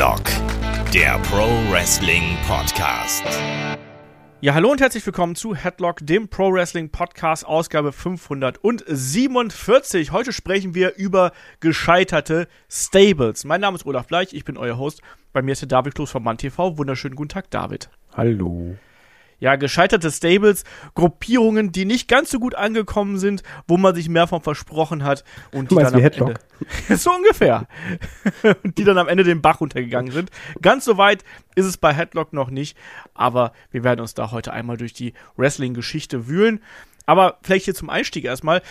Headlock, 0.00 0.24
der 0.94 1.18
Pro 1.18 1.44
Wrestling 1.70 2.38
Podcast. 2.48 3.22
Ja, 4.40 4.54
hallo 4.54 4.70
und 4.70 4.80
herzlich 4.80 5.04
willkommen 5.04 5.34
zu 5.34 5.54
Headlock, 5.54 5.98
dem 6.00 6.28
Pro 6.28 6.54
Wrestling 6.54 6.88
Podcast, 6.88 7.44
Ausgabe 7.44 7.92
547. 7.92 10.10
Heute 10.10 10.32
sprechen 10.32 10.74
wir 10.74 10.96
über 10.96 11.32
gescheiterte 11.60 12.48
Stables. 12.70 13.44
Mein 13.44 13.60
Name 13.60 13.76
ist 13.76 13.84
Olaf 13.84 14.06
Bleich, 14.06 14.32
ich 14.32 14.46
bin 14.46 14.56
euer 14.56 14.78
Host. 14.78 15.02
Bei 15.34 15.42
mir 15.42 15.52
ist 15.52 15.60
der 15.60 15.68
David 15.68 15.94
Kloß 15.94 16.10
von 16.10 16.22
MannTV. 16.22 16.78
Wunderschönen 16.78 17.14
guten 17.14 17.28
Tag, 17.28 17.50
David. 17.50 17.90
Hallo 18.16 18.76
ja, 19.40 19.56
gescheiterte 19.56 20.10
Stables, 20.10 20.64
Gruppierungen, 20.94 21.72
die 21.72 21.86
nicht 21.86 22.08
ganz 22.08 22.30
so 22.30 22.38
gut 22.38 22.54
angekommen 22.54 23.18
sind, 23.18 23.42
wo 23.66 23.76
man 23.76 23.94
sich 23.94 24.08
mehr 24.08 24.26
von 24.26 24.42
versprochen 24.42 25.02
hat 25.02 25.24
und 25.52 25.70
die 25.70 25.74
dann 25.74 25.94
am? 25.94 26.00
Ende, 26.00 26.34
so 26.96 27.10
ungefähr, 27.10 27.66
die 28.64 28.84
dann 28.84 28.98
am 28.98 29.08
Ende 29.08 29.24
den 29.24 29.40
Bach 29.40 29.60
runtergegangen 29.60 30.12
sind. 30.12 30.30
Ganz 30.62 30.84
so 30.84 30.98
weit 30.98 31.24
ist 31.54 31.66
es 31.66 31.78
bei 31.78 31.92
Headlock 31.92 32.32
noch 32.32 32.50
nicht, 32.50 32.76
aber 33.14 33.52
wir 33.70 33.82
werden 33.82 34.00
uns 34.00 34.14
da 34.14 34.30
heute 34.30 34.52
einmal 34.52 34.76
durch 34.76 34.92
die 34.92 35.14
Wrestling-Geschichte 35.36 36.28
wühlen. 36.28 36.62
Aber 37.06 37.38
vielleicht 37.42 37.64
hier 37.64 37.74
zum 37.74 37.90
Einstieg 37.90 38.24
erstmal 38.24 38.62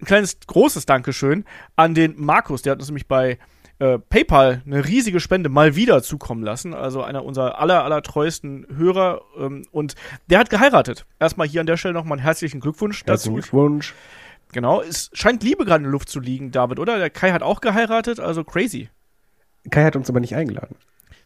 ein 0.00 0.06
kleines 0.06 0.38
großes 0.46 0.86
Dankeschön 0.86 1.44
an 1.76 1.94
den 1.94 2.14
Markus, 2.16 2.62
der 2.62 2.72
hat 2.72 2.78
uns 2.78 2.88
nämlich 2.88 3.08
bei 3.08 3.38
äh, 3.84 3.98
PayPal 3.98 4.62
eine 4.64 4.86
riesige 4.86 5.20
Spende 5.20 5.50
mal 5.50 5.76
wieder 5.76 6.02
zukommen 6.02 6.42
lassen. 6.42 6.72
Also 6.72 7.02
einer 7.02 7.24
unserer 7.24 7.58
aller, 7.58 7.84
aller 7.84 8.02
treuesten 8.02 8.66
Hörer. 8.74 9.20
Ähm, 9.38 9.66
und 9.72 9.94
der 10.28 10.38
hat 10.38 10.48
geheiratet. 10.48 11.04
Erstmal 11.20 11.46
hier 11.46 11.60
an 11.60 11.66
der 11.66 11.76
Stelle 11.76 11.92
nochmal 11.92 12.18
einen 12.18 12.24
herzlichen 12.24 12.60
Glückwunsch 12.60 13.04
herzlichen 13.04 13.36
dazu. 13.36 13.50
Glückwunsch. 13.50 13.94
Genau, 14.52 14.80
es 14.80 15.10
scheint 15.12 15.42
Liebe 15.42 15.64
gerade 15.64 15.78
in 15.78 15.84
der 15.84 15.92
Luft 15.92 16.08
zu 16.08 16.20
liegen, 16.20 16.50
David, 16.50 16.78
oder? 16.78 16.98
Der 16.98 17.10
Kai 17.10 17.32
hat 17.32 17.42
auch 17.42 17.60
geheiratet, 17.60 18.20
also 18.20 18.44
crazy. 18.44 18.88
Kai 19.70 19.84
hat 19.84 19.96
uns 19.96 20.08
aber 20.08 20.20
nicht 20.20 20.36
eingeladen. 20.36 20.76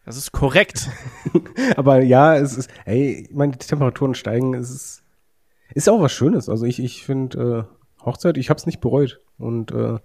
Das 0.06 0.16
ist 0.16 0.32
korrekt. 0.32 0.88
aber 1.76 2.02
ja, 2.02 2.36
es 2.36 2.56
ist, 2.56 2.70
ey, 2.86 3.26
ich 3.28 3.34
meine, 3.34 3.52
die 3.52 3.58
Temperaturen 3.58 4.14
steigen, 4.14 4.54
es 4.54 4.70
ist, 4.70 5.02
ist 5.74 5.88
auch 5.90 6.00
was 6.00 6.12
Schönes. 6.12 6.48
Also 6.48 6.64
ich, 6.64 6.82
ich 6.82 7.04
finde, 7.04 7.66
äh, 7.68 8.04
Hochzeit, 8.04 8.38
ich 8.38 8.48
hab's 8.48 8.64
nicht 8.64 8.80
bereut. 8.80 9.20
Und 9.36 9.70
äh, 9.72 9.98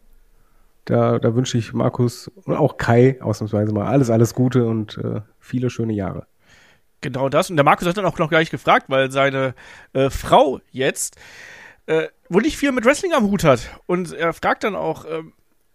da, 0.86 1.20
da 1.20 1.36
wünsche 1.36 1.58
ich 1.58 1.74
Markus 1.74 2.28
und 2.28 2.56
auch 2.56 2.78
Kai 2.78 3.22
ausnahmsweise 3.22 3.74
mal 3.74 3.88
alles, 3.88 4.10
alles 4.10 4.34
Gute 4.34 4.66
und 4.66 4.98
äh, 4.98 5.22
viele 5.40 5.70
schöne 5.70 5.94
Jahre. 5.94 6.28
Genau 7.02 7.30
das. 7.30 7.50
Und 7.50 7.58
der 7.58 7.66
Markus 7.66 7.88
hat 7.88 7.98
dann 7.98 8.06
auch 8.06 8.18
noch 8.18 8.30
gleich 8.30 8.50
gefragt, 8.50 8.86
weil 8.90 9.12
seine 9.12 9.56
äh, 9.94 10.10
Frau 10.10 10.62
jetzt 10.72 11.18
äh, 11.86 12.08
wohl 12.30 12.42
nicht 12.42 12.58
viel 12.58 12.72
mit 12.72 12.86
Wrestling 12.86 13.14
am 13.14 13.26
Hut 13.26 13.44
hat. 13.44 13.70
Und 13.86 14.14
er 14.14 14.34
fragt 14.34 14.64
dann 14.64 14.76
auch, 14.76 15.06
äh, 15.06 15.24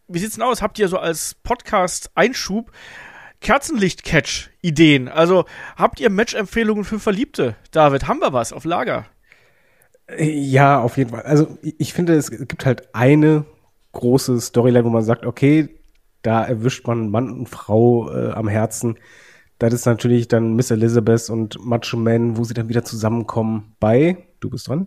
wie 0.08 0.18
sieht's 0.18 0.34
denn 0.34 0.44
aus? 0.44 0.62
Habt 0.62 0.78
ihr 0.78 0.88
so 0.88 0.98
als 0.98 1.34
Podcast-Einschub 1.42 2.72
Kerzenlicht-Catch-Ideen? 3.40 5.08
Also 5.08 5.44
habt 5.76 6.00
ihr 6.00 6.10
Match-Empfehlungen 6.10 6.84
für 6.84 6.98
Verliebte? 6.98 7.56
David, 7.70 8.08
haben 8.08 8.20
wir 8.20 8.32
was 8.32 8.52
auf 8.52 8.64
Lager? 8.64 9.06
Ja, 10.18 10.80
auf 10.80 10.96
jeden 10.96 11.10
Fall. 11.10 11.22
Also 11.22 11.58
ich 11.62 11.92
finde, 11.92 12.14
es 12.14 12.30
gibt 12.30 12.64
halt 12.64 12.94
eine 12.94 13.44
große 13.92 14.40
Storyline, 14.40 14.84
wo 14.84 14.90
man 14.90 15.02
sagt, 15.02 15.26
okay, 15.26 15.80
da 16.22 16.44
erwischt 16.44 16.86
man 16.86 17.10
Mann 17.10 17.30
und 17.30 17.48
Frau 17.48 18.10
äh, 18.10 18.32
am 18.32 18.48
Herzen. 18.48 18.98
Das 19.58 19.74
ist 19.74 19.86
natürlich 19.86 20.28
dann 20.28 20.54
Miss 20.54 20.70
Elizabeth 20.70 21.30
und 21.30 21.64
Macho 21.64 21.96
Man, 21.96 22.36
wo 22.36 22.44
sie 22.44 22.54
dann 22.54 22.68
wieder 22.68 22.84
zusammenkommen 22.84 23.74
bei, 23.80 24.28
du 24.40 24.50
bist 24.50 24.68
dran. 24.68 24.86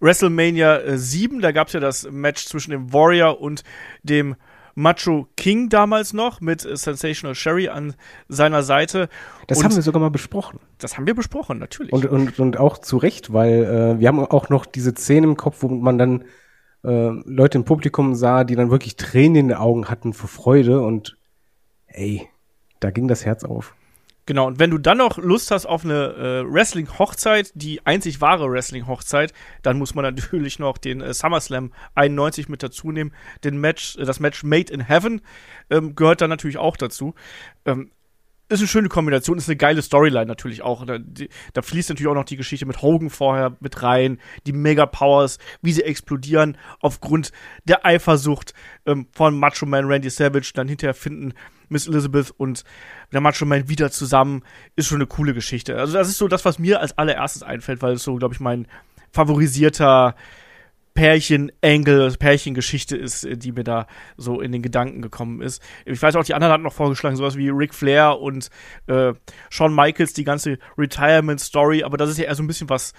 WrestleMania 0.00 0.96
7, 0.96 1.38
äh, 1.38 1.42
da 1.42 1.52
gab 1.52 1.68
es 1.68 1.74
ja 1.74 1.80
das 1.80 2.10
Match 2.10 2.44
zwischen 2.46 2.72
dem 2.72 2.92
Warrior 2.92 3.40
und 3.40 3.62
dem 4.02 4.34
Macho 4.74 5.28
King 5.36 5.68
damals 5.68 6.12
noch 6.12 6.40
mit 6.40 6.64
äh, 6.64 6.76
Sensational 6.76 7.34
Sherry 7.34 7.68
an 7.68 7.94
seiner 8.28 8.62
Seite. 8.62 9.08
Das 9.46 9.58
und 9.58 9.64
haben 9.64 9.76
wir 9.76 9.82
sogar 9.82 10.00
mal 10.00 10.10
besprochen. 10.10 10.58
Das 10.78 10.96
haben 10.96 11.06
wir 11.06 11.14
besprochen, 11.14 11.58
natürlich. 11.58 11.92
Und, 11.92 12.06
und, 12.06 12.38
und 12.40 12.56
auch 12.58 12.78
zu 12.78 12.96
Recht, 12.96 13.32
weil 13.32 13.64
äh, 13.64 14.00
wir 14.00 14.08
haben 14.08 14.18
auch 14.20 14.48
noch 14.48 14.66
diese 14.66 14.92
Szene 14.92 15.26
im 15.28 15.36
Kopf, 15.36 15.58
wo 15.60 15.68
man 15.68 15.98
dann 15.98 16.24
äh, 16.84 17.10
Leute 17.24 17.58
im 17.58 17.64
Publikum 17.64 18.14
sah, 18.14 18.44
die 18.44 18.56
dann 18.56 18.70
wirklich 18.70 18.96
Tränen 18.96 19.36
in 19.36 19.48
den 19.48 19.56
Augen 19.56 19.88
hatten 19.88 20.12
vor 20.12 20.28
Freude 20.28 20.80
und 20.80 21.16
ey, 21.86 22.28
da 22.80 22.90
ging 22.90 23.08
das 23.08 23.24
Herz 23.24 23.44
auf. 23.44 23.74
Genau, 24.26 24.46
und 24.46 24.60
wenn 24.60 24.70
du 24.70 24.78
dann 24.78 24.98
noch 24.98 25.18
Lust 25.18 25.50
hast 25.50 25.66
auf 25.66 25.84
eine 25.84 26.14
äh, 26.14 26.44
Wrestling-Hochzeit, 26.52 27.50
die 27.54 27.84
einzig 27.84 28.20
wahre 28.20 28.48
Wrestling-Hochzeit, 28.48 29.32
dann 29.62 29.76
muss 29.76 29.94
man 29.94 30.04
natürlich 30.14 30.58
noch 30.58 30.78
den 30.78 31.00
äh, 31.00 31.12
SummerSlam 31.12 31.72
91 31.96 32.48
mit 32.48 32.62
dazu 32.62 32.92
nehmen. 32.92 33.12
Den 33.42 33.58
Match, 33.58 33.96
äh, 33.96 34.04
das 34.04 34.20
Match 34.20 34.44
Made 34.44 34.72
in 34.72 34.86
Heaven 34.86 35.20
ähm, 35.68 35.96
gehört 35.96 36.20
dann 36.20 36.30
natürlich 36.30 36.58
auch 36.58 36.76
dazu. 36.76 37.14
Ähm, 37.64 37.90
ist 38.50 38.60
eine 38.60 38.68
schöne 38.68 38.88
Kombination, 38.88 39.38
ist 39.38 39.48
eine 39.48 39.56
geile 39.56 39.80
Storyline 39.80 40.26
natürlich 40.26 40.62
auch. 40.62 40.84
Da, 40.84 40.98
die, 40.98 41.28
da, 41.52 41.62
fließt 41.62 41.88
natürlich 41.88 42.08
auch 42.08 42.14
noch 42.14 42.24
die 42.24 42.36
Geschichte 42.36 42.66
mit 42.66 42.82
Hogan 42.82 43.08
vorher 43.08 43.56
mit 43.60 43.82
rein, 43.82 44.18
die 44.46 44.52
Mega 44.52 44.86
Powers, 44.86 45.38
wie 45.62 45.72
sie 45.72 45.82
explodieren 45.82 46.58
aufgrund 46.80 47.30
der 47.64 47.86
Eifersucht 47.86 48.52
ähm, 48.86 49.06
von 49.12 49.38
Macho 49.38 49.66
Man 49.66 49.86
Randy 49.86 50.10
Savage, 50.10 50.50
dann 50.54 50.68
hinterher 50.68 50.94
finden 50.94 51.32
Miss 51.68 51.86
Elizabeth 51.86 52.32
und 52.36 52.64
der 53.12 53.20
Macho 53.20 53.46
Man 53.46 53.68
wieder 53.68 53.90
zusammen, 53.90 54.42
ist 54.74 54.88
schon 54.88 54.98
eine 54.98 55.06
coole 55.06 55.32
Geschichte. 55.32 55.76
Also 55.76 55.94
das 55.94 56.08
ist 56.08 56.18
so 56.18 56.26
das, 56.26 56.44
was 56.44 56.58
mir 56.58 56.80
als 56.80 56.98
allererstes 56.98 57.44
einfällt, 57.44 57.82
weil 57.82 57.94
es 57.94 58.02
so, 58.02 58.16
glaube 58.16 58.34
ich, 58.34 58.40
mein 58.40 58.66
favorisierter 59.12 60.16
Pärchen-Angle, 61.00 62.12
Pärchengeschichte 62.18 62.94
ist, 62.94 63.24
äh, 63.24 63.38
die 63.38 63.52
mir 63.52 63.64
da 63.64 63.86
so 64.18 64.42
in 64.42 64.52
den 64.52 64.60
Gedanken 64.60 65.00
gekommen 65.00 65.40
ist. 65.40 65.62
Ich 65.86 66.02
weiß 66.02 66.14
auch, 66.16 66.24
die 66.24 66.34
anderen 66.34 66.52
hatten 66.52 66.62
noch 66.62 66.74
vorgeschlagen, 66.74 67.16
sowas 67.16 67.38
wie 67.38 67.48
Ric 67.48 67.72
Flair 67.72 68.18
und 68.20 68.50
äh, 68.86 69.14
Shawn 69.48 69.74
Michaels, 69.74 70.12
die 70.12 70.24
ganze 70.24 70.58
Retirement-Story, 70.76 71.84
aber 71.84 71.96
das 71.96 72.10
ist 72.10 72.18
ja 72.18 72.24
eher 72.26 72.34
so 72.34 72.42
ein 72.42 72.46
bisschen 72.46 72.68
was 72.68 72.92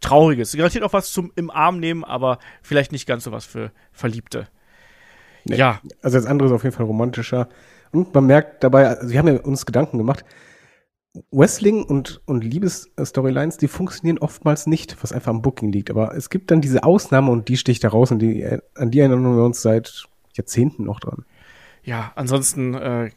Trauriges. 0.00 0.56
Garantiert 0.56 0.84
auch 0.84 0.92
was 0.92 1.10
zum 1.10 1.32
im 1.34 1.50
Arm 1.50 1.80
nehmen, 1.80 2.04
aber 2.04 2.38
vielleicht 2.62 2.92
nicht 2.92 3.08
ganz 3.08 3.24
so 3.24 3.32
was 3.32 3.44
für 3.44 3.72
Verliebte. 3.90 4.46
Nee, 5.44 5.56
ja. 5.56 5.80
Also 6.00 6.16
das 6.16 6.26
andere 6.26 6.46
ist 6.46 6.54
auf 6.54 6.62
jeden 6.62 6.76
Fall 6.76 6.86
romantischer. 6.86 7.48
Und 7.90 8.14
man 8.14 8.26
merkt 8.26 8.62
dabei, 8.62 8.86
also 8.86 9.10
wir 9.10 9.18
haben 9.18 9.26
ja 9.26 9.40
uns 9.40 9.66
Gedanken 9.66 9.98
gemacht, 9.98 10.24
Wrestling 11.30 11.84
und, 11.84 12.20
und 12.26 12.44
Liebesstorylines, 12.44 13.56
die 13.56 13.68
funktionieren 13.68 14.18
oftmals 14.18 14.66
nicht, 14.66 14.96
was 15.02 15.12
einfach 15.12 15.30
am 15.30 15.42
Booking 15.42 15.72
liegt. 15.72 15.90
Aber 15.90 16.14
es 16.14 16.30
gibt 16.30 16.50
dann 16.50 16.60
diese 16.60 16.84
Ausnahme 16.84 17.30
und 17.30 17.48
die 17.48 17.56
sticht 17.56 17.84
da 17.84 17.88
raus 17.88 18.10
und 18.10 18.20
die, 18.20 18.46
an 18.74 18.90
die 18.90 19.00
erinnern 19.00 19.36
wir 19.36 19.44
uns 19.44 19.62
seit 19.62 20.04
Jahrzehnten 20.34 20.84
noch 20.84 21.00
dran. 21.00 21.24
Ja, 21.82 22.12
ansonsten 22.16 22.74
äh, 22.74 23.10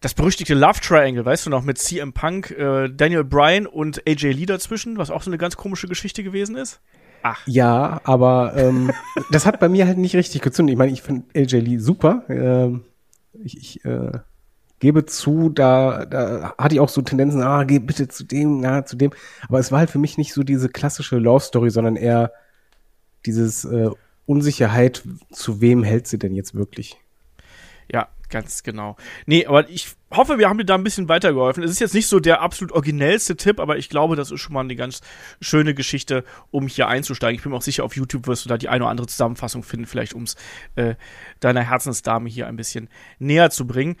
das 0.00 0.14
berüchtigte 0.14 0.54
Love 0.54 0.80
Triangle, 0.80 1.24
weißt 1.24 1.46
du 1.46 1.50
noch, 1.50 1.62
mit 1.62 1.78
CM 1.78 2.12
Punk, 2.12 2.50
äh, 2.50 2.88
Daniel 2.88 3.24
Bryan 3.24 3.66
und 3.66 4.06
AJ 4.08 4.32
Lee 4.32 4.46
dazwischen, 4.46 4.98
was 4.98 5.10
auch 5.10 5.22
so 5.22 5.30
eine 5.30 5.38
ganz 5.38 5.56
komische 5.56 5.88
Geschichte 5.88 6.22
gewesen 6.22 6.56
ist. 6.56 6.80
Ach. 7.22 7.40
Ja, 7.46 8.00
aber 8.04 8.52
ähm, 8.56 8.92
das 9.32 9.46
hat 9.46 9.58
bei 9.58 9.68
mir 9.68 9.86
halt 9.86 9.98
nicht 9.98 10.14
richtig 10.14 10.42
gezündet. 10.42 10.74
Ich 10.74 10.78
meine, 10.78 10.92
ich 10.92 11.02
finde 11.02 11.24
AJ 11.34 11.58
Lee 11.60 11.78
super. 11.78 12.24
Ähm, 12.28 12.84
ich, 13.32 13.56
ich 13.58 13.84
äh, 13.84 14.12
gebe 14.78 15.06
zu, 15.06 15.48
da, 15.48 16.04
da 16.04 16.54
hatte 16.58 16.74
ich 16.74 16.80
auch 16.80 16.88
so 16.88 17.02
Tendenzen, 17.02 17.42
ah, 17.42 17.64
geh 17.64 17.78
bitte 17.78 18.08
zu 18.08 18.24
dem, 18.24 18.60
na, 18.60 18.84
zu 18.84 18.96
dem. 18.96 19.12
Aber 19.48 19.58
es 19.58 19.72
war 19.72 19.80
halt 19.80 19.90
für 19.90 19.98
mich 19.98 20.18
nicht 20.18 20.32
so 20.32 20.42
diese 20.42 20.68
klassische 20.68 21.18
Love 21.18 21.44
Story, 21.44 21.70
sondern 21.70 21.96
eher 21.96 22.32
dieses 23.24 23.64
äh, 23.64 23.90
Unsicherheit, 24.26 25.02
zu 25.30 25.60
wem 25.60 25.82
hält 25.82 26.06
sie 26.06 26.18
denn 26.18 26.34
jetzt 26.34 26.54
wirklich? 26.54 26.96
Ja, 27.90 28.08
ganz 28.28 28.64
genau. 28.64 28.96
Nee, 29.26 29.46
aber 29.46 29.68
ich 29.70 29.94
hoffe, 30.10 30.38
wir 30.38 30.48
haben 30.48 30.58
dir 30.58 30.64
da 30.64 30.74
ein 30.74 30.84
bisschen 30.84 31.08
weitergeholfen. 31.08 31.62
Es 31.62 31.70
ist 31.70 31.78
jetzt 31.78 31.94
nicht 31.94 32.08
so 32.08 32.18
der 32.18 32.40
absolut 32.40 32.72
originellste 32.72 33.36
Tipp, 33.36 33.60
aber 33.60 33.78
ich 33.78 33.88
glaube, 33.88 34.16
das 34.16 34.32
ist 34.32 34.40
schon 34.40 34.54
mal 34.54 34.60
eine 34.60 34.74
ganz 34.74 35.00
schöne 35.40 35.74
Geschichte, 35.74 36.24
um 36.50 36.66
hier 36.66 36.88
einzusteigen. 36.88 37.36
Ich 37.36 37.42
bin 37.42 37.52
mir 37.52 37.58
auch 37.58 37.62
sicher, 37.62 37.84
auf 37.84 37.96
YouTube 37.96 38.26
wirst 38.26 38.44
du 38.44 38.48
da 38.48 38.58
die 38.58 38.68
eine 38.68 38.84
oder 38.84 38.90
andere 38.90 39.06
Zusammenfassung 39.06 39.62
finden, 39.62 39.86
vielleicht 39.86 40.14
um 40.14 40.24
es 40.24 40.34
äh, 40.74 40.96
deiner 41.38 41.62
Herzensdame 41.62 42.28
hier 42.28 42.48
ein 42.48 42.56
bisschen 42.56 42.88
näher 43.18 43.50
zu 43.50 43.66
bringen. 43.66 43.96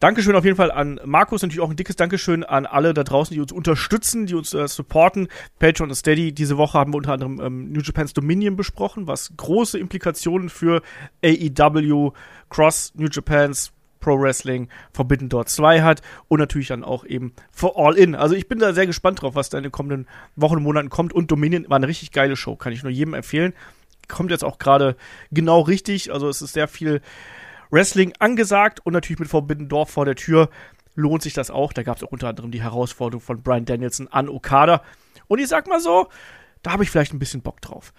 Dankeschön 0.00 0.34
auf 0.36 0.44
jeden 0.44 0.56
Fall 0.56 0.70
an 0.70 1.00
Markus, 1.04 1.42
natürlich 1.42 1.60
auch 1.60 1.70
ein 1.70 1.76
dickes 1.76 1.96
Dankeschön 1.96 2.44
an 2.44 2.66
alle 2.66 2.94
da 2.94 3.04
draußen, 3.04 3.34
die 3.34 3.40
uns 3.40 3.52
unterstützen, 3.52 4.26
die 4.26 4.34
uns 4.34 4.52
äh, 4.52 4.66
supporten. 4.68 5.28
Patreon 5.58 5.88
und 5.88 5.94
Steady. 5.94 6.32
Diese 6.32 6.58
Woche 6.58 6.78
haben 6.78 6.92
wir 6.92 6.98
unter 6.98 7.12
anderem 7.12 7.40
ähm, 7.40 7.72
New 7.72 7.80
Japan's 7.80 8.12
Dominion 8.12 8.56
besprochen, 8.56 9.06
was 9.06 9.32
große 9.36 9.78
Implikationen 9.78 10.48
für 10.48 10.82
AEW, 11.24 12.12
Cross 12.50 12.92
New 12.96 13.08
Japans 13.10 13.72
Pro 14.04 14.20
Wrestling 14.20 14.68
Forbidden 14.92 15.30
Door 15.30 15.46
2 15.46 15.80
hat 15.80 16.02
und 16.28 16.38
natürlich 16.38 16.68
dann 16.68 16.84
auch 16.84 17.06
eben 17.06 17.32
für 17.50 17.76
All 17.76 17.96
In. 17.96 18.14
Also 18.14 18.34
ich 18.34 18.48
bin 18.48 18.58
da 18.58 18.74
sehr 18.74 18.86
gespannt 18.86 19.22
drauf, 19.22 19.34
was 19.34 19.48
da 19.48 19.56
in 19.56 19.64
den 19.64 19.72
kommenden 19.72 20.06
Wochen 20.36 20.58
und 20.58 20.62
Monaten 20.62 20.90
kommt 20.90 21.14
und 21.14 21.30
Dominion 21.30 21.70
war 21.70 21.76
eine 21.76 21.88
richtig 21.88 22.12
geile 22.12 22.36
Show, 22.36 22.54
kann 22.54 22.74
ich 22.74 22.82
nur 22.82 22.92
jedem 22.92 23.14
empfehlen. 23.14 23.54
Kommt 24.06 24.30
jetzt 24.30 24.44
auch 24.44 24.58
gerade 24.58 24.96
genau 25.30 25.62
richtig, 25.62 26.12
also 26.12 26.28
es 26.28 26.42
ist 26.42 26.52
sehr 26.52 26.68
viel 26.68 27.00
Wrestling 27.74 28.12
angesagt 28.20 28.80
und 28.84 28.92
natürlich 28.92 29.18
mit 29.18 29.28
Forbidden 29.28 29.68
Door 29.68 29.86
vor 29.86 30.04
der 30.04 30.14
Tür 30.14 30.48
lohnt 30.94 31.22
sich 31.22 31.34
das 31.34 31.50
auch. 31.50 31.72
Da 31.72 31.82
gab 31.82 31.96
es 31.96 32.04
auch 32.04 32.12
unter 32.12 32.28
anderem 32.28 32.52
die 32.52 32.62
Herausforderung 32.62 33.20
von 33.20 33.42
Brian 33.42 33.64
Danielson 33.64 34.08
an 34.08 34.28
Okada. 34.28 34.82
Und 35.26 35.40
ich 35.40 35.48
sag 35.48 35.66
mal 35.66 35.80
so, 35.80 36.08
da 36.62 36.72
habe 36.72 36.84
ich 36.84 36.90
vielleicht 36.90 37.12
ein 37.12 37.18
bisschen 37.18 37.42
Bock 37.42 37.60
drauf. 37.60 37.92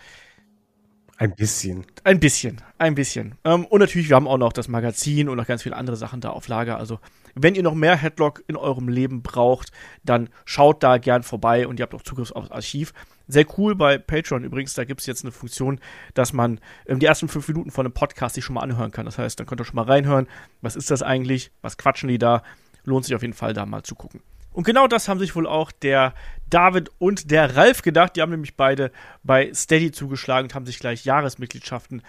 Ein 1.18 1.34
bisschen. 1.34 1.86
Ein 2.04 2.20
bisschen, 2.20 2.62
ein 2.78 2.96
bisschen. 2.96 3.36
Ähm, 3.46 3.66
und 3.66 3.80
natürlich, 3.80 4.10
wir 4.10 4.18
haben 4.18 4.28
auch 4.28 4.38
noch 4.38 4.52
das 4.52 4.68
Magazin 4.68 5.30
und 5.30 5.38
noch 5.38 5.48
ganz 5.48 5.64
viele 5.64 5.78
andere 5.78 5.96
Sachen 5.96 6.20
da 6.20 6.32
auf 6.32 6.48
Lager. 6.50 6.78
Also 6.78 7.00
wenn 7.36 7.56
ihr 7.56 7.64
noch 7.64 7.74
mehr 7.74 7.96
Headlock 7.96 8.44
in 8.48 8.58
eurem 8.58 8.90
Leben 8.90 9.22
braucht, 9.22 9.72
dann 10.04 10.30
schaut 10.44 10.84
da 10.84 10.98
gern 10.98 11.24
vorbei 11.24 11.68
und 11.68 11.80
ihr 11.80 11.84
habt 11.84 11.96
auch 11.96 12.02
Zugriff 12.02 12.32
aufs 12.32 12.52
Archiv. 12.52 12.94
Sehr 13.28 13.46
cool 13.58 13.76
bei 13.76 13.98
Patreon 13.98 14.44
übrigens, 14.44 14.74
da 14.74 14.84
gibt 14.84 15.02
es 15.02 15.08
jetzt 15.08 15.24
eine 15.24 15.32
Funktion, 15.32 15.80
dass 16.14 16.34
man 16.34 16.60
ähm, 16.86 17.00
die 17.00 17.06
ersten 17.06 17.28
fünf 17.28 17.48
Minuten 17.48 17.72
von 17.72 17.86
einem 17.86 17.94
Podcast 17.94 18.36
sich 18.36 18.46
schon 18.46 18.56
mal 18.56 18.62
anhören 18.62 18.92
kann. 18.92 19.06
Das 19.06 19.18
heißt, 19.18 19.40
dann 19.40 19.48
könnt 19.48 19.62
ihr 19.62 19.66
schon 19.66 19.76
mal 19.76 19.86
reinhören, 19.86 20.28
was 20.62 20.76
ist 20.76 20.92
das 20.92 21.02
eigentlich, 21.02 21.52
was 21.62 21.78
quatschen 21.78 22.10
die 22.10 22.18
da. 22.18 22.44
Lohnt 22.84 23.06
sich 23.06 23.16
auf 23.16 23.24
jeden 23.24 23.34
Fall 23.34 23.54
da 23.54 23.66
mal 23.66 23.82
zu 23.82 23.96
gucken. 23.96 24.22
Und 24.52 24.64
genau 24.64 24.88
das 24.88 25.10
haben 25.10 25.20
sich 25.20 25.36
wohl 25.36 25.48
auch 25.48 25.72
der 25.72 26.14
David 26.50 26.90
und 26.98 27.30
der 27.30 27.58
Ralf 27.58 27.82
gedacht. 27.82 28.16
Die 28.16 28.22
haben 28.22 28.30
nämlich 28.30 28.56
beide 28.56 28.92
bei 29.22 29.52
Steady 29.54 29.92
zugeschlagen 29.92 30.46
und 30.46 30.56
haben 30.56 30.66
sich 30.66 30.80
gleich 30.80 31.04
Jahresmitgliedschaften 31.04 32.04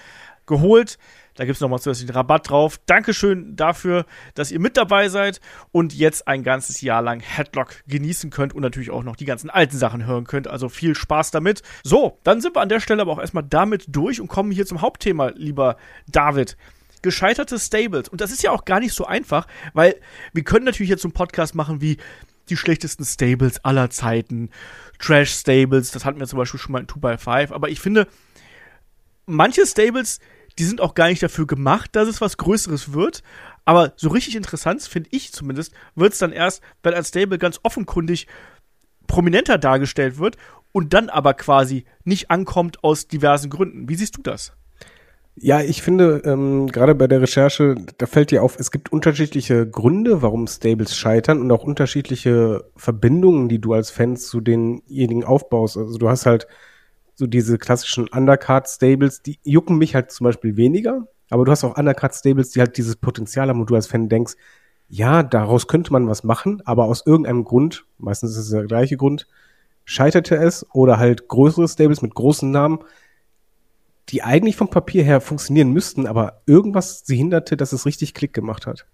geholt. 0.46 0.98
Da 1.36 1.44
gibt 1.44 1.56
es 1.56 1.60
nochmal 1.60 1.78
zusätzlichen 1.78 2.14
Rabatt 2.14 2.50
drauf. 2.50 2.80
Dankeschön 2.86 3.56
dafür, 3.56 4.06
dass 4.34 4.50
ihr 4.50 4.58
mit 4.58 4.76
dabei 4.76 5.08
seid 5.08 5.40
und 5.70 5.94
jetzt 5.94 6.26
ein 6.26 6.42
ganzes 6.42 6.80
Jahr 6.80 7.02
lang 7.02 7.20
Headlock 7.20 7.82
genießen 7.86 8.30
könnt 8.30 8.54
und 8.54 8.62
natürlich 8.62 8.90
auch 8.90 9.02
noch 9.02 9.16
die 9.16 9.26
ganzen 9.26 9.50
alten 9.50 9.76
Sachen 9.76 10.06
hören 10.06 10.24
könnt. 10.24 10.48
Also 10.48 10.68
viel 10.68 10.94
Spaß 10.94 11.30
damit. 11.30 11.62
So, 11.84 12.18
dann 12.24 12.40
sind 12.40 12.56
wir 12.56 12.62
an 12.62 12.68
der 12.68 12.80
Stelle 12.80 13.02
aber 13.02 13.12
auch 13.12 13.20
erstmal 13.20 13.44
damit 13.44 13.84
durch 13.88 14.20
und 14.20 14.28
kommen 14.28 14.50
hier 14.50 14.66
zum 14.66 14.80
Hauptthema, 14.80 15.28
lieber 15.34 15.76
David 16.08 16.56
gescheiterte 17.02 17.58
Stables. 17.58 18.08
Und 18.08 18.20
das 18.20 18.32
ist 18.32 18.42
ja 18.42 18.50
auch 18.50 18.64
gar 18.64 18.80
nicht 18.80 18.92
so 18.92 19.04
einfach, 19.04 19.46
weil 19.74 19.94
wir 20.32 20.42
können 20.42 20.64
natürlich 20.64 20.90
jetzt 20.90 21.02
so 21.02 21.08
einen 21.08 21.12
Podcast 21.12 21.54
machen 21.54 21.80
wie 21.80 21.98
die 22.48 22.56
schlechtesten 22.56 23.04
Stables 23.04 23.64
aller 23.64 23.90
Zeiten. 23.90 24.50
Trash 24.98 25.30
Stables, 25.30 25.90
das 25.90 26.04
hatten 26.04 26.18
wir 26.18 26.26
zum 26.26 26.38
Beispiel 26.38 26.58
schon 26.58 26.72
mal 26.72 26.80
in 26.80 26.86
2x5. 26.86 27.52
Aber 27.52 27.68
ich 27.68 27.80
finde, 27.80 28.08
manche 29.26 29.66
Stables, 29.66 30.20
die 30.58 30.64
sind 30.64 30.80
auch 30.80 30.94
gar 30.94 31.08
nicht 31.08 31.22
dafür 31.22 31.46
gemacht, 31.46 31.94
dass 31.94 32.08
es 32.08 32.20
was 32.20 32.36
Größeres 32.36 32.92
wird. 32.92 33.22
Aber 33.64 33.92
so 33.96 34.08
richtig 34.08 34.36
interessant, 34.36 34.82
finde 34.82 35.10
ich 35.12 35.32
zumindest, 35.32 35.72
wird 35.94 36.12
es 36.12 36.18
dann 36.18 36.32
erst, 36.32 36.62
wenn 36.82 36.94
ein 36.94 37.04
Stable 37.04 37.38
ganz 37.38 37.60
offenkundig 37.62 38.26
prominenter 39.06 39.58
dargestellt 39.58 40.18
wird 40.18 40.36
und 40.72 40.94
dann 40.94 41.08
aber 41.08 41.34
quasi 41.34 41.84
nicht 42.04 42.30
ankommt 42.30 42.84
aus 42.84 43.08
diversen 43.08 43.50
Gründen. 43.50 43.88
Wie 43.88 43.94
siehst 43.94 44.16
du 44.16 44.22
das? 44.22 44.52
Ja, 45.38 45.60
ich 45.60 45.82
finde, 45.82 46.22
ähm, 46.24 46.66
gerade 46.68 46.94
bei 46.94 47.06
der 47.06 47.20
Recherche, 47.20 47.74
da 47.98 48.06
fällt 48.06 48.30
dir 48.30 48.42
auf, 48.42 48.58
es 48.58 48.70
gibt 48.70 48.90
unterschiedliche 48.90 49.68
Gründe, 49.68 50.22
warum 50.22 50.46
Stables 50.46 50.96
scheitern 50.96 51.42
und 51.42 51.52
auch 51.52 51.62
unterschiedliche 51.62 52.64
Verbindungen, 52.74 53.50
die 53.50 53.58
du 53.58 53.74
als 53.74 53.90
Fan 53.90 54.16
zu 54.16 54.40
denjenigen 54.40 55.24
aufbaust. 55.24 55.76
Also 55.76 55.98
du 55.98 56.08
hast 56.08 56.24
halt 56.24 56.46
so 57.16 57.26
diese 57.26 57.58
klassischen 57.58 58.08
Undercard-Stables, 58.08 59.22
die 59.22 59.38
jucken 59.42 59.78
mich 59.78 59.94
halt 59.94 60.10
zum 60.12 60.24
Beispiel 60.24 60.56
weniger, 60.56 61.08
aber 61.30 61.44
du 61.44 61.50
hast 61.50 61.64
auch 61.64 61.76
Undercard-Stables, 61.76 62.50
die 62.50 62.60
halt 62.60 62.76
dieses 62.76 62.96
Potenzial 62.96 63.48
haben, 63.48 63.60
wo 63.60 63.64
du 63.64 63.74
als 63.74 63.88
Fan 63.88 64.08
denkst, 64.08 64.34
ja, 64.88 65.22
daraus 65.22 65.66
könnte 65.66 65.92
man 65.92 66.06
was 66.06 66.22
machen, 66.22 66.62
aber 66.64 66.84
aus 66.84 67.04
irgendeinem 67.04 67.44
Grund, 67.44 67.86
meistens 67.98 68.32
ist 68.32 68.44
es 68.44 68.50
der 68.50 68.66
gleiche 68.66 68.96
Grund, 68.96 69.26
scheiterte 69.84 70.36
es 70.36 70.66
oder 70.72 70.98
halt 70.98 71.26
größere 71.26 71.66
Stables 71.66 72.02
mit 72.02 72.14
großen 72.14 72.50
Namen, 72.50 72.80
die 74.10 74.22
eigentlich 74.22 74.56
vom 74.56 74.68
Papier 74.68 75.02
her 75.02 75.20
funktionieren 75.20 75.72
müssten, 75.72 76.06
aber 76.06 76.42
irgendwas 76.46 77.04
sie 77.04 77.16
hinderte, 77.16 77.56
dass 77.56 77.72
es 77.72 77.86
richtig 77.86 78.14
Klick 78.14 78.32
gemacht 78.32 78.66
hat. 78.66 78.86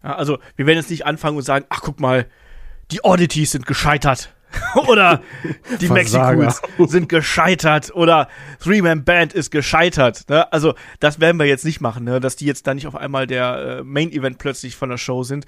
Also, 0.00 0.38
wir 0.54 0.66
werden 0.66 0.78
jetzt 0.78 0.90
nicht 0.90 1.06
anfangen 1.06 1.36
und 1.36 1.42
sagen, 1.42 1.64
ach 1.70 1.80
guck 1.82 1.98
mal, 1.98 2.26
die 2.92 3.02
Oddities 3.02 3.50
sind 3.50 3.66
gescheitert. 3.66 4.32
oder 4.86 5.22
die 5.80 5.88
Mexicools 5.88 6.62
sind 6.78 7.08
gescheitert 7.08 7.94
oder 7.94 8.28
Three-Man-Band 8.60 9.32
ist 9.32 9.50
gescheitert. 9.50 10.28
Ne? 10.28 10.50
Also, 10.52 10.74
das 11.00 11.20
werden 11.20 11.38
wir 11.38 11.46
jetzt 11.46 11.64
nicht 11.64 11.80
machen, 11.80 12.04
ne? 12.04 12.20
dass 12.20 12.36
die 12.36 12.46
jetzt 12.46 12.66
da 12.66 12.74
nicht 12.74 12.86
auf 12.86 12.96
einmal 12.96 13.26
der 13.26 13.78
äh, 13.80 13.82
Main-Event 13.84 14.38
plötzlich 14.38 14.76
von 14.76 14.88
der 14.88 14.98
Show 14.98 15.22
sind. 15.22 15.46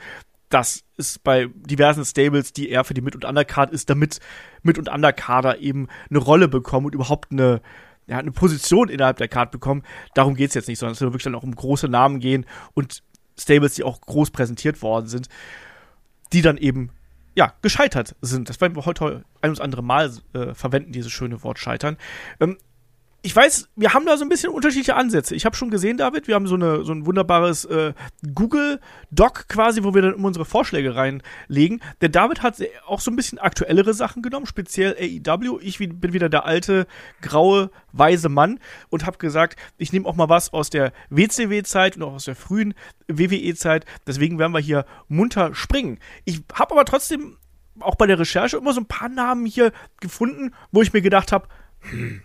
Das 0.48 0.82
ist 0.96 1.22
bei 1.22 1.48
diversen 1.54 2.04
Stables, 2.04 2.52
die 2.52 2.70
eher 2.70 2.84
für 2.84 2.94
die 2.94 3.00
Mid- 3.00 3.14
und 3.14 3.24
Undercard 3.24 3.70
ist, 3.70 3.88
damit 3.88 4.18
Mid- 4.62 4.78
und 4.78 4.88
Undercarder 4.88 5.58
eben 5.58 5.88
eine 6.10 6.18
Rolle 6.18 6.48
bekommen 6.48 6.86
und 6.86 6.94
überhaupt 6.94 7.30
eine, 7.30 7.60
ja, 8.06 8.18
eine 8.18 8.32
Position 8.32 8.88
innerhalb 8.88 9.18
der 9.18 9.28
Card 9.28 9.52
bekommen. 9.52 9.84
Darum 10.14 10.34
geht's 10.34 10.54
jetzt 10.54 10.68
nicht, 10.68 10.78
sondern 10.78 10.92
es 10.92 10.98
soll 10.98 11.08
wirklich 11.08 11.22
dann 11.22 11.36
auch 11.36 11.44
um 11.44 11.54
große 11.54 11.88
Namen 11.88 12.18
gehen 12.18 12.46
und 12.74 13.02
Stables, 13.38 13.74
die 13.74 13.84
auch 13.84 14.00
groß 14.00 14.32
präsentiert 14.32 14.82
worden 14.82 15.06
sind, 15.06 15.28
die 16.32 16.42
dann 16.42 16.58
eben 16.58 16.90
ja, 17.34 17.54
gescheitert 17.62 18.16
sind. 18.20 18.48
Das 18.48 18.60
werden 18.60 18.76
wir 18.76 18.86
heute 18.86 19.24
ein 19.40 19.50
und 19.50 19.60
andere 19.60 19.82
Mal 19.82 20.12
äh, 20.32 20.54
verwenden, 20.54 20.92
dieses 20.92 21.12
schöne 21.12 21.42
Wort 21.42 21.58
scheitern. 21.58 21.96
Ähm, 22.40 22.58
ich 23.22 23.36
weiß, 23.36 23.68
wir 23.76 23.92
haben 23.92 24.06
da 24.06 24.16
so 24.16 24.24
ein 24.24 24.30
bisschen 24.30 24.50
unterschiedliche 24.50 24.96
Ansätze. 24.96 25.34
Ich 25.34 25.44
habe 25.44 25.54
schon 25.54 25.70
gesehen, 25.70 25.98
David, 25.98 26.26
wir 26.26 26.34
haben 26.34 26.46
so, 26.46 26.54
eine, 26.54 26.84
so 26.84 26.92
ein 26.92 27.04
wunderbares 27.04 27.66
äh, 27.66 27.92
Google-Doc 28.34 29.46
quasi, 29.48 29.84
wo 29.84 29.94
wir 29.94 30.00
dann 30.00 30.14
immer 30.14 30.28
unsere 30.28 30.46
Vorschläge 30.46 30.94
reinlegen. 30.94 31.82
Der 32.00 32.08
David 32.08 32.42
hat 32.42 32.56
auch 32.86 33.00
so 33.00 33.10
ein 33.10 33.16
bisschen 33.16 33.38
aktuellere 33.38 33.92
Sachen 33.92 34.22
genommen, 34.22 34.46
speziell 34.46 34.96
AEW. 34.98 35.58
Ich 35.60 35.78
bin 35.78 36.12
wieder 36.14 36.30
der 36.30 36.46
alte, 36.46 36.86
graue, 37.20 37.70
weise 37.92 38.30
Mann 38.30 38.58
und 38.88 39.04
habe 39.04 39.18
gesagt, 39.18 39.58
ich 39.76 39.92
nehme 39.92 40.06
auch 40.06 40.16
mal 40.16 40.30
was 40.30 40.54
aus 40.54 40.70
der 40.70 40.92
WCW-Zeit 41.10 41.96
und 41.96 42.02
auch 42.04 42.14
aus 42.14 42.24
der 42.24 42.36
frühen 42.36 42.72
WWE-Zeit. 43.06 43.84
Deswegen 44.06 44.38
werden 44.38 44.52
wir 44.52 44.60
hier 44.60 44.86
munter 45.08 45.54
springen. 45.54 45.98
Ich 46.24 46.42
habe 46.54 46.72
aber 46.72 46.86
trotzdem 46.86 47.36
auch 47.80 47.96
bei 47.96 48.06
der 48.06 48.18
Recherche 48.18 48.56
immer 48.56 48.72
so 48.72 48.80
ein 48.80 48.86
paar 48.86 49.08
Namen 49.08 49.44
hier 49.44 49.72
gefunden, 50.00 50.54
wo 50.72 50.80
ich 50.80 50.92
mir 50.92 51.02
gedacht 51.02 51.32
habe, 51.32 51.48
hm, 51.80 52.22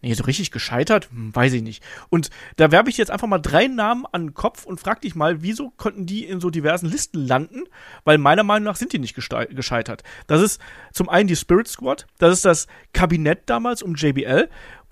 Nee, 0.00 0.14
so 0.14 0.24
richtig 0.24 0.50
gescheitert? 0.50 1.08
Hm, 1.10 1.34
weiß 1.34 1.52
ich 1.54 1.62
nicht. 1.62 1.82
Und 2.08 2.30
da 2.56 2.70
werbe 2.70 2.90
ich 2.90 2.98
jetzt 2.98 3.10
einfach 3.10 3.26
mal 3.26 3.38
drei 3.38 3.66
Namen 3.66 4.04
an 4.12 4.28
den 4.28 4.34
Kopf 4.34 4.64
und 4.64 4.80
frag 4.80 5.00
dich 5.00 5.14
mal, 5.14 5.42
wieso 5.42 5.70
konnten 5.70 6.06
die 6.06 6.24
in 6.24 6.40
so 6.40 6.50
diversen 6.50 6.86
Listen 6.86 7.26
landen? 7.26 7.64
Weil 8.04 8.18
meiner 8.18 8.44
Meinung 8.44 8.64
nach 8.64 8.76
sind 8.76 8.92
die 8.92 8.98
nicht 8.98 9.14
gescheitert. 9.14 10.02
Das 10.26 10.40
ist 10.40 10.60
zum 10.92 11.08
einen 11.08 11.28
die 11.28 11.36
Spirit 11.36 11.68
Squad, 11.68 12.06
das 12.18 12.34
ist 12.34 12.44
das 12.44 12.66
Kabinett 12.92 13.42
damals 13.46 13.82
um 13.82 13.94
JBL 13.94 14.48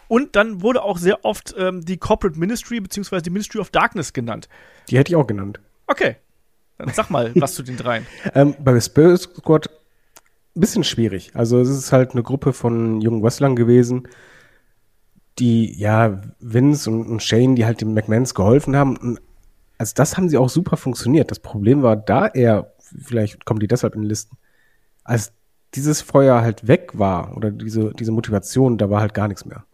und 0.09 0.37
dann 0.37 0.63
wurde 0.63 0.83
auch 0.83 0.99
sehr 0.99 1.25
oft 1.25 1.55
ähm, 1.59 1.85
die 1.85 1.97
Corporate 1.97 2.39
Ministry 2.39 2.81
bzw. 2.81 3.21
die 3.21 3.31
Ministry 3.31 3.61
of 3.61 3.71
Darkness 3.71 4.13
genannt. 4.13 4.49
Die 4.89 4.99
hätte 4.99 5.13
ich 5.13 5.17
auch 5.17 5.27
genannt. 5.27 5.61
Okay. 5.87 6.17
Dann 6.79 6.93
sag 6.93 7.11
mal 7.11 7.33
was 7.37 7.55
zu 7.55 7.63
den 7.63 7.77
dreien. 7.77 8.07
Ähm, 8.35 8.55
bei 8.59 8.79
Spirit 8.81 9.21
Squad 9.21 9.69
ein 10.55 10.61
bisschen 10.61 10.85
schwierig. 10.85 11.31
Also 11.35 11.61
es 11.61 11.69
ist 11.69 11.93
halt 11.93 12.13
eine 12.13 12.23
Gruppe 12.23 12.53
von 12.53 13.01
jungen 13.01 13.23
Wrestlern 13.23 13.57
gewesen, 13.57 14.09
die, 15.39 15.79
ja, 15.79 16.21
Vince 16.41 16.91
und, 16.91 17.07
und 17.07 17.23
Shane, 17.23 17.57
die 17.57 17.67
halt 17.67 17.81
den 17.81 17.95
McMahons 17.95 18.35
geholfen 18.35 18.77
haben. 18.77 18.97
Und 18.97 19.21
als 19.79 19.95
das 19.95 20.17
haben 20.17 20.29
sie 20.29 20.39
auch 20.39 20.49
super 20.49 20.77
funktioniert. 20.77 21.31
Das 21.31 21.41
Problem 21.41 21.83
war 21.83 21.97
da 21.97 22.27
eher, 22.27 22.73
vielleicht 22.79 23.45
kommen 23.45 23.61
die 23.61 23.69
deshalb 23.69 23.95
in 23.95 24.03
Listen, 24.03 24.37
als 25.05 25.33
dieses 25.75 26.01
Feuer 26.01 26.41
halt 26.41 26.67
weg 26.67 26.93
war 26.95 27.37
oder 27.37 27.51
diese, 27.51 27.93
diese 27.93 28.13
Motivation, 28.13 28.79
da 28.79 28.89
war 28.89 29.01
halt 29.01 29.15
gar 29.15 29.29
nichts 29.29 29.45
mehr. 29.45 29.65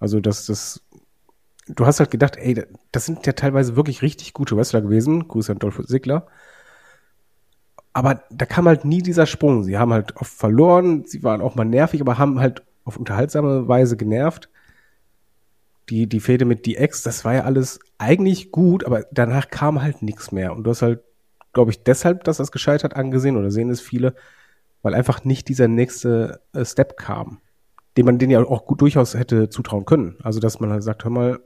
Also 0.00 0.20
das, 0.20 0.46
das, 0.46 0.82
du 1.68 1.86
hast 1.86 2.00
halt 2.00 2.10
gedacht, 2.10 2.36
ey, 2.36 2.64
das 2.90 3.06
sind 3.06 3.26
ja 3.26 3.32
teilweise 3.32 3.76
wirklich 3.76 4.02
richtig 4.02 4.32
gute 4.32 4.56
Wrestler 4.56 4.80
gewesen. 4.80 5.28
Grüße 5.28 5.52
an 5.52 5.58
Dolph 5.58 5.80
Ziggler. 5.86 6.26
Aber 7.92 8.22
da 8.30 8.46
kam 8.46 8.66
halt 8.66 8.84
nie 8.84 9.02
dieser 9.02 9.26
Sprung. 9.26 9.64
Sie 9.64 9.78
haben 9.78 9.92
halt 9.92 10.16
oft 10.16 10.32
verloren, 10.32 11.04
sie 11.06 11.22
waren 11.22 11.40
auch 11.40 11.54
mal 11.54 11.64
nervig, 11.64 12.00
aber 12.00 12.18
haben 12.18 12.40
halt 12.40 12.62
auf 12.84 12.96
unterhaltsame 12.96 13.68
Weise 13.68 13.96
genervt 13.96 14.48
die, 15.90 16.06
die 16.06 16.20
Fehde 16.20 16.44
mit 16.44 16.66
DX, 16.66 17.02
das 17.02 17.24
war 17.24 17.34
ja 17.34 17.44
alles 17.44 17.80
eigentlich 17.98 18.50
gut, 18.50 18.84
aber 18.84 19.06
danach 19.12 19.50
kam 19.50 19.82
halt 19.82 20.02
nichts 20.02 20.32
mehr. 20.32 20.52
Und 20.52 20.64
du 20.64 20.70
hast 20.70 20.82
halt, 20.82 21.00
glaube 21.52 21.70
ich, 21.70 21.82
deshalb, 21.82 22.24
dass 22.24 22.36
das 22.36 22.52
gescheitert 22.52 22.94
angesehen 22.94 23.36
oder 23.36 23.50
sehen 23.50 23.70
es 23.70 23.80
viele, 23.80 24.14
weil 24.82 24.94
einfach 24.94 25.24
nicht 25.24 25.48
dieser 25.48 25.68
nächste 25.68 26.40
äh, 26.52 26.64
Step 26.64 26.96
kam, 26.96 27.40
den 27.96 28.06
man 28.06 28.18
den 28.18 28.30
ja 28.30 28.42
auch 28.42 28.66
gut 28.66 28.80
durchaus 28.80 29.14
hätte 29.14 29.48
zutrauen 29.48 29.84
können. 29.84 30.16
Also, 30.22 30.40
dass 30.40 30.60
man 30.60 30.70
halt 30.70 30.82
sagt, 30.82 31.04
hör 31.04 31.10
mal, 31.10 31.40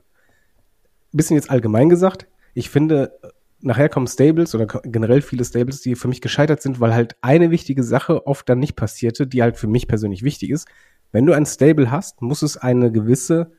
bisschen 1.12 1.37
jetzt 1.37 1.50
allgemein 1.50 1.88
gesagt, 1.88 2.26
ich 2.54 2.70
finde, 2.70 3.18
nachher 3.61 3.88
kommen 3.88 4.06
Stables 4.06 4.54
oder 4.54 4.66
generell 4.66 5.22
viele 5.22 5.44
Stables, 5.44 5.80
die 5.80 5.94
für 5.94 6.08
mich 6.08 6.20
gescheitert 6.20 6.61
sind, 6.61 6.80
weil 6.80 6.94
halt 6.94 7.16
eine 7.20 7.50
wichtige 7.50 7.82
Sache 7.82 8.26
oft 8.26 8.49
dann 8.49 8.58
nicht 8.58 8.76
passierte, 8.76 9.26
die 9.26 9.42
halt 9.42 9.56
für 9.56 9.68
mich 9.68 9.88
persönlich 9.88 10.22
wichtig 10.22 10.50
ist. 10.50 10.68
Wenn 11.12 11.26
du 11.26 11.32
ein 11.32 11.46
Stable 11.46 11.90
hast, 11.90 12.22
muss 12.22 12.42
es 12.42 12.56
eine 12.56 12.90
gewisse 12.90 13.52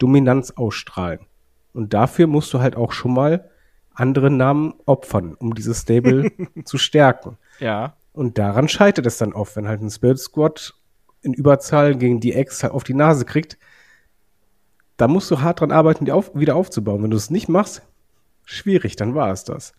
Dominanz 0.00 0.50
ausstrahlen. 0.52 1.20
Und 1.72 1.94
dafür 1.94 2.26
musst 2.26 2.52
du 2.52 2.60
halt 2.60 2.74
auch 2.74 2.92
schon 2.92 3.14
mal 3.14 3.48
andere 3.94 4.30
Namen 4.30 4.74
opfern, 4.86 5.34
um 5.34 5.54
dieses 5.54 5.82
Stable 5.82 6.32
zu 6.64 6.78
stärken. 6.78 7.36
Ja. 7.60 7.94
Und 8.12 8.38
daran 8.38 8.68
scheitert 8.68 9.06
es 9.06 9.18
dann 9.18 9.32
oft, 9.32 9.54
wenn 9.56 9.68
halt 9.68 9.82
ein 9.82 9.90
Spirit 9.90 10.18
Squad 10.18 10.74
in 11.22 11.34
Überzahl 11.34 11.96
gegen 11.96 12.18
die 12.18 12.32
Ex 12.32 12.62
halt 12.62 12.72
auf 12.72 12.82
die 12.82 12.94
Nase 12.94 13.24
kriegt. 13.24 13.58
Da 14.96 15.06
musst 15.06 15.30
du 15.30 15.40
hart 15.40 15.60
dran 15.60 15.70
arbeiten, 15.70 16.04
die 16.04 16.12
auf, 16.12 16.34
wieder 16.34 16.56
aufzubauen. 16.56 17.02
Wenn 17.02 17.10
du 17.10 17.16
es 17.16 17.30
nicht 17.30 17.48
machst, 17.48 17.82
schwierig, 18.44 18.96
dann 18.96 19.14
war 19.14 19.30
es 19.30 19.44
das. 19.44 19.74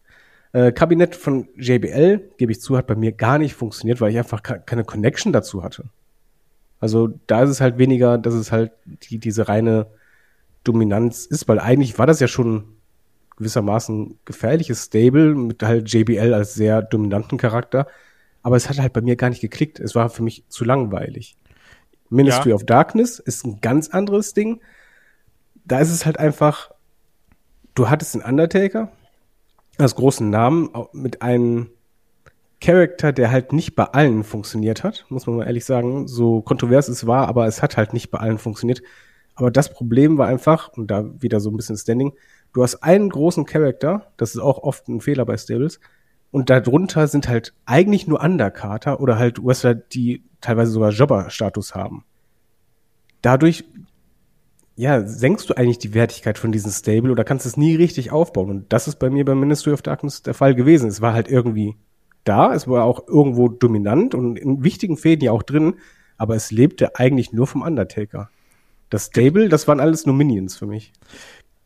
Äh, 0.54 0.72
Kabinett 0.72 1.16
von 1.16 1.48
JBL, 1.56 2.32
gebe 2.38 2.52
ich 2.52 2.62
zu, 2.62 2.78
hat 2.78 2.88
bei 2.88 2.96
mir 2.96 3.12
gar 3.12 3.38
nicht 3.38 3.54
funktioniert, 3.54 4.02
weil 4.02 4.12
ich 4.12 4.18
einfach 4.18 4.44
keine 4.44 4.84
Connection 4.84 5.34
dazu 5.34 5.64
hatte. 5.64 5.86
Also 6.80 7.10
da 7.28 7.44
ist 7.44 7.50
es 7.50 7.62
halt 7.62 7.78
weniger, 7.78 8.18
dass 8.18 8.34
es 8.34 8.52
halt 8.52 8.72
die, 8.86 9.20
diese 9.20 9.48
reine 9.48 9.88
Dominanz 10.64 11.26
ist, 11.26 11.48
weil 11.48 11.60
eigentlich 11.60 11.98
war 11.98 12.08
das 12.08 12.20
ja 12.20 12.28
schon 12.28 12.76
gewissermaßen 13.38 14.20
gefährliches 14.26 14.86
Stable 14.86 15.36
mit 15.36 15.64
halt 15.64 15.92
JBL 15.92 16.34
als 16.34 16.54
sehr 16.54 16.82
dominanten 16.82 17.38
Charakter. 17.38 17.88
Aber 18.44 18.56
es 18.56 18.70
hat 18.70 18.80
halt 18.80 18.94
bei 18.94 19.02
mir 19.02 19.16
gar 19.16 19.30
nicht 19.30 19.42
geklickt. 19.42 19.80
Es 19.80 19.96
war 19.96 20.10
für 20.10 20.24
mich 20.24 20.46
zu 20.48 20.64
langweilig. 20.64 21.38
Ministry 22.10 22.50
ja. 22.50 22.56
of 22.56 22.66
Darkness 22.66 23.20
ist 23.20 23.46
ein 23.46 23.62
ganz 23.62 23.90
anderes 23.90 24.34
Ding. 24.34 24.62
Da 25.66 25.80
ist 25.80 25.92
es 25.92 26.06
halt 26.06 26.20
einfach, 26.20 26.72
du 27.74 27.90
hattest 27.90 28.16
den 28.16 28.22
Undertaker 28.22 28.92
als 29.78 29.96
großen 29.96 30.30
Namen 30.30 30.70
mit 30.94 31.22
einem 31.22 31.70
Charakter, 32.60 33.12
der 33.12 33.32
halt 33.32 33.54
nicht 33.54 33.76
bei 33.76 33.86
allen 33.86 34.24
funktioniert 34.24 34.84
hat, 34.84 35.06
muss 35.10 35.26
man 35.26 35.38
mal 35.38 35.48
ehrlich 35.48 35.66
sagen. 35.66 36.08
So 36.08 36.42
kontrovers 36.42 36.90
es 36.90 37.08
war, 37.08 37.28
aber 37.28 37.48
es 37.48 37.64
hat 37.64 37.78
halt 37.78 37.94
nicht 37.94 38.12
bei 38.12 38.20
allen 38.20 38.38
funktioniert. 38.38 38.84
Aber 39.36 39.52
das 39.52 39.74
Problem 39.74 40.18
war 40.18 40.28
einfach, 40.28 40.70
und 40.70 40.92
da 40.92 41.10
wieder 41.22 41.40
so 41.40 41.50
ein 41.50 41.58
bisschen 41.58 41.78
Standing, 41.78 42.14
du 42.54 42.64
hast 42.64 42.84
einen 42.84 43.10
großen 43.10 43.46
Charakter, 43.46 44.12
das 44.18 44.36
ist 44.36 44.42
auch 44.42 44.64
oft 44.64 44.88
ein 44.88 45.02
Fehler 45.02 45.26
bei 45.26 45.38
Stables, 45.38 45.80
und 46.32 46.50
darunter 46.50 47.08
sind 47.08 47.28
halt 47.28 47.54
eigentlich 47.66 48.08
nur 48.08 48.22
Undercarter 48.22 49.02
oder 49.02 49.18
halt 49.20 49.44
Wrestler, 49.44 49.76
die 49.76 50.24
teilweise 50.40 50.72
sogar 50.72 50.92
Jobber-Status 50.92 51.76
haben. 51.76 52.06
Dadurch, 53.22 53.66
ja, 54.78 55.06
senkst 55.06 55.50
du 55.50 55.54
eigentlich 55.56 55.78
die 55.78 55.94
Wertigkeit 55.94 56.38
von 56.38 56.52
diesem 56.52 56.72
Stable 56.72 57.12
oder 57.12 57.26
kannst 57.26 57.46
es 57.46 57.58
nie 57.58 57.76
richtig 57.76 58.12
aufbauen. 58.12 58.50
Und 58.50 58.74
das 58.74 58.88
ist 58.88 58.98
bei 58.98 59.10
mir 59.10 59.26
beim 59.26 59.40
Ministry 59.40 59.74
of 59.74 59.82
Darkness 59.82 60.24
der 60.24 60.34
Fall 60.34 60.56
gewesen. 60.56 60.90
Es 60.90 61.02
war 61.02 61.14
halt 61.14 61.28
irgendwie 61.28 61.76
da, 62.24 62.54
es 62.54 62.68
war 62.68 62.86
auch 62.86 63.08
irgendwo 63.08 63.50
dominant 63.50 64.16
und 64.16 64.38
in 64.38 64.64
wichtigen 64.64 64.98
Fäden 64.98 65.26
ja 65.26 65.32
auch 65.32 65.44
drin, 65.44 65.76
aber 66.18 66.36
es 66.36 66.52
lebte 66.52 66.96
eigentlich 66.96 67.34
nur 67.34 67.48
vom 67.48 67.62
Undertaker. 67.62 68.30
Das 68.92 69.06
Stable, 69.06 69.50
das 69.50 69.68
waren 69.68 69.80
alles 69.80 70.06
nur 70.06 70.14
Minions 70.14 70.58
für 70.58 70.68
mich. 70.68 70.92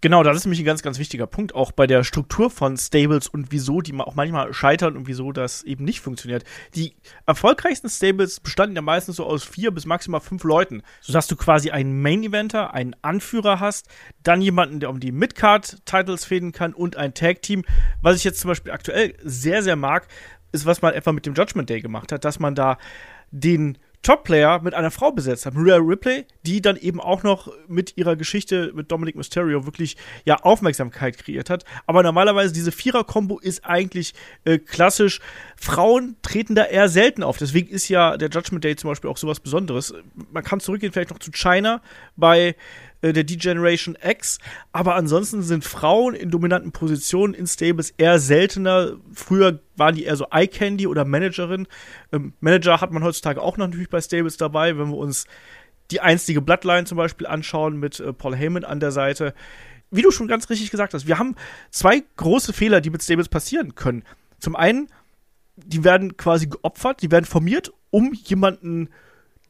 Genau, 0.01 0.22
das 0.22 0.38
ist 0.38 0.46
nämlich 0.46 0.60
ein 0.60 0.65
ganz, 0.65 0.84
ganz 0.84 1.00
wichtiger 1.00 1.25
Punkt, 1.25 1.55
auch 1.55 1.72
bei 1.72 1.88
der 1.88 2.03
Struktur 2.03 2.51
von 2.51 2.77
Stables 2.77 3.27
und 3.27 3.51
wieso 3.51 3.82
die 3.82 3.98
auch 3.98 4.13
manchmal 4.13 4.53
scheitern 4.53 4.96
und 4.96 5.08
wieso 5.08 5.32
das 5.32 5.63
eben 5.63 5.84
nicht 5.84 6.01
funktioniert. 6.01 6.44
Die 6.75 6.94
erfolgreichsten 7.25 7.89
Stables 7.89 8.39
bestanden 8.39 8.75
ja 8.75 8.84
meistens 8.84 9.15
so 9.15 9.25
aus 9.25 9.44
vier 9.44 9.72
bis 9.72 9.88
maximal 9.88 10.22
fünf 10.22 10.44
Leuten, 10.44 10.84
sodass 11.01 11.25
du 11.25 11.36
quasi 11.36 11.72
einen 11.72 12.03
Main-Eventer, 12.03 12.75
einen 12.75 12.96
Anführer 13.01 13.60
hast, 13.60 13.88
dann 14.22 14.41
jemanden, 14.41 14.79
der 14.79 14.91
um 14.91 15.00
die 15.00 15.12
Mid-Card-Titles 15.12 16.25
fäden 16.25 16.51
kann 16.51 16.75
und 16.75 16.96
ein 16.96 17.15
Tag-Team. 17.15 17.63
Was 18.03 18.17
ich 18.17 18.24
jetzt 18.24 18.39
zum 18.39 18.50
Beispiel 18.50 18.74
aktuell 18.74 19.15
sehr, 19.24 19.63
sehr 19.63 19.75
mag, 19.75 20.08
ist, 20.51 20.67
was 20.67 20.84
man 20.84 20.94
etwa 20.94 21.13
mit 21.13 21.25
dem 21.25 21.34
Judgment 21.34 21.72
Day 21.72 21.82
gemacht 21.82 22.12
hat, 22.12 22.25
dass 22.25 22.38
man 22.38 22.53
da 22.53 22.77
den 23.32 23.79
Top-Player 24.05 24.62
mit 24.62 24.75
einer 24.75 24.91
Frau 24.91 25.12
besetzt 25.12 25.47
hat, 25.47 25.55
Rhea 25.55 25.77
Ripley, 25.77 26.25
die 26.45 26.62
dann 26.62 26.77
eben 26.77 27.01
auch 27.01 27.24
noch 27.24 27.51
mit 27.67 27.97
ihrer 27.97 28.15
Geschichte 28.15 28.71
mit 28.75 28.91
Dominic 28.91 29.15
Mysterio 29.15 29.65
wirklich 29.65 29.97
ja 30.25 30.35
Aufmerksamkeit 30.35 31.17
kreiert 31.17 31.50
hat. 31.50 31.65
Aber 31.88 32.03
normalerweise 32.03 32.53
diese 32.53 32.71
Vierer-Kombo 32.71 33.39
ist 33.39 33.65
eigentlich 33.65 34.13
äh, 34.43 34.59
klassisch. 34.59 35.21
Frauen 35.55 36.17
treten 36.21 36.53
da 36.53 36.65
eher 36.65 36.88
selten 36.88 37.24
auf. 37.24 37.38
Deswegen 37.38 37.67
ist 37.69 37.89
ja 37.89 38.15
der 38.15 38.29
Judgment 38.29 38.63
Day 38.63 38.75
zum 38.75 38.91
Beispiel 38.91 39.09
auch 39.09 39.17
sowas 39.17 39.39
Besonderes. 39.39 39.95
Man 40.31 40.43
kann 40.43 40.59
zurückgehen 40.59 40.93
vielleicht 40.93 41.09
noch 41.09 41.17
zu 41.17 41.31
China 41.31 41.81
bei 42.15 42.55
äh, 43.05 43.13
der 43.13 43.24
D-Generation 43.24 43.95
X. 44.03 44.39
Aber 44.71 44.95
ansonsten 44.95 45.43
sind 45.43 45.63
Frauen 45.63 46.15
in 46.15 46.31
dominanten 46.31 46.71
Positionen 46.71 47.35
in 47.35 47.45
Stables 47.45 47.93
eher 47.97 48.17
seltener. 48.17 48.93
Früher 49.13 49.59
waren 49.75 49.93
die 49.93 50.05
eher 50.05 50.15
so 50.15 50.25
Eye 50.31 50.47
Candy 50.47 50.88
oder 50.88 51.05
Managerin. 51.05 51.67
Ähm, 52.12 52.33
Manager 52.39 52.81
hat 52.81 52.91
man 52.91 53.03
heutzutage 53.03 53.41
auch 53.41 53.57
noch 53.57 53.67
natürlich 53.67 53.89
bei 53.89 54.01
Stables 54.01 54.38
dabei, 54.38 54.77
wenn 54.79 54.89
wir 54.89 54.97
uns 54.97 55.25
die 55.91 56.01
einstige 56.01 56.41
Bloodline 56.41 56.85
zum 56.85 56.97
Beispiel 56.97 57.27
anschauen 57.27 57.79
mit 57.79 58.00
äh, 58.00 58.12
Paul 58.12 58.35
Heyman 58.35 58.63
an 58.63 58.79
der 58.79 58.91
Seite. 58.91 59.35
Wie 59.91 60.01
du 60.01 60.09
schon 60.09 60.27
ganz 60.27 60.50
richtig 60.50 60.71
gesagt 60.71 60.95
hast, 60.95 61.05
wir 61.05 61.19
haben 61.19 61.35
zwei 61.69 62.03
große 62.17 62.53
Fehler, 62.53 62.81
die 62.81 62.89
mit 62.89 63.03
Stables 63.03 63.29
passieren 63.29 63.75
können. 63.75 64.03
Zum 64.39 64.55
einen, 64.55 64.88
die 65.57 65.83
werden 65.83 66.17
quasi 66.17 66.47
geopfert, 66.47 67.03
die 67.03 67.12
werden 67.12 67.25
formiert, 67.25 67.71
um 67.91 68.13
jemanden 68.13 68.89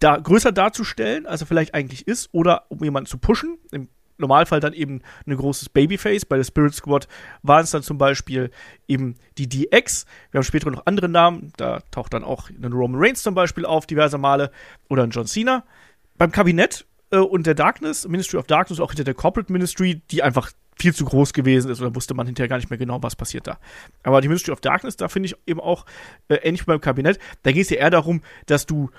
da 0.05 0.17
größer 0.17 0.51
darzustellen, 0.51 1.25
als 1.25 1.41
er 1.41 1.47
vielleicht 1.47 1.73
eigentlich 1.73 2.07
ist, 2.07 2.29
oder 2.31 2.65
um 2.69 2.83
jemanden 2.83 3.09
zu 3.09 3.17
pushen. 3.17 3.57
Im 3.71 3.89
Normalfall 4.19 4.59
dann 4.59 4.73
eben 4.73 5.01
ein 5.25 5.35
großes 5.35 5.69
Babyface. 5.69 6.25
Bei 6.25 6.37
der 6.37 6.43
Spirit 6.43 6.75
Squad 6.75 7.07
waren 7.41 7.63
es 7.63 7.71
dann 7.71 7.81
zum 7.81 7.97
Beispiel 7.97 8.51
eben 8.87 9.15
die 9.39 9.49
DX. 9.49 10.05
Wir 10.29 10.37
haben 10.37 10.45
später 10.45 10.69
noch 10.69 10.85
andere 10.85 11.09
Namen. 11.09 11.51
Da 11.57 11.79
taucht 11.89 12.13
dann 12.13 12.23
auch 12.23 12.49
ein 12.49 12.71
Roman 12.71 13.01
Reigns 13.01 13.23
zum 13.23 13.33
Beispiel 13.33 13.65
auf, 13.65 13.87
diverse 13.87 14.19
Male. 14.19 14.51
Oder 14.89 15.03
ein 15.03 15.09
John 15.09 15.25
Cena. 15.25 15.63
Beim 16.19 16.31
Kabinett 16.31 16.85
äh, 17.09 17.17
und 17.17 17.47
der 17.47 17.55
Darkness, 17.55 18.07
Ministry 18.07 18.37
of 18.37 18.45
Darkness, 18.45 18.79
auch 18.79 18.91
hinter 18.91 19.05
der 19.05 19.15
Corporate 19.15 19.51
Ministry, 19.51 20.03
die 20.11 20.21
einfach 20.21 20.51
viel 20.77 20.93
zu 20.93 21.05
groß 21.05 21.33
gewesen 21.33 21.71
ist 21.71 21.81
oder 21.81 21.95
wusste 21.95 22.13
man 22.13 22.27
hinterher 22.27 22.49
gar 22.49 22.57
nicht 22.57 22.69
mehr 22.69 22.77
genau, 22.77 23.01
was 23.01 23.15
passiert 23.15 23.47
da. 23.47 23.57
Aber 24.03 24.21
die 24.21 24.27
Ministry 24.27 24.51
of 24.51 24.61
Darkness, 24.61 24.97
da 24.97 25.07
finde 25.07 25.27
ich 25.27 25.35
eben 25.47 25.59
auch 25.59 25.85
äh, 26.27 26.35
ähnlich 26.35 26.61
wie 26.61 26.65
beim 26.65 26.81
Kabinett, 26.81 27.17
da 27.43 27.51
geht 27.51 27.63
es 27.63 27.69
ja 27.71 27.77
eher 27.77 27.89
darum, 27.89 28.21
dass 28.45 28.65
du 28.65 28.91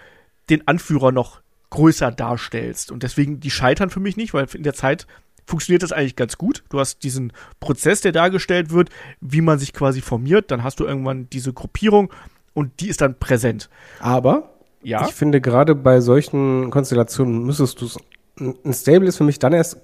den 0.50 0.66
Anführer 0.66 1.12
noch 1.12 1.40
größer 1.70 2.12
darstellst. 2.12 2.92
Und 2.92 3.02
deswegen, 3.02 3.40
die 3.40 3.50
scheitern 3.50 3.90
für 3.90 4.00
mich 4.00 4.16
nicht, 4.16 4.34
weil 4.34 4.46
in 4.54 4.62
der 4.62 4.74
Zeit 4.74 5.06
funktioniert 5.46 5.82
das 5.82 5.92
eigentlich 5.92 6.16
ganz 6.16 6.38
gut. 6.38 6.64
Du 6.70 6.78
hast 6.78 7.02
diesen 7.02 7.32
Prozess, 7.60 8.00
der 8.00 8.12
dargestellt 8.12 8.70
wird, 8.70 8.90
wie 9.20 9.40
man 9.40 9.58
sich 9.58 9.72
quasi 9.72 10.00
formiert. 10.00 10.50
Dann 10.50 10.62
hast 10.62 10.80
du 10.80 10.84
irgendwann 10.84 11.28
diese 11.30 11.52
Gruppierung 11.52 12.12
und 12.54 12.80
die 12.80 12.88
ist 12.88 13.00
dann 13.00 13.18
präsent. 13.18 13.68
Aber 14.00 14.54
ja. 14.82 15.06
ich 15.06 15.14
finde, 15.14 15.40
gerade 15.40 15.74
bei 15.74 16.00
solchen 16.00 16.70
Konstellationen 16.70 17.44
müsstest 17.44 17.80
du 17.80 17.86
es. 17.86 17.98
Ein 18.38 18.74
Stable 18.74 19.08
ist 19.08 19.16
für 19.16 19.24
mich 19.24 19.38
dann 19.38 19.52
erst 19.52 19.78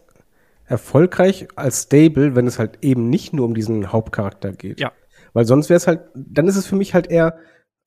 erfolgreich 0.67 1.49
als 1.57 1.83
Stable, 1.83 2.35
wenn 2.35 2.47
es 2.47 2.59
halt 2.59 2.79
eben 2.83 3.09
nicht 3.09 3.33
nur 3.33 3.47
um 3.47 3.55
diesen 3.55 3.93
Hauptcharakter 3.93 4.53
geht. 4.53 4.81
Ja. 4.81 4.93
Weil 5.33 5.47
sonst 5.47 5.71
wäre 5.71 5.79
es 5.79 5.87
halt, 5.87 6.01
dann 6.15 6.47
ist 6.47 6.57
es 6.57 6.67
für 6.67 6.77
mich 6.77 6.93
halt 6.93 7.07
eher 7.09 7.39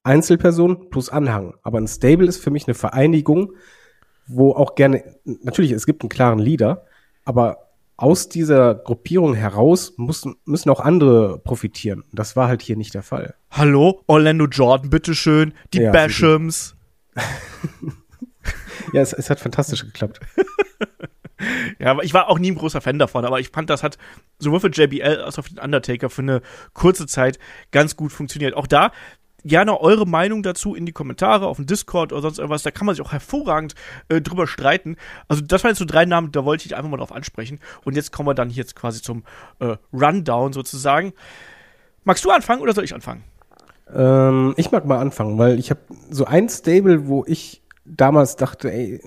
Einzelperson 0.06 0.90
plus 0.90 1.10
Anhang. 1.10 1.56
Aber 1.64 1.80
ein 1.80 1.88
Stable 1.88 2.28
ist 2.28 2.44
für 2.44 2.52
mich 2.52 2.68
eine 2.68 2.76
Vereinigung, 2.76 3.54
wo 4.28 4.54
auch 4.54 4.76
gerne, 4.76 5.04
natürlich, 5.24 5.72
es 5.72 5.86
gibt 5.86 6.04
einen 6.04 6.10
klaren 6.10 6.40
Leader, 6.40 6.86
aber 7.26 7.66
aus 7.98 8.28
dieser 8.28 8.76
Gruppierung 8.76 9.36
heraus 9.36 9.94
müssen, 9.98 10.36
müssen 10.46 10.70
auch 10.70 10.80
andere 10.80 11.40
profitieren. 11.40 12.04
Das 12.12 12.36
war 12.36 12.48
halt 12.48 12.62
hier 12.62 12.76
nicht 12.76 12.94
der 12.94 13.04
Fall. 13.04 13.36
Hallo, 13.52 14.04
Orlando 14.08 14.46
Jordan, 14.46 14.90
bitteschön, 14.90 15.54
die 15.74 15.80
ja, 15.80 15.92
Bashams. 15.92 16.76
ja, 18.94 19.02
es, 19.02 19.14
es 19.14 19.30
hat 19.30 19.40
fantastisch 19.40 19.86
geklappt. 19.86 20.20
ja, 21.80 21.92
aber 21.92 22.04
ich 22.04 22.14
war 22.14 22.28
auch 22.28 22.38
nie 22.38 22.52
ein 22.52 22.58
großer 22.58 22.82
Fan 22.82 23.00
davon, 23.00 23.24
aber 23.24 23.40
ich 23.40 23.50
fand, 23.50 23.70
das 23.70 23.82
hat 23.82 23.98
sowohl 24.40 24.60
für 24.60 24.70
JBL 24.70 25.22
als 25.22 25.40
auch 25.40 25.44
für 25.44 25.54
den 25.54 25.64
Undertaker 25.64 26.10
für 26.10 26.22
eine 26.22 26.42
kurze 26.74 27.08
Zeit 27.08 27.40
ganz 27.72 27.96
gut 27.96 28.12
funktioniert. 28.12 28.56
Auch 28.56 28.68
da 28.68 28.92
gerne 29.46 29.80
eure 29.80 30.06
Meinung 30.08 30.44
dazu 30.44 30.76
in 30.76 30.86
die 30.86 30.92
Kommentare 30.92 31.48
auf 31.48 31.58
dem 31.58 31.68
Discord 31.68 32.12
oder 32.12 32.24
sonst 32.24 32.40
irgendwas. 32.40 32.64
Da 32.64 32.72
kann 32.72 32.86
man 32.86 32.96
sich 32.96 33.06
auch 33.06 33.12
hervorragend 33.12 33.76
äh, 34.10 34.20
drüber 34.20 34.48
streiten. 34.48 34.98
Also 35.28 35.44
das 35.44 35.64
waren 35.64 35.72
jetzt 35.72 35.80
so 35.80 35.86
drei 35.86 36.06
Namen, 36.06 36.32
da 36.32 36.44
wollte 36.44 36.66
ich 36.66 36.76
einfach 36.76 36.90
mal 36.90 36.98
drauf 36.98 37.12
ansprechen. 37.12 37.60
Und 37.84 37.96
jetzt 37.96 38.12
kommen 38.12 38.28
wir 38.28 38.34
dann 38.34 38.50
jetzt 38.50 38.76
quasi 38.76 39.02
zum 39.02 39.24
äh, 39.60 39.78
Rundown 39.94 40.52
sozusagen. 40.52 41.14
Magst 42.04 42.26
du 42.26 42.32
anfangen 42.32 42.62
oder 42.62 42.74
soll 42.74 42.84
ich 42.84 42.94
anfangen? 42.94 43.24
Ähm, 43.94 44.54
ich 44.58 44.72
mag 44.72 44.86
mal 44.86 45.00
anfangen, 45.00 45.38
weil 45.38 45.60
ich 45.60 45.70
habe 45.70 45.82
so 46.10 46.26
ein 46.26 46.50
Stable, 46.50 47.08
wo 47.08 47.24
ich 47.28 47.62
damals 47.86 48.36
dachte, 48.36 48.72
ey, 48.72 49.02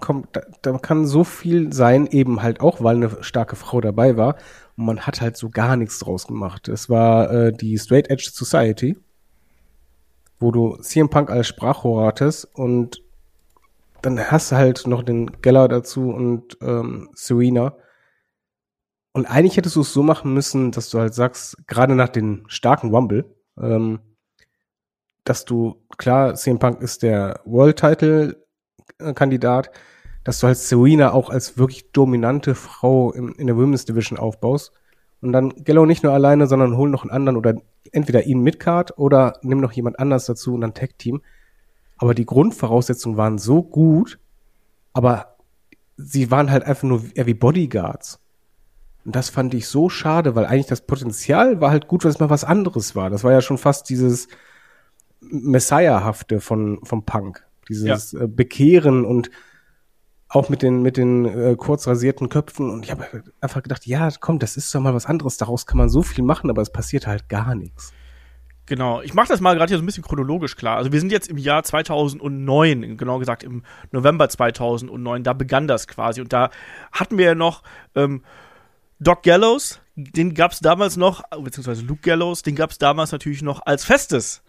komm, 0.00 0.24
da, 0.32 0.42
da 0.62 0.76
kann 0.78 1.06
so 1.06 1.22
viel 1.24 1.72
sein, 1.72 2.06
eben 2.08 2.42
halt 2.42 2.60
auch, 2.60 2.82
weil 2.82 2.96
eine 2.96 3.22
starke 3.22 3.54
Frau 3.56 3.80
dabei 3.80 4.16
war. 4.16 4.36
Und 4.76 4.86
man 4.86 5.00
hat 5.00 5.20
halt 5.20 5.36
so 5.36 5.50
gar 5.50 5.76
nichts 5.76 6.00
draus 6.00 6.26
gemacht. 6.26 6.68
Es 6.68 6.90
war 6.90 7.30
äh, 7.30 7.52
die 7.52 7.78
Straight 7.78 8.10
Edge 8.10 8.28
Society 8.32 8.96
wo 10.38 10.50
du 10.50 10.76
CM 10.76 11.08
Punk 11.10 11.30
als 11.30 11.46
Sprachrohr 11.46 12.06
hattest 12.06 12.44
und 12.54 13.02
dann 14.02 14.18
hast 14.30 14.52
du 14.52 14.56
halt 14.56 14.86
noch 14.86 15.02
den 15.02 15.40
Geller 15.40 15.66
dazu 15.68 16.10
und 16.10 16.58
ähm, 16.60 17.08
Serena. 17.14 17.76
Und 19.12 19.26
eigentlich 19.26 19.56
hättest 19.56 19.76
du 19.76 19.80
es 19.80 19.92
so 19.92 20.02
machen 20.02 20.34
müssen, 20.34 20.72
dass 20.72 20.90
du 20.90 20.98
halt 20.98 21.14
sagst, 21.14 21.56
gerade 21.66 21.94
nach 21.94 22.08
den 22.08 22.44
starken 22.48 22.92
Wumble, 22.92 23.24
ähm, 23.58 24.00
dass 25.24 25.44
du, 25.44 25.86
klar, 25.96 26.34
CM 26.34 26.58
Punk 26.58 26.82
ist 26.82 27.02
der 27.02 27.40
World 27.44 27.78
Title 27.78 28.44
Kandidat, 29.14 29.70
dass 30.24 30.40
du 30.40 30.46
halt 30.46 30.58
Serena 30.58 31.12
auch 31.12 31.30
als 31.30 31.58
wirklich 31.58 31.92
dominante 31.92 32.54
Frau 32.54 33.12
in, 33.12 33.32
in 33.32 33.46
der 33.46 33.56
Women's 33.56 33.84
Division 33.84 34.18
aufbaust. 34.18 34.72
Und 35.24 35.32
dann 35.32 35.64
Gallow 35.64 35.86
nicht 35.86 36.02
nur 36.02 36.12
alleine, 36.12 36.46
sondern 36.46 36.76
hol 36.76 36.90
noch 36.90 37.02
einen 37.02 37.10
anderen 37.10 37.36
oder 37.38 37.54
entweder 37.92 38.24
ihn 38.26 38.40
mit 38.40 38.60
Card 38.60 38.98
oder 38.98 39.38
nimm 39.42 39.58
noch 39.58 39.72
jemand 39.72 39.98
anders 39.98 40.26
dazu 40.26 40.54
und 40.54 40.60
dann 40.60 40.74
Tag-Team. 40.74 41.22
Aber 41.96 42.14
die 42.14 42.26
Grundvoraussetzungen 42.26 43.16
waren 43.16 43.38
so 43.38 43.62
gut, 43.62 44.18
aber 44.92 45.36
sie 45.96 46.30
waren 46.30 46.50
halt 46.50 46.64
einfach 46.64 46.82
nur 46.82 47.02
eher 47.14 47.26
wie 47.26 47.34
Bodyguards. 47.34 48.20
Und 49.06 49.16
das 49.16 49.30
fand 49.30 49.54
ich 49.54 49.66
so 49.66 49.88
schade, 49.88 50.34
weil 50.34 50.44
eigentlich 50.44 50.66
das 50.66 50.82
Potenzial 50.82 51.60
war 51.60 51.70
halt 51.70 51.88
gut, 51.88 52.04
weil 52.04 52.10
es 52.10 52.20
mal 52.20 52.30
was 52.30 52.44
anderes 52.44 52.94
war. 52.94 53.08
Das 53.08 53.24
war 53.24 53.32
ja 53.32 53.40
schon 53.40 53.58
fast 53.58 53.88
dieses 53.88 54.28
Messiah-hafte 55.20 56.40
von, 56.40 56.80
vom 56.84 57.04
Punk. 57.04 57.46
Dieses 57.68 58.12
ja. 58.12 58.20
Äh, 58.20 58.28
Bekehren 58.28 59.04
und 59.06 59.30
auch 60.34 60.48
mit 60.48 60.62
den, 60.62 60.82
mit 60.82 60.96
den 60.96 61.24
äh, 61.24 61.54
kurz 61.56 61.86
rasierten 61.86 62.28
Köpfen. 62.28 62.70
Und 62.70 62.84
ich 62.84 62.90
habe 62.90 63.06
einfach 63.40 63.62
gedacht, 63.62 63.86
ja, 63.86 64.08
komm, 64.18 64.38
das 64.38 64.56
ist 64.56 64.74
doch 64.74 64.80
mal 64.80 64.94
was 64.94 65.06
anderes. 65.06 65.36
Daraus 65.36 65.66
kann 65.66 65.78
man 65.78 65.88
so 65.88 66.02
viel 66.02 66.24
machen, 66.24 66.50
aber 66.50 66.62
es 66.62 66.70
passiert 66.70 67.06
halt 67.06 67.28
gar 67.28 67.54
nichts. 67.54 67.92
Genau, 68.66 69.02
ich 69.02 69.12
mache 69.12 69.28
das 69.28 69.40
mal 69.40 69.54
gerade 69.54 69.68
hier 69.68 69.76
so 69.76 69.82
ein 69.82 69.86
bisschen 69.86 70.02
chronologisch 70.02 70.56
klar. 70.56 70.78
Also 70.78 70.90
wir 70.90 70.98
sind 70.98 71.12
jetzt 71.12 71.28
im 71.28 71.36
Jahr 71.36 71.62
2009, 71.62 72.96
genau 72.96 73.18
gesagt 73.18 73.42
im 73.42 73.62
November 73.92 74.28
2009, 74.28 75.22
da 75.22 75.34
begann 75.34 75.68
das 75.68 75.86
quasi. 75.86 76.20
Und 76.22 76.32
da 76.32 76.50
hatten 76.90 77.18
wir 77.18 77.26
ja 77.26 77.34
noch 77.34 77.62
ähm, 77.94 78.22
Doc 78.98 79.22
Gallows, 79.22 79.80
den 79.96 80.32
gab 80.32 80.52
es 80.52 80.60
damals 80.60 80.96
noch, 80.96 81.22
beziehungsweise 81.42 81.82
Luke 81.82 82.00
Gallows, 82.00 82.42
den 82.42 82.56
gab 82.56 82.70
es 82.70 82.78
damals 82.78 83.12
natürlich 83.12 83.42
noch 83.42 83.64
als 83.66 83.84
Festes. 83.84 84.42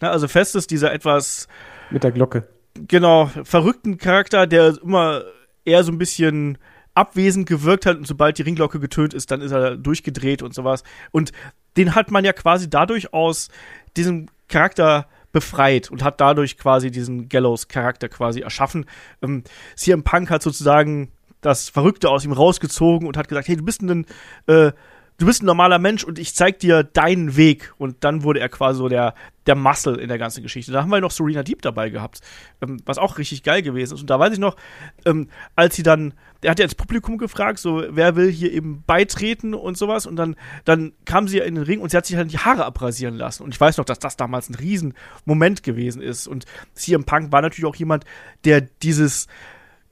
Na, 0.00 0.10
also 0.10 0.28
Festes, 0.28 0.66
dieser 0.68 0.92
etwas 0.92 1.48
Mit 1.90 2.04
der 2.04 2.12
Glocke. 2.12 2.46
Genau, 2.88 3.30
verrückten 3.44 3.98
Charakter, 3.98 4.46
der 4.46 4.76
immer 4.82 5.22
eher 5.64 5.84
so 5.84 5.92
ein 5.92 5.98
bisschen 5.98 6.58
abwesend 6.94 7.46
gewirkt 7.46 7.84
hat 7.84 7.98
und 7.98 8.06
sobald 8.06 8.38
die 8.38 8.42
Ringglocke 8.42 8.80
getönt 8.80 9.12
ist, 9.12 9.30
dann 9.30 9.42
ist 9.42 9.52
er 9.52 9.76
durchgedreht 9.76 10.42
und 10.42 10.54
sowas. 10.54 10.82
Und 11.10 11.32
den 11.76 11.94
hat 11.94 12.10
man 12.10 12.24
ja 12.24 12.32
quasi 12.32 12.70
dadurch 12.70 13.12
aus 13.12 13.48
diesem 13.96 14.28
Charakter 14.48 15.06
befreit 15.32 15.90
und 15.90 16.02
hat 16.02 16.20
dadurch 16.20 16.56
quasi 16.56 16.90
diesen 16.90 17.28
Gallows-Charakter 17.28 18.08
quasi 18.08 18.40
erschaffen. 18.40 18.86
Ähm, 19.20 19.44
CM 19.74 20.02
Punk 20.02 20.30
hat 20.30 20.42
sozusagen 20.42 21.12
das 21.42 21.68
Verrückte 21.68 22.08
aus 22.08 22.24
ihm 22.24 22.32
rausgezogen 22.32 23.06
und 23.06 23.18
hat 23.18 23.28
gesagt, 23.28 23.48
hey, 23.48 23.56
du 23.56 23.64
bist 23.64 23.82
ein 23.82 24.06
äh, 24.46 24.72
du 25.18 25.26
bist 25.26 25.42
ein 25.42 25.46
normaler 25.46 25.78
Mensch 25.78 26.04
und 26.04 26.18
ich 26.18 26.34
zeig 26.34 26.58
dir 26.58 26.82
deinen 26.82 27.36
Weg. 27.36 27.72
Und 27.78 28.04
dann 28.04 28.22
wurde 28.22 28.40
er 28.40 28.48
quasi 28.48 28.78
so 28.78 28.88
der, 28.88 29.14
der 29.46 29.54
Muscle 29.54 29.98
in 29.98 30.08
der 30.08 30.18
ganzen 30.18 30.42
Geschichte. 30.42 30.72
Da 30.72 30.82
haben 30.82 30.90
wir 30.90 31.00
noch 31.00 31.10
Serena 31.10 31.42
Deep 31.42 31.62
dabei 31.62 31.88
gehabt, 31.88 32.20
ähm, 32.60 32.80
was 32.84 32.98
auch 32.98 33.18
richtig 33.18 33.42
geil 33.42 33.62
gewesen 33.62 33.94
ist. 33.94 34.00
Und 34.00 34.10
da 34.10 34.18
weiß 34.18 34.34
ich 34.34 34.38
noch, 34.38 34.56
ähm, 35.04 35.28
als 35.54 35.76
sie 35.76 35.82
dann, 35.82 36.14
der 36.42 36.50
hat 36.50 36.58
ja 36.58 36.64
ins 36.64 36.74
Publikum 36.74 37.18
gefragt, 37.18 37.58
so, 37.58 37.84
wer 37.88 38.16
will 38.16 38.30
hier 38.30 38.52
eben 38.52 38.82
beitreten 38.86 39.54
und 39.54 39.78
sowas. 39.78 40.06
Und 40.06 40.16
dann, 40.16 40.36
dann 40.64 40.92
kam 41.04 41.28
sie 41.28 41.38
ja 41.38 41.44
in 41.44 41.54
den 41.54 41.64
Ring 41.64 41.80
und 41.80 41.90
sie 41.90 41.96
hat 41.96 42.06
sich 42.06 42.16
halt 42.16 42.32
die 42.32 42.38
Haare 42.38 42.64
abrasieren 42.64 43.16
lassen. 43.16 43.42
Und 43.42 43.54
ich 43.54 43.60
weiß 43.60 43.78
noch, 43.78 43.84
dass 43.84 43.98
das 43.98 44.16
damals 44.16 44.50
ein 44.50 44.54
Riesenmoment 44.54 45.62
gewesen 45.62 46.02
ist. 46.02 46.26
Und 46.26 46.44
CM 46.74 47.04
Punk 47.04 47.32
war 47.32 47.42
natürlich 47.42 47.66
auch 47.66 47.76
jemand, 47.76 48.04
der 48.44 48.60
dieses, 48.60 49.28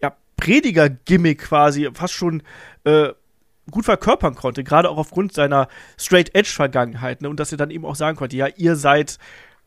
ja, 0.02 0.14
Prediger-Gimmick 0.36 1.38
quasi 1.38 1.88
fast 1.94 2.12
schon, 2.12 2.42
äh, 2.84 3.10
gut 3.71 3.85
verkörpern 3.85 4.35
konnte, 4.35 4.64
gerade 4.64 4.90
auch 4.90 4.99
aufgrund 4.99 5.33
seiner 5.33 5.68
Straight-Edge-Vergangenheit, 5.99 7.23
ne? 7.23 7.28
Und 7.28 7.40
dass 7.40 7.52
er 7.52 7.59
dann 7.59 7.71
eben 7.71 7.85
auch 7.85 7.97
sagen 7.97 8.16
konnte, 8.16 8.37
ja, 8.37 8.47
ihr 8.56 8.76
seid 8.76 9.18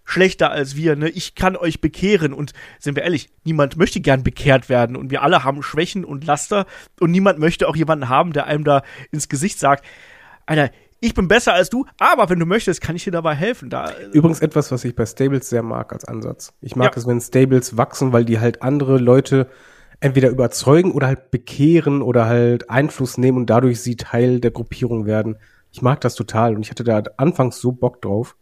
schlechter 0.03 0.51
als 0.51 0.75
wir, 0.75 0.95
ne? 0.95 1.09
Ich 1.09 1.35
kann 1.35 1.55
euch 1.55 1.81
bekehren. 1.81 2.33
Und 2.33 2.53
sind 2.79 2.95
wir 2.95 3.03
ehrlich, 3.03 3.29
niemand 3.43 3.75
möchte 3.77 3.99
gern 3.99 4.23
bekehrt 4.23 4.69
werden. 4.69 4.95
Und 4.95 5.11
wir 5.11 5.21
alle 5.21 5.43
haben 5.43 5.63
Schwächen 5.63 6.05
und 6.05 6.25
Laster. 6.25 6.65
Und 6.99 7.11
niemand 7.11 7.39
möchte 7.39 7.67
auch 7.67 7.75
jemanden 7.75 8.07
haben, 8.07 8.33
der 8.33 8.45
einem 8.45 8.63
da 8.63 8.83
ins 9.11 9.29
Gesicht 9.29 9.59
sagt, 9.59 9.83
Alter, 10.45 10.71
ich 10.99 11.13
bin 11.13 11.27
besser 11.27 11.53
als 11.53 11.69
du, 11.69 11.85
aber 11.99 12.29
wenn 12.29 12.39
du 12.39 12.45
möchtest, 12.45 12.81
kann 12.81 12.95
ich 12.95 13.03
dir 13.03 13.11
dabei 13.11 13.35
helfen. 13.35 13.69
Da, 13.69 13.91
Übrigens 14.13 14.39
etwas, 14.39 14.71
was 14.71 14.83
ich 14.83 14.95
bei 14.95 15.05
Stables 15.05 15.49
sehr 15.49 15.61
mag 15.61 15.93
als 15.93 16.05
Ansatz. 16.05 16.53
Ich 16.61 16.75
mag 16.75 16.95
Ja. 16.95 16.99
es, 16.99 17.05
wenn 17.05 17.21
Stables 17.21 17.77
wachsen, 17.77 18.13
weil 18.13 18.25
die 18.25 18.39
halt 18.39 18.61
andere 18.63 18.97
Leute 18.97 19.47
entweder 19.99 20.29
überzeugen 20.29 20.91
oder 20.91 21.07
halt 21.07 21.31
bekehren 21.31 22.01
oder 22.01 22.25
halt 22.25 22.69
Einfluss 22.69 23.17
nehmen 23.17 23.37
und 23.39 23.49
dadurch 23.49 23.81
sie 23.81 23.95
Teil 23.95 24.39
der 24.39 24.51
Gruppierung 24.51 25.05
werden. 25.05 25.37
Ich 25.71 25.81
mag 25.81 26.01
das 26.01 26.15
total 26.15 26.55
und 26.55 26.61
ich 26.61 26.69
hatte 26.69 26.83
da 26.83 27.01
anfangs 27.17 27.59
so 27.59 27.71
Bock 27.71 28.01
drauf. 28.01 28.35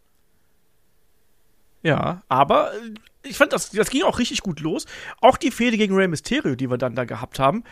Ja, 1.82 2.22
aber 2.28 2.72
äh, 2.74 2.94
ich 3.28 3.36
fand, 3.36 3.52
das, 3.52 3.70
das 3.70 3.90
ging 3.90 4.02
auch 4.02 4.18
richtig 4.18 4.42
gut 4.42 4.60
los. 4.60 4.86
Auch 5.20 5.36
die 5.36 5.50
Fehde 5.50 5.76
gegen 5.76 5.94
Rey 5.94 6.08
Mysterio, 6.08 6.54
die 6.54 6.70
wir 6.70 6.78
dann 6.78 6.94
da 6.94 7.04
gehabt 7.04 7.38
haben, 7.38 7.64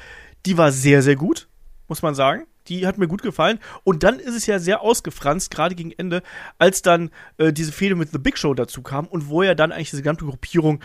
die 0.47 0.57
war 0.59 0.73
sehr, 0.73 1.03
sehr 1.03 1.17
gut, 1.17 1.49
muss 1.89 2.03
man 2.03 2.15
sagen. 2.15 2.47
Die 2.69 2.87
hat 2.87 2.97
mir 2.97 3.09
gut 3.09 3.23
gefallen. 3.23 3.59
Und 3.83 4.03
dann 4.05 4.19
ist 4.19 4.35
es 4.35 4.47
ja 4.47 4.59
sehr 4.59 4.81
ausgefranst, 4.81 5.51
gerade 5.51 5.75
gegen 5.75 5.93
Ende, 5.93 6.23
als 6.59 6.81
dann 6.81 7.11
äh, 7.37 7.53
diese 7.53 7.73
Fehde 7.73 7.95
mit 7.95 8.11
The 8.11 8.19
Big 8.19 8.39
Show 8.39 8.55
dazu 8.55 8.83
kam 8.83 9.07
und 9.07 9.29
wo 9.29 9.43
ja 9.43 9.55
dann 9.55 9.71
eigentlich 9.71 9.91
diese 9.91 10.03
gesamte 10.03 10.25
Gruppierung, 10.25 10.81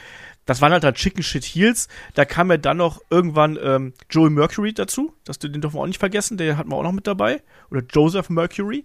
das 0.50 0.62
waren 0.62 0.72
halt 0.72 0.84
dann 0.84 0.96
Chicken 0.96 1.22
Shit 1.22 1.44
Heels. 1.44 1.88
Da 2.16 2.26
kam 2.26 2.50
ja 2.50 2.58
dann 2.58 2.78
noch 2.78 3.02
irgendwann 3.12 3.58
ähm, 3.62 3.94
Joey 4.10 4.32
Mercury 4.32 4.74
dazu. 4.74 5.14
Das, 5.24 5.38
den 5.38 5.62
dürfen 5.62 5.76
wir 5.76 5.82
auch 5.82 5.88
nicht 5.88 6.00
vergessen, 6.00 6.38
den 6.38 6.58
hatten 6.58 6.72
wir 6.72 6.76
auch 6.76 6.84
noch 6.84 6.92
mit 6.92 7.06
dabei. 7.06 7.42
Oder 7.70 7.82
Joseph 7.88 8.30
Mercury. 8.30 8.84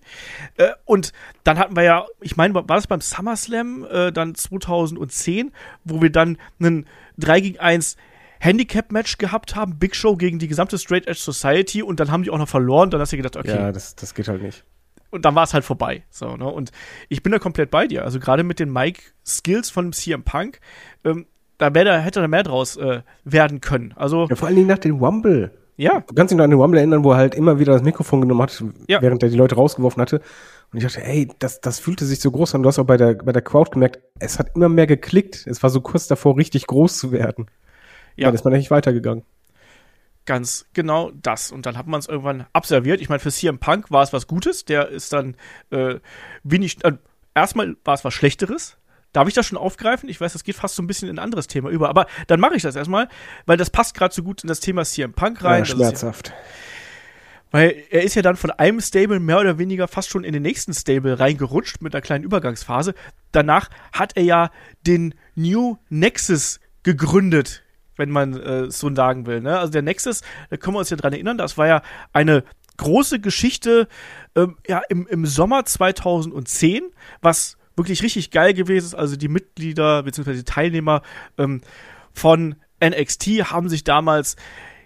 Äh, 0.58 0.72
und 0.84 1.12
dann 1.42 1.58
hatten 1.58 1.74
wir 1.74 1.82
ja, 1.82 2.04
ich 2.20 2.36
meine, 2.36 2.54
war 2.54 2.62
das 2.64 2.86
beim 2.86 3.00
SummerSlam 3.00 3.86
äh, 3.90 4.12
dann 4.12 4.34
2010, 4.34 5.52
wo 5.84 6.02
wir 6.02 6.10
dann 6.10 6.36
einen 6.60 6.86
3 7.16 7.40
gegen 7.40 7.58
1 7.60 7.96
Handicap-Match 8.40 9.16
gehabt 9.16 9.56
haben, 9.56 9.78
Big 9.78 9.96
Show 9.96 10.16
gegen 10.16 10.38
die 10.38 10.48
gesamte 10.48 10.76
Straight 10.78 11.06
Edge 11.06 11.18
Society 11.20 11.82
und 11.82 11.98
dann 11.98 12.10
haben 12.10 12.24
die 12.24 12.30
auch 12.30 12.36
noch 12.38 12.48
verloren. 12.48 12.90
Dann 12.90 13.00
hast 13.00 13.12
du 13.12 13.16
gedacht, 13.16 13.36
okay, 13.38 13.48
Ja, 13.56 13.72
das, 13.72 13.94
das 13.96 14.12
geht 14.14 14.28
halt 14.28 14.42
nicht. 14.42 14.64
und 15.10 15.24
dann 15.24 15.34
war 15.34 15.44
es 15.44 15.54
halt 15.54 15.64
vorbei. 15.64 16.02
So, 16.10 16.36
ne? 16.36 16.44
Und 16.44 16.72
ich 17.08 17.22
bin 17.22 17.32
da 17.32 17.38
komplett 17.38 17.70
bei 17.70 17.86
dir. 17.86 18.04
Also 18.04 18.20
gerade 18.20 18.42
mit 18.42 18.58
den 18.58 18.70
Mike-Skills 18.70 19.70
von 19.70 19.92
CM 19.94 20.24
Punk, 20.24 20.60
ähm, 21.04 21.26
da 21.70 21.74
wär, 21.74 21.98
hätte 22.00 22.20
da 22.20 22.28
mehr 22.28 22.42
draus 22.42 22.76
äh, 22.76 23.02
werden 23.24 23.60
können. 23.60 23.92
Also, 23.96 24.26
Ja, 24.28 24.36
vor 24.36 24.46
allen 24.48 24.56
Dingen 24.56 24.68
nach 24.68 24.78
dem 24.78 25.00
Wumble. 25.00 25.50
ja, 25.76 26.00
Du 26.06 26.14
kannst 26.14 26.30
dich 26.30 26.36
noch 26.38 26.44
an 26.44 26.50
den 26.50 26.58
Wumble 26.58 26.78
erinnern, 26.78 27.04
wo 27.04 27.12
er 27.12 27.16
halt 27.18 27.34
immer 27.34 27.58
wieder 27.58 27.72
das 27.72 27.82
Mikrofon 27.82 28.20
genommen 28.20 28.42
hat, 28.42 28.62
Ja. 28.88 29.00
während 29.02 29.22
er 29.22 29.28
die 29.28 29.36
Leute 29.36 29.54
rausgeworfen 29.56 30.00
hatte. 30.00 30.20
Und 30.72 30.78
ich 30.78 30.84
dachte, 30.84 31.04
ey, 31.04 31.28
das, 31.38 31.60
das 31.60 31.78
fühlte 31.78 32.04
sich 32.04 32.20
so 32.20 32.30
groß 32.30 32.54
an. 32.54 32.62
Du 32.62 32.68
hast 32.68 32.78
auch 32.78 32.84
bei 32.84 32.96
der, 32.96 33.14
bei 33.14 33.32
der 33.32 33.42
Crowd 33.42 33.70
gemerkt, 33.70 34.00
es 34.18 34.38
hat 34.38 34.48
immer 34.56 34.68
mehr 34.68 34.86
geklickt. 34.86 35.46
Es 35.46 35.62
war 35.62 35.70
so 35.70 35.80
kurz 35.80 36.06
davor, 36.08 36.36
richtig 36.36 36.66
groß 36.66 36.98
zu 36.98 37.12
werden. 37.12 37.46
Ja. 38.16 38.26
Dann 38.28 38.34
ist 38.34 38.44
man 38.44 38.54
echt 38.54 38.70
weitergegangen. 38.70 39.24
ganz 40.26 40.66
genau 40.72 41.10
das. 41.22 41.52
Und 41.52 41.66
dann 41.66 41.76
hat 41.76 41.86
man 41.86 42.00
es 42.00 42.08
irgendwann 42.08 42.46
abserviert. 42.52 43.00
Ich 43.00 43.08
meine, 43.08 43.18
für 43.20 43.30
CM 43.30 43.58
Punk 43.58 43.90
war 43.90 44.02
es 44.02 44.12
was 44.12 44.26
Gutes. 44.26 44.64
Der 44.64 44.88
ist 44.88 45.12
dann 45.12 45.36
äh, 45.70 45.96
wenig. 46.42 46.82
Äh, 46.84 46.92
erstmal 47.34 47.76
war 47.84 47.94
es 47.94 48.04
was 48.04 48.14
Schlechteres. 48.14 48.76
Darf 49.14 49.28
ich 49.28 49.34
das 49.34 49.46
schon 49.46 49.56
aufgreifen? 49.56 50.08
Ich 50.08 50.20
weiß, 50.20 50.32
das 50.32 50.44
geht 50.44 50.56
fast 50.56 50.74
so 50.74 50.82
ein 50.82 50.86
bisschen 50.88 51.08
in 51.08 51.16
ein 51.16 51.22
anderes 51.22 51.46
Thema 51.46 51.70
über. 51.70 51.88
Aber 51.88 52.06
dann 52.26 52.40
mache 52.40 52.56
ich 52.56 52.62
das 52.62 52.76
erstmal, 52.76 53.08
weil 53.46 53.56
das 53.56 53.70
passt 53.70 53.94
gerade 53.94 54.12
so 54.12 54.22
gut 54.22 54.42
in 54.42 54.48
das 54.48 54.60
Thema 54.60 54.84
CM 54.84 55.12
Punk 55.14 55.42
rein. 55.42 55.60
Ja, 55.60 55.64
schmerzhaft. 55.64 56.32
Weil 57.52 57.84
er 57.90 58.02
ist 58.02 58.16
ja 58.16 58.22
dann 58.22 58.34
von 58.34 58.50
einem 58.50 58.80
Stable 58.80 59.20
mehr 59.20 59.38
oder 59.38 59.56
weniger 59.56 59.86
fast 59.86 60.10
schon 60.10 60.24
in 60.24 60.32
den 60.32 60.42
nächsten 60.42 60.74
Stable 60.74 61.20
reingerutscht 61.20 61.80
mit 61.80 61.94
einer 61.94 62.02
kleinen 62.02 62.24
Übergangsphase. 62.24 62.94
Danach 63.30 63.70
hat 63.92 64.16
er 64.16 64.24
ja 64.24 64.50
den 64.84 65.14
New 65.36 65.76
Nexus 65.88 66.58
gegründet, 66.82 67.62
wenn 67.96 68.10
man 68.10 68.34
äh, 68.34 68.70
so 68.72 68.92
sagen 68.92 69.26
will. 69.26 69.40
Ne? 69.40 69.56
Also 69.56 69.70
der 69.70 69.82
Nexus, 69.82 70.22
da 70.50 70.56
können 70.56 70.74
wir 70.74 70.80
uns 70.80 70.90
ja 70.90 70.96
dran 70.96 71.12
erinnern, 71.12 71.38
das 71.38 71.56
war 71.56 71.68
ja 71.68 71.82
eine 72.12 72.42
große 72.78 73.20
Geschichte 73.20 73.86
ähm, 74.34 74.56
ja, 74.66 74.82
im, 74.88 75.06
im 75.06 75.24
Sommer 75.24 75.64
2010, 75.64 76.82
was 77.20 77.56
wirklich 77.76 78.02
richtig 78.02 78.30
geil 78.30 78.54
gewesen 78.54 78.86
ist. 78.86 78.94
Also 78.94 79.16
die 79.16 79.28
Mitglieder 79.28 80.02
bzw. 80.02 80.34
die 80.34 80.44
Teilnehmer 80.44 81.02
ähm, 81.38 81.60
von 82.12 82.56
NXT 82.82 83.26
haben 83.50 83.68
sich 83.68 83.84
damals 83.84 84.36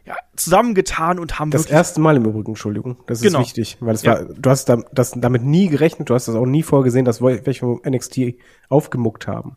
ja, 0.04 0.16
zusammengetan 0.36 1.18
und 1.18 1.38
haben 1.38 1.50
Das 1.50 1.66
erste 1.66 2.00
Mal 2.00 2.16
im 2.16 2.24
Übrigen, 2.24 2.52
Entschuldigung. 2.52 2.96
Das 3.06 3.18
ist 3.18 3.24
Genau. 3.24 3.40
wichtig, 3.40 3.76
weil 3.80 3.94
es 3.94 4.02
Ja. 4.02 4.12
war, 4.12 4.24
du 4.24 4.48
hast 4.50 4.66
da, 4.70 4.78
das 4.92 5.12
damit 5.14 5.42
nie 5.42 5.68
gerechnet, 5.68 6.08
du 6.08 6.14
hast 6.14 6.28
das 6.28 6.34
auch 6.34 6.46
nie 6.46 6.62
vorgesehen, 6.62 7.04
dass 7.04 7.20
wel- 7.20 7.44
welche 7.44 7.60
vom 7.60 7.82
NXT 7.84 8.36
aufgemuckt 8.70 9.26
haben. 9.26 9.56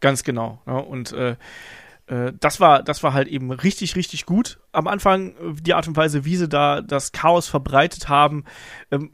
Ganz 0.00 0.22
genau. 0.22 0.62
Ja, 0.64 0.74
und 0.74 1.10
äh, 1.12 1.34
äh, 2.06 2.32
das 2.38 2.60
war, 2.60 2.84
das 2.84 3.02
war 3.02 3.14
halt 3.14 3.26
eben 3.26 3.50
richtig, 3.50 3.96
richtig 3.96 4.26
gut. 4.26 4.60
Am 4.70 4.86
Anfang 4.86 5.30
äh, 5.30 5.54
die 5.60 5.74
Art 5.74 5.88
und 5.88 5.96
Weise, 5.96 6.24
wie 6.24 6.36
sie 6.36 6.48
da 6.48 6.80
das 6.80 7.10
Chaos 7.10 7.48
verbreitet 7.48 8.08
haben. 8.08 8.44
Ähm, 8.92 9.10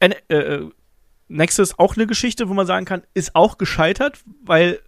N 0.00 0.12
äh, 0.28 0.34
äh, 0.36 0.70
Nexus 1.28 1.78
auch 1.78 1.96
eine 1.96 2.06
Geschichte, 2.06 2.48
wo 2.48 2.54
man 2.54 2.66
sagen 2.66 2.84
kann, 2.84 3.02
ist 3.14 3.34
auch 3.34 3.58
gescheitert, 3.58 4.18
weil 4.44 4.80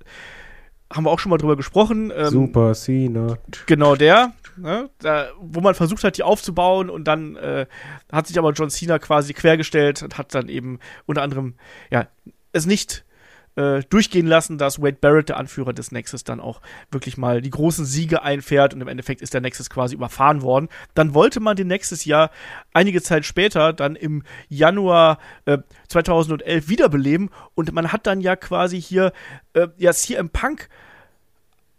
haben 0.93 1.05
wir 1.05 1.11
auch 1.11 1.19
schon 1.19 1.31
mal 1.31 1.39
drüber 1.39 1.57
gesprochen. 1.57 2.13
Ähm, 2.15 2.29
Super, 2.29 2.75
Cena. 2.75 3.39
Genau 3.67 3.97
der, 3.97 4.33
ne, 4.57 4.91
da, 5.01 5.29
wo 5.41 5.61
man 5.61 5.75
versucht 5.75 6.05
hat, 6.05 6.17
die 6.17 6.23
aufzubauen 6.23 6.91
und 6.91 7.05
dann 7.05 7.37
äh, 7.37 7.67
hat 8.13 8.27
sich 8.27 8.39
aber 8.39 8.53
John 8.53 8.71
Cena 8.71 8.99
quasi 8.99 9.33
quergestellt 9.33 10.03
und 10.03 10.19
hat 10.19 10.35
dann 10.35 10.49
eben 10.49 10.79
unter 11.07 11.23
anderem 11.23 11.55
ja 11.91 12.07
es 12.53 12.67
nicht 12.67 13.04
äh, 13.57 13.83
durchgehen 13.89 14.27
lassen, 14.27 14.59
dass 14.59 14.81
Wade 14.81 14.99
Barrett, 15.01 15.29
der 15.29 15.37
Anführer 15.37 15.73
des 15.73 15.93
Nexus, 15.93 16.25
dann 16.25 16.41
auch 16.41 16.61
wirklich 16.91 17.17
mal 17.17 17.41
die 17.41 17.51
großen 17.51 17.85
Siege 17.85 18.23
einfährt 18.23 18.75
und 18.75 18.81
im 18.81 18.89
Endeffekt 18.89 19.23
ist 19.23 19.35
der 19.35 19.41
Nexus 19.41 19.71
quasi 19.71 19.95
überfahren 19.95 20.43
worden. 20.43 20.69
Dann 20.95 21.15
wollte 21.15 21.41
man 21.41 21.57
den 21.57 21.69
Nexus 21.69 22.05
ja 22.05 22.31
einige 22.73 23.03
Zeit 23.03 23.25
später, 23.25 23.73
dann 23.73 23.97
im 23.97 24.23
Januar 24.49 25.19
äh, 25.45 25.59
2011 25.89 26.69
wiederbeleben 26.69 27.31
und 27.55 27.73
man 27.73 27.93
hat 27.93 28.07
dann 28.07 28.21
ja 28.21 28.37
quasi 28.37 28.81
hier 28.81 29.13
äh, 29.53 29.69
ja 29.77 29.93
CM 29.93 30.31
Punk 30.31 30.69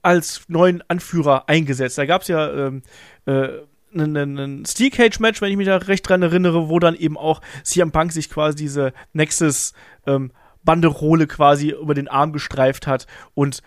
als 0.01 0.43
neuen 0.47 0.83
Anführer 0.87 1.49
eingesetzt. 1.49 1.97
Da 1.97 2.05
gab 2.05 2.21
es 2.21 2.27
ja 2.27 2.67
ähm, 2.67 2.83
äh, 3.25 3.49
einen 3.93 4.65
Steel 4.65 4.91
Cage 4.91 5.19
Match, 5.19 5.41
wenn 5.41 5.51
ich 5.51 5.57
mich 5.57 5.67
da 5.67 5.77
recht 5.77 6.07
dran 6.07 6.21
erinnere, 6.21 6.69
wo 6.69 6.79
dann 6.79 6.95
eben 6.95 7.17
auch 7.17 7.41
CM 7.63 7.91
Punk 7.91 8.11
sich 8.11 8.29
quasi 8.29 8.55
diese 8.55 8.93
Nexus 9.13 9.73
ähm, 10.05 10.31
Banderole 10.65 11.27
quasi 11.27 11.69
über 11.69 11.93
den 11.93 12.07
Arm 12.07 12.33
gestreift 12.33 12.87
hat 12.87 13.07
und 13.33 13.61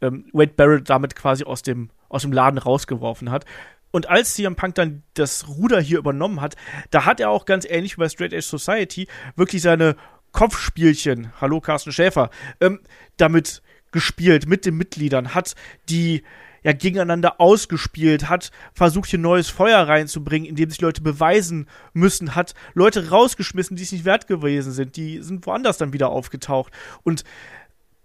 ähm, 0.00 0.26
Wade 0.32 0.52
Barrett 0.56 0.88
damit 0.88 1.14
quasi 1.14 1.44
aus 1.44 1.62
dem 1.62 1.90
aus 2.08 2.22
dem 2.22 2.32
Laden 2.32 2.58
rausgeworfen 2.58 3.30
hat. 3.30 3.44
Und 3.90 4.08
als 4.08 4.34
CM 4.34 4.56
Punk 4.56 4.74
dann 4.76 5.02
das 5.14 5.48
Ruder 5.48 5.80
hier 5.80 5.98
übernommen 5.98 6.40
hat, 6.40 6.56
da 6.90 7.04
hat 7.04 7.20
er 7.20 7.30
auch 7.30 7.44
ganz 7.44 7.64
ähnlich 7.68 7.96
wie 7.96 8.00
bei 8.00 8.08
Straight 8.08 8.32
Edge 8.32 8.42
Society 8.46 9.06
wirklich 9.36 9.62
seine 9.62 9.96
Kopfspielchen, 10.32 11.32
hallo 11.40 11.60
Carsten 11.60 11.92
Schäfer, 11.92 12.30
ähm, 12.60 12.80
damit 13.16 13.62
gespielt 13.92 14.48
mit 14.48 14.66
den 14.66 14.76
Mitgliedern, 14.76 15.34
hat 15.34 15.54
die 15.88 16.24
ja 16.64 16.72
gegeneinander 16.72 17.40
ausgespielt, 17.40 18.28
hat 18.28 18.50
versucht 18.72 19.10
hier 19.10 19.20
neues 19.20 19.48
Feuer 19.48 19.86
reinzubringen, 19.86 20.48
indem 20.48 20.70
sich 20.70 20.80
Leute 20.80 21.02
beweisen 21.02 21.68
müssen, 21.92 22.34
hat 22.34 22.54
Leute 22.74 23.10
rausgeschmissen, 23.10 23.76
die 23.76 23.84
es 23.84 23.92
nicht 23.92 24.04
wert 24.04 24.26
gewesen 24.26 24.72
sind, 24.72 24.96
die 24.96 25.22
sind 25.22 25.46
woanders 25.46 25.78
dann 25.78 25.92
wieder 25.92 26.08
aufgetaucht 26.08 26.72
und 27.04 27.24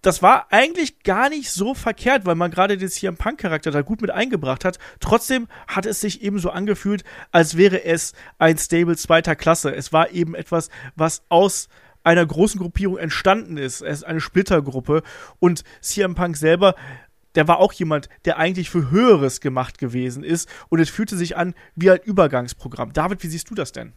das 0.01 0.21
war 0.21 0.47
eigentlich 0.51 1.03
gar 1.03 1.29
nicht 1.29 1.51
so 1.51 1.73
verkehrt, 1.73 2.25
weil 2.25 2.35
man 2.35 2.51
gerade 2.51 2.77
den 2.77 2.89
CM 2.89 3.17
Punk-Charakter 3.17 3.71
da 3.71 3.81
gut 3.81 4.01
mit 4.01 4.11
eingebracht 4.11 4.63
hat. 4.63 4.79
Trotzdem 5.01 5.47
hat 5.67 5.85
es 5.85 5.99
sich 5.99 6.21
eben 6.21 6.39
so 6.39 6.51
angefühlt, 6.51 7.03
als 7.31 7.57
wäre 7.57 7.83
es 7.83 8.13
ein 8.37 8.57
Stable 8.57 8.95
zweiter 8.95 9.35
Klasse. 9.35 9.75
Es 9.75 9.91
war 9.91 10.11
eben 10.11 10.35
etwas, 10.35 10.69
was 10.95 11.23
aus 11.27 11.67
einer 12.03 12.25
großen 12.25 12.61
Gruppierung 12.61 12.97
entstanden 12.97 13.57
ist. 13.57 13.81
Es 13.81 13.99
ist 13.99 14.03
eine 14.05 14.21
Splittergruppe. 14.21 15.03
Und 15.39 15.63
CM 15.81 16.15
Punk 16.15 16.37
selber, 16.37 16.75
der 17.39 17.47
war 17.47 17.59
auch 17.59 17.71
jemand, 17.71 18.09
der 18.25 18.37
eigentlich 18.37 18.69
für 18.69 18.91
Höheres 18.91 19.39
gemacht 19.39 19.77
gewesen 19.77 20.25
ist. 20.25 20.49
Und 20.67 20.81
es 20.81 20.89
fühlte 20.89 21.15
sich 21.15 21.37
an 21.37 21.53
wie 21.73 21.89
ein 21.89 22.01
Übergangsprogramm. 22.03 22.91
David, 22.91 23.23
wie 23.23 23.27
siehst 23.27 23.49
du 23.49 23.55
das 23.55 23.71
denn? 23.71 23.93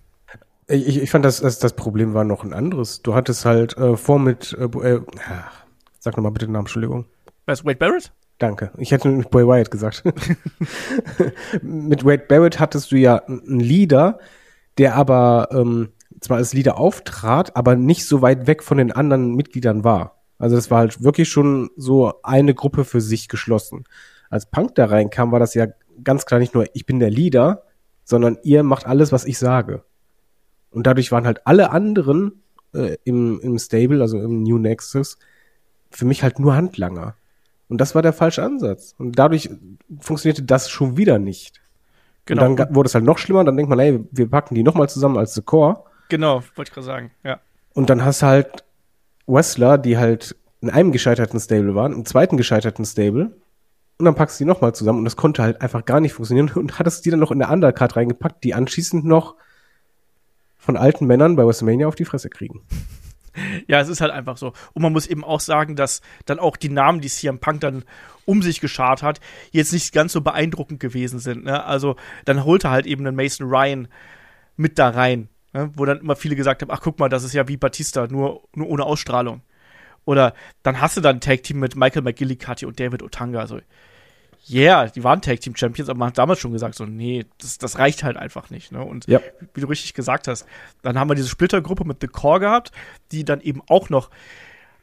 Ich, 0.69 1.03
ich 1.03 1.11
fand, 1.11 1.25
das, 1.25 1.41
das, 1.41 1.59
das 1.59 1.73
Problem 1.73 2.15
war 2.15 2.23
noch 2.23 2.45
ein 2.45 2.53
anderes. 2.53 3.03
Du 3.03 3.17
hattest 3.17 3.45
halt 3.45 3.77
äh, 3.77 3.97
vor 3.97 4.21
mit, 4.21 4.57
äh, 4.57 4.67
äh, 4.67 5.01
Sag 5.99 6.17
nochmal 6.17 6.31
bitte 6.31 6.47
den 6.47 6.53
Namen, 6.53 6.67
Entschuldigung. 6.67 7.07
Was, 7.45 7.65
Wade 7.65 7.79
Barrett? 7.79 8.13
Danke. 8.39 8.71
Ich 8.77 8.93
hätte 8.93 9.09
mit 9.09 9.33
Boy 9.33 9.45
Wyatt 9.45 9.73
gesagt. 9.73 10.05
mit 11.63 12.05
Wade 12.05 12.27
Barrett 12.29 12.61
hattest 12.61 12.93
du 12.93 12.97
ja 12.97 13.25
einen 13.25 13.59
Leader, 13.59 14.21
der 14.79 14.95
aber 14.95 15.49
ähm, 15.51 15.89
zwar 16.21 16.37
als 16.37 16.53
Leader 16.53 16.79
auftrat, 16.79 17.57
aber 17.57 17.75
nicht 17.75 18.07
so 18.07 18.23
weit 18.23 18.47
weg 18.47 18.63
von 18.63 18.79
den 18.79 18.93
anderen 18.93 19.35
Mitgliedern 19.35 19.83
war. 19.83 20.22
Also 20.43 20.57
das 20.57 20.73
war 20.73 20.79
halt 20.79 21.05
wirklich 21.05 21.29
schon 21.29 21.71
so 21.77 22.21
eine 22.25 22.53
Gruppe 22.53 22.85
für 22.85 23.01
sich 23.01 23.29
geschlossen. 23.29 23.85
Als 24.29 24.47
Punk 24.47 24.75
da 24.75 24.87
reinkam, 24.87 25.31
war 25.31 25.39
das 25.39 25.55
ja 25.55 25.69
ganz 26.03 26.27
klar 26.27 26.41
nicht 26.41 26.53
nur, 26.53 26.67
ich 26.75 26.85
bin 26.85 26.99
der 26.99 27.11
Leader, 27.11 27.63
sondern 28.03 28.37
ihr 28.43 28.65
macht 28.65 28.85
alles, 28.85 29.13
was 29.13 29.25
ich 29.25 29.39
sage. 29.39 29.85
Und 30.73 30.89
dadurch 30.89 31.13
waren 31.13 31.27
halt 31.27 31.47
alle 31.47 31.71
anderen 31.71 32.43
äh, 32.75 32.97
im, 33.05 33.39
im 33.41 33.57
Stable, 33.57 34.01
also 34.01 34.19
im 34.19 34.43
New 34.43 34.59
Nexus, 34.59 35.17
für 35.93 36.07
mich 36.07 36.25
halt 36.25 36.41
nur 36.41 36.57
Handlanger. 36.57 37.15
Und 37.69 37.81
das 37.81 37.95
war 37.95 38.03
der 38.03 38.13
falsche 38.13 38.43
Ansatz. 38.43 38.97
Und 38.99 39.21
dadurch 39.21 39.49
funktionierte 40.01 40.43
das 40.43 40.69
schon 40.69 40.97
wieder 40.97 41.21
nicht. 41.21 41.63
Genau. 42.27 42.47
Und 42.47 42.57
dann 42.57 42.75
wurde 42.75 42.89
es 42.89 42.97
halt 42.97 43.05
noch 43.05 43.19
schlimmer. 43.19 43.45
Dann 43.45 43.57
denkt 43.57 43.71
man, 43.71 43.79
ey, 43.79 44.05
wir 44.11 44.29
packen 44.29 44.57
die 44.57 44.65
nochmal 44.65 44.89
zusammen 44.89 45.19
als 45.19 45.35
The 45.35 45.43
Core. 45.43 45.85
Genau, 46.09 46.43
wollte 46.57 46.71
ich 46.71 46.75
gerade 46.75 46.85
sagen, 46.85 47.11
ja. 47.23 47.39
Und 47.75 47.91
dann 47.91 48.05
hast 48.05 48.23
du 48.23 48.27
halt 48.27 48.65
Wrestler, 49.27 49.79
die 49.79 49.99
halt 49.99 50.37
in 50.61 50.71
einem 50.71 50.93
gescheiterten 50.93 51.41
Stable 51.41 51.75
waren, 51.75 51.93
im 51.93 52.05
zweiten 52.05 52.37
gescheiterten 52.37 52.85
Stable. 52.85 53.37
Und 53.99 54.07
dann 54.07 54.15
packst 54.15 54.39
du 54.41 54.45
die 54.45 54.49
nochmal 54.49 54.75
zusammen. 54.75 54.99
Und 54.99 55.05
das 55.05 55.17
konnte 55.17 55.43
halt 55.43 55.61
einfach 55.61 55.85
gar 55.85 56.01
nicht 56.01 56.13
funktionieren. 56.13 56.51
Und 56.55 56.79
hattest 56.79 57.05
die 57.05 57.11
dann 57.11 57.21
noch 57.21 57.31
in 57.31 57.39
der 57.39 57.51
Undercard 57.51 57.97
reingepackt, 57.97 58.43
die 58.45 58.55
anschließend 58.55 59.05
noch 59.05 59.37
von 60.57 60.77
alten 60.77 61.07
Männern 61.07 61.37
bei 61.37 61.45
WrestleMania 61.45 61.89
auf 61.89 61.97
die 61.97 62.05
Fresse 62.05 62.31
kriegen. 62.31 62.63
ja, 63.67 63.81
es 63.81 63.89
ist 63.89 64.01
halt 64.01 64.13
einfach 64.13 64.37
so. 64.37 64.53
Und 64.73 64.83
man 64.83 64.93
muss 64.93 65.07
eben 65.07 65.25
auch 65.25 65.41
sagen, 65.41 65.77
dass 65.77 66.01
dann 66.27 66.39
auch 66.39 66.57
die 66.57 66.69
Namen, 66.69 67.01
die 67.01 67.09
CM 67.09 67.39
Punk 67.39 67.61
dann 67.61 67.85
um 68.25 68.43
sich 68.43 68.61
geschart 68.61 69.03
hat, 69.03 69.21
jetzt 69.51 69.73
nicht 69.73 69.93
ganz 69.93 70.13
so 70.13 70.21
beeindruckend 70.21 70.79
gewesen 70.79 71.19
sind. 71.19 71.45
Ne? 71.45 71.65
Also 71.65 71.97
dann 72.25 72.45
holte 72.45 72.71
halt 72.71 72.87
eben 72.87 73.07
einen 73.07 73.17
Mason 73.17 73.49
Ryan 73.49 73.89
mit 74.57 74.79
da 74.79 74.91
rein, 74.91 75.29
ne? 75.53 75.71
wo 75.75 75.85
dann 75.85 76.01
immer 76.01 76.17
viele 76.17 76.37
gesagt 76.37 76.63
haben, 76.63 76.71
ach 76.71 76.81
guck 76.81 76.99
mal, 76.99 77.09
das 77.09 77.25
ist 77.25 77.33
ja 77.33 77.49
wie 77.49 77.57
Batista, 77.57 78.07
nur, 78.07 78.43
nur 78.55 78.69
ohne 78.69 78.85
Ausstrahlung. 78.85 79.43
Oder 80.05 80.35
dann 80.63 80.81
hast 80.81 80.97
du 80.97 81.01
dann 81.01 81.17
ein 81.17 81.21
Tag-Team 81.21 81.61
mit 81.61 81.77
Michael 81.77 82.03
McGillicuddy 82.03 82.67
und 82.67 82.81
David 82.81 83.03
Otanga. 83.03 83.41
Also 83.41 83.61
yeah, 84.51 84.87
die 84.87 85.05
waren 85.05 85.23
Tag 85.23 85.41
Team 85.41 85.55
Champions, 85.57 85.89
aber 85.89 85.99
man 85.99 86.09
hat 86.09 86.19
damals 86.19 86.41
schon 86.41 86.53
gesagt, 86.53 86.75
so, 86.75 86.85
nee, 86.85 87.27
das, 87.39 87.59
das 87.59 87.79
reicht 87.79 88.03
halt 88.03 88.17
einfach 88.17 88.51
nicht. 88.51 88.73
Ne? 88.73 88.83
Und 88.83 89.07
ja. 89.07 89.21
wie 89.55 89.61
du 89.61 89.69
richtig 89.69 89.95
gesagt 89.95 90.29
hast, 90.29 90.47
dann 90.83 90.99
haben 90.99 91.09
wir 91.09 91.15
diese 91.15 91.29
Splittergruppe 91.29 91.85
mit 91.85 91.99
The 92.01 92.09
Core 92.09 92.41
gehabt, 92.41 92.73
die 93.13 93.25
dann 93.25 93.41
eben 93.41 93.63
auch 93.69 93.89
noch 93.89 94.11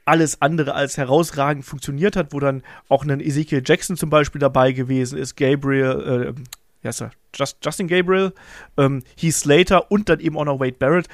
alles 0.06 0.42
andere 0.42 0.74
als 0.74 0.98
herausragend 0.98 1.66
funktioniert 1.66 2.16
hat, 2.16 2.34
wo 2.34 2.40
dann 2.40 2.64
auch 2.88 3.04
ein 3.04 3.20
Ezekiel 3.20 3.62
Jackson 3.64 3.96
zum 3.96 4.10
Beispiel 4.10 4.40
dabei 4.40 4.72
gewesen 4.72 5.20
ist, 5.20 5.36
Gabriel, 5.36 6.34
äh, 6.36 6.42
ja, 6.84 6.90
ist 6.90 7.02
er, 7.02 7.12
Just, 7.36 7.58
Justin 7.64 7.88
Gabriel, 7.88 8.34
ähm, 8.78 9.04
Heath 9.18 9.36
Slater 9.36 9.92
und 9.92 10.10
dann 10.10 10.20
eben 10.20 10.38
auch 10.38 10.46
noch 10.46 10.60
Wade 10.60 10.78
Barrett. 10.78 11.08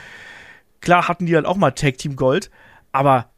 Klar 0.81 1.07
hatten 1.07 1.25
die 1.25 1.33
dann 1.33 1.45
auch 1.45 1.57
mal 1.57 1.71
Tag 1.71 1.97
Team 1.97 2.15
Gold, 2.15 2.51
aber 2.91 3.31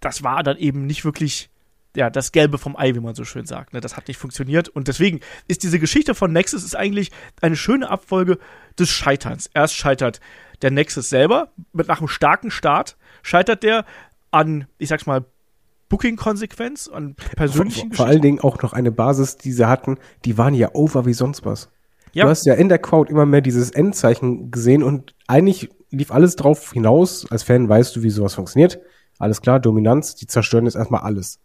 das 0.00 0.22
war 0.22 0.42
dann 0.42 0.56
eben 0.56 0.86
nicht 0.86 1.04
wirklich 1.04 1.50
ja, 1.94 2.10
das 2.10 2.32
Gelbe 2.32 2.58
vom 2.58 2.76
Ei, 2.76 2.94
wie 2.94 3.00
man 3.00 3.14
so 3.14 3.24
schön 3.24 3.46
sagt. 3.46 3.74
Ne? 3.74 3.80
Das 3.80 3.96
hat 3.96 4.08
nicht 4.08 4.16
funktioniert. 4.16 4.68
Und 4.68 4.88
deswegen 4.88 5.20
ist 5.46 5.62
diese 5.62 5.78
Geschichte 5.78 6.14
von 6.14 6.32
Nexus 6.32 6.64
ist 6.64 6.74
eigentlich 6.74 7.10
eine 7.40 7.56
schöne 7.56 7.90
Abfolge 7.90 8.38
des 8.78 8.90
Scheiterns. 8.90 9.50
Erst 9.52 9.74
scheitert 9.74 10.20
der 10.62 10.70
Nexus 10.70 11.10
selber 11.10 11.52
mit 11.72 11.88
nach 11.88 11.98
einem 11.98 12.08
starken 12.08 12.50
Start, 12.50 12.96
scheitert 13.22 13.62
der 13.62 13.84
an, 14.30 14.66
ich 14.78 14.88
sag's 14.88 15.06
mal, 15.06 15.26
Booking-Konsequenz, 15.92 16.88
an 16.88 17.14
persönlichen 17.36 17.92
vor, 17.92 18.04
vor 18.04 18.06
allen 18.06 18.22
Dingen 18.22 18.40
auch 18.40 18.62
noch 18.62 18.72
eine 18.72 18.90
Basis, 18.90 19.36
die 19.36 19.52
sie 19.52 19.68
hatten, 19.68 19.98
die 20.24 20.38
waren 20.38 20.54
ja 20.54 20.70
over 20.72 21.04
wie 21.04 21.12
sonst 21.12 21.44
was. 21.44 21.68
Ja. 22.14 22.24
Du 22.24 22.30
hast 22.30 22.46
ja 22.46 22.54
in 22.54 22.70
der 22.70 22.78
Crowd 22.78 23.10
immer 23.10 23.26
mehr 23.26 23.42
dieses 23.42 23.70
Endzeichen 23.70 24.50
gesehen 24.50 24.82
und 24.82 25.14
eigentlich 25.26 25.68
lief 25.90 26.10
alles 26.10 26.34
drauf 26.36 26.72
hinaus. 26.72 27.30
Als 27.30 27.42
Fan 27.42 27.68
weißt 27.68 27.94
du, 27.94 28.02
wie 28.02 28.08
sowas 28.08 28.34
funktioniert. 28.34 28.80
Alles 29.18 29.42
klar, 29.42 29.60
Dominanz, 29.60 30.14
die 30.14 30.26
zerstören 30.26 30.64
jetzt 30.64 30.76
erstmal 30.76 31.02
alles. 31.02 31.40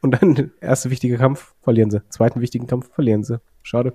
Und 0.00 0.12
dann 0.12 0.52
erste 0.62 0.90
wichtige 0.90 1.18
Kampf 1.18 1.54
verlieren 1.60 1.90
sie. 1.90 2.02
Zweiten 2.08 2.40
wichtigen 2.40 2.66
Kampf 2.66 2.90
verlieren 2.94 3.22
sie. 3.22 3.38
Schade. 3.62 3.92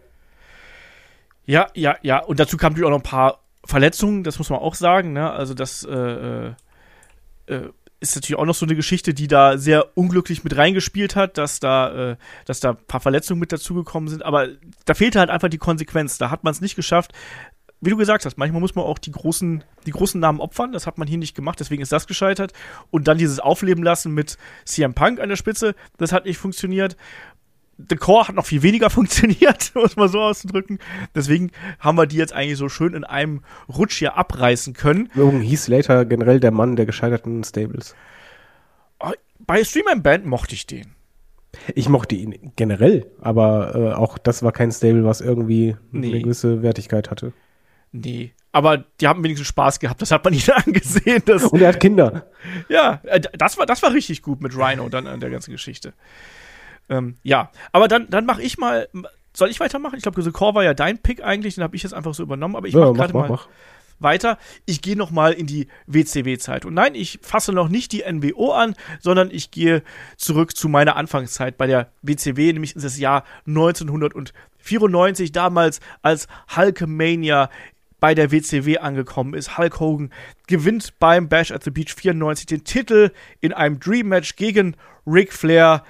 Ja, 1.48 1.68
ja, 1.74 1.96
ja. 2.04 2.24
Und 2.24 2.40
dazu 2.40 2.58
kamen 2.58 2.74
natürlich 2.74 2.86
auch 2.86 2.92
noch 2.92 3.00
ein 3.00 3.10
paar 3.10 3.40
Verletzungen, 3.66 4.24
das 4.24 4.38
muss 4.38 4.52
man 4.52 4.60
auch 4.60 4.76
sagen. 4.76 5.14
Ne? 5.14 5.32
Also 5.32 5.56
das 5.56 5.84
äh, 5.84 5.94
äh, 5.96 6.54
äh, 7.50 7.70
ist 8.00 8.16
natürlich 8.16 8.40
auch 8.40 8.46
noch 8.46 8.56
so 8.56 8.66
eine 8.66 8.76
Geschichte, 8.76 9.14
die 9.14 9.28
da 9.28 9.58
sehr 9.58 9.98
unglücklich 9.98 10.44
mit 10.44 10.56
reingespielt 10.56 11.16
hat, 11.16 11.38
dass 11.38 11.60
da, 11.60 12.12
äh, 12.12 12.16
dass 12.46 12.60
da 12.60 12.72
ein 12.72 12.86
paar 12.88 13.02
Verletzungen 13.02 13.40
mit 13.40 13.52
dazugekommen 13.52 14.10
sind. 14.10 14.24
Aber 14.24 14.48
da 14.86 14.94
fehlte 14.94 15.20
halt 15.20 15.30
einfach 15.30 15.50
die 15.50 15.58
Konsequenz. 15.58 16.18
Da 16.18 16.30
hat 16.30 16.44
man 16.44 16.52
es 16.52 16.62
nicht 16.62 16.76
geschafft, 16.76 17.14
wie 17.82 17.90
du 17.90 17.98
gesagt 17.98 18.26
hast, 18.26 18.38
manchmal 18.38 18.60
muss 18.60 18.76
man 18.76 18.84
auch 18.84 18.98
die 18.98 19.12
großen, 19.12 19.64
die 19.86 19.92
großen 19.92 20.20
Namen 20.20 20.42
opfern. 20.42 20.74
Das 20.74 20.86
hat 20.86 20.98
man 20.98 21.08
hier 21.08 21.18
nicht 21.18 21.36
gemacht, 21.36 21.60
deswegen 21.60 21.82
ist 21.82 21.92
das 21.92 22.08
gescheitert. 22.08 22.52
Und 22.92 23.08
dann 23.08 23.18
dieses 23.18 23.40
Aufleben 23.40 23.84
lassen 23.84 24.14
mit 24.14 24.38
CM 24.66 24.94
Punk 24.94 25.20
an 25.20 25.30
der 25.30 25.38
Spitze, 25.38 25.76
das 25.98 26.12
hat 26.12 26.26
nicht 26.26 26.38
funktioniert. 26.38 26.98
The 27.88 27.96
Core 27.96 28.28
hat 28.28 28.36
noch 28.36 28.46
viel 28.46 28.62
weniger 28.62 28.90
funktioniert, 28.90 29.72
muss 29.76 29.96
man 29.96 30.10
so 30.10 30.20
auszudrücken. 30.20 30.80
Deswegen 31.16 31.52
haben 31.80 31.98
wir 31.98 32.08
die 32.08 32.18
jetzt 32.18 32.34
eigentlich 32.34 32.58
so 32.58 32.70
schön 32.70 32.94
in 32.94 33.04
einem 33.04 33.42
Rutsch 33.70 34.00
hier 34.00 34.18
abreißen 34.18 34.74
können. 34.74 35.10
Warum 35.14 35.42
hieß 35.42 35.68
Later 35.70 36.06
generell 36.06 36.40
der 36.40 36.52
Mann 36.52 36.76
der 36.76 36.86
gescheiterten 36.86 37.44
Stables? 37.44 37.96
Oh, 39.00 39.12
bei 39.40 39.64
Stream 39.64 40.02
Band 40.04 40.26
mochte 40.26 40.56
ich 40.56 40.68
den. 40.68 40.96
Ich 41.74 41.90
mochte 41.90 42.16
ihn 42.16 42.52
generell, 42.56 43.08
aber 43.22 43.76
äh, 43.76 43.94
auch 43.94 44.18
das 44.18 44.44
war 44.44 44.52
kein 44.52 44.72
Stable, 44.72 45.06
was 45.06 45.22
irgendwie 45.22 45.76
nee. 45.92 46.10
eine 46.10 46.22
gewisse 46.22 46.62
Wertigkeit 46.62 47.10
hatte. 47.10 47.34
Nee. 47.92 48.34
Aber 48.52 48.84
die 49.00 49.08
haben 49.08 49.24
wenigstens 49.24 49.48
Spaß 49.48 49.80
gehabt, 49.80 50.02
das 50.02 50.12
hat 50.12 50.24
man 50.24 50.34
ihnen 50.36 50.50
angesehen. 50.50 51.24
Und 51.24 51.62
er 51.62 51.70
hat 51.70 51.80
Kinder. 51.80 52.28
Ja, 52.68 53.02
äh, 53.04 53.20
das 53.20 53.58
war, 53.58 53.66
das 53.66 53.82
war 53.82 53.94
richtig 53.94 54.22
gut 54.22 54.42
mit 54.42 54.56
Rhino 54.56 54.90
dann 54.90 55.08
an 55.08 55.20
der 55.20 55.30
ganzen 55.30 55.52
Geschichte. 55.52 55.94
Ähm, 56.90 57.16
ja, 57.24 57.52
aber 57.72 57.88
dann, 57.88 58.10
dann 58.10 58.26
mache 58.26 58.42
ich 58.42 58.58
mal. 58.58 58.88
Soll 59.34 59.50
ich 59.50 59.60
weitermachen? 59.60 59.96
Ich 59.96 60.04
glaube, 60.04 60.22
The 60.22 60.32
Core 60.32 60.56
war 60.56 60.64
ja 60.64 60.74
dein 60.74 60.98
Pick 60.98 61.24
eigentlich, 61.24 61.56
den 61.56 61.64
habe 61.64 61.76
ich 61.76 61.84
jetzt 61.84 61.94
einfach 61.94 62.14
so 62.14 62.24
übernommen, 62.24 62.56
aber 62.56 62.68
ich 62.68 62.74
ja, 62.74 62.82
mach 62.82 62.94
gerade 62.94 63.14
mal 63.14 63.30
mach. 63.30 63.48
weiter. 64.00 64.40
Ich 64.66 64.82
gehe 64.82 64.98
noch 64.98 65.12
mal 65.12 65.34
in 65.34 65.46
die 65.46 65.68
WCW-Zeit. 65.86 66.66
Und 66.66 66.74
nein, 66.74 66.96
ich 66.96 67.20
fasse 67.22 67.54
noch 67.54 67.70
nicht 67.70 67.92
die 67.92 68.04
NWO 68.12 68.52
an, 68.52 68.76
sondern 69.00 69.30
ich 69.32 69.52
gehe 69.52 69.84
zurück 70.18 70.58
zu 70.58 70.68
meiner 70.68 70.96
Anfangszeit 70.96 71.58
bei 71.58 71.68
der 71.68 71.92
WCW, 72.02 72.54
nämlich 72.54 72.76
in 72.76 72.82
das 72.82 72.98
Jahr 72.98 73.24
1994, 73.46 75.32
damals 75.32 75.80
als 76.02 76.28
Hulkamania 76.56 77.50
bei 78.00 78.16
der 78.16 78.32
WCW 78.32 78.78
angekommen 78.78 79.34
ist. 79.34 79.58
Hulk 79.58 79.80
Hogan 79.80 80.12
gewinnt 80.48 80.94
beim 81.00 81.30
Bash 81.30 81.52
at 81.52 81.64
the 81.64 81.72
Beach 81.72 81.94
94 81.94 82.46
den 82.46 82.64
Titel 82.64 83.12
in 83.42 83.54
einem 83.54 83.80
Dream 83.80 84.08
Match 84.08 84.36
gegen 84.36 84.76
Ric 85.06 85.34
Flair. 85.34 85.84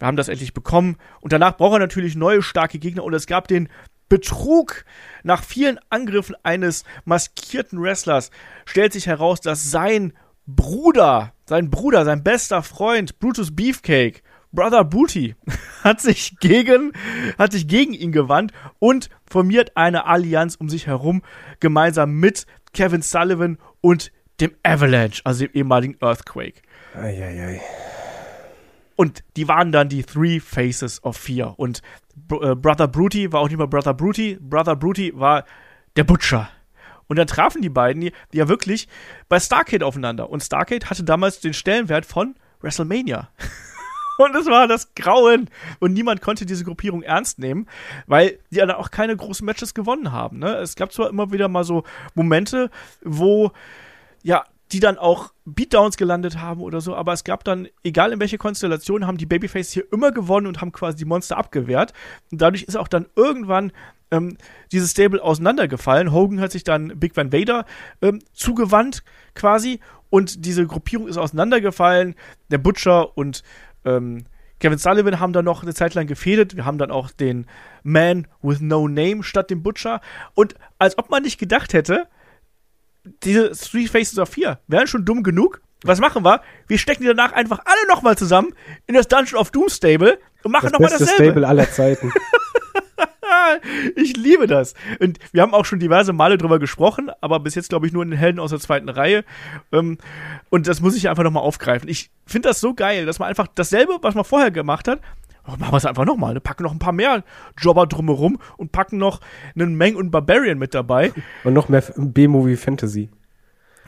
Wir 0.00 0.08
haben 0.08 0.16
das 0.16 0.28
endlich 0.28 0.54
bekommen. 0.54 0.96
Und 1.20 1.32
danach 1.32 1.56
braucht 1.56 1.74
er 1.74 1.78
natürlich 1.78 2.16
neue 2.16 2.42
starke 2.42 2.78
Gegner. 2.78 3.04
Und 3.04 3.14
es 3.14 3.26
gab 3.26 3.46
den 3.46 3.68
Betrug. 4.08 4.84
Nach 5.22 5.44
vielen 5.44 5.78
Angriffen 5.88 6.34
eines 6.42 6.84
maskierten 7.04 7.80
Wrestlers 7.80 8.30
stellt 8.64 8.92
sich 8.92 9.06
heraus, 9.06 9.40
dass 9.40 9.70
sein 9.70 10.14
Bruder, 10.46 11.32
sein 11.46 11.70
Bruder, 11.70 12.04
sein 12.04 12.24
bester 12.24 12.62
Freund, 12.62 13.20
Brutus 13.20 13.54
Beefcake, 13.54 14.22
Brother 14.52 14.84
Booty 14.84 15.36
hat 15.84 16.00
sich 16.00 16.38
gegen, 16.40 16.92
hat 17.38 17.52
sich 17.52 17.68
gegen 17.68 17.92
ihn 17.92 18.10
gewandt 18.10 18.52
und 18.80 19.10
formiert 19.30 19.76
eine 19.76 20.06
Allianz 20.06 20.56
um 20.56 20.68
sich 20.68 20.88
herum, 20.88 21.22
gemeinsam 21.60 22.14
mit 22.14 22.46
Kevin 22.72 23.02
Sullivan 23.02 23.58
und 23.80 24.10
dem 24.40 24.52
Avalanche, 24.64 25.20
also 25.24 25.44
dem 25.44 25.54
ehemaligen 25.54 25.96
Earthquake. 26.00 26.62
Eieiei. 26.94 27.60
Und 29.00 29.24
die 29.38 29.48
waren 29.48 29.72
dann 29.72 29.88
die 29.88 30.02
Three 30.02 30.40
Faces 30.40 31.02
of 31.02 31.16
Fear. 31.16 31.58
Und 31.58 31.80
Br 32.14 32.50
äh, 32.50 32.54
Brother 32.54 32.86
Bruty 32.86 33.32
war 33.32 33.40
auch 33.40 33.48
nicht 33.48 33.56
mal 33.56 33.66
Brother 33.66 33.94
Bruty. 33.94 34.36
Brother 34.38 34.76
Bruty 34.76 35.18
war 35.18 35.46
der 35.96 36.04
Butcher. 36.04 36.50
Und 37.06 37.16
dann 37.16 37.26
trafen 37.26 37.62
die 37.62 37.70
beiden 37.70 38.02
die, 38.02 38.12
ja 38.34 38.46
wirklich 38.46 38.88
bei 39.30 39.40
Starcade 39.40 39.86
aufeinander. 39.86 40.28
Und 40.28 40.42
Starcade 40.42 40.90
hatte 40.90 41.02
damals 41.02 41.40
den 41.40 41.54
Stellenwert 41.54 42.04
von 42.04 42.34
WrestleMania. 42.60 43.30
Und 44.18 44.36
es 44.36 44.44
war 44.44 44.68
das 44.68 44.94
Grauen. 44.94 45.48
Und 45.78 45.94
niemand 45.94 46.20
konnte 46.20 46.44
diese 46.44 46.64
Gruppierung 46.64 47.00
ernst 47.02 47.38
nehmen, 47.38 47.68
weil 48.06 48.38
die 48.50 48.56
dann 48.56 48.70
auch 48.72 48.90
keine 48.90 49.16
großen 49.16 49.46
Matches 49.46 49.72
gewonnen 49.72 50.12
haben. 50.12 50.40
Ne? 50.40 50.56
Es 50.56 50.76
gab 50.76 50.92
zwar 50.92 51.08
immer 51.08 51.32
wieder 51.32 51.48
mal 51.48 51.64
so 51.64 51.84
Momente, 52.14 52.70
wo 53.02 53.52
ja 54.22 54.44
die 54.72 54.80
dann 54.80 54.98
auch 54.98 55.32
Beatdowns 55.44 55.96
gelandet 55.96 56.38
haben 56.38 56.60
oder 56.60 56.80
so, 56.80 56.94
aber 56.94 57.12
es 57.12 57.24
gab 57.24 57.42
dann, 57.44 57.68
egal 57.82 58.12
in 58.12 58.20
welche 58.20 58.38
Konstellation, 58.38 59.06
haben 59.06 59.18
die 59.18 59.26
Babyface 59.26 59.72
hier 59.72 59.84
immer 59.92 60.12
gewonnen 60.12 60.46
und 60.46 60.60
haben 60.60 60.72
quasi 60.72 60.98
die 60.98 61.04
Monster 61.04 61.36
abgewehrt. 61.36 61.92
Und 62.30 62.40
dadurch 62.40 62.62
ist 62.62 62.76
auch 62.76 62.88
dann 62.88 63.06
irgendwann 63.16 63.72
ähm, 64.10 64.36
dieses 64.70 64.92
Stable 64.92 65.22
auseinandergefallen. 65.22 66.12
Hogan 66.12 66.40
hat 66.40 66.52
sich 66.52 66.64
dann 66.64 66.98
Big 67.00 67.16
Van 67.16 67.32
Vader 67.32 67.66
ähm, 68.00 68.20
zugewandt 68.32 69.02
quasi 69.34 69.80
und 70.08 70.44
diese 70.44 70.66
Gruppierung 70.66 71.08
ist 71.08 71.16
auseinandergefallen. 71.16 72.14
Der 72.50 72.58
Butcher 72.58 73.16
und 73.16 73.42
ähm, 73.84 74.24
Kevin 74.60 74.78
Sullivan 74.78 75.20
haben 75.20 75.32
dann 75.32 75.46
noch 75.46 75.62
eine 75.62 75.74
Zeit 75.74 75.94
lang 75.94 76.06
gefädet. 76.06 76.54
Wir 76.54 76.66
haben 76.66 76.78
dann 76.78 76.90
auch 76.90 77.10
den 77.10 77.46
Man 77.82 78.26
with 78.42 78.60
No 78.60 78.86
Name 78.86 79.22
statt 79.22 79.50
dem 79.50 79.62
Butcher. 79.62 80.00
Und 80.34 80.54
als 80.78 80.98
ob 80.98 81.10
man 81.10 81.22
nicht 81.22 81.38
gedacht 81.38 81.72
hätte, 81.72 82.08
diese 83.04 83.52
Three 83.52 83.86
Faces 83.86 84.18
of 84.18 84.30
Fear 84.30 84.60
wären 84.66 84.86
schon 84.86 85.04
dumm 85.04 85.22
genug. 85.22 85.60
Was 85.82 86.00
machen 86.00 86.24
wir? 86.24 86.42
Wir 86.66 86.78
stecken 86.78 87.02
die 87.02 87.08
danach 87.08 87.32
einfach 87.32 87.60
alle 87.64 87.88
nochmal 87.88 88.16
zusammen 88.16 88.54
in 88.86 88.94
das 88.94 89.08
Dungeon 89.08 89.40
of 89.40 89.50
Doom 89.50 89.68
Stable 89.70 90.18
und 90.42 90.52
machen 90.52 90.70
nochmal 90.70 90.90
Das 90.90 90.98
beste 90.98 91.12
dasselbe. 91.12 91.32
Stable 91.32 91.48
aller 91.48 91.70
Zeiten. 91.70 92.12
ich 93.96 94.16
liebe 94.16 94.46
das. 94.46 94.74
Und 94.98 95.18
wir 95.32 95.42
haben 95.42 95.54
auch 95.54 95.64
schon 95.64 95.78
diverse 95.78 96.12
Male 96.12 96.38
drüber 96.38 96.58
gesprochen, 96.58 97.10
aber 97.20 97.40
bis 97.40 97.54
jetzt 97.54 97.70
glaube 97.70 97.86
ich 97.86 97.92
nur 97.92 98.02
in 98.02 98.10
den 98.10 98.18
Helden 98.18 98.40
aus 98.40 98.50
der 98.50 98.60
zweiten 98.60 98.88
Reihe. 98.88 99.24
Ähm, 99.72 99.98
und 100.50 100.66
das 100.66 100.80
muss 100.80 100.96
ich 100.96 101.08
einfach 101.08 101.22
nochmal 101.22 101.42
aufgreifen. 101.42 101.88
Ich 101.88 102.10
finde 102.26 102.48
das 102.48 102.60
so 102.60 102.74
geil, 102.74 103.06
dass 103.06 103.18
man 103.18 103.28
einfach 103.28 103.46
dasselbe, 103.54 103.98
was 104.02 104.14
man 104.14 104.24
vorher 104.24 104.50
gemacht 104.50 104.88
hat, 104.88 105.00
machen 105.58 105.72
wir 105.72 105.76
es 105.76 105.86
einfach 105.86 106.04
nochmal. 106.04 106.34
Ne? 106.34 106.40
Packen 106.40 106.62
noch 106.62 106.72
ein 106.72 106.78
paar 106.78 106.92
mehr 106.92 107.24
Jobber 107.58 107.86
drumherum 107.86 108.38
und 108.56 108.72
packen 108.72 108.98
noch 108.98 109.20
einen 109.54 109.74
Meng 109.76 109.96
und 109.96 110.10
Barbarian 110.10 110.58
mit 110.58 110.74
dabei. 110.74 111.12
Und 111.44 111.54
noch 111.54 111.68
mehr 111.68 111.82
B-Movie 111.96 112.56
Fantasy. 112.56 113.08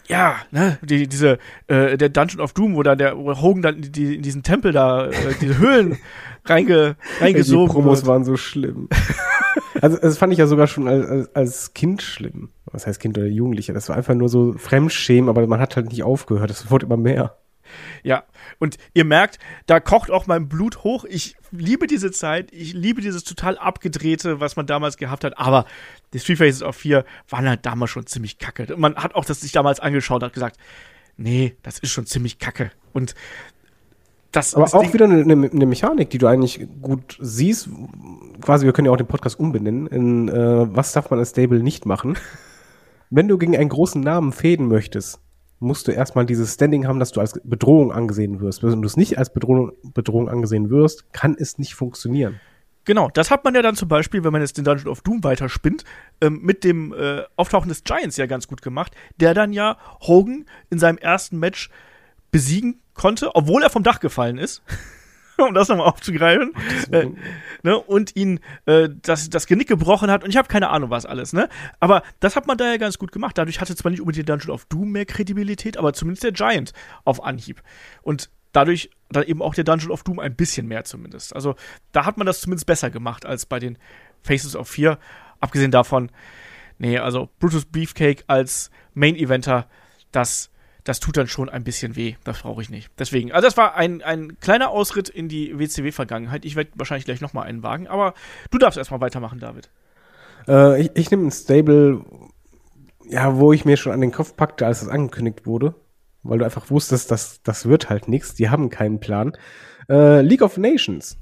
Ja, 0.08 0.36
ne, 0.50 0.78
die, 0.82 1.06
diese, 1.08 1.38
äh, 1.68 1.96
der 1.96 2.08
Dungeon 2.08 2.40
of 2.40 2.52
Doom, 2.54 2.74
wo 2.74 2.82
dann 2.82 2.98
der 2.98 3.16
wo 3.16 3.40
Hogan 3.40 3.62
dann 3.62 3.76
in, 3.76 3.92
die, 3.92 4.16
in 4.16 4.22
diesen 4.22 4.42
Tempel 4.42 4.72
da, 4.72 5.06
äh, 5.06 5.12
diese 5.40 5.58
Höhlen 5.58 5.96
reinge, 6.44 6.96
Die 7.18 7.24
reingesogen 7.24 7.72
Promos 7.72 8.00
wird. 8.00 8.08
waren 8.08 8.24
so 8.24 8.36
schlimm. 8.36 8.88
also 9.80 9.96
das 9.98 10.18
fand 10.18 10.32
ich 10.32 10.38
ja 10.38 10.46
sogar 10.46 10.66
schon 10.66 10.88
als, 10.88 11.06
als, 11.06 11.36
als 11.36 11.74
Kind 11.74 12.02
schlimm. 12.02 12.50
Was 12.64 12.86
heißt 12.86 13.00
Kind 13.00 13.16
oder 13.16 13.26
Jugendlicher? 13.28 13.74
Das 13.74 13.88
war 13.88 13.96
einfach 13.96 14.14
nur 14.14 14.28
so 14.28 14.54
Fremdschämen, 14.54 15.28
aber 15.28 15.46
man 15.46 15.60
hat 15.60 15.76
halt 15.76 15.90
nicht 15.90 16.02
aufgehört. 16.02 16.50
Das 16.50 16.70
wurde 16.70 16.86
immer 16.86 16.96
mehr. 16.96 17.36
Ja, 18.02 18.24
und 18.58 18.76
ihr 18.94 19.04
merkt, 19.04 19.38
da 19.66 19.80
kocht 19.80 20.10
auch 20.10 20.26
mein 20.26 20.48
Blut 20.48 20.84
hoch. 20.84 21.04
Ich 21.04 21.36
liebe 21.50 21.86
diese 21.86 22.10
Zeit, 22.10 22.52
ich 22.52 22.72
liebe 22.72 23.00
dieses 23.00 23.24
total 23.24 23.58
abgedrehte, 23.58 24.40
was 24.40 24.56
man 24.56 24.66
damals 24.66 24.96
gehabt 24.96 25.24
hat, 25.24 25.38
aber 25.38 25.66
die 26.12 26.18
Three 26.18 26.36
Faces 26.36 26.62
of 26.62 26.76
Fear 26.76 27.04
waren 27.28 27.48
halt 27.48 27.64
damals 27.66 27.90
schon 27.90 28.06
ziemlich 28.06 28.38
kacke. 28.38 28.74
Und 28.74 28.80
man 28.80 28.96
hat 28.96 29.14
auch 29.14 29.24
das 29.24 29.40
sich 29.40 29.52
damals 29.52 29.80
angeschaut 29.80 30.22
und 30.22 30.26
hat 30.26 30.32
gesagt, 30.32 30.56
nee, 31.16 31.56
das 31.62 31.78
ist 31.78 31.90
schon 31.90 32.06
ziemlich 32.06 32.38
kacke. 32.38 32.70
Und 32.92 33.14
das 34.32 34.54
Aber 34.54 34.64
auch 34.64 34.80
Ding- 34.82 34.94
wieder 34.94 35.04
eine, 35.04 35.20
eine, 35.22 35.50
eine 35.50 35.66
Mechanik, 35.66 36.08
die 36.08 36.16
du 36.18 36.26
eigentlich 36.26 36.66
gut 36.80 37.18
siehst. 37.20 37.68
Quasi, 38.40 38.64
wir 38.64 38.72
können 38.72 38.86
ja 38.86 38.92
auch 38.92 38.96
den 38.96 39.06
Podcast 39.06 39.38
umbenennen. 39.38 39.86
In 39.86 40.28
äh, 40.28 40.74
was 40.74 40.92
darf 40.92 41.10
man 41.10 41.18
als 41.18 41.30
Stable 41.30 41.62
nicht 41.62 41.84
machen? 41.84 42.16
Wenn 43.10 43.28
du 43.28 43.36
gegen 43.36 43.54
einen 43.54 43.68
großen 43.68 44.00
Namen 44.00 44.32
fäden 44.32 44.68
möchtest, 44.68 45.20
musst 45.62 45.88
du 45.88 45.92
erstmal 45.92 46.26
dieses 46.26 46.54
Standing 46.54 46.86
haben, 46.86 46.98
dass 46.98 47.12
du 47.12 47.20
als 47.20 47.40
Bedrohung 47.44 47.92
angesehen 47.92 48.40
wirst. 48.40 48.62
Wenn 48.62 48.82
du 48.82 48.86
es 48.86 48.96
nicht 48.96 49.18
als 49.18 49.32
Bedrohung, 49.32 49.72
Bedrohung 49.94 50.28
angesehen 50.28 50.70
wirst, 50.70 51.12
kann 51.12 51.36
es 51.38 51.58
nicht 51.58 51.74
funktionieren. 51.74 52.40
Genau, 52.84 53.08
das 53.10 53.30
hat 53.30 53.44
man 53.44 53.54
ja 53.54 53.62
dann 53.62 53.76
zum 53.76 53.88
Beispiel, 53.88 54.24
wenn 54.24 54.32
man 54.32 54.42
jetzt 54.42 54.58
den 54.58 54.64
Dungeon 54.64 54.88
of 54.88 55.02
Doom 55.02 55.22
weiterspinnt, 55.22 55.84
ähm, 56.20 56.40
mit 56.42 56.64
dem 56.64 56.92
äh, 56.92 57.22
Auftauchen 57.36 57.68
des 57.68 57.84
Giants 57.84 58.16
ja 58.16 58.26
ganz 58.26 58.48
gut 58.48 58.60
gemacht, 58.60 58.92
der 59.20 59.34
dann 59.34 59.52
ja 59.52 59.78
Hogan 60.00 60.46
in 60.68 60.80
seinem 60.80 60.98
ersten 60.98 61.38
Match 61.38 61.70
besiegen 62.32 62.80
konnte, 62.94 63.34
obwohl 63.36 63.62
er 63.62 63.70
vom 63.70 63.84
Dach 63.84 64.00
gefallen 64.00 64.38
ist. 64.38 64.62
um 65.48 65.54
das 65.54 65.68
nochmal 65.68 65.86
aufzugreifen. 65.86 66.52
Äh, 66.90 67.08
ne, 67.62 67.78
und 67.78 68.16
ihn 68.16 68.40
äh, 68.66 68.88
das, 69.02 69.30
das 69.30 69.46
Genick 69.46 69.68
gebrochen 69.68 70.10
hat. 70.10 70.24
Und 70.24 70.30
ich 70.30 70.36
habe 70.36 70.48
keine 70.48 70.70
Ahnung, 70.70 70.90
was 70.90 71.06
alles. 71.06 71.32
Ne? 71.32 71.48
Aber 71.80 72.02
das 72.20 72.36
hat 72.36 72.46
man 72.46 72.58
da 72.58 72.70
ja 72.70 72.76
ganz 72.76 72.98
gut 72.98 73.12
gemacht. 73.12 73.38
Dadurch 73.38 73.60
hatte 73.60 73.76
zwar 73.76 73.90
nicht 73.90 74.00
unbedingt 74.00 74.28
der 74.28 74.36
Dungeon 74.36 74.54
of 74.54 74.64
Doom 74.66 74.92
mehr 74.92 75.06
Kredibilität, 75.06 75.76
aber 75.76 75.92
zumindest 75.92 76.24
der 76.24 76.32
Giant 76.32 76.72
auf 77.04 77.22
Anhieb. 77.22 77.62
Und 78.02 78.30
dadurch 78.52 78.90
dann 79.10 79.24
eben 79.24 79.42
auch 79.42 79.54
der 79.54 79.64
Dungeon 79.64 79.90
of 79.90 80.02
Doom 80.02 80.18
ein 80.18 80.34
bisschen 80.34 80.66
mehr 80.66 80.84
zumindest. 80.84 81.34
Also 81.34 81.56
da 81.92 82.04
hat 82.04 82.16
man 82.18 82.26
das 82.26 82.40
zumindest 82.40 82.66
besser 82.66 82.90
gemacht 82.90 83.26
als 83.26 83.46
bei 83.46 83.58
den 83.58 83.78
Faces 84.22 84.56
of 84.56 84.68
Fear. 84.68 84.98
Abgesehen 85.40 85.70
davon, 85.70 86.10
nee, 86.78 86.98
also 86.98 87.28
Brutus 87.40 87.64
Beefcake 87.64 88.24
als 88.26 88.70
Main 88.94 89.16
Eventer, 89.16 89.66
das, 90.12 90.50
das 90.84 91.00
tut 91.00 91.16
dann 91.16 91.28
schon 91.28 91.48
ein 91.48 91.64
bisschen 91.64 91.96
weh. 91.96 92.14
Das 92.24 92.42
brauche 92.42 92.62
ich 92.62 92.70
nicht. 92.70 92.90
Deswegen, 92.98 93.32
also 93.32 93.46
das 93.46 93.56
war 93.56 93.76
ein, 93.76 94.02
ein 94.02 94.38
kleiner 94.40 94.70
Ausritt 94.70 95.08
in 95.08 95.28
die 95.28 95.58
WCW-Vergangenheit. 95.58 96.44
Ich 96.44 96.56
werde 96.56 96.70
wahrscheinlich 96.74 97.04
gleich 97.04 97.20
nochmal 97.20 97.46
einen 97.46 97.62
wagen, 97.62 97.86
aber 97.86 98.14
du 98.50 98.58
darfst 98.58 98.78
erstmal 98.78 99.00
weitermachen, 99.00 99.38
David. 99.38 99.70
Äh, 100.48 100.82
ich 100.82 100.90
ich 100.94 101.10
nehme 101.10 101.26
ein 101.26 101.30
Stable, 101.30 102.04
ja, 103.08 103.36
wo 103.36 103.52
ich 103.52 103.64
mir 103.64 103.76
schon 103.76 103.92
an 103.92 104.00
den 104.00 104.12
Kopf 104.12 104.36
packte, 104.36 104.66
als 104.66 104.82
es 104.82 104.88
angekündigt 104.88 105.46
wurde. 105.46 105.74
Weil 106.24 106.38
du 106.38 106.44
einfach 106.44 106.70
wusstest, 106.70 107.10
dass 107.10 107.42
das 107.42 107.66
wird 107.66 107.90
halt 107.90 108.06
nichts. 108.08 108.34
Die 108.34 108.48
haben 108.48 108.70
keinen 108.70 109.00
Plan. 109.00 109.36
Äh, 109.88 110.20
League 110.22 110.42
of 110.42 110.56
Nations. 110.56 111.16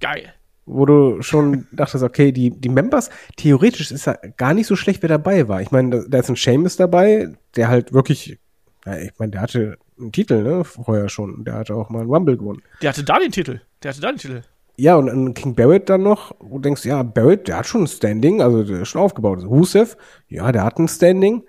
Geil. 0.00 0.32
wo 0.64 0.84
du 0.86 1.22
schon 1.22 1.66
dachtest, 1.72 2.04
okay, 2.04 2.30
die, 2.30 2.50
die 2.50 2.68
Members, 2.68 3.10
theoretisch 3.36 3.90
ist 3.90 4.06
ja 4.06 4.14
gar 4.36 4.52
nicht 4.54 4.66
so 4.66 4.76
schlecht, 4.76 5.02
wer 5.02 5.08
dabei 5.08 5.48
war. 5.48 5.62
Ich 5.62 5.70
meine, 5.70 5.90
da, 5.90 6.04
da 6.08 6.18
ist 6.18 6.28
ein 6.28 6.36
Seamus 6.36 6.76
dabei, 6.76 7.34
der 7.56 7.68
halt 7.68 7.92
wirklich, 7.94 8.38
ja, 8.88 8.98
ich 8.98 9.12
meine, 9.18 9.32
der 9.32 9.40
hatte 9.42 9.78
einen 9.98 10.12
Titel, 10.12 10.42
ne, 10.42 10.64
vorher 10.64 11.08
schon. 11.08 11.44
Der 11.44 11.54
hatte 11.54 11.74
auch 11.74 11.90
mal 11.90 12.00
einen 12.00 12.10
Rumble 12.10 12.36
gewonnen. 12.36 12.62
Der 12.82 12.90
hatte 12.90 13.04
da 13.04 13.18
den 13.18 13.32
Titel. 13.32 13.60
Der 13.82 13.90
hatte 13.90 14.00
da 14.00 14.10
den 14.10 14.18
Titel. 14.18 14.42
Ja, 14.76 14.96
und 14.96 15.10
an 15.10 15.34
King 15.34 15.54
Barrett 15.54 15.90
dann 15.90 16.02
noch, 16.02 16.34
wo 16.38 16.56
du 16.56 16.62
denkst, 16.62 16.84
ja, 16.84 17.02
Barrett, 17.02 17.48
der 17.48 17.58
hat 17.58 17.66
schon 17.66 17.82
ein 17.82 17.88
Standing, 17.88 18.40
also 18.40 18.62
der 18.62 18.82
ist 18.82 18.88
schon 18.88 19.02
aufgebaut. 19.02 19.44
Rusev, 19.44 19.96
ja, 20.28 20.50
der 20.52 20.64
hat 20.64 20.78
ein 20.78 20.88
Standing. 20.88 21.42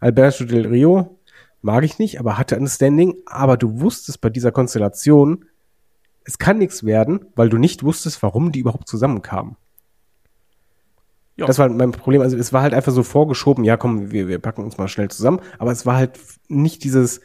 Alberto 0.00 0.44
Del 0.44 0.66
Rio, 0.66 1.18
mag 1.62 1.84
ich 1.84 1.98
nicht, 1.98 2.20
aber 2.20 2.38
hatte 2.38 2.56
ein 2.56 2.68
Standing. 2.68 3.16
Aber 3.26 3.56
du 3.56 3.80
wusstest 3.80 4.20
bei 4.20 4.30
dieser 4.30 4.52
Konstellation, 4.52 5.46
es 6.24 6.38
kann 6.38 6.58
nichts 6.58 6.84
werden, 6.84 7.26
weil 7.34 7.48
du 7.48 7.58
nicht 7.58 7.82
wusstest, 7.82 8.22
warum 8.22 8.52
die 8.52 8.60
überhaupt 8.60 8.88
zusammenkamen. 8.88 9.56
Ja. 11.36 11.46
Das 11.46 11.58
war 11.58 11.68
mein 11.68 11.92
Problem. 11.92 12.22
Also 12.22 12.36
es 12.36 12.52
war 12.52 12.62
halt 12.62 12.72
einfach 12.72 12.92
so 12.92 13.02
vorgeschoben, 13.02 13.64
ja 13.64 13.76
komm, 13.76 14.10
wir, 14.10 14.26
wir 14.28 14.38
packen 14.38 14.64
uns 14.64 14.78
mal 14.78 14.88
schnell 14.88 15.10
zusammen. 15.10 15.40
Aber 15.58 15.70
es 15.70 15.84
war 15.84 15.96
halt 15.96 16.18
nicht 16.48 16.82
dieses, 16.82 17.20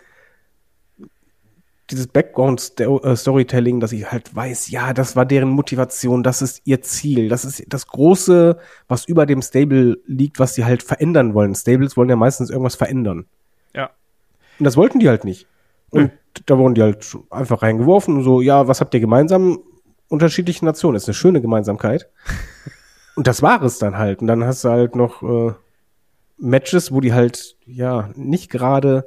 dieses 1.89 2.07
Background-Storytelling, 2.07 3.79
dass 3.79 3.93
ich 3.93 4.11
halt 4.11 4.35
weiß, 4.35 4.69
ja, 4.69 4.93
das 4.93 5.15
war 5.15 5.25
deren 5.25 5.49
Motivation, 5.49 6.23
das 6.23 6.41
ist 6.41 6.61
ihr 6.65 6.81
Ziel, 6.81 7.29
das 7.29 7.45
ist 7.45 7.63
das 7.67 7.87
Große, 7.87 8.57
was 8.87 9.05
über 9.05 9.25
dem 9.25 9.41
Stable 9.41 9.97
liegt, 10.05 10.39
was 10.39 10.55
sie 10.55 10.65
halt 10.65 10.83
verändern 10.83 11.33
wollen. 11.33 11.55
Stables 11.55 11.95
wollen 11.95 12.09
ja 12.09 12.15
meistens 12.17 12.49
irgendwas 12.49 12.75
verändern. 12.75 13.25
Ja. 13.73 13.91
Und 14.59 14.65
das 14.65 14.75
wollten 14.77 14.99
die 14.99 15.09
halt 15.09 15.23
nicht. 15.23 15.47
Und 15.89 16.11
da 16.45 16.57
wurden 16.57 16.75
die 16.75 16.81
halt 16.81 17.17
einfach 17.29 17.61
reingeworfen 17.61 18.17
und 18.17 18.23
so, 18.23 18.41
ja, 18.41 18.67
was 18.67 18.81
habt 18.81 18.93
ihr 18.93 18.99
gemeinsam? 18.99 19.59
Unterschiedliche 20.07 20.65
Nationen. 20.65 20.97
Ist 20.97 21.07
eine 21.07 21.13
schöne 21.13 21.41
Gemeinsamkeit. 21.41 22.09
und 23.15 23.27
das 23.27 23.41
war 23.41 23.61
es 23.61 23.79
dann 23.79 23.97
halt. 23.97 24.21
Und 24.21 24.27
dann 24.27 24.43
hast 24.43 24.63
du 24.63 24.69
halt 24.69 24.95
noch 24.95 25.21
äh, 25.23 25.53
Matches, 26.37 26.91
wo 26.91 27.01
die 27.01 27.13
halt, 27.13 27.57
ja, 27.65 28.09
nicht 28.15 28.49
gerade 28.49 29.05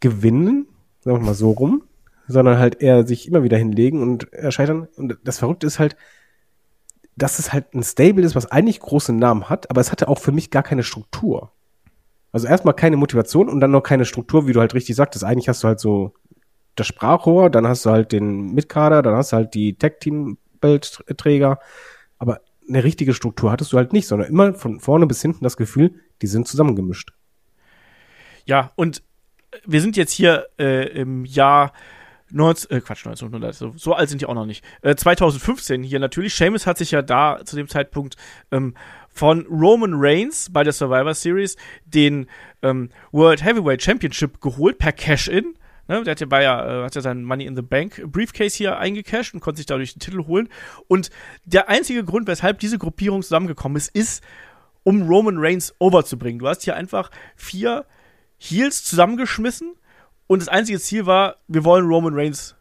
gewinnen, 0.00 0.66
sagen 1.00 1.18
wir 1.18 1.26
mal 1.26 1.34
so 1.34 1.50
rum, 1.50 1.82
sondern 2.26 2.58
halt 2.58 2.82
eher 2.82 3.06
sich 3.06 3.28
immer 3.28 3.42
wieder 3.42 3.56
hinlegen 3.56 4.02
und 4.02 4.32
erscheitern. 4.32 4.88
Und 4.96 5.18
das 5.24 5.38
Verrückte 5.38 5.66
ist 5.66 5.78
halt, 5.78 5.96
dass 7.16 7.38
es 7.38 7.52
halt 7.52 7.74
ein 7.74 7.82
Stable 7.82 8.24
ist, 8.24 8.36
was 8.36 8.50
eigentlich 8.50 8.80
große 8.80 9.12
Namen 9.12 9.48
hat, 9.48 9.70
aber 9.70 9.80
es 9.80 9.90
hatte 9.90 10.08
auch 10.08 10.18
für 10.18 10.32
mich 10.32 10.50
gar 10.50 10.62
keine 10.62 10.84
Struktur. 10.84 11.52
Also 12.30 12.46
erstmal 12.46 12.74
keine 12.74 12.96
Motivation 12.96 13.48
und 13.48 13.60
dann 13.60 13.70
noch 13.70 13.82
keine 13.82 14.04
Struktur, 14.04 14.46
wie 14.46 14.52
du 14.52 14.60
halt 14.60 14.74
richtig 14.74 14.94
sagtest. 14.94 15.24
Eigentlich 15.24 15.48
hast 15.48 15.64
du 15.64 15.68
halt 15.68 15.80
so 15.80 16.12
das 16.76 16.86
Sprachrohr, 16.86 17.50
dann 17.50 17.66
hast 17.66 17.86
du 17.86 17.90
halt 17.90 18.12
den 18.12 18.54
Mitkader, 18.54 19.02
dann 19.02 19.16
hast 19.16 19.32
du 19.32 19.36
halt 19.36 19.54
die 19.54 19.74
Tech-Team-Beltträger. 19.74 21.58
Aber 22.18 22.40
eine 22.68 22.84
richtige 22.84 23.14
Struktur 23.14 23.50
hattest 23.50 23.72
du 23.72 23.76
halt 23.76 23.92
nicht, 23.92 24.06
sondern 24.06 24.28
immer 24.28 24.54
von 24.54 24.80
vorne 24.80 25.06
bis 25.06 25.22
hinten 25.22 25.44
das 25.44 25.56
Gefühl, 25.56 25.94
die 26.22 26.26
sind 26.26 26.46
zusammengemischt. 26.46 27.12
Ja, 28.44 28.72
und 28.76 29.02
wir 29.66 29.80
sind 29.80 29.96
jetzt 29.96 30.12
hier 30.12 30.46
äh, 30.58 30.88
im 30.88 31.24
Jahr 31.24 31.72
19, 32.30 32.70
äh, 32.70 32.80
Quatsch, 32.80 33.06
1900, 33.06 33.54
so, 33.54 33.72
so 33.76 33.94
alt 33.94 34.08
sind 34.08 34.20
die 34.20 34.26
auch 34.26 34.34
noch 34.34 34.46
nicht. 34.46 34.64
Äh, 34.82 34.94
2015 34.94 35.82
hier 35.82 35.98
natürlich. 35.98 36.34
Seamus 36.34 36.66
hat 36.66 36.78
sich 36.78 36.90
ja 36.90 37.02
da 37.02 37.40
zu 37.44 37.56
dem 37.56 37.68
Zeitpunkt 37.68 38.16
ähm, 38.50 38.74
von 39.08 39.46
Roman 39.46 39.94
Reigns 39.94 40.52
bei 40.52 40.62
der 40.62 40.72
Survivor 40.72 41.14
Series 41.14 41.56
den 41.86 42.26
ähm, 42.62 42.90
World 43.12 43.44
Heavyweight 43.44 43.82
Championship 43.82 44.40
geholt 44.40 44.78
per 44.78 44.92
Cash-In. 44.92 45.54
Ne, 45.88 46.04
der 46.04 46.12
hat 46.12 46.20
ja, 46.20 46.26
bei, 46.26 46.44
äh, 46.44 46.84
hat 46.84 46.94
ja 46.94 47.00
sein 47.00 47.24
Money 47.24 47.46
in 47.46 47.56
the 47.56 47.62
Bank 47.62 48.02
Briefcase 48.06 48.56
hier 48.56 48.78
eingecashed 48.78 49.32
und 49.32 49.40
konnte 49.40 49.56
sich 49.56 49.66
dadurch 49.66 49.94
den 49.94 50.00
Titel 50.00 50.26
holen. 50.26 50.50
Und 50.86 51.10
der 51.44 51.70
einzige 51.70 52.04
Grund, 52.04 52.28
weshalb 52.28 52.58
diese 52.58 52.78
Gruppierung 52.78 53.22
zusammengekommen 53.22 53.76
ist, 53.76 53.88
ist, 53.94 54.22
um 54.84 55.08
Roman 55.08 55.38
Reigns 55.38 55.74
overzubringen. 55.78 56.38
Du 56.38 56.46
hast 56.46 56.62
hier 56.62 56.76
einfach 56.76 57.10
vier 57.36 57.86
Heels 58.36 58.84
zusammengeschmissen 58.84 59.74
und 60.26 60.40
das 60.42 60.48
einzige 60.48 60.78
Ziel 60.78 61.06
war, 61.06 61.36
wir 61.48 61.64
wollen 61.64 61.86
Roman 61.86 62.14
Reigns 62.14 62.54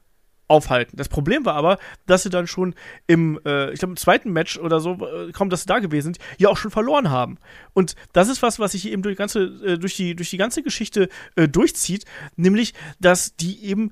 aufhalten. 0.47 0.97
Das 0.97 1.09
Problem 1.09 1.45
war 1.45 1.55
aber, 1.55 1.77
dass 2.05 2.23
sie 2.23 2.29
dann 2.29 2.47
schon 2.47 2.73
im, 3.05 3.39
äh, 3.45 3.71
ich 3.71 3.79
glaube, 3.79 3.91
im 3.91 3.97
zweiten 3.97 4.31
Match 4.31 4.57
oder 4.57 4.79
so, 4.79 4.93
äh, 4.93 5.31
kaum 5.31 5.49
dass 5.49 5.61
sie 5.61 5.67
da 5.67 5.79
gewesen 5.79 6.13
sind, 6.13 6.19
ja 6.37 6.49
auch 6.49 6.57
schon 6.57 6.71
verloren 6.71 7.09
haben. 7.09 7.37
Und 7.73 7.95
das 8.13 8.29
ist 8.29 8.41
was, 8.41 8.59
was 8.59 8.71
sich 8.71 8.89
eben 8.89 9.01
durch 9.01 9.15
die 9.15 9.19
ganze, 9.19 9.39
äh, 9.43 9.77
durch 9.77 9.95
die, 9.95 10.15
durch 10.15 10.29
die 10.29 10.37
ganze 10.37 10.63
Geschichte 10.63 11.09
äh, 11.35 11.47
durchzieht, 11.47 12.05
nämlich, 12.35 12.73
dass 12.99 13.35
die 13.35 13.63
eben 13.65 13.91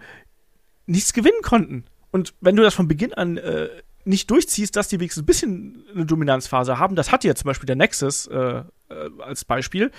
nichts 0.85 1.13
gewinnen 1.13 1.41
konnten. 1.41 1.85
Und 2.11 2.33
wenn 2.39 2.55
du 2.55 2.63
das 2.63 2.73
von 2.73 2.87
Beginn 2.87 3.13
an 3.13 3.37
äh, 3.37 3.69
nicht 4.05 4.29
durchziehst, 4.29 4.75
dass 4.75 4.87
die 4.87 4.99
wenigstens 4.99 5.23
ein 5.23 5.25
bisschen 5.25 5.83
eine 5.93 6.05
Dominanzphase 6.05 6.79
haben, 6.79 6.95
das 6.95 7.11
hat 7.11 7.23
ja 7.23 7.35
zum 7.35 7.47
Beispiel 7.47 7.65
der 7.65 7.75
Nexus 7.75 8.27
äh, 8.27 8.37
äh, 8.37 8.63
als 9.19 9.43
Beispiel, 9.43 9.91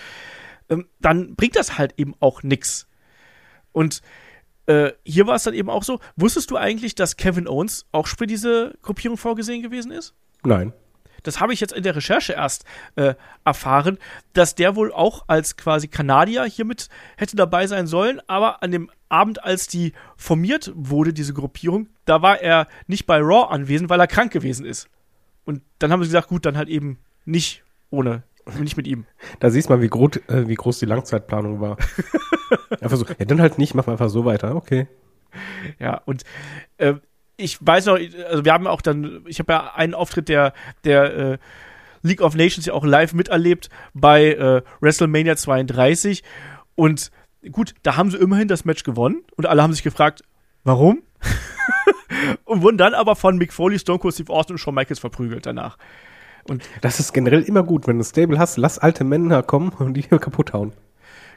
ähm, 0.68 0.86
dann 1.00 1.34
bringt 1.34 1.56
das 1.56 1.76
halt 1.76 1.94
eben 1.98 2.14
auch 2.20 2.42
nichts. 2.42 2.86
Und 3.72 4.00
äh, 4.66 4.92
hier 5.04 5.26
war 5.26 5.36
es 5.36 5.44
dann 5.44 5.54
eben 5.54 5.70
auch 5.70 5.82
so. 5.82 6.00
Wusstest 6.16 6.50
du 6.50 6.56
eigentlich, 6.56 6.94
dass 6.94 7.16
Kevin 7.16 7.48
Owens 7.48 7.86
auch 7.92 8.06
für 8.06 8.26
diese 8.26 8.74
Gruppierung 8.82 9.16
vorgesehen 9.16 9.62
gewesen 9.62 9.92
ist? 9.92 10.14
Nein. 10.44 10.72
Das 11.22 11.40
habe 11.40 11.52
ich 11.52 11.60
jetzt 11.60 11.72
in 11.72 11.82
der 11.82 11.96
Recherche 11.96 12.34
erst 12.34 12.64
äh, 12.94 13.14
erfahren, 13.44 13.98
dass 14.32 14.54
der 14.54 14.76
wohl 14.76 14.92
auch 14.92 15.24
als 15.26 15.56
quasi 15.56 15.88
Kanadier 15.88 16.44
hiermit 16.44 16.88
hätte 17.16 17.34
dabei 17.34 17.66
sein 17.66 17.88
sollen, 17.88 18.20
aber 18.28 18.62
an 18.62 18.70
dem 18.70 18.90
Abend, 19.08 19.42
als 19.42 19.66
die 19.66 19.92
formiert 20.16 20.72
wurde, 20.74 21.12
diese 21.12 21.34
Gruppierung, 21.34 21.88
da 22.04 22.22
war 22.22 22.40
er 22.40 22.68
nicht 22.86 23.06
bei 23.06 23.18
Raw 23.18 23.48
anwesend, 23.52 23.90
weil 23.90 24.00
er 24.00 24.06
krank 24.06 24.32
gewesen 24.32 24.64
ist. 24.64 24.88
Und 25.44 25.62
dann 25.78 25.90
haben 25.90 26.02
sie 26.02 26.08
gesagt, 26.08 26.28
gut, 26.28 26.46
dann 26.46 26.56
halt 26.56 26.68
eben 26.68 26.98
nicht 27.24 27.64
ohne 27.90 28.22
nicht 28.60 28.76
mit 28.76 28.86
ihm. 28.86 29.06
Da 29.40 29.50
siehst 29.50 29.68
du 29.68 29.74
mal, 29.74 29.82
wie, 29.82 29.88
groß, 29.88 30.16
äh, 30.28 30.48
wie 30.48 30.54
groß 30.54 30.78
die 30.78 30.86
Langzeitplanung 30.86 31.60
war. 31.60 31.76
einfach 32.80 32.96
so, 32.96 33.04
ja, 33.06 33.24
dann 33.24 33.40
halt 33.40 33.58
nicht, 33.58 33.74
machen 33.74 33.88
wir 33.88 33.92
einfach 33.92 34.08
so 34.08 34.24
weiter, 34.24 34.54
okay. 34.54 34.86
Ja, 35.78 36.00
und 36.04 36.22
äh, 36.78 36.94
ich 37.36 37.58
weiß 37.60 37.86
noch, 37.86 37.98
also 38.28 38.44
wir 38.44 38.52
haben 38.52 38.66
auch 38.66 38.80
dann, 38.80 39.24
ich 39.26 39.38
habe 39.38 39.52
ja 39.52 39.74
einen 39.74 39.94
Auftritt 39.94 40.28
der, 40.28 40.54
der 40.84 41.16
äh, 41.16 41.38
League 42.02 42.22
of 42.22 42.34
Nations 42.34 42.66
ja 42.66 42.72
auch 42.72 42.84
live 42.84 43.12
miterlebt 43.12 43.68
bei 43.92 44.32
äh, 44.32 44.62
WrestleMania 44.80 45.36
32 45.36 46.22
und 46.74 47.10
gut, 47.52 47.74
da 47.82 47.96
haben 47.96 48.10
sie 48.10 48.16
immerhin 48.16 48.48
das 48.48 48.64
Match 48.64 48.84
gewonnen 48.84 49.24
und 49.36 49.46
alle 49.46 49.62
haben 49.62 49.72
sich 49.72 49.82
gefragt, 49.82 50.22
warum? 50.64 51.02
und 52.44 52.62
wurden 52.62 52.78
dann 52.78 52.94
aber 52.94 53.16
von 53.16 53.36
Mick 53.36 53.52
Foley, 53.52 53.78
Stone 53.78 53.98
Cold 53.98 54.14
Steve 54.14 54.32
Austin 54.32 54.54
und 54.54 54.58
Shawn 54.58 54.74
Michaels 54.74 54.98
verprügelt 54.98 55.46
danach. 55.46 55.76
Und 56.48 56.62
das 56.80 57.00
ist 57.00 57.12
generell 57.12 57.42
immer 57.42 57.62
gut, 57.62 57.86
wenn 57.86 57.96
du 57.96 58.02
ein 58.02 58.04
Stable 58.04 58.38
hast, 58.38 58.56
lass 58.56 58.78
alte 58.78 59.04
Männer 59.04 59.42
kommen 59.42 59.70
und 59.70 59.94
die 59.94 60.02
kaputt 60.02 60.52
hauen. 60.52 60.72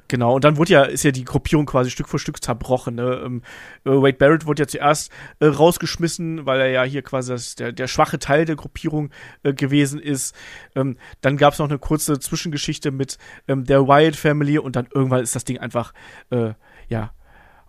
Genau, 0.10 0.34
und 0.34 0.44
dann 0.44 0.58
wurde 0.58 0.74
ja, 0.74 0.84
ist 0.84 1.04
ja 1.04 1.12
die 1.12 1.24
Gruppierung 1.24 1.68
quasi 1.68 1.92
Stück 1.92 2.10
für 2.10 2.18
Stück 2.18 2.44
zerbrochen. 2.44 2.96
Ne? 2.96 3.22
Ähm, 3.24 3.44
äh, 3.86 3.92
Wade 3.92 4.18
Barrett 4.18 4.48
wurde 4.48 4.64
ja 4.64 4.68
zuerst 4.68 5.12
äh, 5.40 5.46
rausgeschmissen, 5.46 6.48
weil 6.48 6.60
er 6.62 6.70
ja 6.70 6.84
hier 6.84 7.04
quasi 7.04 7.32
das, 7.32 7.54
der, 7.54 7.72
der 7.72 7.88
schwache 7.88 8.18
Teil 8.18 8.46
der 8.46 8.56
Gruppierung 8.56 9.12
äh, 9.44 9.54
gewesen 9.54 10.00
ist. 10.00 10.36
Ähm, 10.76 10.98
dann 11.22 11.38
gab 11.38 11.54
es 11.54 11.60
noch 11.60 11.70
eine 11.70 11.78
kurze 11.78 12.18
Zwischengeschichte 12.20 12.90
mit 12.90 13.20
ähm, 13.48 13.66
der 13.66 13.88
Wyatt 13.88 14.16
Family 14.16 14.58
und 14.58 14.76
dann 14.76 14.88
irgendwann 14.92 15.22
ist 15.22 15.36
das 15.36 15.44
Ding 15.44 15.60
einfach, 15.60 15.94
äh, 16.32 16.54
ja, 16.88 17.12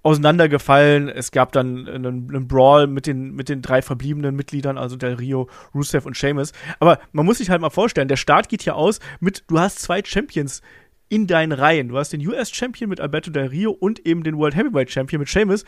auseinandergefallen. 0.02 1.08
Es 1.08 1.30
gab 1.30 1.52
dann 1.52 1.88
einen, 1.88 2.06
einen, 2.06 2.48
Brawl 2.48 2.86
mit 2.86 3.06
den, 3.06 3.34
mit 3.34 3.48
den 3.48 3.62
drei 3.62 3.82
verbliebenen 3.82 4.34
Mitgliedern, 4.34 4.78
also 4.78 4.96
Del 4.96 5.14
Rio, 5.14 5.48
Rusev 5.74 6.06
und 6.06 6.16
Seamus. 6.16 6.52
Aber 6.78 6.98
man 7.12 7.26
muss 7.26 7.38
sich 7.38 7.50
halt 7.50 7.60
mal 7.60 7.70
vorstellen, 7.70 8.08
der 8.08 8.16
Start 8.16 8.48
geht 8.48 8.62
hier 8.62 8.76
aus 8.76 9.00
mit, 9.20 9.44
du 9.48 9.58
hast 9.58 9.80
zwei 9.80 10.02
Champions 10.04 10.62
in 11.08 11.26
deinen 11.26 11.52
Reihen. 11.52 11.88
Du 11.88 11.98
hast 11.98 12.12
den 12.12 12.26
US-Champion 12.26 12.88
mit 12.88 13.00
Alberto 13.00 13.30
Del 13.30 13.46
Rio 13.46 13.72
und 13.72 14.06
eben 14.06 14.22
den 14.22 14.36
World 14.38 14.56
Heavyweight 14.56 14.90
Champion 14.90 15.20
mit 15.20 15.28
Seamus 15.28 15.64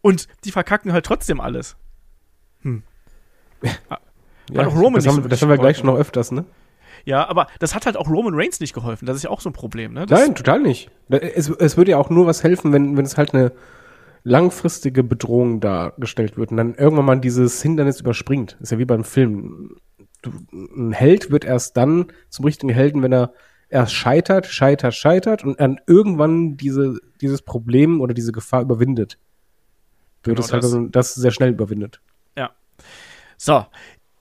und 0.00 0.28
die 0.44 0.50
verkacken 0.50 0.92
halt 0.92 1.06
trotzdem 1.06 1.40
alles. 1.40 1.76
Hm. 2.62 2.82
Ja, 4.50 4.66
auch 4.66 4.74
Roman 4.74 4.94
das, 4.94 5.06
haben, 5.06 5.22
so 5.22 5.28
das 5.28 5.40
haben 5.40 5.48
wir 5.48 5.56
gleich 5.56 5.78
schon 5.78 5.86
noch 5.86 5.96
öfters, 5.96 6.32
ne? 6.32 6.44
Ja, 7.04 7.28
aber 7.28 7.46
das 7.58 7.74
hat 7.74 7.86
halt 7.86 7.96
auch 7.96 8.08
Roman 8.08 8.34
Reigns 8.34 8.60
nicht 8.60 8.74
geholfen. 8.74 9.06
Das 9.06 9.16
ist 9.16 9.24
ja 9.24 9.30
auch 9.30 9.40
so 9.40 9.50
ein 9.50 9.52
Problem, 9.54 9.92
ne? 9.92 10.06
Das 10.06 10.20
Nein, 10.20 10.34
total 10.34 10.60
nicht. 10.60 10.90
Es, 11.08 11.48
es 11.48 11.76
würde 11.76 11.92
ja 11.92 11.98
auch 11.98 12.10
nur 12.10 12.26
was 12.26 12.42
helfen, 12.42 12.72
wenn, 12.72 12.96
wenn 12.96 13.04
es 13.04 13.16
halt 13.16 13.34
eine 13.34 13.52
langfristige 14.24 15.02
Bedrohung 15.02 15.60
dargestellt 15.60 16.36
wird 16.36 16.50
und 16.50 16.56
dann 16.56 16.74
irgendwann 16.74 17.04
mal 17.04 17.20
dieses 17.20 17.60
Hindernis 17.60 18.00
überspringt. 18.00 18.56
ist 18.60 18.72
ja 18.72 18.78
wie 18.78 18.84
beim 18.84 19.04
Film. 19.04 19.76
Du, 20.22 20.30
ein 20.52 20.92
Held 20.92 21.32
wird 21.32 21.44
erst 21.44 21.76
dann 21.76 22.06
zum 22.28 22.44
richtigen 22.44 22.72
Helden, 22.72 23.02
wenn 23.02 23.12
er 23.12 23.32
erst 23.68 23.94
scheitert, 23.94 24.46
scheitert, 24.46 24.94
scheitert 24.94 25.42
und 25.42 25.58
dann 25.58 25.80
irgendwann 25.86 26.56
diese, 26.56 27.00
dieses 27.20 27.42
Problem 27.42 28.00
oder 28.00 28.14
diese 28.14 28.30
Gefahr 28.30 28.62
überwindet. 28.62 29.18
Wird 30.22 30.36
genau 30.36 30.46
es 30.46 30.52
halt 30.52 30.62
das. 30.62 30.72
Also, 30.72 30.86
das 30.86 31.14
sehr 31.14 31.32
schnell 31.32 31.50
überwindet. 31.50 32.00
Ja. 32.36 32.50
So. 33.36 33.66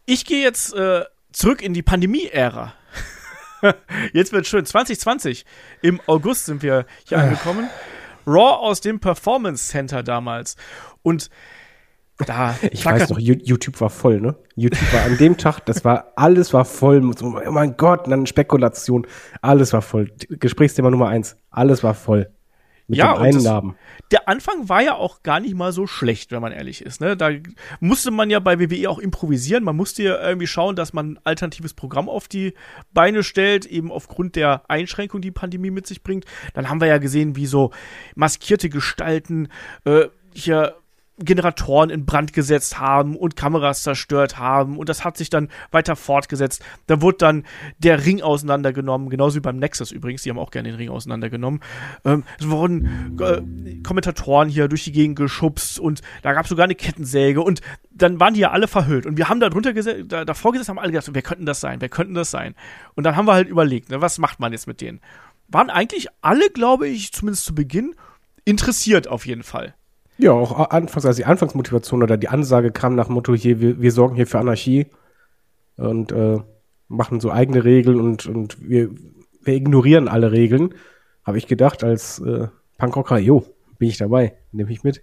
Ich 0.07 0.25
gehe 0.25 0.41
jetzt 0.41 0.73
äh, 0.73 1.03
zurück 1.31 1.61
in 1.61 1.73
die 1.73 1.81
Pandemie-Ära. 1.81 2.73
Jetzt 4.13 4.33
wird 4.33 4.47
schön. 4.47 4.65
2020. 4.65 5.45
Im 5.81 6.01
August 6.07 6.45
sind 6.45 6.63
wir 6.63 6.85
hier 7.07 7.17
äh. 7.17 7.21
angekommen. 7.21 7.69
Raw 8.25 8.57
aus 8.59 8.81
dem 8.81 8.99
Performance 8.99 9.69
Center 9.69 10.03
damals. 10.03 10.55
Und 11.03 11.29
da. 12.25 12.55
Ich 12.71 12.85
weiß 12.85 13.09
noch, 13.09 13.19
YouTube 13.19 13.79
war 13.81 13.89
voll, 13.89 14.21
ne? 14.21 14.35
YouTube 14.55 14.93
war 14.93 15.03
an 15.03 15.17
dem 15.17 15.37
Tag, 15.37 15.61
das 15.61 15.83
war, 15.83 16.11
alles 16.15 16.53
war 16.53 16.65
voll. 16.65 17.03
Oh 17.21 17.51
mein 17.51 17.77
Gott, 17.77 18.05
und 18.05 18.11
dann 18.11 18.27
Spekulation. 18.27 19.07
Alles 19.41 19.73
war 19.73 19.81
voll. 19.81 20.11
Gesprächsthema 20.29 20.91
Nummer 20.91 21.07
eins. 21.07 21.35
Alles 21.49 21.83
war 21.83 21.93
voll. 21.93 22.31
Mit 22.91 22.99
ja, 22.99 23.13
den 23.15 23.37
Einnahmen. 23.37 23.75
Das, 23.97 24.09
der 24.11 24.29
Anfang 24.29 24.69
war 24.69 24.81
ja 24.81 24.95
auch 24.95 25.23
gar 25.23 25.39
nicht 25.39 25.55
mal 25.55 25.71
so 25.71 25.87
schlecht, 25.87 26.31
wenn 26.31 26.41
man 26.41 26.51
ehrlich 26.51 26.81
ist. 26.85 27.01
Ne? 27.01 27.17
Da 27.17 27.31
musste 27.79 28.11
man 28.11 28.29
ja 28.29 28.39
bei 28.39 28.59
WWE 28.59 28.89
auch 28.89 28.99
improvisieren. 28.99 29.63
Man 29.63 29.75
musste 29.75 30.03
ja 30.03 30.21
irgendwie 30.21 30.47
schauen, 30.47 30.75
dass 30.75 30.93
man 30.93 31.13
ein 31.13 31.19
alternatives 31.23 31.73
Programm 31.73 32.09
auf 32.09 32.27
die 32.27 32.53
Beine 32.93 33.23
stellt, 33.23 33.65
eben 33.65 33.91
aufgrund 33.91 34.35
der 34.35 34.63
Einschränkung, 34.67 35.21
die, 35.21 35.31
die 35.31 35.39
Pandemie 35.39 35.71
mit 35.71 35.87
sich 35.87 36.03
bringt. 36.03 36.25
Dann 36.53 36.69
haben 36.69 36.81
wir 36.81 36.87
ja 36.87 36.97
gesehen, 36.97 37.35
wie 37.35 37.45
so 37.45 37.71
maskierte 38.15 38.69
Gestalten 38.69 39.47
äh, 39.85 40.07
hier 40.33 40.75
Generatoren 41.19 41.89
in 41.89 42.05
Brand 42.05 42.33
gesetzt 42.33 42.79
haben 42.79 43.15
und 43.15 43.35
Kameras 43.35 43.83
zerstört 43.83 44.37
haben 44.37 44.77
und 44.77 44.89
das 44.89 45.03
hat 45.03 45.17
sich 45.17 45.29
dann 45.29 45.49
weiter 45.71 45.95
fortgesetzt. 45.95 46.63
Da 46.87 47.01
wurde 47.01 47.17
dann 47.17 47.45
der 47.77 48.05
Ring 48.05 48.21
auseinandergenommen, 48.21 49.09
genauso 49.09 49.35
wie 49.35 49.41
beim 49.41 49.57
Nexus 49.57 49.91
übrigens, 49.91 50.23
die 50.23 50.29
haben 50.29 50.39
auch 50.39 50.51
gerne 50.51 50.69
den 50.69 50.77
Ring 50.77 50.89
auseinandergenommen. 50.89 51.61
Ähm, 52.05 52.23
es 52.39 52.49
wurden 52.49 53.19
äh, 53.19 53.81
Kommentatoren 53.83 54.49
hier 54.49 54.67
durch 54.67 54.83
die 54.83 54.91
Gegend 54.91 55.17
geschubst 55.17 55.79
und 55.79 56.01
da 56.21 56.33
gab 56.33 56.45
es 56.45 56.49
sogar 56.49 56.63
eine 56.63 56.75
Kettensäge 56.75 57.41
und 57.41 57.61
dann 57.91 58.19
waren 58.19 58.33
die 58.33 58.39
ja 58.39 58.51
alle 58.51 58.67
verhüllt 58.67 59.05
und 59.05 59.17
wir 59.17 59.29
haben 59.29 59.39
da 59.39 59.49
drunter 59.49 59.73
gesetzt, 59.73 60.05
da, 60.07 60.25
davor 60.25 60.53
gesetzt, 60.53 60.69
haben 60.69 60.79
alle 60.79 60.91
gedacht, 60.91 61.09
wer 61.11 61.21
könnten 61.21 61.45
das 61.45 61.59
sein, 61.59 61.81
wer 61.81 61.89
könnten 61.89 62.13
das 62.13 62.31
sein? 62.31 62.55
Und 62.95 63.03
dann 63.03 63.15
haben 63.15 63.27
wir 63.27 63.33
halt 63.33 63.49
überlegt, 63.49 63.89
ne, 63.89 64.01
was 64.01 64.17
macht 64.17 64.39
man 64.39 64.53
jetzt 64.53 64.67
mit 64.67 64.81
denen? 64.81 65.01
Waren 65.49 65.69
eigentlich 65.69 66.07
alle, 66.21 66.49
glaube 66.49 66.87
ich, 66.87 67.11
zumindest 67.11 67.45
zu 67.45 67.53
Beginn, 67.53 67.95
interessiert 68.45 69.07
auf 69.07 69.25
jeden 69.25 69.43
Fall. 69.43 69.75
Ja, 70.21 70.33
auch 70.33 70.69
anfangs, 70.69 71.05
also 71.05 71.17
die 71.17 71.25
Anfangsmotivation 71.25 72.03
oder 72.03 72.15
die 72.15 72.29
Ansage 72.29 72.71
kam 72.71 72.95
nach 72.95 73.09
Motto, 73.09 73.33
hier, 73.33 73.59
wir, 73.59 73.81
wir 73.81 73.91
sorgen 73.91 74.15
hier 74.15 74.27
für 74.27 74.37
Anarchie 74.37 74.85
und 75.77 76.11
äh, 76.11 76.39
machen 76.87 77.19
so 77.19 77.31
eigene 77.31 77.63
Regeln 77.63 77.99
und, 77.99 78.27
und 78.27 78.57
wir, 78.61 78.91
wir 79.41 79.55
ignorieren 79.55 80.07
alle 80.07 80.31
Regeln. 80.31 80.75
Habe 81.23 81.39
ich 81.39 81.47
gedacht, 81.47 81.83
als 81.83 82.19
äh, 82.19 82.49
Punkrocker, 82.77 83.17
jo, 83.17 83.45
bin 83.79 83.89
ich 83.89 83.97
dabei, 83.97 84.35
nehme 84.51 84.71
ich 84.71 84.83
mit. 84.83 85.01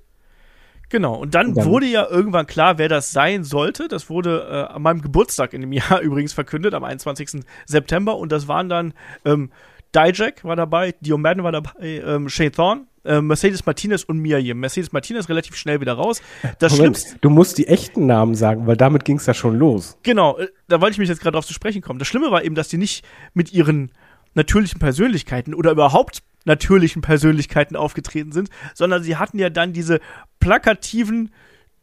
Genau, 0.89 1.17
und 1.17 1.35
dann, 1.35 1.49
und 1.49 1.59
dann, 1.59 1.67
wurde 1.67 1.87
ja 1.87 2.09
irgendwann 2.09 2.47
klar, 2.47 2.79
wer 2.79 2.89
das 2.89 3.13
sein 3.13 3.45
sollte. 3.45 3.89
Das 3.89 4.09
wurde 4.09 4.47
äh, 4.49 4.73
an 4.73 4.83
meinem 4.83 5.03
Geburtstag 5.03 5.53
in 5.53 5.61
dem 5.63 5.73
Jahr 5.73 6.01
übrigens 6.03 6.33
verkündet, 6.33 6.75
am 6.75 6.85
21. 6.85 7.43
September. 7.67 8.17
Und 8.17 8.31
das 8.31 8.47
waren 8.47 8.69
dann 8.69 8.95
ähm, 9.25 9.51
Dijak 9.95 10.45
war 10.45 10.57
dabei, 10.57 10.95
Dio 11.01 11.19
Madden 11.19 11.43
war 11.45 11.53
dabei, 11.53 11.73
ähm, 11.81 12.29
Shane 12.29 12.53
Thorne 12.53 12.87
äh, 13.09 13.21
Mercedes 13.21 13.65
Martinez 13.65 14.05
und 14.05 14.19
Mia 14.19 14.39
Yim. 14.39 14.61
Mercedes 14.61 14.93
Martinez 14.93 15.29
relativ 15.29 15.57
schnell 15.57 15.81
wieder 15.81 15.95
raus. 15.95 16.21
Das 16.59 16.77
Moment, 16.77 16.99
Schlimmste, 16.99 17.19
du 17.21 17.31
musst 17.31 17.59
die 17.59 17.67
echten 17.67 18.07
Namen 18.07 18.35
sagen, 18.35 18.67
weil 18.67 18.77
damit 18.77 19.05
ging 19.05 19.17
es 19.17 19.27
ja 19.27 19.35
schon 19.35 19.59
los. 19.59 19.99
genau, 20.03 20.39
äh, 20.39 20.49
da 20.69 20.81
wollte 20.81 20.93
ich 20.93 20.99
mich 20.99 21.09
jetzt 21.09 21.21
gerade 21.21 21.35
drauf 21.35 21.47
zu 21.47 21.55
sprechen 21.55 21.81
kommen. 21.81 21.99
Das 21.99 22.07
Schlimme 22.07 22.31
war 22.31 22.45
eben, 22.45 22.55
dass 22.55 22.69
die 22.69 22.77
nicht 22.77 23.05
mit 23.35 23.53
ihren 23.53 23.91
natürlichen 24.35 24.79
Persönlichkeiten 24.79 25.55
oder 25.55 25.71
überhaupt 25.71 26.23
natürlichen 26.45 27.03
Persönlichkeiten 27.03 27.77
aufgetreten 27.77 28.33
sind, 28.33 28.51
sondern 28.75 29.03
sie 29.03 29.17
hatten 29.17 29.39
ja 29.39 29.51
dann 29.51 29.73
diese 29.73 30.01
plakativen, 30.39 31.33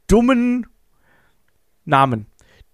dummen 0.07 0.67
Namen. 1.85 2.27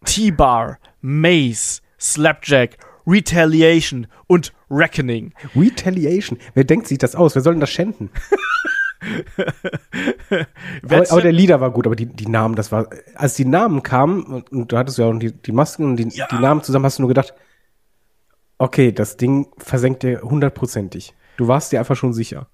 T-Bar, 0.05 0.77
Mace, 1.01 1.81
Slapjack, 1.99 2.77
Retaliation 3.05 4.07
und 4.27 4.53
Reckoning. 4.71 5.33
Retaliation. 5.55 6.39
Wer 6.53 6.63
denkt 6.63 6.87
sich 6.87 6.97
das 6.97 7.15
aus? 7.15 7.35
Wer 7.35 7.41
soll 7.41 7.53
denn 7.53 7.61
das 7.61 7.69
schänden? 7.71 8.09
Aber, 10.83 11.11
aber 11.11 11.21
der 11.21 11.31
Lieder 11.31 11.59
war 11.59 11.71
gut, 11.71 11.87
aber 11.87 11.95
die, 11.95 12.05
die 12.05 12.27
Namen, 12.27 12.55
das 12.55 12.71
war, 12.71 12.87
als 13.15 13.33
die 13.33 13.45
Namen 13.45 13.81
kamen, 13.81 14.23
und, 14.23 14.51
und 14.51 14.71
du 14.71 14.77
hattest 14.77 14.97
ja 14.99 15.05
auch 15.07 15.17
die, 15.17 15.31
die 15.31 15.51
Masken 15.51 15.85
und 15.85 15.97
die, 15.97 16.07
Ja. 16.09 16.27
die 16.31 16.37
Namen 16.37 16.61
zusammen, 16.61 16.85
hast 16.85 16.99
du 16.99 17.01
nur 17.01 17.09
gedacht, 17.09 17.33
okay, 18.59 18.91
das 18.91 19.17
Ding 19.17 19.47
versenkt 19.57 20.03
dir 20.03 20.21
hundertprozentig. 20.21 21.15
Du 21.37 21.47
warst 21.47 21.71
dir 21.71 21.79
einfach 21.79 21.95
schon 21.95 22.13
sicher. 22.13 22.47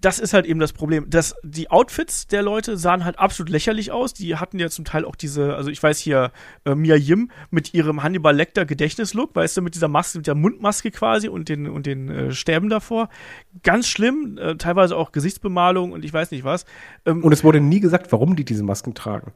Das 0.00 0.18
ist 0.18 0.32
halt 0.32 0.46
eben 0.46 0.60
das 0.60 0.72
Problem. 0.72 1.10
Das, 1.10 1.34
die 1.42 1.70
Outfits 1.70 2.26
der 2.26 2.42
Leute 2.42 2.76
sahen 2.76 3.04
halt 3.04 3.18
absolut 3.18 3.50
lächerlich 3.50 3.92
aus. 3.92 4.14
Die 4.14 4.36
hatten 4.36 4.58
ja 4.58 4.68
zum 4.70 4.84
Teil 4.84 5.04
auch 5.04 5.14
diese, 5.16 5.54
also 5.56 5.70
ich 5.70 5.82
weiß 5.82 5.98
hier, 5.98 6.32
äh, 6.64 6.74
Mia 6.74 6.96
Yim 6.96 7.30
mit 7.50 7.74
ihrem 7.74 8.02
Hannibal 8.02 8.34
Lecter 8.34 8.64
Gedächtnislook, 8.64 9.34
weißt 9.36 9.56
du, 9.58 9.62
mit 9.62 9.74
dieser 9.74 9.88
Maske, 9.88 10.18
mit 10.18 10.26
der 10.26 10.34
Mundmaske 10.34 10.90
quasi 10.90 11.28
und 11.28 11.48
den, 11.48 11.68
und 11.68 11.86
den 11.86 12.08
äh, 12.08 12.32
Stäben 12.32 12.68
davor. 12.70 13.08
Ganz 13.62 13.88
schlimm, 13.88 14.38
äh, 14.40 14.56
teilweise 14.56 14.96
auch 14.96 15.12
Gesichtsbemalung 15.12 15.92
und 15.92 16.04
ich 16.04 16.12
weiß 16.12 16.30
nicht 16.30 16.44
was. 16.44 16.64
Ähm, 17.04 17.22
Und 17.22 17.32
es 17.32 17.44
wurde 17.44 17.60
nie 17.60 17.80
gesagt, 17.80 18.10
warum 18.12 18.36
die 18.36 18.44
diese 18.44 18.62
Masken 18.62 18.94
tragen. 18.94 19.32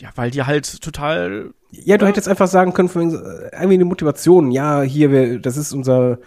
ja, 0.00 0.08
weil 0.16 0.30
die 0.30 0.42
halt 0.42 0.80
total, 0.82 1.52
Ja, 1.70 1.98
du 1.98 2.04
Ja. 2.04 2.08
hättest 2.10 2.26
einfach 2.26 2.48
sagen 2.48 2.72
können, 2.72 2.88
äh, 2.88 3.50
irgendwie 3.52 3.74
eine 3.74 3.84
Motivation. 3.84 4.50
Ja, 4.50 4.82
hier, 4.82 5.38
das 5.38 5.56
ist 5.56 5.72
unser 5.72 6.18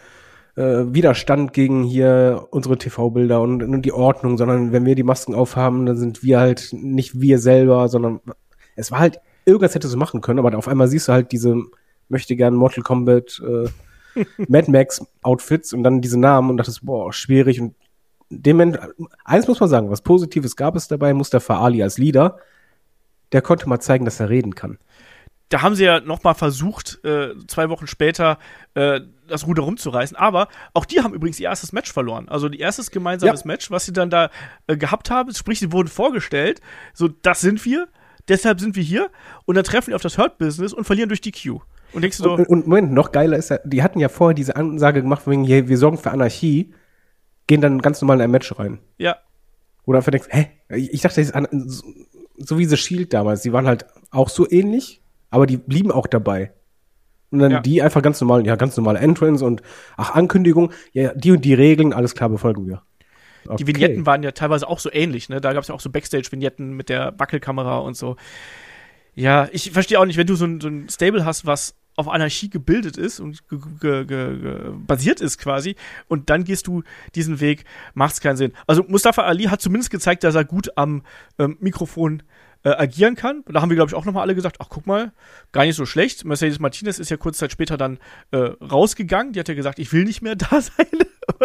äh, 0.55 0.93
Widerstand 0.93 1.53
gegen 1.53 1.83
hier 1.83 2.47
unsere 2.51 2.77
TV-Bilder 2.77 3.41
und, 3.41 3.63
und 3.63 3.81
die 3.81 3.93
Ordnung, 3.93 4.37
sondern 4.37 4.71
wenn 4.71 4.85
wir 4.85 4.95
die 4.95 5.03
Masken 5.03 5.35
aufhaben, 5.35 5.85
dann 5.85 5.97
sind 5.97 6.23
wir 6.23 6.39
halt 6.39 6.69
nicht 6.71 7.19
wir 7.19 7.39
selber, 7.39 7.89
sondern 7.89 8.19
es 8.75 8.91
war 8.91 8.99
halt, 8.99 9.19
irgendwas 9.45 9.75
hättest 9.75 9.93
du 9.93 9.97
machen 9.97 10.21
können, 10.21 10.39
aber 10.39 10.57
auf 10.57 10.67
einmal 10.67 10.87
siehst 10.87 11.07
du 11.07 11.13
halt 11.13 11.31
diese 11.31 11.55
möchte 12.09 12.35
gern 12.35 12.53
Mortal 12.53 12.83
Kombat 12.83 13.41
äh, 13.45 13.69
Mad 14.47 14.71
Max 14.71 15.01
Outfits 15.23 15.73
und 15.73 15.83
dann 15.83 16.01
diese 16.01 16.19
Namen 16.19 16.51
und 16.51 16.57
dachtest, 16.57 16.85
boah, 16.85 17.11
schwierig 17.11 17.59
und 17.59 17.75
dem 18.29 18.77
eins 19.25 19.47
muss 19.47 19.59
man 19.59 19.69
sagen, 19.69 19.91
was 19.91 20.01
Positives 20.01 20.55
gab 20.55 20.75
es 20.75 20.87
dabei, 20.87 21.13
Mustafa 21.13 21.59
Ali 21.59 21.83
als 21.83 21.97
Leader, 21.97 22.37
der 23.31 23.41
konnte 23.41 23.69
mal 23.69 23.79
zeigen, 23.79 24.05
dass 24.05 24.19
er 24.19 24.29
reden 24.29 24.55
kann. 24.55 24.77
da 25.49 25.61
haben 25.61 25.75
sie 25.75 25.83
ja 25.83 25.99
noch 25.99 26.23
mal 26.23 26.33
versucht, 26.33 27.03
äh, 27.03 27.35
zwei 27.47 27.69
Wochen 27.69 27.85
später 27.85 28.39
äh, 28.73 29.01
das 29.27 29.47
Ruder 29.47 29.63
rumzureißen. 29.63 30.17
Aber 30.17 30.47
auch 30.73 30.85
die 30.85 31.01
haben 31.01 31.13
übrigens 31.13 31.39
ihr 31.39 31.49
erstes 31.49 31.71
Match 31.71 31.91
verloren. 31.91 32.29
Also 32.29 32.47
ihr 32.49 32.59
erstes 32.59 32.91
gemeinsames 32.91 33.41
Ja. 33.41 33.47
Match, 33.47 33.71
was 33.71 33.85
sie 33.85 33.93
dann 33.93 34.09
da 34.09 34.29
äh, 34.67 34.77
gehabt 34.77 35.09
haben. 35.09 35.33
Sprich, 35.33 35.59
sie 35.59 35.71
wurden 35.71 35.87
vorgestellt, 35.87 36.61
so, 36.93 37.07
das 37.07 37.41
sind 37.41 37.63
wir, 37.65 37.87
deshalb 38.27 38.59
sind 38.59 38.75
wir 38.75 38.83
hier. 38.83 39.09
Und 39.45 39.55
dann 39.55 39.63
treffen 39.63 39.91
die 39.91 39.95
auf 39.95 40.01
das 40.01 40.17
Hurt-Business 40.17 40.73
und 40.73 40.85
verlieren 40.85 41.09
durch 41.09 41.21
die 41.21 41.31
Q. 41.31 41.59
Und 41.93 42.01
denkst 42.01 42.17
du 42.17 42.23
so, 42.23 42.33
Und, 42.33 42.47
und 42.47 42.67
Moment, 42.67 42.91
noch 42.91 43.11
geiler 43.11 43.37
ist 43.37 43.49
ja, 43.49 43.59
die 43.63 43.83
hatten 43.83 43.99
ja 43.99 44.09
vorher 44.09 44.33
diese 44.33 44.55
Ansage 44.55 45.01
gemacht, 45.01 45.27
wegen, 45.27 45.43
hier, 45.43 45.67
wir 45.67 45.77
sorgen 45.77 45.97
für 45.97 46.11
Anarchie, 46.11 46.73
gehen 47.47 47.61
dann 47.61 47.79
ganz 47.81 48.01
normal 48.01 48.17
in 48.17 48.23
ein 48.23 48.31
Match 48.31 48.57
rein. 48.57 48.79
ja, 48.97 49.17
Oder 49.85 49.97
einfach 49.99 50.11
denkst, 50.11 50.27
hä? 50.31 50.47
Ich 50.69 50.93
ich 50.93 51.01
dachte, 51.01 51.21
das 51.21 51.29
ist 51.29 51.77
so, 51.77 51.85
so 52.37 52.57
wie 52.57 52.65
The 52.65 52.77
Shield 52.77 53.13
damals, 53.13 53.41
die 53.41 53.53
waren 53.53 53.67
halt 53.67 53.85
auch 54.11 54.29
so 54.29 54.49
ähnlich, 54.49 55.03
aber 55.29 55.45
die 55.45 55.57
blieben 55.57 55.91
auch 55.91 56.07
dabei. 56.07 56.53
Und 57.33 57.39
dann 57.39 57.51
Ja. 57.51 57.59
die 57.61 57.81
einfach 57.81 58.01
ganz 58.03 58.21
normal, 58.21 58.45
ja, 58.45 58.55
ganz 58.55 58.77
normale 58.77 58.99
Entrance 58.99 59.43
und 59.43 59.61
ach, 59.97 60.11
Ankündigung, 60.13 60.71
ja, 60.93 61.13
die 61.15 61.31
und 61.31 61.43
die 61.43 61.55
Regeln, 61.55 61.91
alles 61.91 62.13
klar, 62.13 62.29
befolgen 62.29 62.67
wir. 62.67 62.83
die 63.57 63.67
Vignetten 63.67 64.05
waren 64.05 64.23
ja 64.23 64.31
teilweise 64.31 64.67
auch 64.69 64.79
so 64.79 64.89
ähnlich, 64.93 65.27
ne? 65.29 65.41
Da 65.41 65.51
gab 65.51 65.63
es 65.63 65.67
ja 65.67 65.75
auch 65.75 65.81
so 65.81 65.89
Backstage-Vignetten 65.89 66.73
mit 66.73 66.87
der 66.89 67.13
Wackelkamera 67.17 67.79
und 67.79 67.97
so. 67.97 68.15
Ja, 69.15 69.49
ich 69.51 69.71
verstehe 69.71 69.99
auch 69.99 70.05
nicht, 70.05 70.17
wenn 70.17 70.27
du 70.27 70.35
so 70.35 70.45
ein, 70.45 70.61
so 70.61 70.67
ein 70.69 70.87
Stable 70.89 71.25
hast, 71.25 71.45
was 71.45 71.75
auf 71.95 72.07
Anarchie 72.07 72.49
gebildet 72.49 72.97
ist 72.97 73.19
und 73.19 73.47
ge 73.49 73.59
ge 73.79 74.05
ge 74.05 74.71
basiert 74.87 75.21
ist 75.21 75.37
quasi, 75.39 75.75
und 76.07 76.29
dann 76.29 76.43
gehst 76.43 76.67
du 76.67 76.83
diesen 77.15 77.39
Weg, 77.39 77.65
macht's 77.95 78.21
keinen 78.21 78.37
Sinn. 78.37 78.53
Also 78.65 78.83
Mustafa 78.87 79.23
Ali 79.23 79.43
hat 79.45 79.61
zumindest 79.61 79.91
gezeigt, 79.91 80.23
dass 80.23 80.35
er 80.35 80.45
gut 80.45 80.69
am 80.77 81.01
ähm, 81.37 81.57
Mikrofon 81.59 82.23
äh, 82.63 82.69
agieren 82.69 83.15
kann. 83.15 83.43
Da 83.47 83.61
haben 83.61 83.69
wir, 83.69 83.75
glaube 83.75 83.89
ich, 83.89 83.95
auch 83.95 84.05
nochmal 84.05 84.23
alle 84.23 84.35
gesagt, 84.35 84.57
ach, 84.59 84.67
guck 84.69 84.87
mal, 84.87 85.11
gar 85.51 85.65
nicht 85.65 85.75
so 85.75 85.85
schlecht. 85.85 86.25
Mercedes 86.25 86.59
Martinez 86.59 86.99
ist 86.99 87.09
ja 87.09 87.17
kurz 87.17 87.37
Zeit 87.37 87.51
später 87.51 87.77
dann 87.77 87.99
äh, 88.31 88.37
rausgegangen. 88.37 89.33
Die 89.33 89.39
hat 89.39 89.49
ja 89.49 89.53
gesagt, 89.53 89.79
ich 89.79 89.91
will 89.91 90.05
nicht 90.05 90.21
mehr 90.21 90.35
da 90.37 90.61
sein. 90.61 90.87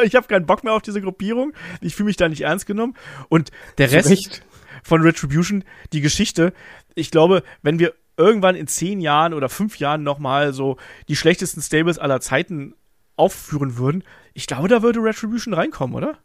ich 0.05 0.15
habe 0.15 0.29
keinen 0.29 0.47
Bock 0.47 0.65
mehr 0.65 0.73
auf 0.73 0.83
diese 0.83 1.01
Gruppierung. 1.01 1.53
Ich 1.81 1.95
fühle 1.95 2.07
mich 2.09 2.17
da 2.17 2.29
nicht 2.29 2.43
ernst 2.43 2.67
genommen. 2.67 2.95
Und 3.29 3.51
der 3.79 3.91
Rest 3.91 4.11
Recht. 4.11 4.43
von 4.83 5.03
Retribution, 5.03 5.65
die 5.93 6.01
Geschichte, 6.01 6.53
ich 6.95 7.11
glaube, 7.11 7.43
wenn 7.63 7.79
wir 7.79 7.95
irgendwann 8.17 8.57
in 8.57 8.67
zehn 8.67 9.01
Jahren 9.01 9.35
oder 9.35 9.49
fünf 9.49 9.79
Jahren 9.79 10.03
nochmal 10.03 10.53
so 10.53 10.77
die 11.09 11.17
schlechtesten 11.17 11.63
Stables 11.63 11.99
aller 11.99 12.21
Zeiten 12.21 12.75
aufführen 13.17 13.77
würden, 13.77 14.05
ich 14.35 14.47
glaube, 14.47 14.69
da 14.69 14.83
würde 14.83 15.03
Retribution 15.03 15.55
reinkommen, 15.55 15.97
oder? 15.97 16.19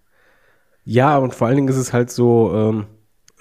Ja, 0.85 1.17
und 1.17 1.33
vor 1.33 1.47
allen 1.47 1.55
Dingen 1.55 1.67
ist 1.69 1.77
es 1.77 1.93
halt 1.93 2.11
so, 2.11 2.53
ähm, 2.53 2.85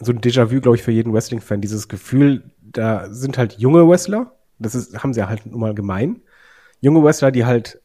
so 0.03 0.13
ein 0.13 0.21
Déjà-vu, 0.21 0.61
glaube 0.61 0.77
ich, 0.77 0.83
für 0.83 0.93
jeden 0.93 1.13
Wrestling-Fan. 1.13 1.61
Dieses 1.61 1.89
Gefühl, 1.89 2.45
da 2.61 3.13
sind 3.13 3.39
halt 3.39 3.59
junge 3.59 3.89
Wrestler, 3.89 4.33
das 4.59 4.75
ist, 4.75 5.03
haben 5.03 5.15
sie 5.15 5.27
halt 5.27 5.47
nun 5.47 5.61
mal 5.61 5.75
gemein. 5.75 6.23
Junge 6.81 7.03
Wrestler, 7.03 7.31
die 7.31 7.45
halt, 7.45 7.81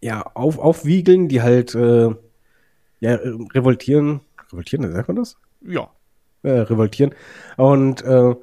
ja, 0.00 0.22
auf, 0.34 0.58
aufwiegeln, 0.58 1.28
die 1.28 1.42
halt, 1.42 1.74
äh, 1.74 2.10
ja, 3.00 3.14
revoltieren. 3.54 4.20
Revoltieren, 4.50 4.90
sagt 4.92 5.08
man 5.08 5.16
das? 5.16 5.36
Ja. 5.62 5.90
Äh, 6.42 6.50
revoltieren. 6.50 7.14
Und, 7.56 8.02
äh, 8.02 8.34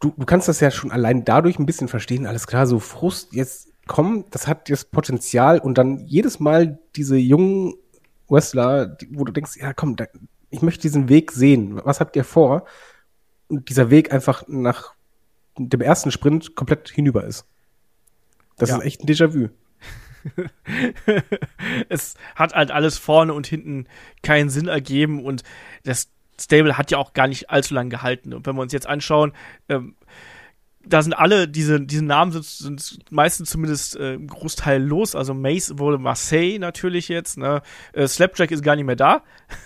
du, 0.00 0.14
du 0.16 0.26
kannst 0.26 0.48
das 0.48 0.60
ja 0.60 0.70
schon 0.70 0.90
allein 0.90 1.24
dadurch 1.24 1.58
ein 1.58 1.66
bisschen 1.66 1.88
verstehen. 1.88 2.26
Alles 2.26 2.46
klar, 2.46 2.66
so 2.66 2.78
Frust, 2.78 3.32
jetzt 3.34 3.68
komm, 3.86 4.24
das 4.30 4.46
hat 4.46 4.68
jetzt 4.68 4.92
Potenzial 4.92 5.58
und 5.58 5.78
dann 5.78 6.06
jedes 6.06 6.38
Mal 6.38 6.78
diese 6.94 7.16
jungen 7.16 7.74
Wrestler, 8.28 8.86
die, 8.86 9.08
wo 9.12 9.24
du 9.24 9.32
denkst, 9.32 9.56
ja 9.56 9.72
komm, 9.72 9.96
da, 9.96 10.06
ich 10.50 10.62
möchte 10.62 10.82
diesen 10.82 11.08
Weg 11.08 11.32
sehen. 11.32 11.80
Was 11.84 12.00
habt 12.00 12.16
ihr 12.16 12.24
vor? 12.24 12.66
Und 13.48 13.68
dieser 13.68 13.90
Weg 13.90 14.12
einfach 14.12 14.44
nach 14.48 14.94
dem 15.56 15.80
ersten 15.80 16.10
Sprint 16.10 16.54
komplett 16.54 16.88
hinüber 16.90 17.24
ist. 17.24 17.44
Das 18.56 18.70
Ja. 18.70 18.78
ist 18.78 18.84
echt 18.84 19.02
ein 19.02 19.06
Déjà-vu. 19.08 19.48
es 21.88 22.14
hat 22.34 22.54
halt 22.54 22.70
alles 22.70 22.98
vorne 22.98 23.32
und 23.32 23.46
hinten 23.46 23.86
keinen 24.22 24.50
Sinn 24.50 24.68
ergeben 24.68 25.24
und 25.24 25.42
das 25.84 26.10
Stable 26.40 26.78
hat 26.78 26.90
ja 26.90 26.98
auch 26.98 27.12
gar 27.14 27.26
nicht 27.28 27.50
allzu 27.50 27.74
lange 27.74 27.90
gehalten. 27.90 28.32
Und 28.32 28.46
wenn 28.46 28.54
wir 28.56 28.62
uns 28.62 28.72
jetzt 28.72 28.86
anschauen, 28.86 29.32
ähm, 29.68 29.96
da 30.88 31.02
sind 31.02 31.12
alle, 31.12 31.48
diese, 31.48 31.80
diese 31.80 32.04
Namen 32.04 32.32
sind, 32.32 32.44
sind 32.44 32.98
meistens 33.10 33.50
zumindest 33.50 33.96
äh, 33.96 34.14
im 34.14 34.26
Großteil 34.26 34.82
los. 34.82 35.14
Also 35.14 35.34
Mace 35.34 35.78
wurde 35.78 35.98
Marseille 35.98 36.58
natürlich 36.58 37.08
jetzt. 37.08 37.36
Ne? 37.36 37.62
Äh, 37.92 38.06
Slapjack 38.06 38.50
ist 38.50 38.62
gar 38.62 38.76
nicht 38.76 38.86
mehr 38.86 38.96
da. 38.96 39.22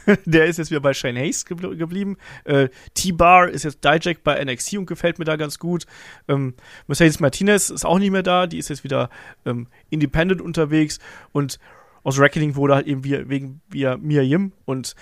Der 0.24 0.46
ist 0.46 0.58
jetzt 0.58 0.70
wieder 0.70 0.80
bei 0.80 0.94
Shane 0.94 1.18
Hayes 1.18 1.44
gebl 1.44 1.76
geblieben. 1.76 2.16
Äh, 2.44 2.68
T-Bar 2.94 3.48
ist 3.48 3.62
jetzt 3.62 3.84
Dijak 3.84 4.24
bei 4.24 4.42
NXT 4.44 4.78
und 4.78 4.86
gefällt 4.86 5.18
mir 5.18 5.24
da 5.24 5.36
ganz 5.36 5.58
gut. 5.58 5.86
Ähm, 6.28 6.54
Mercedes 6.86 7.20
Martinez 7.20 7.70
ist 7.70 7.84
auch 7.84 7.98
nicht 7.98 8.10
mehr 8.10 8.22
da. 8.22 8.46
Die 8.46 8.58
ist 8.58 8.68
jetzt 8.68 8.84
wieder 8.84 9.08
ähm, 9.44 9.68
independent 9.90 10.40
unterwegs. 10.40 10.98
Und 11.32 11.58
aus 12.02 12.18
Reckoning 12.18 12.56
wurde 12.56 12.74
halt 12.74 12.86
eben 12.86 13.04
wie, 13.04 13.28
wegen 13.28 13.60
via 13.68 13.96
Mia 13.96 14.22
Yim. 14.22 14.52
Und 14.64 14.96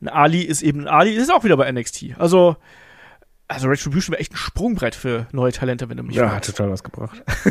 ein 0.00 0.08
Ali 0.08 0.42
ist 0.42 0.62
eben 0.62 0.82
ein 0.82 0.88
Ali, 0.88 1.12
ist 1.12 1.32
auch 1.32 1.42
wieder 1.42 1.56
bei 1.56 1.70
NXT. 1.70 2.18
Also 2.18 2.56
also 3.48 3.68
Retribution 3.68 4.12
wäre 4.12 4.20
echt 4.20 4.32
ein 4.32 4.36
Sprungbrett 4.36 4.94
für 4.94 5.26
neue 5.32 5.52
Talente, 5.52 5.88
wenn 5.88 5.96
du 5.96 6.02
mich 6.02 6.16
Ja, 6.16 6.34
hat 6.34 6.44
total 6.44 6.70
was 6.70 6.84
gebracht. 6.84 7.22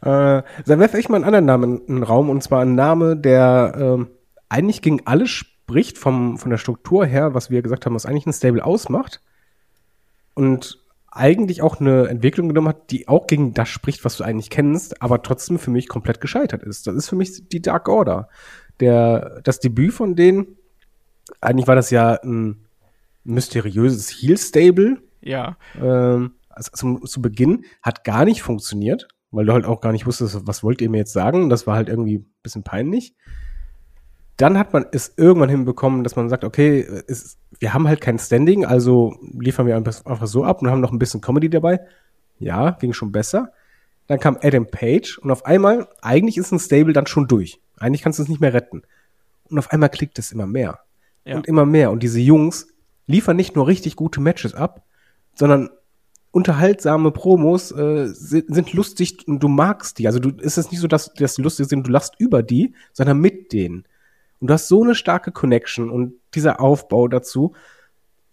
äh, 0.00 0.42
dann 0.64 0.80
werfe 0.80 0.98
ich 0.98 1.08
mal 1.08 1.16
einen 1.16 1.24
anderen 1.24 1.44
Namen 1.44 1.78
in 1.86 1.96
den 1.96 2.02
Raum 2.04 2.30
und 2.30 2.42
zwar 2.42 2.62
einen 2.62 2.76
Name, 2.76 3.16
der 3.16 3.74
ähm, 3.76 4.08
eigentlich 4.48 4.80
gegen 4.80 5.06
alles 5.06 5.30
spricht 5.30 5.98
vom, 5.98 6.38
von 6.38 6.50
der 6.50 6.58
Struktur 6.58 7.04
her, 7.04 7.34
was 7.34 7.50
wir 7.50 7.60
gesagt 7.62 7.84
haben, 7.84 7.94
was 7.94 8.06
eigentlich 8.06 8.26
ein 8.26 8.32
Stable 8.32 8.64
ausmacht 8.64 9.20
und 10.34 10.78
eigentlich 11.10 11.62
auch 11.62 11.80
eine 11.80 12.06
Entwicklung 12.06 12.48
genommen 12.48 12.68
hat, 12.68 12.92
die 12.92 13.08
auch 13.08 13.26
gegen 13.26 13.54
das 13.54 13.68
spricht, 13.68 14.04
was 14.04 14.16
du 14.16 14.24
eigentlich 14.24 14.50
kennst, 14.50 15.02
aber 15.02 15.22
trotzdem 15.22 15.58
für 15.58 15.72
mich 15.72 15.88
komplett 15.88 16.20
gescheitert 16.20 16.62
ist. 16.62 16.86
Das 16.86 16.94
ist 16.94 17.08
für 17.08 17.16
mich 17.16 17.48
die 17.48 17.60
Dark 17.60 17.88
Order. 17.88 18.28
Der, 18.78 19.40
das 19.42 19.58
Debüt 19.58 19.92
von 19.92 20.14
denen, 20.14 20.56
eigentlich 21.40 21.66
war 21.66 21.74
das 21.74 21.90
ja 21.90 22.14
ein 22.22 22.67
mysteriöses 23.28 24.10
Heel-Stable, 24.10 24.98
Ja. 25.20 25.56
ähm, 25.80 26.32
also 26.50 26.70
zum, 26.74 27.04
zu 27.06 27.22
Beginn 27.22 27.64
hat 27.82 28.02
gar 28.04 28.24
nicht 28.24 28.42
funktioniert, 28.42 29.06
weil 29.30 29.46
du 29.46 29.52
halt 29.52 29.64
auch 29.64 29.80
gar 29.80 29.92
nicht 29.92 30.06
wusstest, 30.06 30.46
was 30.46 30.62
wollt 30.64 30.80
ihr 30.80 30.90
mir 30.90 30.98
jetzt 30.98 31.12
sagen. 31.12 31.48
Das 31.50 31.66
war 31.66 31.76
halt 31.76 31.88
irgendwie 31.88 32.18
ein 32.18 32.26
bisschen 32.42 32.64
peinlich. 32.64 33.14
dann 34.36 34.56
hat 34.56 34.72
man 34.72 34.86
es 34.92 35.14
irgendwann 35.16 35.48
hinbekommen, 35.48 36.04
dass 36.04 36.14
man 36.14 36.28
sagt, 36.28 36.44
okay, 36.44 36.80
es, 37.08 37.38
wir 37.58 37.74
haben 37.74 37.88
halt 37.88 38.00
kein 38.00 38.20
Standing, 38.20 38.64
also 38.64 39.16
liefern 39.36 39.66
wir 39.66 39.74
einfach 39.76 40.26
so 40.28 40.44
ab 40.44 40.62
und 40.62 40.70
haben 40.70 40.80
noch 40.80 40.92
ein 40.92 40.98
bisschen 41.00 41.20
Comedy 41.20 41.50
dabei. 41.50 41.80
Ja, 42.38 42.70
ging 42.72 42.92
schon 42.92 43.10
besser. 43.10 43.52
Dann 44.06 44.20
kam 44.20 44.38
Adam 44.40 44.66
Page 44.68 45.18
und 45.18 45.32
auf 45.32 45.44
einmal, 45.44 45.88
eigentlich 46.02 46.38
ist 46.38 46.52
ein 46.52 46.60
Stable 46.60 46.92
dann 46.92 47.06
schon 47.08 47.26
durch. 47.26 47.60
Eigentlich 47.78 48.00
kannst 48.02 48.20
du 48.20 48.22
es 48.22 48.28
nicht 48.28 48.40
mehr 48.40 48.54
retten. 48.54 48.82
Und 49.50 49.58
auf 49.58 49.72
einmal 49.72 49.88
klickt 49.88 50.18
es 50.20 50.30
immer 50.30 50.46
mehr. 50.46 50.78
Ja. 51.24 51.34
Und 51.36 51.48
immer 51.48 51.66
mehr. 51.66 51.90
Und 51.90 52.02
diese 52.04 52.20
Jungs 52.20 52.68
liefern 53.08 53.36
nicht 53.36 53.56
nur 53.56 53.66
richtig 53.66 53.96
gute 53.96 54.20
Matches 54.20 54.54
ab, 54.54 54.84
sondern 55.34 55.70
unterhaltsame 56.30 57.10
Promos 57.10 57.72
äh, 57.72 58.06
sind, 58.06 58.72
lustig 58.72 59.26
und 59.26 59.42
du 59.42 59.48
magst 59.48 59.98
die. 59.98 60.06
Also 60.06 60.20
du 60.20 60.30
ist 60.30 60.58
es 60.58 60.70
nicht 60.70 60.80
so, 60.80 60.86
dass, 60.86 61.12
dass 61.14 61.34
die 61.34 61.42
lustig 61.42 61.66
sind, 61.66 61.86
du 61.86 61.90
lachst 61.90 62.14
über 62.18 62.42
die, 62.42 62.74
sondern 62.92 63.18
mit 63.18 63.52
denen. 63.52 63.84
Und 64.38 64.48
du 64.48 64.54
hast 64.54 64.68
so 64.68 64.84
eine 64.84 64.94
starke 64.94 65.32
Connection 65.32 65.90
und 65.90 66.14
dieser 66.34 66.60
Aufbau 66.60 67.08
dazu. 67.08 67.54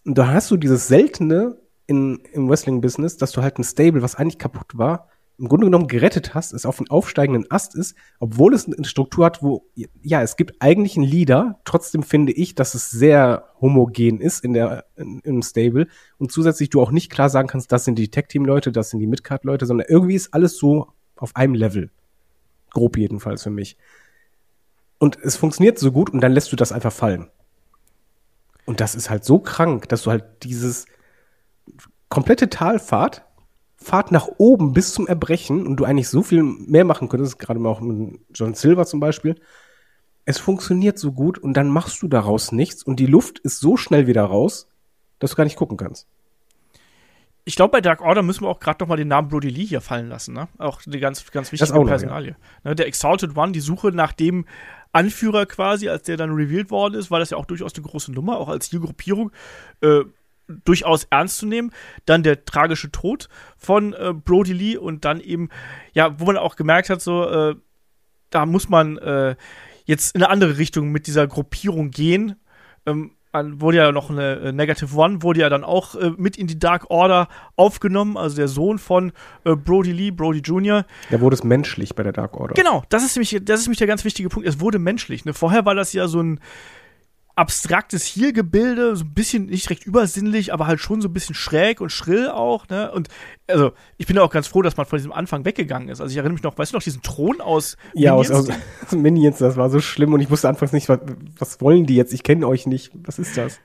Und 0.06 0.18
da 0.18 0.28
hast 0.28 0.52
du 0.52 0.58
dieses 0.58 0.88
Seltene 0.88 1.58
in, 1.88 2.20
im 2.34 2.50
Wrestling-Business, 2.50 3.18
dass 3.18 3.32
du 3.32 3.42
halt 3.42 3.58
ein 3.58 3.64
Stable, 3.64 4.02
was 4.02 4.16
eigentlich 4.16 4.38
kaputt 4.38 4.78
war, 4.78 5.08
im 5.38 5.50
Grunde 5.50 5.68
genommen 5.68 5.88
gerettet 5.88 6.34
hast, 6.34 6.54
es 6.54 6.66
auf 6.66 6.80
einen 6.80 6.90
aufsteigenden 6.90 7.50
Ast 7.52 7.76
ist, 7.76 7.96
obwohl 8.20 8.54
es 8.54 8.66
eine 8.68 8.86
Struktur 8.86 9.26
hat, 9.26 9.44
wo, 9.44 9.66
ja, 10.02 10.22
es 10.22 10.38
gibt 10.38 10.56
eigentlich 10.60 10.96
einen 10.96 11.06
Leader, 11.06 11.60
trotzdem 11.66 12.04
finde 12.04 12.32
ich, 12.32 12.56
dass 12.56 12.74
es 12.74 12.90
sehr 12.90 13.50
homogen 13.60 14.22
ist 14.22 14.44
in 14.44 14.54
der, 14.54 14.86
in, 14.96 15.20
im 15.20 15.42
Stable 15.42 15.88
und 16.18 16.32
zusätzlich 16.32 16.70
du 16.70 16.82
auch 16.82 16.92
nicht 16.92 17.12
klar 17.12 17.30
sagen 17.30 17.48
kannst, 17.48 17.72
das 17.72 17.84
sind 17.84 18.00
die 18.00 18.10
Tech-Team-Leute, 18.10 18.72
das 18.72 18.92
sind 18.92 19.00
die 19.00 19.08
Midcard-Leute, 19.08 19.66
sondern 19.66 19.88
irgendwie 19.90 20.16
ist 20.16 20.34
alles 20.34 20.58
so 20.58 20.88
auf 21.18 21.36
einem 21.36 21.54
Level. 21.54 21.92
Grob 22.72 22.98
jedenfalls 22.98 23.44
für 23.44 23.50
mich. 23.50 23.78
Und 25.00 25.18
es 25.22 25.36
funktioniert 25.36 25.78
so 25.80 25.92
gut 25.92 26.10
und 26.10 26.22
dann 26.22 26.32
lässt 26.32 26.52
du 26.52 26.56
das 26.56 26.72
einfach 26.72 26.94
fallen. 26.94 27.30
Und 28.66 28.80
das 28.80 28.96
ist 28.96 29.10
halt 29.10 29.26
so 29.26 29.40
krank, 29.40 29.90
dass 29.90 30.04
du 30.04 30.12
halt 30.12 30.44
dieses 30.44 30.86
komplette 32.10 32.50
Talfahrt, 32.50 33.25
Fahrt 33.78 34.12
nach 34.12 34.28
oben 34.38 34.74
bis 34.74 34.94
zum 34.94 35.08
Erbrechen 35.08 35.68
und 35.68 35.78
du 35.78 35.86
eigentlich 35.86 36.10
so 36.10 36.24
viel 36.24 36.44
mehr 36.44 36.86
machen 36.86 37.10
könntest, 37.10 37.40
gerade 37.40 37.60
mal 37.60 37.70
auch 37.70 37.82
mit 37.82 38.20
John 38.34 38.54
Silver 38.54 38.86
zum 38.86 39.00
Beispiel. 39.00 39.36
Es 40.26 40.40
funktioniert 40.40 40.98
so 40.98 41.12
gut 41.12 41.38
und 41.38 41.56
dann 41.56 41.70
machst 41.70 42.02
du 42.02 42.08
daraus 42.08 42.52
nichts 42.52 42.84
und 42.84 43.00
die 43.00 43.06
Luft 43.06 43.40
ist 43.40 43.60
so 43.60 43.78
schnell 43.78 44.08
wieder 44.08 44.24
raus, 44.24 44.68
dass 45.20 45.32
du 45.32 45.38
gar 45.38 45.44
nicht 45.44 45.58
gucken 45.58 45.78
kannst. 45.78 46.08
Ich 47.48 47.56
glaube, 47.56 47.74
bei 47.74 47.82
Dark 47.82 48.02
Order 48.02 48.24
müssen 48.24 48.44
wir 48.44 48.50
auch 48.50 48.60
gerade 48.60 48.84
noch 48.84 48.88
mal 48.88 48.96
den 48.96 49.08
Namen 49.08 49.28
Brody 49.28 49.50
Lee 49.50 49.66
hier 49.66 49.82
fallen 49.82 50.10
lassen, 50.10 50.34
ne? 50.34 50.48
Auch 50.58 50.82
die 50.82 51.00
ganz, 51.00 51.30
ganz 51.30 51.52
wichtige 51.52 51.80
Personalie. 51.86 52.36
Ne, 52.64 52.74
der 52.74 52.88
Exalted 52.88 53.38
One, 53.38 53.52
die 53.52 53.60
Suche 53.60 53.90
nach 53.90 54.14
dem 54.14 54.46
Anführer 54.94 55.46
quasi, 55.46 55.90
als 55.90 56.04
der 56.04 56.18
dann 56.18 56.32
revealed 56.32 56.72
worden 56.72 56.96
ist, 56.96 57.12
war 57.12 57.20
das 57.20 57.30
ja 57.30 57.38
auch 57.38 57.46
durchaus 57.46 57.76
eine 57.76 57.86
große 57.86 58.12
Nummer, 58.12 58.38
auch 58.38 58.50
als 58.50 58.70
Zielgruppierung. 58.70 59.32
Äh, 59.82 60.06
durchaus 60.48 61.06
ernst 61.06 61.38
zu 61.38 61.46
nehmen. 61.46 61.72
Dann 62.06 62.24
der 62.24 62.46
tragische 62.46 62.92
Tod 62.92 63.30
von 63.58 63.94
äh, 63.94 64.14
Brody 64.14 64.54
Lee 64.54 64.78
und 64.78 65.06
dann 65.06 65.20
eben, 65.20 65.50
ja, 65.94 66.20
wo 66.20 66.26
man 66.26 66.38
auch 66.38 66.56
gemerkt 66.56 66.90
hat, 66.90 67.02
so, 67.02 67.28
äh, 67.30 67.56
da 68.30 68.46
muss 68.46 68.70
man 68.70 68.98
äh, 68.98 69.36
jetzt 69.86 70.16
in 70.16 70.24
eine 70.24 70.32
andere 70.32 70.58
Richtung 70.58 70.92
mit 70.92 71.08
dieser 71.08 71.28
Gruppierung 71.28 71.92
gehen. 71.92 72.36
Ähm, 72.86 73.12
an, 73.36 73.62
wurde 73.62 73.78
ja 73.78 73.92
noch 73.92 74.10
eine 74.10 74.36
äh, 74.38 74.52
Negative 74.52 74.96
One, 74.96 75.22
wurde 75.22 75.42
ja 75.42 75.50
dann 75.50 75.64
auch 75.64 75.96
äh, 75.96 76.12
mit 76.18 76.38
in 76.38 76.48
die 76.48 76.58
Dark 76.58 76.90
Order 76.90 77.28
aufgenommen, 77.56 78.18
also 78.18 78.38
der 78.38 78.48
Sohn 78.48 78.80
von 78.80 79.12
äh, 79.44 79.56
Brody 79.56 79.92
Lee, 79.92 80.12
Brody 80.12 80.40
Jr. 80.40 80.86
Da 81.12 81.22
wurde 81.22 81.36
es 81.36 81.44
menschlich 81.44 81.96
bei 81.96 82.04
der 82.04 82.14
Dark 82.14 82.36
Order. 82.38 82.54
Genau, 82.54 82.84
das 82.90 83.04
ist 83.04 83.16
nämlich, 83.16 83.38
das 83.44 83.60
ist 83.60 83.68
nämlich 83.68 83.80
der 83.80 83.88
ganz 83.88 84.06
wichtige 84.06 84.30
Punkt. 84.30 84.48
Es 84.48 84.60
wurde 84.60 84.80
menschlich. 84.80 85.26
Ne? 85.26 85.34
Vorher 85.34 85.66
war 85.66 85.76
das 85.76 85.94
ja 85.94 86.08
so 86.08 86.22
ein 86.22 86.40
abstraktes 87.36 88.06
Hier-Gebilde, 88.06 88.96
so 88.96 89.04
ein 89.04 89.14
bisschen 89.14 89.48
nicht 89.48 89.70
recht 89.70 89.86
übersinnlich, 89.86 90.54
aber 90.54 90.68
halt 90.68 90.80
schon 90.80 91.02
so 91.02 91.10
ein 91.10 91.14
bisschen 91.14 91.36
schräg 91.36 91.82
und 91.82 91.92
schrill 91.92 92.30
auch, 92.30 92.68
ne? 92.70 92.92
Und 92.92 93.10
also, 93.48 93.74
ich 93.98 94.08
bin 94.08 94.16
ja 94.16 94.22
auch 94.24 94.32
ganz 94.32 94.48
froh, 94.48 94.62
dass 94.62 94.78
man 94.78 94.86
von 94.86 94.98
diesem 94.98 95.12
Anfang 95.12 95.46
weggegangen 95.46 95.90
ist. 95.90 96.02
Also 96.02 96.12
ich 96.12 96.18
erinnere 96.18 96.34
mich 96.34 96.44
noch, 96.44 96.58
weißt 96.58 96.72
du 96.72 96.78
noch, 96.78 96.84
diesen 96.84 97.02
Thron 97.02 97.42
aus 97.42 97.78
Ja, 97.94 98.14
aus, 98.14 98.30
Minions? 98.30 98.50
aus, 98.50 98.56
aus 98.88 98.92
Minions, 98.98 99.38
das 99.40 99.58
war 99.58 99.70
so 99.70 99.80
schlimm 99.80 100.14
und 100.14 100.22
ich 100.22 100.30
wusste 100.30 100.50
anfangs 100.50 100.72
nicht, 100.72 100.88
was, 100.90 101.00
was 101.38 101.62
wollen 101.62 101.86
die 101.86 101.96
jetzt? 101.96 102.14
Ich 102.14 102.24
kenne 102.24 102.48
euch 102.48 102.66
nicht. 102.66 102.92
Was 103.04 103.20
ist 103.20 103.38
das? 103.38 103.60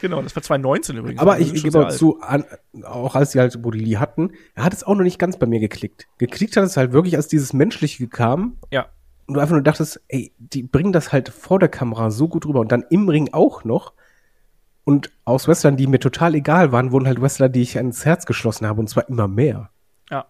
Genau, 0.00 0.20
das 0.20 0.36
war 0.36 0.42
2019 0.42 0.96
übrigens. 0.96 1.20
Aber 1.20 1.34
Also 1.34 1.54
ich, 1.54 1.62
gebe 1.62 1.86
auch 1.86 1.90
zu, 1.90 2.20
an, 2.20 2.44
auch 2.84 3.14
als 3.14 3.32
sie 3.32 3.40
halt 3.40 3.60
Bodili 3.62 3.92
hatten, 3.92 4.32
er 4.54 4.64
hat 4.64 4.74
es 4.74 4.84
auch 4.84 4.94
noch 4.94 5.02
nicht 5.04 5.18
ganz 5.18 5.38
bei 5.38 5.46
mir 5.46 5.60
geklickt. 5.60 6.08
Geklickt 6.18 6.56
hat 6.56 6.64
es 6.64 6.76
halt 6.76 6.92
wirklich, 6.92 7.16
als 7.16 7.28
dieses 7.28 7.52
Menschliche 7.54 8.06
kam 8.08 8.58
Ja, 8.70 8.88
du 9.28 9.40
einfach 9.40 9.54
nur 9.54 9.62
dachtest, 9.62 10.00
ey, 10.08 10.32
die 10.38 10.62
bringen 10.62 10.92
das 10.92 11.12
halt 11.12 11.28
vor 11.28 11.58
der 11.58 11.68
Kamera 11.68 12.10
so 12.10 12.28
gut 12.28 12.46
rüber 12.46 12.60
und 12.60 12.72
dann 12.72 12.84
im 12.90 13.08
Ring 13.08 13.30
auch 13.32 13.64
noch. 13.64 13.92
Und 14.84 15.10
aus 15.24 15.46
Wrestlern, 15.46 15.76
die 15.76 15.86
mir 15.86 16.00
total 16.00 16.34
egal 16.34 16.72
waren, 16.72 16.90
wurden 16.90 17.06
halt 17.06 17.20
Wrestler, 17.20 17.48
die 17.48 17.62
ich 17.62 17.76
ans 17.76 18.04
Herz 18.04 18.26
geschlossen 18.26 18.66
habe 18.66 18.80
und 18.80 18.88
zwar 18.88 19.08
immer 19.08 19.28
mehr. 19.28 19.70
ja. 20.10 20.26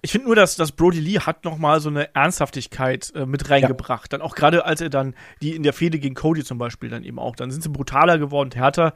Ich 0.00 0.12
finde 0.12 0.26
nur, 0.26 0.36
dass, 0.36 0.56
dass 0.56 0.72
Brody 0.72 1.00
Lee 1.00 1.18
hat 1.20 1.44
noch 1.44 1.58
mal 1.58 1.80
so 1.80 1.88
eine 1.88 2.14
Ernsthaftigkeit 2.14 3.12
äh, 3.14 3.26
mit 3.26 3.50
reingebracht. 3.50 4.12
Dann 4.12 4.22
auch 4.22 4.34
gerade, 4.34 4.64
als 4.64 4.80
er 4.80 4.90
dann 4.90 5.14
die 5.42 5.56
in 5.56 5.62
der 5.62 5.72
Fehde 5.72 5.98
gegen 5.98 6.14
Cody 6.14 6.44
zum 6.44 6.58
Beispiel 6.58 6.88
dann 6.88 7.02
eben 7.02 7.18
auch, 7.18 7.34
dann 7.34 7.50
sind 7.50 7.62
sie 7.62 7.68
brutaler 7.68 8.18
geworden, 8.18 8.50
härter. 8.52 8.94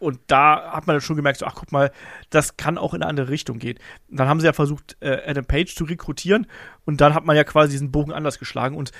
Und 0.00 0.18
da 0.26 0.72
hat 0.72 0.86
man 0.86 0.94
dann 0.94 1.02
schon 1.02 1.16
gemerkt, 1.16 1.38
so, 1.38 1.46
ach 1.46 1.54
guck 1.54 1.72
mal, 1.72 1.92
das 2.30 2.56
kann 2.56 2.78
auch 2.78 2.94
in 2.94 3.02
eine 3.02 3.10
andere 3.10 3.28
Richtung 3.28 3.58
gehen. 3.58 3.78
Und 4.10 4.18
dann 4.18 4.28
haben 4.28 4.40
sie 4.40 4.46
ja 4.46 4.52
versucht, 4.52 4.96
äh, 5.00 5.18
Adam 5.26 5.44
Page 5.44 5.74
zu 5.74 5.84
rekrutieren 5.84 6.46
und 6.86 7.00
dann 7.00 7.14
hat 7.14 7.26
man 7.26 7.36
ja 7.36 7.44
quasi 7.44 7.72
diesen 7.72 7.92
Bogen 7.92 8.12
anders 8.12 8.38
geschlagen. 8.38 8.76
Und 8.76 8.92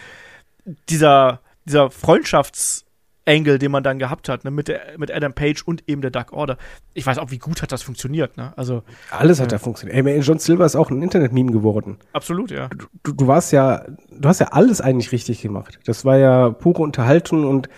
dieser, 0.91 1.41
dieser 1.65 1.91
Freundschaftsangle, 1.91 3.59
den 3.59 3.71
man 3.71 3.83
dann 3.83 3.99
gehabt 3.99 4.29
hat, 4.29 4.45
ne, 4.45 4.51
mit, 4.51 4.69
der, 4.69 4.99
mit 4.99 5.11
Adam 5.11 5.33
Page 5.33 5.63
und 5.63 5.89
eben 5.89 6.03
der 6.03 6.11
Dark 6.11 6.35
Order, 6.35 6.59
ich 6.93 7.07
weiß 7.07 7.17
auch, 7.17 7.31
wie 7.31 7.39
gut 7.39 7.63
hat 7.63 7.73
das 7.73 7.83
funktioniert, 7.83 8.37
ne? 8.37 8.53
Also 8.57 8.83
Alles 9.11 9.41
hat 9.41 9.53
da 9.53 9.59
funktioniert. 9.59 10.07
Ey, 10.07 10.21
John 10.21 10.39
Silver 10.39 10.67
ist 10.67 10.77
auch 10.77 10.91
ein 10.91 11.03
Internet-Meme 11.03 11.51
geworden. 11.51 11.97
absolut, 12.13 12.51
ja. 12.51 12.69
du, 12.69 13.13
du 13.13 13.27
warst 13.27 13.53
ja, 13.53 13.87
du 14.11 14.29
hast 14.29 14.41
ja 14.41 14.49
alles 14.49 14.83
eigentlich 14.83 15.13
richtig 15.13 15.41
gemacht. 15.41 15.81
Das 15.87 16.05
war 16.05 16.19
ja 16.19 16.51
pure 16.51 16.83
Unterhaltung 16.83 17.49
und 17.49 17.71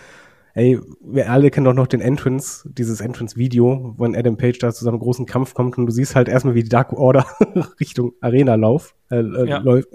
ey, 0.53 0.79
wir 1.01 1.29
alle 1.31 1.49
kennen 1.51 1.65
doch 1.65 1.73
noch 1.73 1.87
den 1.87 2.01
Entrance, 2.01 2.67
dieses 2.69 3.01
Entrance-Video, 3.01 3.95
wenn 3.97 4.15
Adam 4.15 4.37
Page 4.37 4.59
da 4.59 4.71
zu 4.71 4.83
seinem 4.83 4.99
großen 4.99 5.25
Kampf 5.25 5.53
kommt 5.53 5.77
und 5.77 5.85
du 5.87 5.91
siehst 5.91 6.15
halt 6.15 6.27
erstmal, 6.27 6.53
wie 6.55 6.63
die 6.63 6.69
Dark 6.69 6.93
Order 6.93 7.25
Richtung 7.79 8.13
Arena 8.21 8.55
lauf, 8.55 8.95
äh, 9.09 9.17
äh, 9.17 9.47
Ja. 9.49 9.57
läuft, 9.59 9.89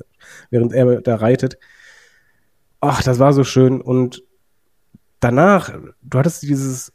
während 0.50 0.72
er 0.72 1.00
da 1.00 1.16
reitet. 1.16 1.58
Ach, 2.80 3.02
das 3.02 3.18
war 3.18 3.32
so 3.32 3.44
schön 3.44 3.80
und 3.80 4.24
danach, 5.20 5.72
du 6.02 6.18
hattest 6.18 6.42
dieses, 6.42 6.92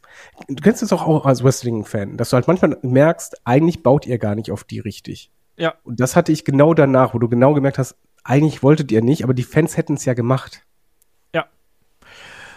du 0.48 0.62
kennst 0.62 0.82
es 0.82 0.92
auch, 0.92 1.06
auch 1.06 1.26
als 1.26 1.42
Wrestling-Fan, 1.44 2.16
dass 2.16 2.30
du 2.30 2.34
halt 2.34 2.46
manchmal 2.46 2.78
merkst, 2.82 3.40
eigentlich 3.44 3.82
baut 3.82 4.06
ihr 4.06 4.18
gar 4.18 4.34
nicht 4.34 4.50
auf 4.50 4.64
die 4.64 4.80
richtig. 4.80 5.30
Ja, 5.56 5.74
Und 5.84 6.00
das 6.00 6.16
hatte 6.16 6.32
ich 6.32 6.44
genau 6.44 6.74
danach, 6.74 7.14
wo 7.14 7.18
du 7.18 7.28
genau 7.28 7.54
gemerkt 7.54 7.78
hast, 7.78 7.96
eigentlich 8.24 8.62
wolltet 8.62 8.90
ihr 8.92 9.02
nicht, 9.02 9.22
aber 9.24 9.34
die 9.34 9.42
Fans 9.42 9.76
hätten 9.76 9.94
es 9.94 10.04
ja 10.04 10.14
gemacht. 10.14 10.62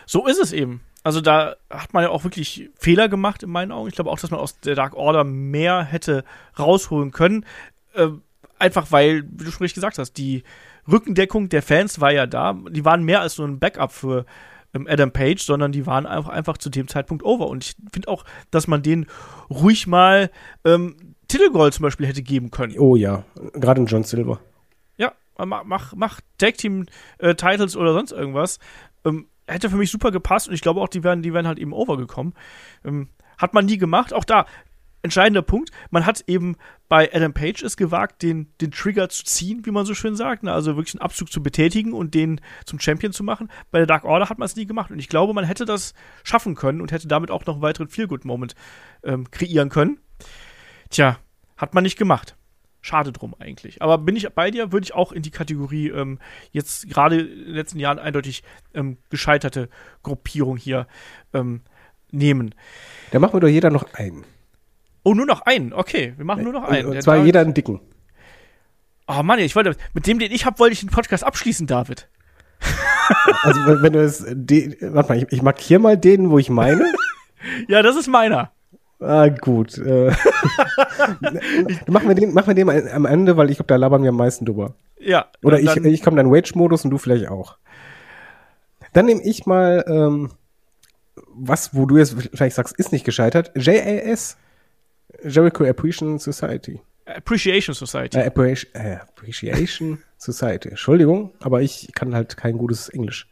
so 0.10 0.26
ist 0.26 0.39
es 0.39 0.53
eben. 0.53 0.80
Also 1.04 1.22
da 1.22 1.56
hat 1.70 1.93
man 1.93 2.04
ja 2.04 2.10
auch 2.10 2.24
wirklich 2.24 2.70
Fehler 2.76 3.08
gemacht 3.08 3.43
in 3.43 3.50
meinen 3.50 3.72
Augen. 3.72 3.88
Ich 3.88 3.95
glaube 3.95 4.10
auch, 4.10 4.20
dass 4.20 4.32
man 4.32 4.39
aus 4.39 4.60
der 4.60 4.76
Dark 4.76 4.95
Order 4.95 5.24
mehr 5.24 5.84
hätte 5.84 6.24
rausholen 6.60 7.12
können. 7.12 7.45
Äh, 7.93 8.10
einfach 8.60 8.91
weil, 8.91 9.24
wie 9.24 9.45
du 9.45 9.52
schon 9.52 9.64
richtig 9.64 9.76
gesagt 9.76 10.00
hast, 10.00 10.14
die 10.14 10.43
Rückendeckung 10.89 11.50
der 11.50 11.62
Fans 11.62 12.02
war 12.02 12.12
ja 12.12 12.26
da. 12.26 12.54
Die 12.70 12.86
waren 12.86 13.04
mehr 13.04 13.22
als 13.22 13.38
nur 13.38 13.48
ein 13.48 13.60
Backup 13.60 13.91
für 13.91 14.26
ähm, 14.74 14.88
Adam 14.89 15.12
Page, 15.12 15.41
sondern 15.41 15.72
die 15.72 15.86
waren 15.86 16.06
einfach, 16.06 16.30
einfach 16.30 16.58
zu 16.58 16.70
dem 16.70 16.88
Zeitpunkt 16.88 17.24
over. 17.24 17.48
Und 17.48 17.66
ich 17.66 17.76
finde 17.91 18.08
auch, 18.08 18.26
dass 18.52 18.68
man 18.68 18.84
denen 18.84 19.08
ruhig 19.50 19.88
mal 19.88 20.30
ähm, 20.66 20.95
Titelgold 21.28 21.74
zum 21.74 21.84
Beispiel 21.84 22.08
hätte 22.08 22.24
geben 22.24 22.52
können. 22.52 22.78
Oh 22.78 22.95
ja, 22.95 23.24
gerade 23.54 23.82
in 23.82 23.88
John 23.88 24.04
Silver. 24.04 24.39
Ja, 24.98 25.14
mach, 25.38 25.64
mach, 25.66 25.93
mach 25.95 26.22
Tag 26.38 26.58
Team 26.58 26.86
äh, 27.18 27.36
Titles 27.36 27.76
oder 27.76 27.93
sonst 27.93 28.12
irgendwas. 28.12 28.60
Ähm, 29.06 29.28
hätte 29.48 29.70
für 29.70 29.78
mich 29.78 29.91
super 29.91 30.12
gepasst 30.12 30.48
und 30.48 30.54
ich 30.54 30.62
glaube 30.62 30.82
auch, 30.82 30.89
die 30.89 31.04
wären, 31.04 31.22
die 31.22 31.34
wären 31.34 31.48
halt 31.48 31.60
eben 31.60 31.74
overgekommen. 31.74 32.34
Ähm, 32.84 33.10
hat 33.38 33.54
man 33.54 33.66
nie 33.66 33.78
gemacht. 33.78 34.14
Auch 34.14 34.24
da, 34.24 34.45
entscheidender 35.04 35.41
Punkt, 35.41 35.72
man 35.89 36.06
hat 36.06 36.24
eben 36.28 36.56
bei 36.89 37.14
Adam 37.14 37.34
Page 37.34 37.64
es 37.64 37.78
gewagt, 37.78 38.22
den, 38.22 38.52
den 38.62 38.72
Trigger 38.72 39.10
zu 39.10 39.24
ziehen, 39.24 39.66
wie 39.66 39.72
man 39.72 39.86
so 39.86 39.93
schön 39.93 40.16
sagt. 40.16 40.43
Ne? 40.43 40.52
Also 40.52 40.76
wirklich 40.76 40.95
einen 40.95 41.02
Abzug 41.02 41.32
zu 41.32 41.41
betätigen 41.41 41.93
und 41.93 42.14
den 42.14 42.41
zum 42.66 42.80
Champion 42.80 43.14
zu 43.14 43.24
machen. 43.24 43.50
Bei 43.72 43.80
der 43.80 43.88
Dark 43.88 44.06
Order 44.06 44.30
hat 44.30 44.38
man 44.38 44.45
es 44.45 44.56
nie 44.56 44.66
gemacht. 44.66 44.91
Und 44.91 45.00
ich 45.00 45.10
glaube, 45.10 45.34
man 45.34 45.45
hätte 45.45 45.66
das 45.66 45.93
schaffen 46.24 46.56
können 46.56 46.82
und 46.82 46.91
hätte 46.91 47.08
damit 47.08 47.32
auch 47.32 47.45
noch 47.45 47.56
einen 47.56 47.64
weiteren 47.64 47.88
Feel-Good-Moment 47.88 48.56
ähm, 49.04 49.30
kreieren 49.32 49.70
können. 49.70 50.00
Tja, 50.89 51.18
hat 51.58 51.74
man 51.74 51.84
nicht 51.84 51.98
gemacht. 51.98 52.37
Schade 52.88 53.12
drum 53.12 53.36
eigentlich. 53.38 53.82
Aber 53.82 53.98
bin 53.98 54.16
ich 54.16 54.30
bei 54.30 54.50
dir, 54.50 54.72
würde 54.72 54.86
ich 54.86 54.94
auch 54.94 55.12
in 55.12 55.22
die 55.22 55.30
Kategorie 55.30 55.90
ähm, 55.90 56.20
jetzt 56.52 56.90
gerade 56.90 57.20
in 57.20 57.46
den 57.46 57.54
letzten 57.54 57.80
Jahren 57.80 58.00
eindeutig 58.00 58.44
ähm, 58.74 58.98
gescheiterte 59.10 59.68
Gruppierung 60.04 60.56
hier 60.56 60.88
ähm, 61.34 61.62
nehmen. 62.12 62.56
Da 63.12 63.20
machen 63.20 63.34
wir 63.34 63.42
doch 63.42 63.50
jeder 63.50 63.72
noch 63.72 63.94
einen. 63.94 64.24
Oh, 65.04 65.14
nur 65.14 65.26
noch 65.26 65.42
einen. 65.42 65.74
Okay, 65.74 66.14
wir 66.16 66.24
machen 66.24 66.46
nur 66.46 66.54
noch 66.54 66.64
einen. 66.64 66.88
Und 66.88 67.04
zwar 67.04 67.18
jeder 67.18 67.42
einen 67.42 67.54
dicken. 67.54 67.82
Oh 69.06 69.22
Mann, 69.22 69.40
ich 69.40 69.56
wollte, 69.56 69.76
mit 69.94 70.08
dem, 70.08 70.20
den 70.20 70.32
ich 70.32 70.46
habe, 70.46 70.58
wollte 70.60 70.74
ich 70.74 70.80
den 70.80 70.90
Podcast 70.90 71.26
abschließen, 71.26 71.68
David. 71.68 72.08
Also 73.44 73.62
wenn, 73.82 73.94
du 73.94 74.04
es, 74.04 74.26
warte 74.26 75.10
mal, 75.10 75.18
ich, 75.18 75.32
ich 75.32 75.42
markiere 75.42 75.80
mal 75.80 75.98
den, 75.98 76.30
wo 76.30 76.40
ich 76.40 76.50
meine. 76.50 76.94
Ja, 77.70 77.82
das 77.82 77.96
ist 77.96 78.08
meiner. 78.08 78.52
Ah, 79.00 79.28
gut. 79.30 79.78
Äh, 79.78 80.12
machen 81.88 82.08
wir 82.08 82.16
den, 82.16 82.34
machen 82.34 82.48
wir 82.48 82.56
den 82.56 82.66
mal 82.66 82.89
am 82.91 83.06
Ende, 83.06 83.38
weil 83.38 83.50
ich 83.50 83.58
glaube, 83.58 83.68
da 83.68 83.76
labern 83.76 84.02
wir 84.02 84.10
am 84.10 84.18
meisten 84.18 84.45
drüber. 84.45 84.74
Ja. 85.00 85.28
Oder 85.43 85.60
ich, 85.60 85.76
ich 85.76 86.02
komme 86.02 86.18
dann 86.18 86.32
Wage-Modus 86.32 86.84
und 86.84 86.91
du 86.91 86.98
vielleicht 86.98 87.28
auch. 87.28 87.58
Dann 88.93 89.06
nehme 89.06 89.22
ich 89.22 89.45
mal, 89.45 89.86
ähm, 89.88 90.32
was, 91.28 91.76
wo 91.76 91.86
du 91.86 91.98
jetzt 91.98 92.16
vielleicht 92.34 92.56
sagst, 92.56 92.78
ist 92.78 92.91
nicht 92.91 93.06
gescheitert. 93.06 93.52
JAS. 93.56 94.38
Jericho 95.24 95.64
Appreciation 95.64 96.20
Society. 96.20 96.82
Appreciation 97.06 97.74
Society. 97.74 98.18
Äh, 98.18 98.26
Appreciation, 98.28 98.86
äh, 98.86 98.95
Appreciation 98.95 100.04
Society. 100.18 100.70
Entschuldigung, 100.70 101.34
aber 101.39 101.62
ich 101.62 101.91
kann 101.93 102.14
halt 102.14 102.38
kein 102.38 102.58
gutes 102.58 102.89
Englisch. 102.89 103.28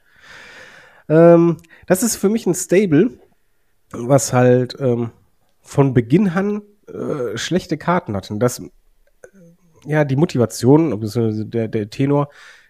Ähm, 1.09 1.57
das 1.87 2.03
ist 2.03 2.15
für 2.15 2.29
mich 2.29 2.45
ein 2.45 2.55
Stable, 2.55 3.11
was 3.91 4.33
halt 4.33 4.77
ähm, 4.79 5.11
von 5.65 5.93
Beginn 5.93 6.29
an 6.29 6.61
äh, 6.87 7.37
schlechte 7.37 7.77
Karten 7.77 8.15
hatten. 8.15 8.39
Das, 8.39 8.59
äh, 8.59 8.67
ja, 9.85 10.05
die 10.05 10.15
Motivation, 10.15 10.97
beziehungsweise 10.99 11.45
der, 11.45 11.67
der 11.67 11.89
Tenor, 11.89 12.29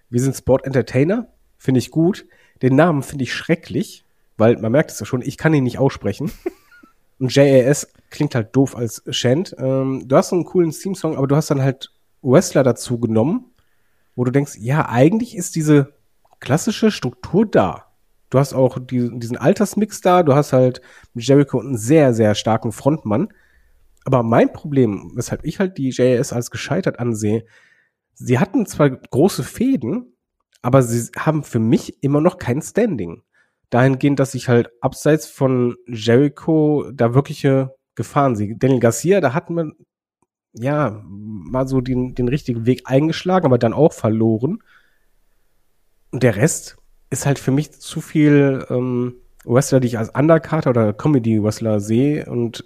wir 0.10 0.22
sind 0.22 0.36
Sport 0.36 0.66
Entertainer, 0.66 1.28
finde 1.58 1.80
ich 1.80 1.92
gut. 1.92 2.26
Den 2.62 2.76
Namen 2.76 3.04
finde 3.04 3.24
ich 3.24 3.34
schrecklich, 3.34 4.06
weil 4.38 4.58
man 4.58 4.72
merkt 4.72 4.92
es 4.92 5.00
ja 5.00 5.06
schon, 5.06 5.22
ich 5.22 5.38
kann 5.38 5.54
ihn 5.54 5.66
nicht 5.66 5.78
aussprechen. 5.78 6.32
Und 7.20 7.34
JAS 7.34 7.88
klingt 8.10 8.36
halt 8.36 8.56
doof 8.56 8.76
als 8.76 9.04
Chant. 9.12 9.56
Ähm, 9.60 10.04
du 10.08 10.16
hast 10.16 10.30
so 10.30 10.36
einen 10.36 10.46
coolen 10.46 10.72
Theme-Song, 10.72 11.18
aber 11.18 11.28
du 11.28 11.36
hast 11.36 11.52
dann 11.52 11.62
halt 11.62 11.92
Wrestler 12.22 12.64
dazu 12.64 13.00
genommen, 13.00 13.52
wo 14.16 14.24
du 14.24 14.32
denkst, 14.32 14.58
ja, 14.60 14.88
eigentlich 14.90 15.36
ist 15.36 15.56
diese 15.56 15.94
klassische 16.40 16.92
Struktur 16.92 17.46
da. 17.46 17.85
Du 18.36 18.40
hast 18.40 18.54
auch 18.54 18.80
die, 18.80 19.18
diesen 19.18 19.38
Altersmix 19.38 20.02
da, 20.02 20.22
du 20.22 20.36
hast 20.36 20.52
halt 20.52 20.82
mit 21.14 21.26
Jericho 21.26 21.58
einen 21.58 21.78
sehr, 21.78 22.14
sehr 22.14 22.36
starken 22.36 22.74
Frontmann. 22.74 23.30
Aber 24.04 24.24
mein 24.24 24.52
Problem, 24.52 25.14
weshalb 25.16 25.46
ich 25.46 25.60
halt 25.60 25.78
die 25.78 25.90
JAS 25.90 26.34
als 26.34 26.52
gescheitert 26.52 27.00
ansehe, 27.00 27.46
sie 28.14 28.38
hatten 28.38 28.66
zwar 28.66 28.90
große 28.90 29.42
Fäden, 29.42 30.18
aber 30.62 30.84
sie 30.84 31.10
haben 31.18 31.46
für 31.46 31.60
mich 31.60 32.04
immer 32.04 32.20
noch 32.20 32.38
kein 32.38 32.62
Standing. 32.62 33.24
Dahingehend, 33.70 34.20
dass 34.20 34.36
ich 34.36 34.50
halt 34.50 34.70
abseits 34.82 35.28
von 35.28 35.78
Jericho 35.88 36.92
da 36.92 37.14
wirkliche 37.14 37.74
Gefahren 37.96 38.36
sehe. 38.36 38.58
Daniel 38.58 38.82
Garcia, 38.82 39.22
da 39.22 39.34
hat 39.34 39.50
man 39.50 39.76
ja 40.52 41.02
mal 41.06 41.70
so 41.70 41.80
den, 41.80 42.16
den 42.16 42.28
richtigen 42.28 42.66
Weg 42.66 42.82
eingeschlagen, 42.84 43.46
aber 43.46 43.60
dann 43.60 43.72
auch 43.72 43.94
verloren. 43.94 44.62
Und 46.12 46.22
der 46.22 46.36
Rest 46.36 46.76
ist 47.16 47.26
halt 47.26 47.40
für 47.40 47.52
mich 47.52 47.72
zu 47.72 48.02
viel 48.02 48.66
ähm, 48.70 49.16
Wrestler, 49.46 49.80
die 49.80 49.88
ich 49.88 49.98
als 49.98 50.10
Undercarter 50.10 50.72
oder 50.72 50.94
Comedy-Wrestler 50.94 51.80
sehe. 51.80 52.26
Und 52.26 52.66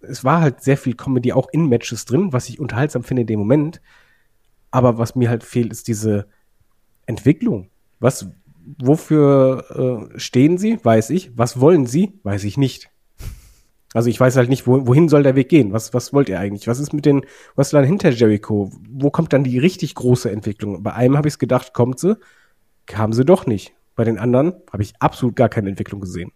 es 0.00 0.24
war 0.24 0.40
halt 0.40 0.62
sehr 0.62 0.76
viel 0.76 0.94
Comedy 0.94 1.32
auch 1.32 1.48
in 1.50 1.68
Matches 1.68 2.04
drin, 2.04 2.32
was 2.32 2.48
ich 2.48 2.60
unterhaltsam 2.60 3.02
finde 3.02 3.22
in 3.22 3.26
dem 3.26 3.38
Moment. 3.40 3.80
Aber 4.70 4.98
was 4.98 5.16
mir 5.16 5.28
halt 5.28 5.42
fehlt, 5.42 5.72
ist 5.72 5.88
diese 5.88 6.28
Entwicklung. 7.06 7.70
Was, 7.98 8.28
wofür 8.78 10.10
äh, 10.14 10.18
stehen 10.18 10.58
sie? 10.58 10.78
Weiß 10.82 11.10
ich. 11.10 11.36
Was 11.36 11.60
wollen 11.60 11.86
sie? 11.86 12.20
Weiß 12.22 12.44
ich 12.44 12.56
nicht. 12.56 12.90
Also 13.94 14.10
ich 14.10 14.20
weiß 14.20 14.36
halt 14.36 14.50
nicht, 14.50 14.66
wo, 14.66 14.86
wohin 14.86 15.08
soll 15.08 15.22
der 15.22 15.34
Weg 15.34 15.48
gehen? 15.48 15.72
Was, 15.72 15.94
was 15.94 16.12
wollt 16.12 16.28
ihr 16.28 16.38
eigentlich? 16.38 16.68
Was 16.68 16.78
ist 16.78 16.92
mit 16.92 17.06
den 17.06 17.22
Wrestlern 17.56 17.84
hinter 17.84 18.10
Jericho? 18.10 18.70
Wo 18.88 19.10
kommt 19.10 19.32
dann 19.32 19.44
die 19.44 19.58
richtig 19.58 19.94
große 19.94 20.30
Entwicklung? 20.30 20.82
Bei 20.82 20.92
einem 20.92 21.16
habe 21.16 21.26
ich 21.26 21.34
es 21.34 21.38
gedacht, 21.38 21.72
kommt 21.72 21.98
sie, 21.98 22.18
kam 22.84 23.12
sie 23.14 23.24
doch 23.24 23.46
nicht. 23.46 23.74
Bei 23.98 24.04
den 24.04 24.20
anderen 24.20 24.54
habe 24.72 24.84
ich 24.84 24.92
absolut 25.00 25.34
gar 25.34 25.48
keine 25.48 25.70
Entwicklung 25.70 26.00
gesehen. 26.00 26.30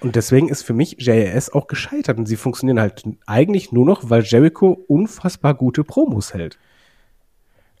Und 0.00 0.16
deswegen 0.16 0.48
ist 0.48 0.62
für 0.62 0.72
mich 0.72 0.96
JAS 0.98 1.50
auch 1.50 1.66
gescheitert. 1.66 2.16
Und 2.16 2.24
sie 2.24 2.36
funktionieren 2.36 2.80
halt 2.80 3.02
eigentlich 3.26 3.70
nur 3.70 3.84
noch, 3.84 4.08
weil 4.08 4.22
Jericho 4.22 4.70
unfassbar 4.88 5.52
gute 5.52 5.84
Promos 5.84 6.32
hält. 6.32 6.58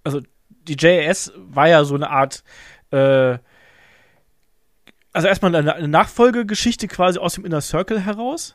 also 0.04 0.20
die 0.68 0.76
JAS 0.78 1.32
war 1.34 1.66
ja 1.66 1.82
so 1.84 1.94
eine 1.94 2.10
Art, 2.10 2.44
äh, 2.90 3.38
also 5.14 5.28
erstmal 5.28 5.56
eine, 5.56 5.74
eine 5.74 5.88
Nachfolgegeschichte 5.88 6.86
quasi 6.86 7.18
aus 7.18 7.36
dem 7.36 7.46
Inner 7.46 7.62
Circle 7.62 8.00
heraus. 8.00 8.54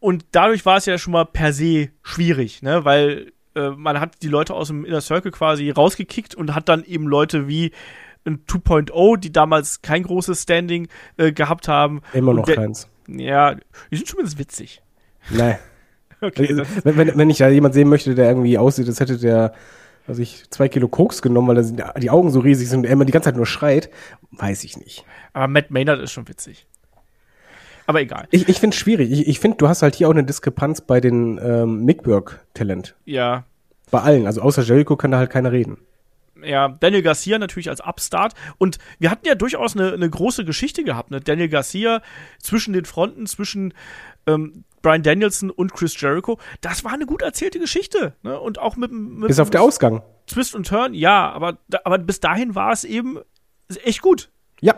Und 0.00 0.26
dadurch 0.32 0.66
war 0.66 0.78
es 0.78 0.86
ja 0.86 0.98
schon 0.98 1.12
mal 1.12 1.24
per 1.24 1.52
se 1.52 1.90
schwierig, 2.02 2.62
ne? 2.62 2.84
Weil 2.84 3.30
äh, 3.54 3.70
man 3.70 4.00
hat 4.00 4.22
die 4.22 4.28
Leute 4.28 4.54
aus 4.54 4.66
dem 4.66 4.84
Inner 4.84 5.02
Circle 5.02 5.30
quasi 5.30 5.70
rausgekickt 5.70 6.34
und 6.34 6.52
hat 6.52 6.68
dann 6.68 6.82
eben 6.82 7.06
Leute 7.06 7.46
wie 7.46 7.70
ein 8.24 8.44
2.0, 8.46 9.16
die 9.18 9.32
damals 9.32 9.82
kein 9.82 10.02
großes 10.04 10.42
Standing 10.42 10.88
äh, 11.16 11.32
gehabt 11.32 11.68
haben. 11.68 12.02
Immer 12.12 12.34
noch 12.34 12.44
der- 12.44 12.56
keins. 12.56 12.88
Ja, 13.08 13.54
die 13.90 13.96
sind 13.96 14.06
zumindest 14.06 14.38
witzig. 14.38 14.82
Nee. 15.30 15.56
Okay, 16.24 16.54
das, 16.54 16.68
wenn, 16.84 16.96
wenn, 16.98 17.18
wenn 17.18 17.30
ich 17.30 17.38
da 17.38 17.48
jemand 17.48 17.74
sehen 17.74 17.88
möchte, 17.88 18.14
der 18.14 18.28
irgendwie 18.28 18.56
aussieht, 18.56 18.86
als 18.86 19.00
hätte 19.00 19.18
der, 19.18 19.54
weiß 20.06 20.20
ich, 20.20 20.48
zwei 20.50 20.68
Kilo 20.68 20.86
Koks 20.86 21.20
genommen, 21.20 21.48
weil 21.48 21.64
sind- 21.64 21.82
die 21.98 22.10
Augen 22.10 22.30
so 22.30 22.38
riesig 22.38 22.68
sind 22.68 22.78
und 22.78 22.84
er 22.84 22.92
immer 22.92 23.04
die 23.04 23.10
ganze 23.10 23.30
Zeit 23.30 23.34
nur 23.36 23.44
schreit, 23.44 23.90
weiß 24.30 24.62
ich 24.62 24.76
nicht. 24.76 25.04
aber 25.32 25.48
Matt 25.48 25.72
Maynard 25.72 26.00
ist 26.00 26.12
schon 26.12 26.28
witzig. 26.28 26.68
Aber 27.88 28.00
egal. 28.00 28.28
Ich, 28.30 28.48
ich 28.48 28.60
finde 28.60 28.74
es 28.74 28.80
schwierig. 28.80 29.10
Ich, 29.10 29.26
ich 29.26 29.40
finde, 29.40 29.56
du 29.56 29.66
hast 29.68 29.82
halt 29.82 29.96
hier 29.96 30.06
auch 30.06 30.12
eine 30.12 30.22
Diskrepanz 30.22 30.80
bei 30.80 31.00
den 31.00 31.40
ähm, 31.42 31.84
Mickwork-Talent. 31.84 32.94
Ja, 33.04 33.42
Bei 33.90 34.02
allen. 34.02 34.26
Also 34.26 34.42
außer 34.42 34.62
Jericho 34.62 34.94
kann 34.96 35.10
da 35.10 35.18
halt 35.18 35.30
keiner 35.30 35.50
reden. 35.50 35.78
Ja, 36.44 36.68
Daniel 36.68 37.02
Garcia 37.02 37.38
natürlich 37.38 37.68
als 37.70 37.80
Upstart. 37.80 38.34
Und 38.58 38.78
wir 38.98 39.10
hatten 39.10 39.26
ja 39.26 39.34
durchaus 39.34 39.76
eine, 39.76 39.92
eine 39.92 40.08
große 40.08 40.44
Geschichte 40.44 40.84
gehabt. 40.84 41.10
Ne? 41.10 41.20
Daniel 41.20 41.48
Garcia 41.48 42.02
zwischen 42.40 42.72
den 42.72 42.84
Fronten, 42.84 43.26
zwischen 43.26 43.74
ähm, 44.26 44.64
Brian 44.82 45.02
Danielson 45.02 45.50
und 45.50 45.72
Chris 45.74 46.00
Jericho. 46.00 46.38
Das 46.60 46.84
war 46.84 46.92
eine 46.92 47.06
gut 47.06 47.22
erzählte 47.22 47.58
Geschichte. 47.58 48.14
Ne? 48.22 48.38
Und 48.38 48.58
auch 48.58 48.76
mit, 48.76 48.92
mit 48.92 49.28
Bis 49.28 49.38
auf 49.38 49.50
der 49.50 49.62
Ausgang. 49.62 50.02
Twist 50.26 50.54
und 50.54 50.66
Turn, 50.66 50.94
ja, 50.94 51.30
aber, 51.30 51.58
aber 51.84 51.98
bis 51.98 52.20
dahin 52.20 52.54
war 52.54 52.72
es 52.72 52.84
eben 52.84 53.18
echt 53.84 54.02
gut. 54.02 54.30
Ja. 54.60 54.74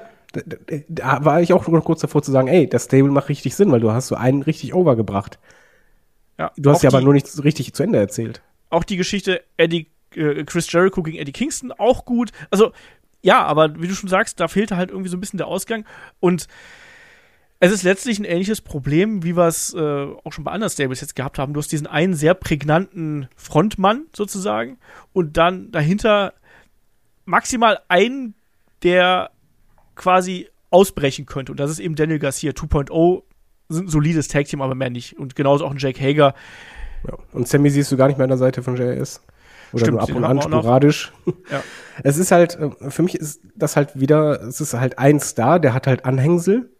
Da, 0.89 1.25
war 1.25 1.41
ich 1.43 1.53
auch 1.53 1.69
noch 1.69 1.85
kurz 1.85 2.01
davor 2.01 2.21
zu 2.23 2.33
sagen, 2.33 2.49
ey, 2.49 2.69
das 2.69 2.87
Stable 2.87 3.13
macht 3.13 3.29
richtig 3.29 3.55
Sinn, 3.55 3.71
weil 3.71 3.79
du 3.79 3.93
hast 3.93 4.09
so 4.09 4.17
einen 4.17 4.43
richtig 4.43 4.75
overgebracht. 4.75 5.39
Ja, 6.39 6.51
Du 6.57 6.71
hast 6.71 6.83
ja 6.83 6.91
aber 6.91 7.01
nur 7.03 7.15
nicht 7.15 7.45
richtig 7.45 7.73
zu 7.73 7.85
Ende 7.85 8.01
erzählt. 8.01 8.43
auch 8.69 8.83
die 8.83 8.97
Geschichte 8.97 9.43
Eddie, 9.57 9.87
äh, 10.17 10.45
Chris 10.45 10.71
Jericho 10.71 11.03
gegen 11.03 11.19
Eddie 11.19 11.33
Kingston 11.33 11.73
auch 11.73 12.05
gut. 12.05 12.31
Also, 12.51 12.73
ja, 13.23 13.43
aber 13.45 13.81
wie 13.81 13.89
du 13.89 13.95
schon 13.95 14.11
sagst, 14.11 14.41
da 14.41 14.49
fehlte 14.49 14.77
halt 14.77 14.91
irgendwie 14.91 15.09
so 15.09 15.17
ein 15.17 15.21
bisschen 15.21 15.39
der 15.39 15.47
Ausgang. 15.47 15.87
Und 16.21 16.47
es 17.61 17.73
ist 17.73 17.83
letztlich 17.83 18.19
ein 18.19 18.25
ähnliches 18.25 18.61
Problem, 18.61 19.23
wie 19.23 19.37
wir 19.37 19.47
es 19.47 19.73
äh, 19.73 19.79
auch 19.79 20.33
schon 20.33 20.45
bei 20.45 20.53
anderen 20.53 20.71
Stables 20.71 21.01
jetzt 21.01 21.17
gehabt 21.17 21.39
haben. 21.39 21.55
Du 21.55 21.61
hast 21.61 21.73
diesen 21.73 21.87
einen 21.87 22.15
sehr 22.15 22.35
prägnanten 22.35 23.29
Frontmann 23.37 24.05
sozusagen 24.15 24.77
und 25.13 25.37
dann 25.39 25.71
dahinter 25.71 26.35
maximal 27.25 27.81
einen, 27.89 28.35
der 28.83 29.31
quasi 29.95 30.49
ausbrechen 30.71 31.25
könnte. 31.25 31.53
Und 31.53 31.61
das 31.61 31.71
ist 31.71 31.79
eben 31.79 31.95
Daniel 31.95 32.19
Garcia 32.19 32.53
2.0. 32.53 33.23
Sind 33.71 33.87
ein 33.87 33.89
solides 33.89 34.29
Tag-Team, 34.29 34.61
aber 34.61 34.75
mehr 34.75 34.91
nicht. 34.91 35.19
Und 35.19 35.37
genauso 35.37 35.65
auch 35.65 35.71
ein 35.71 35.79
Jake 35.79 36.01
Hager. 36.03 36.35
Ja. 37.09 37.17
Und 37.33 37.49
Sammy 37.49 37.71
siehst 37.71 37.91
du 37.91 37.97
gar 37.97 38.09
nicht 38.09 38.19
mehr 38.19 38.25
an 38.25 38.31
der 38.31 38.39
Seite 38.39 38.63
von 38.63 38.77
JS. 38.77 39.23
Oder 39.75 39.85
Stimmt, 39.87 39.93
nur 39.99 40.03
ab 40.03 40.15
und 40.15 40.25
an 40.25 40.43
sporadisch. 40.43 41.13
Ja. 41.51 41.63
Es 42.03 42.17
ist 42.17 42.33
halt, 42.33 42.59
äh, 42.59 42.91
für 42.91 43.03
mich 43.03 43.15
ist 43.15 43.41
das 43.55 43.77
halt 43.77 43.99
wieder, 43.99 44.43
es 44.43 44.61
ist 44.61 44.75
halt 44.75 44.99
ein 44.99 45.21
Star, 45.21 45.61
der 45.61 45.75
hat 45.75 45.87
halt 45.87 46.05
Anhängsel, 46.05 46.71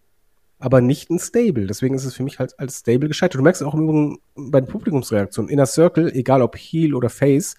aber 0.59 0.81
nicht 0.81 1.09
ein 1.09 1.19
Stable. 1.19 1.67
Deswegen 1.67 1.95
ist 1.95 2.05
es 2.05 2.15
für 2.15 2.23
mich 2.23 2.39
halt 2.39 2.59
als 2.59 2.79
Stable 2.79 3.07
gescheitert. 3.07 3.39
Du 3.39 3.43
merkst 3.43 3.63
auch 3.63 3.73
im 3.73 3.83
Übrigen 3.83 4.19
bei 4.35 4.59
den 4.61 4.67
Publikumsreaktionen, 4.67 5.49
Inner 5.49 5.65
Circle, 5.65 6.11
egal 6.13 6.41
ob 6.41 6.57
Heel 6.57 6.95
oder 6.95 7.09
Face, 7.09 7.55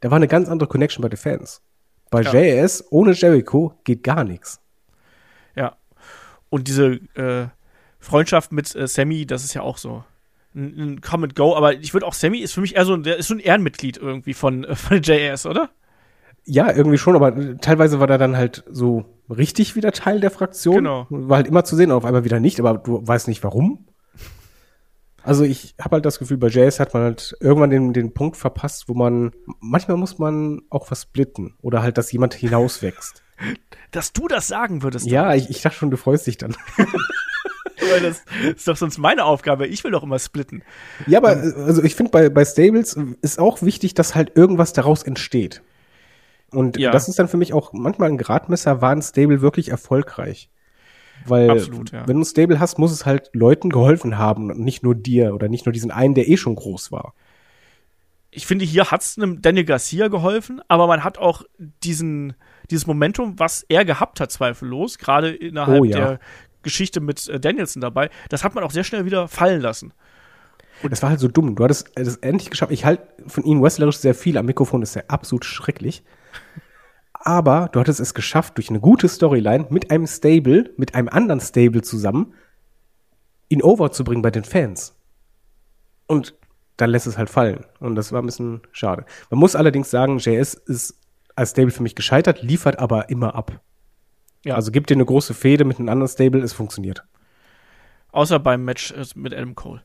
da 0.00 0.10
war 0.10 0.16
eine 0.16 0.28
ganz 0.28 0.48
andere 0.48 0.68
Connection 0.68 1.02
bei 1.02 1.08
den 1.08 1.16
Fans. 1.16 1.62
Bei 2.10 2.22
Ja. 2.22 2.32
JS 2.32 2.84
ohne 2.90 3.12
Jericho 3.12 3.74
geht 3.84 4.02
gar 4.02 4.24
nichts. 4.24 4.60
Ja. 5.56 5.76
Und 6.48 6.68
diese 6.68 7.00
äh, 7.14 7.48
Freundschaft 7.98 8.52
mit 8.52 8.74
äh, 8.74 8.86
Sammy, 8.86 9.26
das 9.26 9.44
ist 9.44 9.54
ja 9.54 9.62
auch 9.62 9.78
so 9.78 10.04
ein, 10.54 10.78
ein 10.94 11.00
Come 11.00 11.24
and 11.24 11.34
Go. 11.36 11.56
Aber 11.56 11.74
ich 11.74 11.92
würde 11.94 12.06
auch, 12.06 12.14
Sammy 12.14 12.38
ist 12.38 12.52
für 12.52 12.60
mich 12.60 12.76
eher 12.76 12.84
so, 12.84 12.94
ein- 12.94 13.02
der 13.02 13.16
ist 13.16 13.28
so 13.28 13.34
ein 13.34 13.40
Ehrenmitglied 13.40 13.96
irgendwie 13.96 14.34
von, 14.34 14.64
äh, 14.64 14.74
von 14.76 15.00
JS, 15.02 15.46
oder? 15.46 15.70
Ja, 16.44 16.72
irgendwie 16.74 16.96
schon, 16.98 17.14
aber 17.14 17.58
teilweise 17.60 18.00
war 18.00 18.06
der 18.06 18.16
dann 18.18 18.36
halt 18.36 18.64
so 18.70 19.04
richtig 19.28 19.76
wieder 19.76 19.92
Teil 19.92 20.18
der 20.20 20.30
Fraktion. 20.30 20.76
Genau. 20.76 21.06
War 21.10 21.36
halt 21.38 21.46
immer 21.46 21.64
zu 21.64 21.76
sehen, 21.76 21.90
auf 21.92 22.06
einmal 22.06 22.24
wieder 22.24 22.40
nicht, 22.40 22.58
aber 22.58 22.78
du 22.78 23.06
weißt 23.06 23.28
nicht 23.28 23.44
warum. 23.44 23.86
Also 25.22 25.44
ich 25.44 25.74
habe 25.78 25.96
halt 25.96 26.06
das 26.06 26.18
Gefühl, 26.18 26.38
bei 26.38 26.46
JS 26.46 26.80
hat 26.80 26.94
man 26.94 27.02
halt 27.02 27.36
irgendwann 27.40 27.68
den, 27.68 27.92
den 27.92 28.14
Punkt 28.14 28.38
verpasst, 28.38 28.88
wo 28.88 28.94
man, 28.94 29.32
manchmal 29.60 29.98
muss 29.98 30.18
man 30.18 30.62
auch 30.70 30.90
was 30.90 31.02
splitten 31.02 31.54
oder 31.60 31.82
halt, 31.82 31.98
dass 31.98 32.10
jemand 32.12 32.32
hinauswächst. 32.34 33.22
Dass 33.90 34.12
du 34.14 34.26
das 34.26 34.48
sagen 34.48 34.82
würdest. 34.82 35.06
ja, 35.06 35.34
ich, 35.34 35.50
ich 35.50 35.60
dachte 35.60 35.76
schon, 35.76 35.90
du 35.90 35.98
freust 35.98 36.26
dich 36.26 36.38
dann. 36.38 36.56
Weil 37.80 38.00
das 38.00 38.22
ist 38.56 38.66
doch 38.68 38.76
sonst 38.76 38.98
meine 38.98 39.24
Aufgabe. 39.24 39.66
Ich 39.66 39.84
will 39.84 39.90
doch 39.90 40.02
immer 40.02 40.18
splitten. 40.18 40.62
ja, 41.06 41.18
aber 41.18 41.28
also 41.30 41.82
ich 41.82 41.94
finde, 41.94 42.10
bei, 42.10 42.28
bei 42.28 42.44
Stables 42.44 42.98
ist 43.22 43.38
auch 43.38 43.62
wichtig, 43.62 43.94
dass 43.94 44.14
halt 44.14 44.36
irgendwas 44.36 44.72
daraus 44.72 45.02
entsteht. 45.02 45.62
Und 46.50 46.78
Ja. 46.78 46.90
das 46.90 47.08
ist 47.08 47.18
dann 47.18 47.28
für 47.28 47.36
mich 47.36 47.52
auch 47.52 47.72
manchmal 47.72 48.08
ein 48.08 48.18
Gradmesser, 48.18 48.80
war 48.80 48.90
ein 48.92 49.02
Stable 49.02 49.42
wirklich 49.42 49.68
erfolgreich. 49.70 50.50
Weil 51.26 51.50
Absolut, 51.50 51.90
ja. 51.92 52.06
wenn 52.06 52.14
du 52.16 52.22
ein 52.22 52.24
Stable 52.24 52.60
hast, 52.60 52.78
muss 52.78 52.92
es 52.92 53.04
halt 53.04 53.30
Leuten 53.32 53.70
geholfen 53.70 54.18
haben 54.18 54.50
und 54.50 54.60
nicht 54.60 54.82
nur 54.82 54.94
dir 54.94 55.34
oder 55.34 55.48
nicht 55.48 55.66
nur 55.66 55.72
diesen 55.72 55.90
einen, 55.90 56.14
der 56.14 56.28
eh 56.28 56.36
schon 56.36 56.54
groß 56.54 56.90
war. 56.92 57.12
ich 58.30 58.46
finde, 58.46 58.64
hier 58.64 58.90
hat 58.90 59.02
es 59.02 59.16
einem 59.18 59.42
Daniel 59.42 59.64
Garcia 59.64 60.08
geholfen, 60.08 60.60
aber 60.68 60.86
man 60.86 61.02
hat 61.02 61.18
auch 61.18 61.42
diesen, 61.82 62.34
dieses 62.70 62.86
Momentum, 62.86 63.38
was 63.38 63.64
er 63.68 63.84
gehabt 63.84 64.20
hat, 64.20 64.30
zweifellos, 64.30 64.98
gerade 64.98 65.30
innerhalb 65.30 65.80
Oh, 65.80 65.84
ja. 65.84 65.96
der 65.98 66.20
Geschichte 66.62 67.00
mit 67.00 67.28
äh, 67.28 67.40
Danielson 67.40 67.80
dabei, 67.80 68.10
das 68.28 68.44
hat 68.44 68.54
man 68.54 68.64
auch 68.64 68.70
sehr 68.70 68.84
schnell 68.84 69.04
wieder 69.04 69.28
fallen 69.28 69.60
lassen. 69.60 69.92
Und 70.82 70.90
das 70.90 71.02
war 71.02 71.10
halt 71.10 71.20
so 71.20 71.28
dumm. 71.28 71.56
Du 71.56 71.64
hattest 71.64 71.90
es 71.96 72.16
endlich 72.16 72.50
geschafft. 72.50 72.72
Ich 72.72 72.84
halte 72.84 73.06
von 73.26 73.44
ihm 73.44 73.62
wrestlerisch 73.62 73.98
sehr 73.98 74.14
viel. 74.14 74.38
Am 74.38 74.46
Mikrofon 74.46 74.82
ist 74.82 74.94
er 74.94 75.10
absolut 75.10 75.44
schrecklich. 75.44 76.04
Aber 77.12 77.68
du 77.72 77.80
hattest 77.80 77.98
es 77.98 78.14
geschafft, 78.14 78.56
durch 78.56 78.70
eine 78.70 78.80
gute 78.80 79.08
Storyline 79.08 79.66
mit 79.70 79.90
einem 79.90 80.06
Stable, 80.06 80.70
mit 80.76 80.94
einem 80.94 81.08
anderen 81.08 81.40
Stable 81.40 81.82
zusammen, 81.82 82.32
ihn 83.48 83.62
over 83.62 83.90
zu 83.90 84.04
bringen 84.04 84.22
bei 84.22 84.30
den 84.30 84.44
Fans. 84.44 84.94
Und 86.06 86.34
dann 86.76 86.90
lässt 86.90 87.08
es 87.08 87.18
halt 87.18 87.28
fallen. 87.28 87.66
Und 87.80 87.96
das 87.96 88.12
war 88.12 88.22
ein 88.22 88.26
bisschen 88.26 88.62
schade. 88.70 89.04
Man 89.30 89.40
muss 89.40 89.56
allerdings 89.56 89.90
sagen, 89.90 90.18
JS 90.18 90.54
ist 90.54 90.94
als 91.34 91.50
Stable 91.50 91.72
für 91.72 91.82
mich 91.82 91.96
gescheitert, 91.96 92.42
liefert 92.42 92.78
aber 92.78 93.10
immer 93.10 93.34
ab. 93.34 93.60
Ja. 94.44 94.54
Also 94.54 94.70
gibt 94.70 94.90
dir 94.90 94.94
eine 94.94 95.04
große 95.04 95.34
Fehde 95.34 95.64
mit 95.64 95.78
einem 95.78 95.88
anderen 95.88 96.08
Stable, 96.10 96.40
es 96.42 96.52
funktioniert. 96.52 97.04
Außer 98.12 98.38
beim 98.38 98.64
Match 98.64 98.92
äh, 98.92 99.04
mit 99.14 99.34
Adam 99.34 99.54
Cole. 99.54 99.82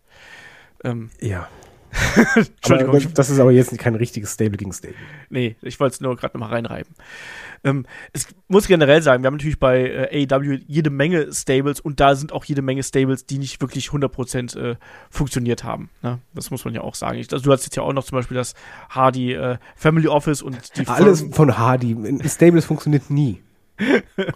Ähm, 0.83 1.09
Ja. 1.19 1.47
Entschuldigung, 2.35 2.89
Aber 2.89 2.97
ich, 2.97 3.13
das 3.13 3.29
ist 3.29 3.37
aber 3.39 3.51
jetzt 3.51 3.77
kein 3.77 3.93
richtiges 3.93 4.33
Stable 4.33 4.57
gegen 4.57 4.73
Stable. 4.73 4.95
nee, 5.29 5.55
ich 5.61 5.79
wollte 5.79 5.93
es 5.93 6.01
nur 6.01 6.15
gerade 6.15 6.35
nochmal 6.35 6.49
reinreiben. 6.55 6.91
Ähm, 7.63 7.85
es 8.13 8.25
muss 8.47 8.65
generell 8.65 9.03
sagen, 9.03 9.21
wir 9.21 9.27
haben 9.27 9.35
natürlich 9.35 9.59
bei 9.59 10.07
äh, 10.11 10.25
AEW 10.27 10.57
jede 10.65 10.89
Menge 10.89 11.31
Stables 11.31 11.79
und 11.79 11.99
da 11.99 12.15
sind 12.15 12.31
auch 12.31 12.45
jede 12.45 12.63
Menge 12.63 12.81
Stables, 12.81 13.27
die 13.27 13.37
nicht 13.37 13.61
wirklich 13.61 13.89
100% 13.89 14.57
äh, 14.59 14.75
funktioniert 15.11 15.63
haben. 15.63 15.91
Ne? 16.01 16.17
Das 16.33 16.49
muss 16.49 16.65
man 16.65 16.73
ja 16.73 16.81
auch 16.81 16.95
sagen. 16.95 17.19
Ich, 17.19 17.31
also, 17.31 17.45
du 17.45 17.51
hast 17.51 17.63
jetzt 17.65 17.75
ja 17.75 17.83
auch 17.83 17.93
noch 17.93 18.03
zum 18.05 18.15
Beispiel 18.17 18.37
das 18.37 18.55
Hardy 18.89 19.33
äh, 19.33 19.57
Family 19.75 20.07
Office 20.07 20.41
und 20.41 20.57
die 20.77 20.87
Alles 20.87 21.21
Firmen- 21.21 21.33
von 21.35 21.57
Hardy. 21.59 21.95
Stables 22.27 22.65
funktioniert 22.65 23.11
nie. 23.11 23.43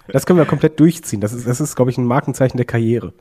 Das 0.07 0.25
können 0.25 0.39
wir 0.39 0.45
komplett 0.45 0.79
durchziehen. 0.79 1.21
Das 1.21 1.33
ist, 1.33 1.47
das 1.47 1.61
ist 1.61 1.75
glaube 1.75 1.91
ich, 1.91 1.97
ein 1.97 2.05
Markenzeichen 2.05 2.57
der 2.57 2.65
Karriere. 2.65 3.13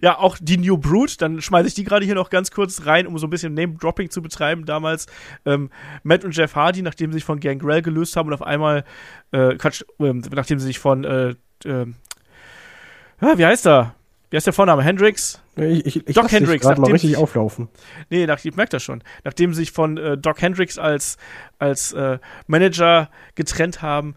Ja, 0.00 0.18
auch 0.18 0.38
die 0.40 0.56
New 0.56 0.78
Brood, 0.78 1.20
dann 1.20 1.42
schmeiße 1.42 1.68
ich 1.68 1.74
die 1.74 1.84
gerade 1.84 2.06
hier 2.06 2.14
noch 2.14 2.30
ganz 2.30 2.50
kurz 2.50 2.86
rein, 2.86 3.06
um 3.06 3.18
so 3.18 3.26
ein 3.26 3.30
bisschen 3.30 3.52
Name-Dropping 3.52 4.08
zu 4.08 4.22
betreiben 4.22 4.64
damals. 4.64 5.06
Ähm, 5.44 5.68
Matt 6.02 6.24
und 6.24 6.34
Jeff 6.34 6.54
Hardy, 6.56 6.80
nachdem 6.80 7.10
sie 7.12 7.16
sich 7.18 7.24
von 7.24 7.38
Gangrel 7.40 7.82
gelöst 7.82 8.16
haben 8.16 8.28
und 8.28 8.32
auf 8.34 8.42
einmal, 8.42 8.84
äh, 9.32 9.54
Quatsch, 9.56 9.84
ähm, 10.00 10.22
nachdem 10.34 10.58
sie 10.58 10.66
sich 10.66 10.78
von, 10.78 11.04
äh, 11.04 11.34
ja, 11.64 13.38
wie 13.38 13.46
heißt 13.46 13.66
er? 13.66 13.94
Wie 14.30 14.36
heißt 14.36 14.46
der 14.46 14.54
Vorname? 14.54 14.82
Hendrix? 14.82 15.42
Ich, 15.56 15.84
ich, 15.84 16.08
ich 16.08 16.14
Doc 16.14 16.32
Hendricks, 16.32 16.62
gerade 16.64 16.80
mal 16.80 16.86
nachdem 16.86 16.94
richtig 16.94 17.10
ich- 17.12 17.16
auflaufen. 17.18 17.68
Nee, 18.08 18.26
nach, 18.26 18.42
ich 18.42 18.56
merke 18.56 18.70
das 18.70 18.82
schon. 18.82 19.04
Nachdem 19.24 19.52
sie 19.52 19.60
sich 19.60 19.72
von 19.72 19.98
äh, 19.98 20.16
Doc 20.16 20.40
Hendricks 20.40 20.78
als, 20.78 21.18
als 21.58 21.92
äh, 21.92 22.18
Manager 22.46 23.10
getrennt 23.34 23.82
haben, 23.82 24.14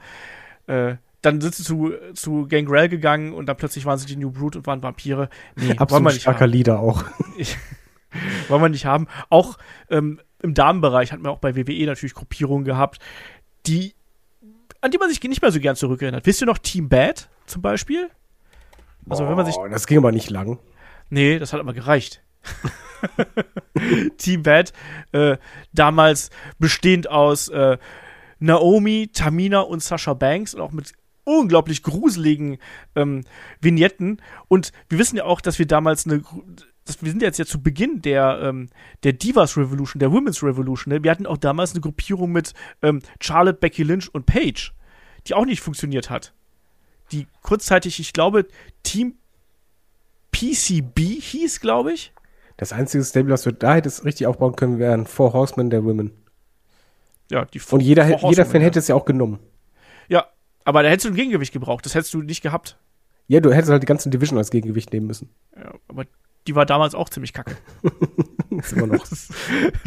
äh, 0.67 0.95
dann 1.21 1.41
sind 1.41 1.55
sie 1.55 1.63
zu, 1.63 1.93
zu 2.13 2.47
Gangrel 2.47 2.87
gegangen 2.87 3.33
und 3.33 3.47
dann 3.47 3.57
plötzlich 3.57 3.85
waren 3.85 3.97
sie 3.97 4.05
die 4.05 4.15
New 4.15 4.31
Brood 4.31 4.55
und 4.55 4.67
waren 4.67 4.83
Vampire. 4.83 5.29
Nee, 5.55 5.63
wollen 5.63 5.69
wir 5.69 5.81
Absolut 5.81 6.03
nicht 6.05 6.21
starker 6.21 6.41
haben. 6.41 6.51
Leader 6.51 6.79
auch. 6.79 7.03
wollen 8.47 8.61
wir 8.61 8.69
nicht 8.69 8.85
haben. 8.85 9.07
Auch 9.29 9.57
ähm, 9.89 10.19
im 10.41 10.53
Damenbereich 10.53 11.11
hatten 11.11 11.23
wir 11.23 11.31
auch 11.31 11.39
bei 11.39 11.55
WWE 11.55 11.85
natürlich 11.85 12.13
Gruppierungen 12.13 12.63
gehabt, 12.63 12.99
die, 13.65 13.95
an 14.81 14.91
die 14.91 14.97
man 14.97 15.09
sich 15.09 15.21
nicht 15.23 15.41
mehr 15.41 15.51
so 15.51 15.59
gern 15.59 15.75
zurückerinnert. 15.75 16.25
Wisst 16.25 16.41
ihr 16.41 16.47
noch 16.47 16.59
Team 16.59 16.89
Bad 16.89 17.29
zum 17.47 17.61
Beispiel? 17.61 18.09
Also 19.09 19.27
wenn 19.27 19.35
man 19.35 19.45
sich 19.45 19.55
Oh, 19.55 19.67
das 19.67 19.87
ging 19.87 19.97
aber 19.97 20.11
nicht 20.11 20.29
lang. 20.29 20.59
Nee, 21.09 21.39
das 21.39 21.53
hat 21.53 21.59
aber 21.59 21.73
gereicht. 21.73 22.21
Team 24.17 24.43
Bad, 24.43 24.73
äh, 25.11 25.37
damals 25.73 26.29
bestehend 26.59 27.09
aus 27.09 27.49
äh, 27.49 27.77
Naomi, 28.39 29.09
Tamina 29.13 29.61
und 29.61 29.81
Sasha 29.81 30.13
Banks 30.13 30.53
und 30.53 30.61
auch 30.61 30.71
mit 30.71 30.93
unglaublich 31.25 31.83
gruseligen 31.83 32.57
ähm, 32.95 33.23
Vignetten. 33.59 34.21
Und 34.47 34.71
wir 34.89 34.99
wissen 34.99 35.17
ja 35.17 35.25
auch, 35.25 35.41
dass 35.41 35.59
wir 35.59 35.67
damals 35.67 36.05
eine. 36.05 36.23
Das, 36.85 37.01
wir 37.01 37.09
sind 37.09 37.23
jetzt 37.23 37.39
ja 37.39 37.45
zu 37.45 37.63
Beginn 37.63 38.03
der, 38.03 38.39
ähm, 38.43 38.69
der 39.03 39.13
Divas 39.13 39.57
Revolution, 39.57 39.99
der 39.99 40.11
Women's 40.11 40.43
Revolution. 40.43 40.93
Ne? 40.93 41.03
Wir 41.03 41.09
hatten 41.09 41.25
auch 41.25 41.37
damals 41.37 41.71
eine 41.71 41.81
Gruppierung 41.81 42.31
mit 42.31 42.53
ähm, 42.83 43.01
Charlotte, 43.19 43.57
Becky 43.57 43.81
Lynch 43.81 44.13
und 44.13 44.27
Paige, 44.27 44.71
die 45.27 45.33
auch 45.33 45.45
nicht 45.45 45.61
funktioniert 45.61 46.11
hat. 46.11 46.33
Die 47.11 47.25
kurzzeitig, 47.41 47.99
ich 47.99 48.13
glaube, 48.13 48.45
Team 48.83 49.15
PCB 50.31 50.99
hieß, 51.19 51.59
glaube 51.59 51.93
ich. 51.93 52.13
Das 52.57 52.71
einzige 52.71 53.03
Stable, 53.03 53.33
was 53.33 53.45
wir 53.45 53.53
da 53.53 53.75
hättest 53.75 54.05
richtig 54.05 54.27
aufbauen 54.27 54.55
können, 54.55 54.79
wären 54.79 55.07
Four 55.07 55.33
Horsemen 55.33 55.69
der 55.69 55.83
Women. 55.83 56.11
Ja, 57.31 57.45
die 57.45 57.61
Und 57.71 57.81
jeder, 57.81 58.05
jeder 58.29 58.45
Fan 58.45 58.61
ja. 58.61 58.67
hätte 58.67 58.79
es 58.79 58.87
ja 58.87 58.95
auch 58.95 59.05
genommen. 59.05 59.39
Ja, 60.07 60.25
aber 60.63 60.83
da 60.83 60.89
hättest 60.89 61.05
du 61.05 61.09
ein 61.09 61.15
Gegengewicht 61.15 61.53
gebraucht. 61.53 61.85
Das 61.85 61.95
hättest 61.95 62.13
du 62.13 62.21
nicht 62.21 62.41
gehabt. 62.41 62.77
Ja, 63.27 63.39
du 63.39 63.51
hättest 63.51 63.71
halt 63.71 63.81
die 63.81 63.87
ganzen 63.87 64.11
Division 64.11 64.37
als 64.37 64.51
Gegengewicht 64.51 64.93
nehmen 64.93 65.07
müssen. 65.07 65.29
Ja, 65.55 65.73
aber 65.87 66.05
die 66.47 66.55
war 66.55 66.65
damals 66.65 66.93
auch 66.93 67.09
ziemlich 67.09 67.33
kacke. 67.33 67.57
ist 68.51 68.73
immer 68.73 68.87
noch. 68.87 69.05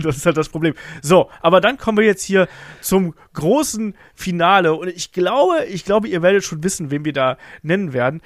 Das 0.03 0.17
ist 0.17 0.27
halt 0.27 0.37
das 0.37 0.49
Problem. 0.49 0.75
So, 1.03 1.31
aber 1.41 1.61
dann 1.61 1.79
kommen 1.79 1.99
wir 1.99 2.05
jetzt 2.05 2.25
hier 2.25 2.49
zum 2.81 3.15
großen 3.35 3.95
Finale. 4.15 4.75
Und 4.75 4.89
ich 4.89 5.13
glaube, 5.13 5.65
ich 5.67 5.85
glaube, 5.85 6.09
ihr 6.09 6.23
werdet 6.23 6.43
schon 6.45 6.65
wissen, 6.65 6.91
wen 6.91 7.05
wir 7.05 7.13
da 7.13 7.39
nennen 7.63 7.93
werden. 7.93 8.21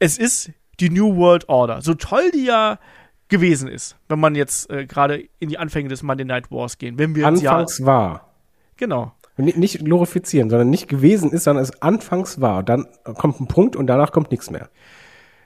Es 0.00 0.18
ist 0.18 0.50
die 0.80 0.90
New 0.90 1.16
World 1.16 1.48
Order. 1.48 1.82
So 1.82 1.94
toll 1.94 2.32
die 2.32 2.44
ja 2.44 2.80
gewesen 3.28 3.68
ist, 3.68 3.96
wenn 4.08 4.18
man 4.18 4.34
jetzt 4.34 4.68
äh, 4.70 4.86
gerade 4.86 5.24
in 5.38 5.48
die 5.48 5.58
Anfänge 5.58 5.88
des 5.88 6.02
Monday 6.02 6.24
Night 6.24 6.50
Wars 6.50 6.78
gehen. 6.78 6.98
Wenn 6.98 7.14
wir 7.14 7.26
Anfangs 7.26 7.84
war. 7.84 8.31
Genau. 8.82 9.12
Nicht 9.36 9.84
glorifizieren, 9.84 10.50
sondern 10.50 10.68
nicht 10.68 10.88
gewesen 10.88 11.30
ist, 11.30 11.44
sondern 11.44 11.62
es 11.62 11.80
anfangs 11.80 12.40
war. 12.40 12.62
Dann 12.64 12.86
kommt 13.04 13.40
ein 13.40 13.46
Punkt 13.46 13.76
und 13.76 13.86
danach 13.86 14.10
kommt 14.10 14.30
nichts 14.30 14.50
mehr. 14.50 14.68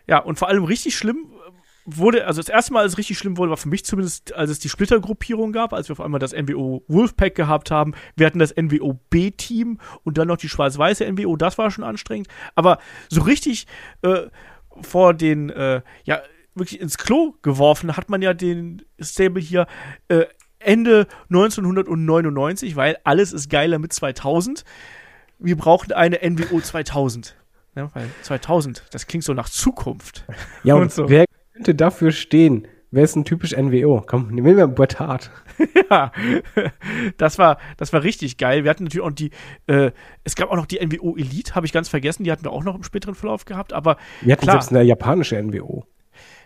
Ja, 0.09 0.19
und 0.19 0.39
vor 0.39 0.49
allem 0.49 0.65
richtig 0.65 0.97
schlimm 0.97 1.27
wurde, 1.85 2.27
also 2.27 2.41
das 2.41 2.49
erste 2.49 2.73
Mal, 2.73 2.81
als 2.81 2.93
es 2.93 2.99
richtig 2.99 3.19
schlimm 3.19 3.37
wurde, 3.37 3.51
war 3.51 3.59
für 3.59 3.69
mich 3.69 3.85
zumindest, 3.85 4.35
als 4.35 4.51
es 4.51 4.59
die 4.59 4.71
Splittergruppierung 4.71 5.53
gab, 5.53 5.73
als 5.73 5.89
wir 5.89 5.93
auf 5.93 6.01
einmal 6.01 6.19
das 6.19 6.33
NWO 6.33 6.83
Wolfpack 6.89 7.35
gehabt 7.35 7.71
haben. 7.71 7.93
Wir 8.17 8.27
hatten 8.27 8.39
das 8.39 8.57
NWO 8.57 8.99
B-Team 9.11 9.79
und 10.03 10.19
dann 10.19 10.29
noch 10.29 10.39
die 10.39 10.49
schwarz-weiße 10.49 11.05
NWO, 11.13 11.37
das 11.37 11.59
war 11.59 11.71
schon 11.71 11.85
anstrengend. 11.85 12.29
Aber 12.55 12.79
so 13.09 13.21
richtig 13.21 13.67
äh, 14.03 14.23
vor 14.81 15.15
den, 15.15 15.51
äh, 15.51 15.83
ja, 16.05 16.23
wirklich 16.55 16.81
ins 16.81 16.97
Klo 16.97 17.35
geworfen 17.43 17.97
hat 17.97 18.09
man 18.09 18.23
ja 18.23 18.35
den 18.35 18.83
Stable 18.99 19.43
hier 19.43 19.67
äh, 20.09 20.25
Ende 20.67 21.07
1999, 21.31 22.77
weil 22.77 22.97
alles 23.05 23.33
ist 23.33 23.51
geiler 23.51 23.79
mit 23.79 23.93
2000. 23.93 24.65
Wir 25.39 25.57
brauchten 25.57 25.93
eine 25.93 26.19
NWO 26.23 26.61
2000. 26.61 27.37
Ja, 27.77 27.91
weil 27.95 28.09
2000, 28.23 28.85
das 28.91 29.07
klingt 29.07 29.25
so 29.25 29.35
nach 29.35 29.51
Zukunft. 29.51 30.25
Ja, 30.65 30.75
und, 30.75 30.83
Und 30.83 30.93
so. 30.93 31.09
wer 31.09 31.27
könnte 31.53 31.75
dafür 31.75 32.11
stehen? 32.11 32.67
Wer 32.91 33.05
ist 33.05 33.17
ein 33.17 33.25
typisch 33.25 33.55
NWO? 33.55 34.03
Komm, 34.07 34.29
nehmen 34.29 34.57
wir 34.57 34.67
Bret 34.69 34.99
Hart. 34.99 35.31
ja, 35.91 36.13
das 37.19 37.39
war, 37.39 37.59
das 37.77 37.93
war 37.93 38.03
richtig 38.03 38.39
geil. 38.39 38.65
Wir 38.65 38.71
hatten 38.71 38.85
natürlich 38.85 39.05
auch 39.05 39.11
die, 39.11 39.31
äh, 39.67 39.91
es 40.25 40.37
gab 40.37 40.51
auch 40.51 40.57
noch 40.57 40.67
die 40.67 40.79
NWO 40.85 41.17
Elite, 41.17 41.55
habe 41.55 41.67
ich 41.67 41.73
ganz 41.73 41.89
vergessen, 41.89 42.25
die 42.25 42.33
hatten 42.33 42.45
wir 42.45 42.53
auch 42.53 42.65
noch 42.65 42.77
im 42.77 42.85
späteren 42.85 43.15
Verlauf 43.15 43.45
gehabt, 43.45 43.73
aber 43.73 43.97
Wir 44.23 44.33
hatten 44.33 44.43
Klar. 44.43 44.55
selbst 44.55 44.71
eine 44.71 44.83
japanische 44.83 45.37
NWO. 45.43 45.85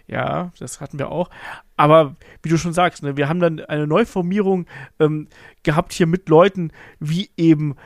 Ja, 0.07 0.53
das 0.59 0.81
hatten 0.81 0.99
wir 0.99 1.11
auch. 1.11 1.31
Aber 1.77 2.17
wie 2.43 2.49
du 2.49 2.59
schon 2.59 2.73
sagst, 2.73 3.03
ne, 3.03 3.17
wir 3.17 3.29
haben 3.29 3.41
dann 3.41 3.61
eine 3.61 3.87
Neuformierung 3.87 4.67
ähm, 4.99 5.29
gehabt 5.63 5.93
hier 5.93 6.07
mit 6.07 6.29
Leuten 6.29 6.73
wie 6.99 7.31
eben 7.37 7.77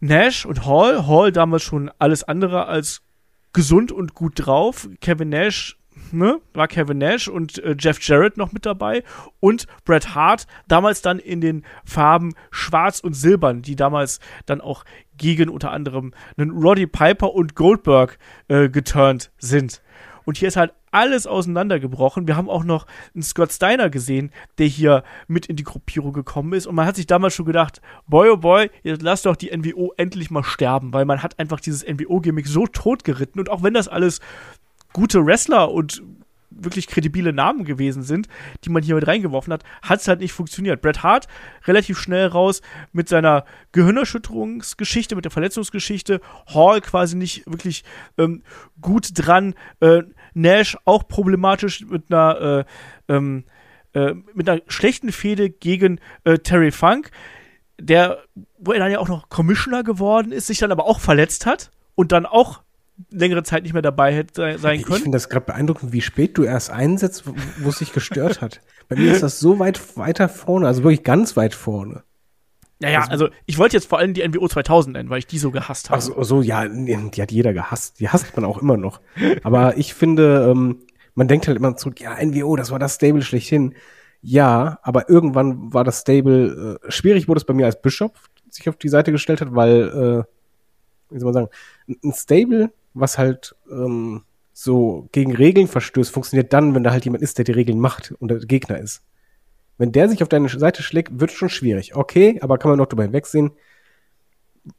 Nash 0.00 0.44
und 0.44 0.66
Hall. 0.66 1.06
Hall 1.06 1.32
damals 1.32 1.62
schon 1.62 1.90
alles 1.98 2.24
andere 2.24 2.66
als 2.66 3.02
gesund 3.52 3.92
und 3.92 4.14
gut 4.14 4.32
drauf. 4.36 4.88
Kevin 5.00 5.28
Nash, 5.28 5.78
ne, 6.10 6.40
war 6.54 6.68
Kevin 6.68 6.98
Nash 6.98 7.28
und 7.28 7.58
äh, 7.58 7.76
Jeff 7.78 8.00
Jarrett 8.00 8.36
noch 8.36 8.52
mit 8.52 8.66
dabei. 8.66 9.04
Und 9.40 9.66
Bret 9.84 10.14
Hart, 10.14 10.46
damals 10.68 11.02
dann 11.02 11.18
in 11.18 11.40
den 11.40 11.64
Farben 11.84 12.34
schwarz 12.50 13.00
und 13.00 13.14
silbern, 13.14 13.62
die 13.62 13.76
damals 13.76 14.20
dann 14.46 14.60
auch 14.60 14.84
gegen 15.16 15.48
unter 15.48 15.70
anderem 15.70 16.12
einen 16.36 16.50
Roddy 16.50 16.86
Piper 16.86 17.32
und 17.32 17.54
Goldberg 17.54 18.18
äh, 18.48 18.68
geturnt 18.68 19.30
sind. 19.38 19.82
Und 20.24 20.36
hier 20.36 20.48
ist 20.48 20.56
halt 20.56 20.72
alles 20.92 21.26
auseinandergebrochen. 21.26 22.28
Wir 22.28 22.36
haben 22.36 22.48
auch 22.48 22.64
noch 22.64 22.86
einen 23.14 23.22
Scott 23.22 23.52
Steiner 23.52 23.90
gesehen, 23.90 24.30
der 24.58 24.66
hier 24.66 25.02
mit 25.26 25.46
in 25.46 25.56
die 25.56 25.64
Gruppierung 25.64 26.12
gekommen 26.12 26.52
ist. 26.52 26.66
Und 26.66 26.76
man 26.76 26.86
hat 26.86 26.96
sich 26.96 27.06
damals 27.06 27.34
schon 27.34 27.46
gedacht, 27.46 27.80
boy 28.06 28.30
oh 28.30 28.36
boy, 28.36 28.70
jetzt 28.84 29.02
lass 29.02 29.22
doch 29.22 29.36
die 29.36 29.50
NWO 29.56 29.92
endlich 29.96 30.30
mal 30.30 30.44
sterben, 30.44 30.92
weil 30.92 31.04
man 31.04 31.22
hat 31.22 31.38
einfach 31.38 31.60
dieses 31.60 31.84
NWO-Gimmick 31.84 32.46
so 32.46 32.66
tot 32.66 33.04
geritten. 33.04 33.40
Und 33.40 33.50
auch 33.50 33.62
wenn 33.62 33.74
das 33.74 33.88
alles 33.88 34.20
gute 34.92 35.24
Wrestler 35.24 35.72
und 35.72 36.02
wirklich 36.50 36.86
kredibile 36.86 37.32
Namen 37.32 37.64
gewesen 37.64 38.02
sind, 38.02 38.28
die 38.64 38.70
man 38.70 38.82
hier 38.82 38.94
mit 38.94 39.06
reingeworfen 39.06 39.52
hat, 39.52 39.64
hat 39.82 40.00
es 40.00 40.08
halt 40.08 40.20
nicht 40.20 40.32
funktioniert. 40.32 40.82
Bret 40.82 41.02
Hart 41.02 41.28
relativ 41.64 41.98
schnell 41.98 42.26
raus 42.26 42.62
mit 42.92 43.08
seiner 43.08 43.44
Gehirnerschütterungsgeschichte, 43.72 45.16
mit 45.16 45.24
der 45.24 45.32
Verletzungsgeschichte, 45.32 46.20
Hall 46.52 46.80
quasi 46.80 47.16
nicht 47.16 47.46
wirklich 47.46 47.84
ähm, 48.18 48.42
gut 48.80 49.10
dran, 49.14 49.54
äh, 49.80 50.02
Nash 50.34 50.76
auch 50.84 51.06
problematisch 51.06 51.84
mit 51.88 52.04
einer 52.10 52.66
äh, 53.08 53.12
ähm, 53.12 53.44
äh, 53.94 54.14
mit 54.34 54.48
einer 54.48 54.62
schlechten 54.68 55.12
Fehde 55.12 55.50
gegen 55.50 56.00
äh, 56.24 56.38
Terry 56.38 56.70
Funk, 56.70 57.10
der, 57.78 58.18
wo 58.58 58.72
er 58.72 58.78
dann 58.78 58.90
ja 58.90 58.98
auch 58.98 59.08
noch 59.08 59.28
Commissioner 59.28 59.82
geworden 59.82 60.32
ist, 60.32 60.46
sich 60.46 60.58
dann 60.58 60.72
aber 60.72 60.86
auch 60.86 61.00
verletzt 61.00 61.46
hat 61.46 61.70
und 61.94 62.12
dann 62.12 62.24
auch 62.24 62.62
längere 63.10 63.42
Zeit 63.42 63.64
nicht 63.64 63.72
mehr 63.72 63.82
dabei 63.82 64.14
hätte 64.14 64.58
sein 64.58 64.82
können. 64.82 64.96
Ich 64.96 65.02
finde 65.02 65.16
das 65.16 65.28
gerade 65.28 65.46
beeindruckend, 65.46 65.92
wie 65.92 66.00
spät 66.00 66.38
du 66.38 66.44
erst 66.44 66.70
einsetzt, 66.70 67.24
wo 67.58 67.68
es 67.68 67.78
sich 67.78 67.92
gestört 67.92 68.40
hat. 68.40 68.60
Bei 68.88 68.96
mir 68.96 69.12
ist 69.12 69.22
das 69.22 69.40
so 69.40 69.58
weit 69.58 69.96
weiter 69.96 70.28
vorne, 70.28 70.66
also 70.66 70.82
wirklich 70.82 71.02
ganz 71.02 71.36
weit 71.36 71.54
vorne. 71.54 72.02
Naja, 72.82 73.06
also 73.08 73.28
ich 73.46 73.58
wollte 73.58 73.76
jetzt 73.76 73.88
vor 73.88 73.98
allem 73.98 74.12
die 74.12 74.26
NWO 74.26 74.48
2000 74.48 74.96
nennen, 74.96 75.08
weil 75.08 75.18
ich 75.18 75.26
die 75.26 75.38
so 75.38 75.50
gehasst 75.50 75.90
habe. 75.90 75.98
Ach 75.98 76.02
so, 76.02 76.22
so, 76.22 76.42
ja, 76.42 76.66
die 76.66 77.22
hat 77.22 77.32
jeder 77.32 77.52
gehasst. 77.52 78.00
Die 78.00 78.08
hasst 78.08 78.34
man 78.36 78.44
auch 78.44 78.58
immer 78.58 78.76
noch. 78.76 79.00
Aber 79.42 79.76
ich 79.76 79.94
finde, 79.94 80.50
ähm, 80.50 80.80
man 81.14 81.28
denkt 81.28 81.46
halt 81.46 81.56
immer 81.56 81.76
zurück, 81.76 82.00
ja, 82.00 82.16
NWO, 82.22 82.56
das 82.56 82.70
war 82.70 82.78
das 82.78 82.96
Stable 82.96 83.22
schlechthin. 83.22 83.74
Ja, 84.20 84.78
aber 84.82 85.08
irgendwann 85.08 85.72
war 85.72 85.84
das 85.84 86.00
Stable, 86.00 86.78
äh, 86.82 86.90
schwierig 86.90 87.28
wurde 87.28 87.38
es 87.38 87.44
bei 87.44 87.54
mir 87.54 87.66
als 87.66 87.80
Bischof 87.80 88.12
sich 88.50 88.68
auf 88.68 88.76
die 88.76 88.88
Seite 88.88 89.12
gestellt 89.12 89.40
hat, 89.40 89.54
weil, 89.54 89.88
äh, 89.88 91.12
wie 91.14 91.18
soll 91.18 91.32
man 91.32 91.34
sagen, 91.34 91.48
ein 92.04 92.12
Stable, 92.12 92.72
was 92.94 93.18
halt 93.18 93.56
ähm, 93.70 94.22
so 94.52 95.08
gegen 95.12 95.34
Regeln 95.34 95.66
verstößt, 95.66 96.12
funktioniert 96.12 96.52
dann, 96.52 96.74
wenn 96.74 96.84
da 96.84 96.92
halt 96.92 97.04
jemand 97.04 97.22
ist, 97.22 97.38
der 97.38 97.44
die 97.44 97.52
Regeln 97.52 97.80
macht 97.80 98.14
und 98.18 98.30
der 98.30 98.38
Gegner 98.38 98.78
ist. 98.78 99.02
Wenn 99.82 99.90
der 99.90 100.08
sich 100.08 100.22
auf 100.22 100.28
deine 100.28 100.48
Seite 100.48 100.80
schlägt, 100.80 101.18
wird 101.18 101.32
schon 101.32 101.48
schwierig. 101.48 101.96
Okay, 101.96 102.38
aber 102.40 102.56
kann 102.56 102.70
man 102.70 102.78
noch 102.78 102.86
drüber 102.86 103.02
hinwegsehen. 103.02 103.50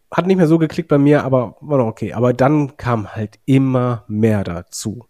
Hat 0.09 0.27
nicht 0.27 0.37
mehr 0.37 0.47
so 0.47 0.57
geklickt 0.57 0.87
bei 0.87 0.97
mir, 0.97 1.25
aber 1.25 1.57
war 1.59 1.77
noch 1.77 1.87
okay. 1.87 2.13
Aber 2.13 2.31
dann 2.31 2.77
kam 2.77 3.13
halt 3.13 3.37
immer 3.43 4.05
mehr 4.07 4.45
dazu. 4.45 5.05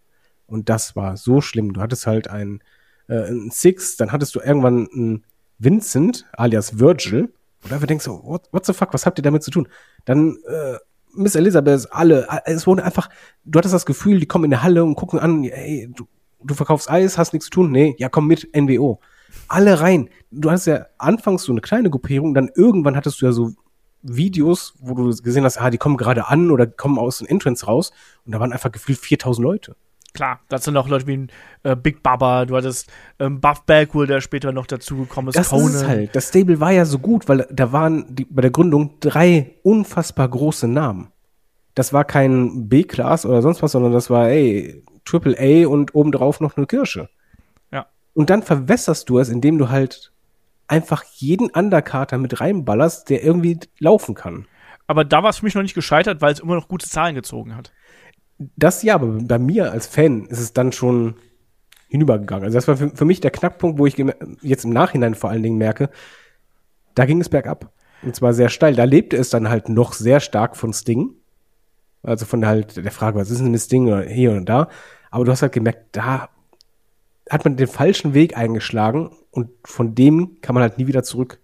Und 0.46 0.68
das 0.68 0.96
war 0.96 1.16
so 1.16 1.40
schlimm. 1.40 1.74
Du 1.74 1.80
hattest 1.80 2.08
halt 2.08 2.28
ein, 2.28 2.60
äh, 3.06 3.30
ein 3.30 3.52
Six, 3.52 3.96
dann 3.96 4.10
hattest 4.10 4.34
du 4.34 4.40
irgendwann 4.40 4.88
einen 4.92 5.24
Vincent, 5.60 6.26
alias 6.32 6.80
Virgil. 6.80 7.32
Und 7.62 7.72
einfach 7.72 7.86
denkst 7.86 8.06
du, 8.06 8.20
what, 8.24 8.48
what 8.50 8.66
the 8.66 8.72
fuck, 8.72 8.92
was 8.94 9.06
habt 9.06 9.20
ihr 9.20 9.22
damit 9.22 9.44
zu 9.44 9.52
tun? 9.52 9.68
Dann 10.06 10.38
äh, 10.48 10.76
Miss 11.14 11.36
Elizabeth, 11.36 11.86
alle, 11.92 12.26
es 12.46 12.66
wurde 12.66 12.82
einfach, 12.82 13.10
du 13.44 13.58
hattest 13.60 13.74
das 13.74 13.86
Gefühl, 13.86 14.18
die 14.18 14.26
kommen 14.26 14.46
in 14.46 14.50
der 14.50 14.64
Halle 14.64 14.82
und 14.82 14.96
gucken 14.96 15.20
an, 15.20 15.44
ey, 15.44 15.88
du, 15.94 16.08
du 16.42 16.54
verkaufst 16.54 16.90
Eis, 16.90 17.16
hast 17.16 17.32
nichts 17.32 17.44
zu 17.44 17.50
tun? 17.50 17.70
Nee, 17.70 17.94
ja, 17.98 18.08
komm 18.08 18.26
mit, 18.26 18.48
NWO. 18.56 18.98
Alle 19.48 19.80
rein. 19.80 20.08
Du 20.30 20.50
hattest 20.50 20.66
ja 20.66 20.86
anfangs 20.98 21.44
so 21.44 21.52
eine 21.52 21.60
kleine 21.60 21.90
Gruppierung, 21.90 22.34
dann 22.34 22.50
irgendwann 22.54 22.96
hattest 22.96 23.20
du 23.20 23.26
ja 23.26 23.32
so 23.32 23.52
Videos, 24.02 24.74
wo 24.80 24.94
du 24.94 25.16
gesehen 25.22 25.44
hast, 25.44 25.58
ah, 25.58 25.70
die 25.70 25.78
kommen 25.78 25.96
gerade 25.96 26.28
an 26.28 26.50
oder 26.50 26.66
kommen 26.66 26.98
aus 26.98 27.18
dem 27.18 27.26
Entrance 27.26 27.66
raus 27.66 27.92
und 28.26 28.32
da 28.32 28.40
waren 28.40 28.52
einfach 28.52 28.70
gefühlt 28.70 28.98
4000 28.98 29.42
Leute 29.42 29.76
klar, 30.14 30.40
dazu 30.48 30.70
noch 30.70 30.88
Leute 30.88 31.06
wie 31.06 31.26
äh, 31.64 31.76
Big 31.76 32.02
Baba, 32.02 32.46
du 32.46 32.56
hattest 32.56 32.90
ähm, 33.18 33.40
Buff 33.40 33.62
Bagwell, 33.66 34.06
der 34.06 34.20
später 34.20 34.52
noch 34.52 34.66
dazugekommen 34.66 35.28
ist. 35.28 35.36
Das 35.36 35.50
Conan. 35.50 35.74
ist 35.74 35.86
halt, 35.86 36.16
das 36.16 36.28
Stable 36.28 36.60
war 36.60 36.70
ja 36.70 36.86
so 36.86 36.98
gut, 36.98 37.28
weil 37.28 37.46
da 37.50 37.72
waren 37.72 38.06
die, 38.08 38.24
bei 38.24 38.40
der 38.40 38.50
Gründung 38.50 38.94
drei 39.00 39.56
unfassbar 39.62 40.28
große 40.28 40.68
Namen. 40.68 41.08
Das 41.74 41.92
war 41.92 42.04
kein 42.04 42.68
B-Class 42.68 43.26
oder 43.26 43.42
sonst 43.42 43.62
was, 43.62 43.72
sondern 43.72 43.92
das 43.92 44.08
war, 44.08 44.28
ey, 44.28 44.84
Triple 45.04 45.36
A 45.38 45.68
und 45.68 45.94
obendrauf 45.94 46.40
noch 46.40 46.56
eine 46.56 46.66
Kirsche. 46.66 47.10
Und 48.14 48.30
dann 48.30 48.42
verwässerst 48.42 49.08
du 49.10 49.18
es, 49.18 49.28
indem 49.28 49.58
du 49.58 49.68
halt 49.68 50.12
einfach 50.66 51.04
jeden 51.04 51.50
Undercarter 51.50 52.18
mit 52.18 52.40
reinballerst, 52.40 53.10
der 53.10 53.22
irgendwie 53.22 53.58
laufen 53.78 54.14
kann. 54.14 54.46
Aber 54.86 55.04
da 55.04 55.22
war 55.22 55.30
es 55.30 55.38
für 55.38 55.44
mich 55.44 55.54
noch 55.54 55.62
nicht 55.62 55.74
gescheitert, 55.74 56.20
weil 56.20 56.32
es 56.32 56.40
immer 56.40 56.54
noch 56.54 56.68
gute 56.68 56.88
Zahlen 56.88 57.14
gezogen 57.14 57.56
hat. 57.56 57.72
Das 58.56 58.82
ja, 58.82 58.94
aber 58.94 59.06
bei 59.06 59.38
mir 59.38 59.72
als 59.72 59.86
Fan 59.86 60.26
ist 60.26 60.40
es 60.40 60.52
dann 60.52 60.72
schon 60.72 61.14
hinübergegangen. 61.88 62.44
Also 62.44 62.56
das 62.56 62.68
war 62.68 62.76
für, 62.76 62.90
für 62.90 63.04
mich 63.04 63.20
der 63.20 63.30
Knackpunkt, 63.30 63.78
wo 63.78 63.86
ich 63.86 63.96
jetzt 64.42 64.64
im 64.64 64.72
Nachhinein 64.72 65.14
vor 65.14 65.30
allen 65.30 65.42
Dingen 65.42 65.58
merke, 65.58 65.90
da 66.94 67.06
ging 67.06 67.20
es 67.20 67.28
bergab. 67.28 67.72
Und 68.02 68.14
zwar 68.14 68.34
sehr 68.34 68.50
steil. 68.50 68.74
Da 68.74 68.84
lebte 68.84 69.16
es 69.16 69.30
dann 69.30 69.48
halt 69.48 69.68
noch 69.68 69.92
sehr 69.92 70.20
stark 70.20 70.56
von 70.56 70.72
Sting. 70.72 71.14
Also 72.02 72.26
von 72.26 72.44
halt 72.46 72.76
der 72.76 72.92
Frage, 72.92 73.18
was 73.18 73.30
ist 73.30 73.40
denn 73.40 73.50
mit 73.50 73.60
Sting 73.60 73.86
oder 73.86 74.02
hier 74.02 74.32
und 74.32 74.48
da. 74.48 74.68
Aber 75.10 75.24
du 75.24 75.32
hast 75.32 75.42
halt 75.42 75.52
gemerkt, 75.52 75.96
da 75.96 76.28
hat 77.30 77.44
man 77.44 77.56
den 77.56 77.66
falschen 77.66 78.14
Weg 78.14 78.36
eingeschlagen 78.36 79.10
und 79.30 79.50
von 79.64 79.94
dem 79.94 80.38
kann 80.40 80.54
man 80.54 80.62
halt 80.62 80.78
nie 80.78 80.86
wieder 80.86 81.02
zurück. 81.02 81.40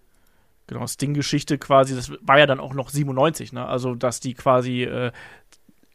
Genau, 0.67 0.87
Sting-Geschichte 0.87 1.59
quasi, 1.59 1.97
das 1.97 2.13
war 2.23 2.39
ja 2.39 2.47
dann 2.47 2.61
auch 2.61 2.75
noch 2.75 2.91
97, 2.91 3.53
ne? 3.53 3.67
Also, 3.67 3.97
dass 3.97 4.21
die 4.21 4.35
quasi 4.35 4.85
äh, 4.85 5.11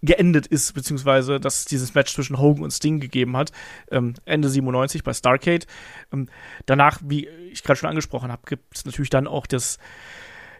geendet 0.01 0.47
ist, 0.47 0.73
beziehungsweise 0.73 1.39
dass 1.39 1.59
es 1.59 1.65
dieses 1.65 1.93
Match 1.93 2.13
zwischen 2.13 2.37
Hogan 2.37 2.63
und 2.63 2.71
Sting 2.71 2.99
gegeben 2.99 3.37
hat, 3.37 3.51
ähm, 3.91 4.15
Ende 4.25 4.49
97 4.49 5.03
bei 5.03 5.13
Starcade. 5.13 5.65
Ähm, 6.13 6.27
danach, 6.65 6.99
wie 7.03 7.27
ich 7.27 7.63
gerade 7.63 7.79
schon 7.79 7.89
angesprochen 7.89 8.31
habe, 8.31 8.43
gibt 8.45 8.75
es 8.75 8.85
natürlich 8.85 9.09
dann 9.09 9.27
auch 9.27 9.47
das, 9.47 9.77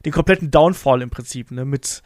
den 0.05 0.13
kompletten 0.13 0.51
Downfall 0.51 1.01
im 1.01 1.09
Prinzip, 1.09 1.51
ne, 1.51 1.65
mit 1.65 2.01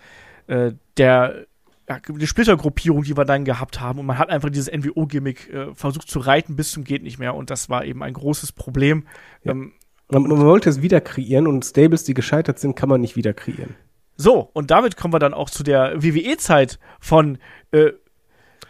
äh, 0.47 0.73
der 0.97 1.45
ja, 1.89 1.99
die 2.07 2.27
Splittergruppierung, 2.27 3.03
die 3.03 3.17
wir 3.17 3.25
dann 3.25 3.45
gehabt 3.45 3.81
haben. 3.81 3.99
Und 3.99 4.05
man 4.05 4.19
hat 4.19 4.29
einfach 4.29 4.49
dieses 4.49 4.71
NWO-Gimmick 4.71 5.51
äh, 5.51 5.73
versucht 5.73 6.09
zu 6.09 6.19
reiten 6.19 6.55
bis 6.55 6.71
zum 6.71 6.83
geht 6.83 7.01
nicht 7.01 7.17
mehr. 7.17 7.33
Und 7.33 7.49
das 7.49 7.67
war 7.67 7.83
eben 7.83 8.03
ein 8.03 8.13
großes 8.13 8.51
Problem. 8.51 9.07
Ja. 9.43 9.53
Ähm, 9.53 9.73
man, 10.09 10.23
man, 10.23 10.39
wollte 10.39 10.69
es 10.69 10.83
wieder 10.83 11.01
kreieren 11.01 11.47
und 11.47 11.65
Stables, 11.65 12.03
die 12.03 12.13
gescheitert 12.13 12.59
sind, 12.59 12.75
kann 12.75 12.89
man 12.89 13.01
nicht 13.01 13.15
wieder 13.15 13.33
kreieren. 13.33 13.75
So, 14.15 14.49
und 14.53 14.69
damit 14.69 14.97
kommen 14.97 15.13
wir 15.13 15.19
dann 15.19 15.33
auch 15.33 15.49
zu 15.49 15.63
der 15.63 16.03
WWE-Zeit 16.03 16.77
von 16.99 17.39
äh, 17.71 17.91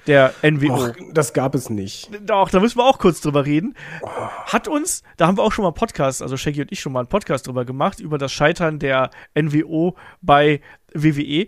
der 0.08 0.34
NWO. 0.42 0.74
Och, 0.74 0.96
das 1.12 1.34
gab 1.34 1.56
es 1.56 1.70
nicht. 1.70 2.10
Doch, 2.26 2.50
da 2.50 2.60
müssen 2.60 2.78
wir 2.78 2.86
auch 2.86 3.00
kurz 3.00 3.22
drüber 3.22 3.46
reden. 3.46 3.76
Hat 4.46 4.68
uns, 4.68 5.04
da 5.18 5.28
haben 5.28 5.38
wir 5.38 5.44
auch 5.44 5.52
schon 5.52 5.64
mal 5.64 5.70
einen 5.70 5.76
Podcast, 5.76 6.22
also 6.22 6.38
Shaggy 6.38 6.62
und 6.62 6.72
ich 6.72 6.80
schon 6.80 6.94
mal 6.94 7.00
einen 7.00 7.10
Podcast 7.10 7.48
drüber 7.48 7.66
gemacht, 7.66 8.00
über 8.00 8.18
das 8.18 8.32
Scheitern 8.32 8.80
der 8.80 9.12
NWO 9.36 9.96
bei 10.22 10.62
WWE. 10.94 11.48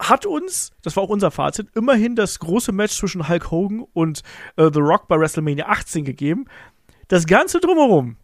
Hat 0.00 0.24
uns, 0.24 0.72
das 0.82 0.96
war 0.96 1.04
auch 1.04 1.10
unser 1.10 1.30
Fazit, 1.30 1.68
immerhin 1.74 2.16
das 2.16 2.38
große 2.38 2.72
Match 2.72 2.96
zwischen 2.96 3.28
Hulk 3.28 3.50
Hogan 3.50 3.84
und 3.92 4.22
äh, 4.56 4.70
The 4.72 4.80
Rock 4.80 5.08
bei 5.08 5.18
WrestleMania 5.18 5.66
18 5.66 6.04
gegeben. 6.04 6.46
Das 7.08 7.26
Ganze 7.26 7.60
drumherum, 7.60 8.16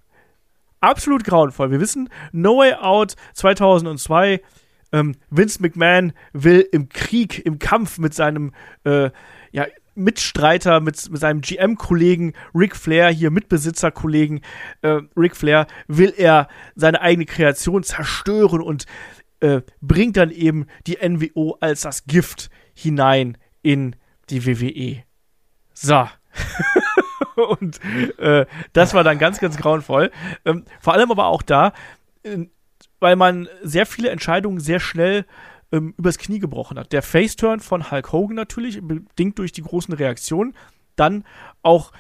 absolut 0.81 1.25
grauenvoll. 1.25 1.71
Wir 1.71 1.81
wissen, 1.81 2.09
No 2.33 2.59
Way 2.59 2.75
Out 2.75 3.15
2002 3.35 4.41
ähm, 4.93 5.17
Vince 5.31 5.61
McMahon 5.61 6.13
will 6.33 6.67
im 6.73 6.89
Krieg, 6.89 7.45
im 7.45 7.59
Kampf 7.59 7.99
mit 7.99 8.15
seinem 8.15 8.53
äh, 8.85 9.11
ja, 9.53 9.67
Mitstreiter, 9.95 10.81
mit, 10.81 11.11
mit 11.11 11.21
seinem 11.21 11.41
GM-Kollegen 11.41 12.35
Ric 12.55 12.77
Flair, 12.77 13.11
hier 13.11 13.31
Mitbesitzerkollegen 13.31 14.41
äh, 14.83 15.01
Ric 15.17 15.37
Flair, 15.37 15.67
will 15.89 16.15
er 16.17 16.49
seine 16.75 17.01
eigene 17.01 17.27
Kreation 17.27 17.83
zerstören 17.83 18.61
und 18.61 18.87
äh, 19.41 19.63
bringt 19.81 20.17
dann 20.17 20.31
eben 20.31 20.67
die 20.87 20.99
NWO 21.07 21.57
als 21.61 21.83
das 21.83 22.07
Gift 22.07 22.51
hinein 22.75 23.39
in 23.63 23.97
die 24.31 24.47
WWE. 24.47 25.03
So. 25.73 26.09
und 27.51 27.81
äh, 28.19 28.47
das 28.73 28.95
war 28.95 29.05
dann 29.05 29.19
ganz, 29.19 29.39
ganz 29.39 29.57
grauenvoll. 29.57 30.11
Ähm, 30.45 30.65
vor 30.81 30.95
allem 30.95 31.11
aber 31.11 31.27
auch 31.27 31.43
da, 31.43 31.73
weil 33.01 33.17
man 33.17 33.49
sehr 33.63 33.87
viele 33.87 34.11
Entscheidungen 34.11 34.61
sehr 34.61 34.81
schnell 34.81 35.27
ähm, 35.73 35.95
übers 35.97 36.19
Knie 36.19 36.39
gebrochen 36.39 36.79
hat. 36.79 36.93
Der 36.93 37.03
Faceturn 37.03 37.61
von 37.61 37.91
Hulk 37.91 38.13
Hogan 38.13 38.37
natürlich, 38.37 38.81
bedingt 38.83 39.39
durch 39.39 39.53
die 39.53 39.63
großen 39.63 39.95
Reaktionen. 39.95 40.55
Dann 40.97 41.25
auch 41.63 41.93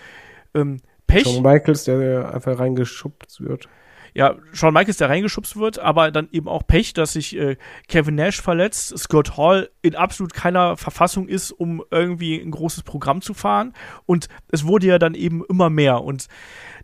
ähm, 0.54 0.80
Pech. 1.06 1.24
Shawn 1.24 1.42
Michaels, 1.42 1.84
der 1.84 2.32
einfach 2.32 2.58
reingeschubst 2.58 3.40
wird. 3.40 3.68
Ja, 4.16 4.36
Shawn 4.52 4.72
Michaels, 4.72 4.96
der 4.96 5.10
reingeschubst 5.10 5.58
wird, 5.58 5.78
aber 5.78 6.10
dann 6.10 6.28
eben 6.32 6.48
auch 6.48 6.66
Pech, 6.66 6.94
dass 6.94 7.12
sich 7.12 7.36
äh, 7.36 7.58
Kevin 7.86 8.14
Nash 8.14 8.40
verletzt, 8.40 8.96
Scott 8.96 9.36
Hall 9.36 9.68
in 9.82 9.94
absolut 9.94 10.32
keiner 10.32 10.78
Verfassung 10.78 11.28
ist, 11.28 11.50
um 11.50 11.82
irgendwie 11.90 12.40
ein 12.40 12.50
großes 12.50 12.82
Programm 12.82 13.20
zu 13.20 13.34
fahren. 13.34 13.74
Und 14.06 14.28
es 14.50 14.66
wurde 14.66 14.86
ja 14.86 14.98
dann 14.98 15.14
eben 15.14 15.44
immer 15.44 15.68
mehr. 15.68 16.02
Und 16.02 16.28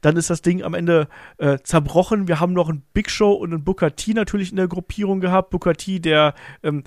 dann 0.03 0.19
ist 0.19 0.29
das 0.29 0.43
Ding 0.43 0.63
am 0.63 0.75
Ende 0.75 1.09
äh, 1.39 1.57
zerbrochen. 1.63 2.29
Wir 2.29 2.39
haben 2.39 2.53
noch 2.53 2.69
einen 2.69 2.83
Big 2.93 3.09
Show 3.09 3.33
und 3.33 3.55
einen 3.55 3.65
Booker 3.65 3.97
T 3.97 4.13
natürlich 4.13 4.51
in 4.51 4.57
der 4.57 4.69
Gruppierung 4.69 5.21
gehabt. 5.21 5.49
Booker 5.49 5.73
T, 5.73 6.01
der 6.01 6.35
ähm, 6.63 6.85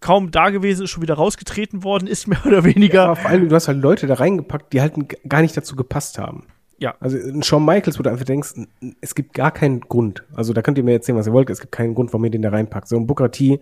kaum 0.00 0.30
da 0.30 0.48
gewesen 0.48 0.84
ist, 0.84 0.90
schon 0.92 1.02
wieder 1.02 1.14
rausgetreten 1.14 1.84
worden 1.84 2.06
ist, 2.06 2.26
mehr 2.28 2.46
oder 2.46 2.64
weniger. 2.64 3.04
Ja, 3.04 3.14
vor 3.16 3.30
allem, 3.30 3.50
du 3.50 3.54
hast 3.54 3.68
halt 3.68 3.82
Leute 3.82 4.06
da 4.06 4.14
reingepackt, 4.14 4.72
die 4.72 4.80
halt 4.80 4.94
gar 5.28 5.42
nicht 5.42 5.54
dazu 5.54 5.76
gepasst 5.76 6.16
haben. 6.16 6.46
Ja. 6.78 6.94
Also 7.00 7.16
in 7.18 7.42
Shawn 7.42 7.64
Michaels, 7.64 7.98
wo 7.98 8.02
du 8.02 8.10
einfach 8.10 8.24
denkst, 8.24 8.54
es 9.00 9.14
gibt 9.14 9.34
gar 9.34 9.50
keinen 9.50 9.80
Grund. 9.80 10.24
Also 10.34 10.52
da 10.52 10.62
könnt 10.62 10.78
ihr 10.78 10.84
mir 10.84 10.92
erzählen, 10.92 11.16
was 11.18 11.26
ihr 11.26 11.32
wollt, 11.32 11.50
es 11.50 11.60
gibt 11.60 11.72
keinen 11.72 11.94
Grund, 11.94 12.12
warum 12.12 12.24
ihr 12.24 12.30
den 12.30 12.42
da 12.42 12.50
reinpackt. 12.50 12.88
So 12.88 12.96
ein 12.96 13.06
Booker 13.06 13.30
T, 13.30 13.60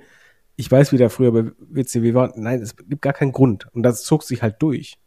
ich 0.56 0.70
weiß, 0.70 0.92
wie 0.92 0.96
der 0.96 1.10
früher 1.10 1.32
bei 1.32 1.50
WCW 1.58 2.14
war. 2.14 2.32
Nein, 2.36 2.60
es 2.60 2.76
gibt 2.76 3.02
gar 3.02 3.12
keinen 3.12 3.32
Grund. 3.32 3.66
Und 3.72 3.82
das 3.82 4.02
zog 4.02 4.22
sich 4.22 4.42
halt 4.42 4.56
durch. 4.60 4.98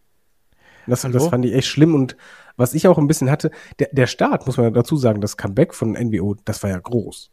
Das, 0.87 1.01
das 1.01 1.27
fand 1.27 1.45
ich 1.45 1.53
echt 1.53 1.67
schlimm 1.67 1.95
und 1.95 2.15
was 2.57 2.73
ich 2.73 2.87
auch 2.87 2.97
ein 2.97 3.07
bisschen 3.07 3.29
hatte, 3.29 3.51
der, 3.79 3.89
der 3.91 4.07
Start, 4.07 4.45
muss 4.45 4.57
man 4.57 4.73
dazu 4.73 4.97
sagen, 4.97 5.19
das 5.19 5.35
Comeback 5.35 5.73
von 5.73 5.93
NWO, 5.93 6.35
das 6.45 6.61
war 6.63 6.69
ja 6.69 6.77
groß. 6.77 7.31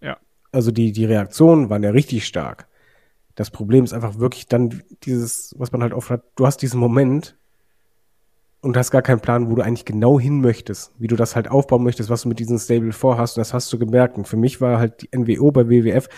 Ja. 0.00 0.18
Also 0.50 0.70
die, 0.70 0.92
die 0.92 1.04
Reaktionen 1.04 1.70
waren 1.70 1.82
ja 1.82 1.90
richtig 1.90 2.26
stark. 2.26 2.66
Das 3.34 3.50
Problem 3.50 3.84
ist 3.84 3.92
einfach 3.92 4.18
wirklich 4.18 4.46
dann 4.46 4.82
dieses, 5.04 5.54
was 5.56 5.72
man 5.72 5.82
halt 5.82 5.94
oft 5.94 6.10
hat, 6.10 6.24
du 6.36 6.44
hast 6.46 6.58
diesen 6.58 6.80
Moment 6.80 7.36
und 8.62 8.76
hast 8.76 8.92
gar 8.92 9.02
keinen 9.02 9.20
Plan, 9.20 9.50
wo 9.50 9.56
du 9.56 9.62
eigentlich 9.62 9.84
genau 9.84 10.18
hin 10.18 10.40
möchtest, 10.40 10.92
wie 10.98 11.08
du 11.08 11.16
das 11.16 11.36
halt 11.36 11.50
aufbauen 11.50 11.82
möchtest, 11.82 12.08
was 12.08 12.22
du 12.22 12.28
mit 12.28 12.38
diesem 12.38 12.58
Stable 12.58 12.92
vorhast 12.92 13.36
und 13.36 13.40
das 13.40 13.52
hast 13.52 13.72
du 13.72 13.78
gemerkt. 13.78 14.16
Und 14.16 14.26
für 14.26 14.36
mich 14.36 14.60
war 14.60 14.78
halt 14.78 15.02
die 15.02 15.08
NWO 15.16 15.50
bei 15.50 15.68
WWF, 15.68 16.08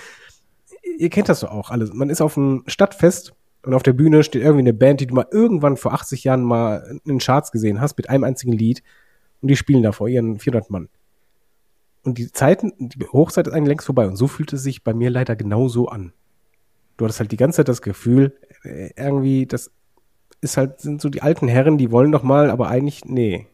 ihr 0.99 1.11
kennt 1.11 1.29
das 1.29 1.41
doch 1.41 1.51
auch 1.51 1.71
alles, 1.71 1.93
man 1.93 2.11
ist 2.11 2.21
auf 2.21 2.37
einem 2.37 2.63
Stadtfest 2.67 3.35
und 3.63 3.73
auf 3.73 3.83
der 3.83 3.95
Bühne 3.95 4.23
steht 4.23 4.43
irgendwie 4.43 4.61
eine 4.61 4.75
Band, 4.75 5.01
die 5.01 5.07
du 5.07 5.15
mal 5.15 5.27
irgendwann 5.31 5.79
vor 5.79 5.95
80 5.95 6.25
Jahren 6.25 6.43
mal 6.43 6.87
in 7.05 7.15
den 7.15 7.19
Charts 7.19 7.51
gesehen 7.51 7.81
hast, 7.81 7.97
mit 7.97 8.11
einem 8.11 8.25
einzigen 8.25 8.53
Lied. 8.53 8.83
Und 9.41 9.49
die 9.49 9.57
spielen 9.57 9.83
da 9.83 9.93
vor 9.93 10.09
ihren 10.09 10.39
400 10.39 10.71
Mann. 10.71 10.89
Und 12.03 12.19
die 12.19 12.31
Zeiten, 12.31 12.73
die 12.79 13.07
Hochzeit 13.07 13.47
ist 13.47 13.55
eigentlich 13.55 13.69
längst 13.69 13.87
vorbei. 13.87 14.07
Und 14.07 14.17
so 14.17 14.27
fühlt 14.27 14.53
es 14.53 14.63
sich 14.63 14.85
bei 14.85 14.93
mir 14.93 15.09
leider 15.09 15.35
genauso 15.35 15.89
an. 15.89 16.13
Du 16.99 17.07
hattest 17.07 17.21
halt 17.21 17.33
die 17.33 17.39
ganze 17.39 17.57
Zeit 17.57 17.69
das 17.69 17.81
Gefühl, 17.81 18.37
äh, 18.63 18.91
irgendwie, 18.97 19.47
das 19.47 19.71
ist 20.41 20.57
halt, 20.57 20.81
sind 20.81 21.01
so 21.01 21.09
die 21.09 21.23
alten 21.23 21.49
Herren, 21.49 21.79
die 21.79 21.91
wollen 21.91 22.13
doch 22.13 22.23
mal, 22.23 22.51
aber 22.51 22.69
eigentlich, 22.69 23.05
nee. 23.05 23.47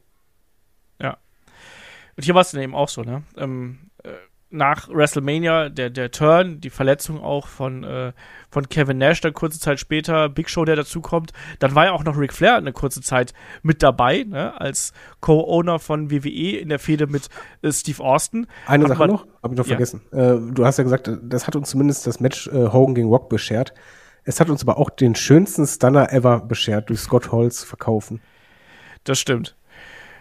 Ja. 1.01 1.19
Und 2.17 2.25
hier 2.25 2.35
war 2.35 2.43
es 2.43 2.51
dann 2.51 2.63
eben 2.63 2.75
auch 2.75 2.89
so, 2.89 3.03
ne? 3.03 3.23
Ähm, 3.37 3.91
äh, 4.03 4.11
nach 4.51 4.89
WrestleMania, 4.89 5.69
der, 5.69 5.91
der 5.91 6.11
Turn, 6.11 6.61
die 6.61 6.71
Verletzung 6.71 7.21
auch 7.21 7.47
von, 7.47 7.85
äh, 7.85 8.13
von 8.51 8.69
Kevin 8.69 8.99
Nash, 8.99 9.21
dann 9.21 9.33
kurze 9.33 9.61
Zeit 9.61 9.79
später, 9.79 10.29
Big 10.29 10.51
Show, 10.51 10.65
der 10.65 10.75
dazukommt. 10.75 11.33
Dann 11.61 11.75
war 11.77 11.87
ja 11.87 11.93
auch 11.93 12.03
noch 12.03 12.19
Ric 12.19 12.33
Flair 12.33 12.57
eine 12.57 12.73
kurze 12.73 13.01
Zeit 13.01 13.33
mit 13.63 13.83
dabei, 13.83 14.25
ne, 14.25 14.61
als 14.61 14.93
Co-Owner 15.21 15.79
von 15.79 16.11
WWE 16.11 16.59
in 16.59 16.69
der 16.69 16.81
Fehde 16.81 17.07
mit 17.07 17.29
äh, 17.63 17.71
Steve 17.71 18.03
Austin. 18.03 18.49
Eine 18.67 18.89
Sache 18.89 19.07
noch, 19.07 19.27
hab 19.43 19.53
ich 19.53 19.59
noch 19.59 19.67
ja. 19.67 19.77
vergessen. 19.77 20.03
Äh, 20.11 20.37
du 20.53 20.67
hast 20.67 20.79
ja 20.79 20.85
gesagt, 20.85 21.11
das 21.23 21.47
hat 21.47 21.55
uns 21.55 21.71
zumindest 21.71 22.07
das 22.07 22.19
Match 22.19 22.49
äh, 22.49 22.73
Hogan 22.73 22.97
gegen 22.97 23.09
Rock 23.09 23.29
beschert. 23.29 23.73
Es 24.25 24.41
hat 24.41 24.51
uns 24.51 24.63
aber 24.63 24.79
auch 24.79 24.91
den 24.91 25.15
schönsten 25.15 25.67
Stunner 25.67 26.13
ever 26.13 26.41
beschert 26.41 26.91
durch 26.91 27.01
Scott 27.01 27.33
Halls 27.33 27.65
verkaufen. 27.65 28.21
Das 29.05 29.19
stimmt. 29.19 29.57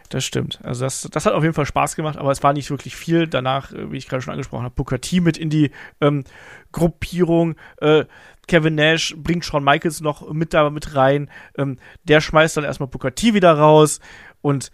Das 0.09 0.25
stimmt. 0.25 0.59
Also 0.63 0.85
das, 0.85 1.07
das 1.11 1.27
hat 1.27 1.33
auf 1.33 1.43
jeden 1.43 1.53
Fall 1.53 1.67
Spaß 1.67 1.95
gemacht, 1.95 2.17
aber 2.17 2.31
es 2.31 2.41
war 2.41 2.53
nicht 2.53 2.71
wirklich 2.71 2.95
viel. 2.95 3.27
Danach, 3.27 3.71
äh, 3.71 3.91
wie 3.91 3.97
ich 3.97 4.07
gerade 4.07 4.23
schon 4.23 4.31
angesprochen 4.31 4.63
habe, 4.63 4.73
Booker 4.73 4.99
T 4.99 5.19
mit 5.19 5.37
in 5.37 5.51
die 5.51 5.71
ähm, 6.01 6.23
Gruppierung. 6.71 7.55
Äh, 7.77 8.05
Kevin 8.47 8.73
Nash 8.73 9.15
bringt 9.17 9.45
Shawn 9.45 9.63
Michaels 9.63 10.01
noch 10.01 10.33
mit 10.33 10.55
da 10.55 10.71
mit 10.71 10.95
rein. 10.95 11.29
Ähm, 11.57 11.77
der 12.03 12.21
schmeißt 12.21 12.57
dann 12.57 12.63
erstmal 12.63 12.89
Booker 12.89 13.13
T 13.13 13.35
wieder 13.35 13.53
raus. 13.53 13.99
Und 14.41 14.71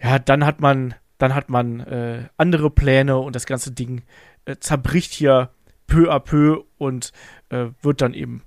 ja, 0.00 0.20
dann 0.20 0.46
hat 0.46 0.60
man, 0.60 0.94
dann 1.18 1.34
hat 1.34 1.48
man 1.48 1.80
äh, 1.80 2.28
andere 2.36 2.70
Pläne 2.70 3.18
und 3.18 3.34
das 3.34 3.46
ganze 3.46 3.72
Ding 3.72 4.02
äh, 4.44 4.56
zerbricht 4.60 5.12
hier 5.12 5.50
peu 5.86 6.10
à 6.10 6.20
peu 6.20 6.64
und 6.78 7.12
äh, 7.50 7.66
wird 7.82 8.00
dann 8.00 8.14
eben 8.14 8.42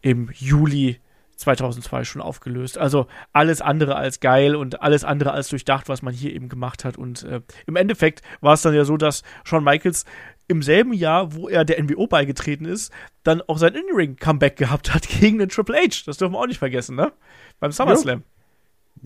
im 0.00 0.30
Juli 0.32 1.00
2002 1.36 2.04
schon 2.04 2.22
aufgelöst. 2.22 2.78
Also 2.78 3.06
alles 3.32 3.60
andere 3.60 3.96
als 3.96 4.20
geil 4.20 4.56
und 4.56 4.82
alles 4.82 5.04
andere 5.04 5.32
als 5.32 5.48
durchdacht, 5.48 5.88
was 5.88 6.02
man 6.02 6.12
hier 6.12 6.32
eben 6.34 6.48
gemacht 6.48 6.84
hat. 6.84 6.98
Und 6.98 7.22
äh, 7.22 7.40
im 7.66 7.76
Endeffekt 7.76 8.22
war 8.40 8.54
es 8.54 8.62
dann 8.62 8.74
ja 8.74 8.84
so, 8.84 8.96
dass 8.96 9.22
Shawn 9.44 9.64
Michaels 9.64 10.04
im 10.48 10.62
selben 10.62 10.92
Jahr, 10.92 11.34
wo 11.34 11.48
er 11.48 11.64
der 11.64 11.82
NWO 11.82 12.06
beigetreten 12.06 12.64
ist, 12.64 12.92
dann 13.22 13.42
auch 13.42 13.58
sein 13.58 13.74
In-Ring-Comeback 13.74 14.56
gehabt 14.56 14.92
hat 14.92 15.08
gegen 15.20 15.38
den 15.38 15.48
Triple 15.48 15.76
H. 15.76 16.02
Das 16.06 16.16
dürfen 16.16 16.32
wir 16.32 16.40
auch 16.40 16.46
nicht 16.46 16.58
vergessen, 16.58 16.96
ne? 16.96 17.12
Beim 17.60 17.70
SummerSlam. 17.70 18.24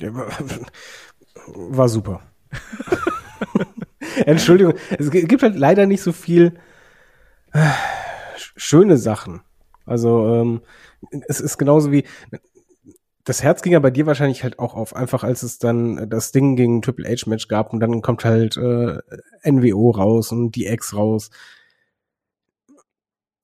Ja, 0.00 0.14
war, 0.14 0.28
war 1.46 1.88
super. 1.88 2.22
Entschuldigung, 4.26 4.74
es 4.98 5.10
gibt 5.10 5.42
halt 5.42 5.56
leider 5.56 5.86
nicht 5.86 6.02
so 6.02 6.12
viel 6.12 6.54
schöne 8.36 8.96
Sachen. 8.96 9.42
Also 9.86 10.34
ähm, 10.34 10.62
es 11.28 11.40
ist 11.40 11.59
genauso 11.59 11.92
wie 11.92 12.05
das 13.24 13.42
Herz 13.42 13.62
ging 13.62 13.72
ja 13.72 13.78
bei 13.78 13.90
dir 13.90 14.07
wahrscheinlich 14.07 14.42
halt 14.42 14.59
auch 14.59 14.74
auf, 14.74 14.96
einfach 14.96 15.22
als 15.22 15.42
es 15.42 15.59
dann 15.59 16.09
das 16.11 16.32
Ding 16.32 16.57
gegen 16.57 16.82
Triple 16.82 17.09
H 17.09 17.28
Match 17.28 17.48
gab 17.48 17.72
und 17.72 17.80
dann 17.80 18.03
kommt 18.03 18.24
halt 18.24 18.57
äh, 18.57 18.98
NWO 19.44 19.90
raus 19.90 20.32
und 20.32 20.53
die 20.53 20.66
X 20.66 20.94
raus. 20.94 21.30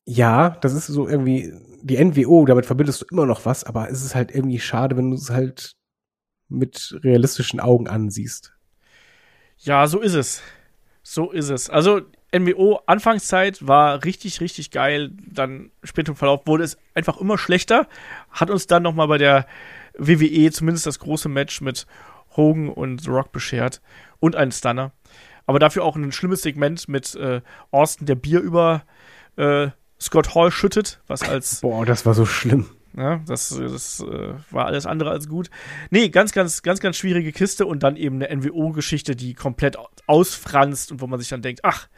Ja, 0.05 0.51
das 0.51 0.73
ist 0.75 0.87
so 0.87 1.07
irgendwie 1.07 1.53
die 1.83 2.03
NWO, 2.03 2.45
damit 2.45 2.67
verbindest 2.67 3.03
du 3.03 3.07
immer 3.13 3.27
noch 3.27 3.45
was, 3.45 3.63
aber 3.63 3.89
es 3.91 4.05
ist 4.05 4.15
halt 4.15 4.35
irgendwie 4.35 4.59
schade, 4.59 4.97
wenn 4.97 5.11
du 5.11 5.17
es 5.17 5.31
halt 5.31 5.77
mit 6.49 6.99
realistischen 7.05 7.61
Augen 7.61 7.89
ansiehst. 7.89 8.55
Ja, 9.59 9.87
so 9.87 10.01
ist 10.01 10.15
es. 10.15 10.43
So 11.03 11.31
ist 11.31 11.51
es. 11.51 11.71
Also 11.71 12.01
NWO 12.37 12.81
Anfangszeit 12.87 13.67
war 13.67 14.05
richtig, 14.05 14.41
richtig 14.41 14.71
geil. 14.71 15.11
Dann 15.27 15.71
später 15.83 16.11
im 16.11 16.17
Verlauf 16.17 16.47
wurde 16.47 16.65
es 16.65 16.77
einfach 16.95 17.19
immer 17.19 17.39
schlechter. 17.39 17.87
Hat 18.31 18.51
uns 18.51 18.67
dann 18.67 18.83
nochmal 18.83 19.09
bei 19.09 19.19
der 19.19 19.47
WWE 19.97 20.51
zumindest 20.51 20.87
das 20.87 20.99
große 20.99 21.29
Match 21.29 21.61
mit 21.61 21.87
Hogan 22.37 22.69
und 22.69 23.03
The 23.03 23.11
Rock 23.11 23.33
beschert. 23.33 23.81
Und 24.21 24.37
einen 24.37 24.53
Stunner. 24.53 24.93
Aber 25.47 25.59
dafür 25.59 25.85
auch 25.85 25.97
ein 25.97 26.13
schlimmes 26.13 26.43
Segment 26.43 26.89
mit 26.89 27.15
äh, 27.15 27.41
Austin, 27.71 28.07
der 28.07 28.17
Bier 28.17 28.41
über 28.41 28.83
äh, 29.37 29.69
Scott 30.01 30.35
Hall 30.35 30.51
schüttet, 30.51 31.01
was 31.07 31.23
als. 31.23 31.61
Boah, 31.63 31.87
das 31.87 32.05
war 32.05 32.15
so 32.15 32.27
schlimm. 32.27 32.67
Ja, 32.97 33.21
das 33.27 33.51
das 33.51 34.01
äh, 34.01 34.35
war 34.51 34.67
alles 34.67 34.85
andere 34.85 35.11
als 35.11 35.29
gut. 35.29 35.51
Nee, 35.91 36.09
ganz, 36.09 36.33
ganz, 36.33 36.63
ganz, 36.63 36.81
ganz 36.81 36.97
schwierige 36.97 37.33
Kiste 37.33 37.65
und 37.65 37.83
dann 37.83 37.97
eben 37.97 38.21
eine 38.21 38.35
NWO-Geschichte, 38.37 39.15
die 39.15 39.35
komplett 39.35 39.77
ausfranst 40.07 40.91
und 40.91 41.01
wo 41.01 41.07
man 41.07 41.21
sich 41.21 41.29
dann 41.29 41.43
denkt, 41.43 41.61
ach, 41.63 41.89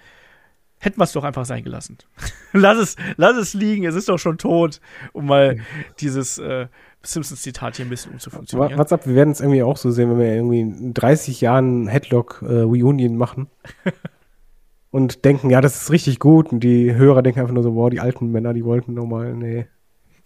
hätten 0.80 0.98
wir 0.98 1.04
es 1.04 1.12
doch 1.12 1.24
einfach 1.24 1.44
sein 1.44 1.62
gelassen. 1.62 1.98
lass, 2.52 2.78
es, 2.78 2.96
lass 3.16 3.36
es 3.36 3.54
liegen, 3.54 3.84
es 3.84 3.94
ist 3.94 4.08
doch 4.08 4.18
schon 4.18 4.38
tot, 4.38 4.80
um 5.12 5.26
mal 5.26 5.58
dieses 6.00 6.38
äh, 6.38 6.66
Simpsons-Zitat 7.02 7.76
hier 7.76 7.86
ein 7.86 7.90
bisschen 7.90 8.12
umzufunktionieren. 8.12 8.78
What's 8.78 8.92
up, 8.92 9.06
wir 9.06 9.14
werden 9.14 9.30
es 9.30 9.40
irgendwie 9.40 9.62
auch 9.62 9.76
so 9.76 9.90
sehen, 9.90 10.10
wenn 10.10 10.18
wir 10.18 10.34
irgendwie 10.34 10.60
in 10.60 10.94
30 10.94 11.40
Jahren 11.40 11.86
Headlock-Reunion 11.86 13.12
äh, 13.12 13.16
machen. 13.16 13.46
und 14.90 15.24
denken, 15.24 15.50
ja, 15.50 15.60
das 15.60 15.82
ist 15.82 15.90
richtig 15.90 16.18
gut. 16.18 16.50
Und 16.50 16.60
die 16.60 16.94
Hörer 16.94 17.22
denken 17.22 17.40
einfach 17.40 17.54
nur 17.54 17.62
so, 17.62 17.74
wow, 17.74 17.90
die 17.90 18.00
alten 18.00 18.32
Männer, 18.32 18.54
die 18.54 18.64
wollten 18.64 18.94
nochmal, 18.94 19.34
nee. 19.34 19.66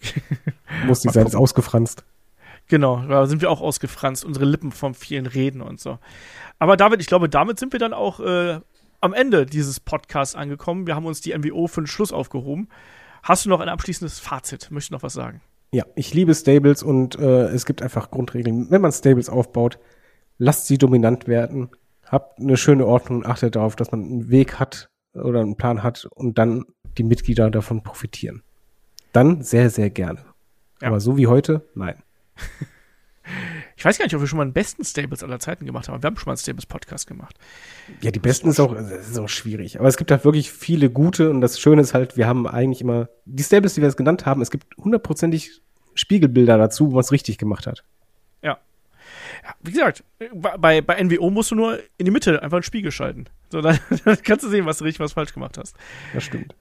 Muss 0.86 1.04
nicht 1.04 1.12
sein, 1.12 1.26
ist 1.26 1.36
ausgefranst. 1.36 2.04
Genau, 2.68 3.02
da 3.06 3.26
sind 3.26 3.42
wir 3.42 3.50
auch 3.50 3.60
ausgefranst, 3.60 4.24
unsere 4.24 4.46
Lippen 4.46 4.72
vom 4.72 4.94
vielen 4.94 5.26
Reden 5.26 5.60
und 5.60 5.80
so. 5.80 5.98
Aber 6.58 6.76
David, 6.76 7.00
ich 7.00 7.06
glaube, 7.06 7.28
damit 7.28 7.58
sind 7.58 7.72
wir 7.72 7.78
dann 7.78 7.92
auch 7.92 8.20
äh, 8.20 8.60
am 9.04 9.12
Ende 9.12 9.44
dieses 9.44 9.80
Podcasts 9.80 10.34
angekommen. 10.34 10.86
Wir 10.86 10.96
haben 10.96 11.04
uns 11.04 11.20
die 11.20 11.36
MWO 11.36 11.66
für 11.66 11.82
den 11.82 11.86
Schluss 11.86 12.10
aufgehoben. 12.10 12.68
Hast 13.22 13.44
du 13.44 13.50
noch 13.50 13.60
ein 13.60 13.68
abschließendes 13.68 14.18
Fazit? 14.18 14.70
Möchtest 14.70 14.90
du 14.90 14.94
noch 14.94 15.02
was 15.02 15.12
sagen? 15.12 15.42
Ja, 15.72 15.84
ich 15.94 16.14
liebe 16.14 16.34
Stables 16.34 16.82
und 16.82 17.18
äh, 17.18 17.48
es 17.48 17.66
gibt 17.66 17.82
einfach 17.82 18.10
Grundregeln. 18.10 18.70
Wenn 18.70 18.80
man 18.80 18.92
Stables 18.92 19.28
aufbaut, 19.28 19.78
lasst 20.38 20.68
sie 20.68 20.78
dominant 20.78 21.28
werden. 21.28 21.68
Habt 22.06 22.40
eine 22.40 22.56
schöne 22.56 22.86
Ordnung 22.86 23.18
und 23.18 23.26
achtet 23.26 23.56
darauf, 23.56 23.76
dass 23.76 23.92
man 23.92 24.04
einen 24.04 24.30
Weg 24.30 24.58
hat 24.58 24.88
oder 25.12 25.40
einen 25.40 25.56
Plan 25.56 25.82
hat 25.82 26.06
und 26.06 26.38
dann 26.38 26.64
die 26.96 27.04
Mitglieder 27.04 27.50
davon 27.50 27.82
profitieren. 27.82 28.42
Dann 29.12 29.42
sehr, 29.42 29.68
sehr 29.68 29.90
gerne. 29.90 30.24
Ja. 30.80 30.88
Aber 30.88 31.00
so 31.00 31.18
wie 31.18 31.26
heute, 31.26 31.68
nein. 31.74 32.02
Ich 33.76 33.84
weiß 33.84 33.98
gar 33.98 34.04
nicht, 34.04 34.14
ob 34.14 34.20
wir 34.20 34.28
schon 34.28 34.36
mal 34.36 34.44
den 34.44 34.52
besten 34.52 34.84
Stables 34.84 35.22
aller 35.22 35.38
Zeiten 35.38 35.66
gemacht 35.66 35.88
haben. 35.88 36.02
Wir 36.02 36.06
haben 36.06 36.16
schon 36.16 36.26
mal 36.26 36.32
einen 36.32 36.38
Stables-Podcast 36.38 37.06
gemacht. 37.06 37.36
Ja, 38.00 38.10
die 38.10 38.20
besten 38.20 38.48
ist 38.48 38.60
auch, 38.60 38.74
ist 38.74 39.18
auch 39.18 39.28
schwierig. 39.28 39.78
Aber 39.78 39.88
es 39.88 39.96
gibt 39.96 40.10
halt 40.10 40.24
wirklich 40.24 40.52
viele 40.52 40.90
gute 40.90 41.30
und 41.30 41.40
das 41.40 41.58
Schöne 41.58 41.82
ist 41.82 41.94
halt, 41.94 42.16
wir 42.16 42.26
haben 42.26 42.46
eigentlich 42.46 42.80
immer, 42.80 43.08
die 43.24 43.42
Stables, 43.42 43.74
die 43.74 43.80
wir 43.80 43.88
jetzt 43.88 43.96
genannt 43.96 44.26
haben, 44.26 44.42
es 44.42 44.50
gibt 44.50 44.76
hundertprozentig 44.76 45.60
Spiegelbilder 45.94 46.58
dazu, 46.58 46.88
wo 46.88 46.92
man 46.92 47.00
es 47.00 47.12
richtig 47.12 47.38
gemacht 47.38 47.66
hat. 47.66 47.84
Ja. 48.42 48.58
ja. 49.42 49.54
Wie 49.62 49.72
gesagt, 49.72 50.04
bei, 50.58 50.80
bei 50.80 51.02
NWO 51.02 51.30
musst 51.30 51.50
du 51.50 51.54
nur 51.54 51.78
in 51.98 52.04
die 52.04 52.10
Mitte 52.10 52.42
einfach 52.42 52.56
einen 52.56 52.62
Spiegel 52.62 52.92
schalten. 52.92 53.26
So, 53.50 53.60
dann, 53.60 53.78
dann 54.04 54.18
kannst 54.22 54.44
du 54.44 54.48
sehen, 54.48 54.66
was 54.66 54.78
du 54.78 54.84
richtig, 54.84 55.00
was 55.00 55.12
falsch 55.12 55.32
gemacht 55.32 55.58
hast. 55.58 55.76
Das 56.12 56.22
stimmt. 56.22 56.54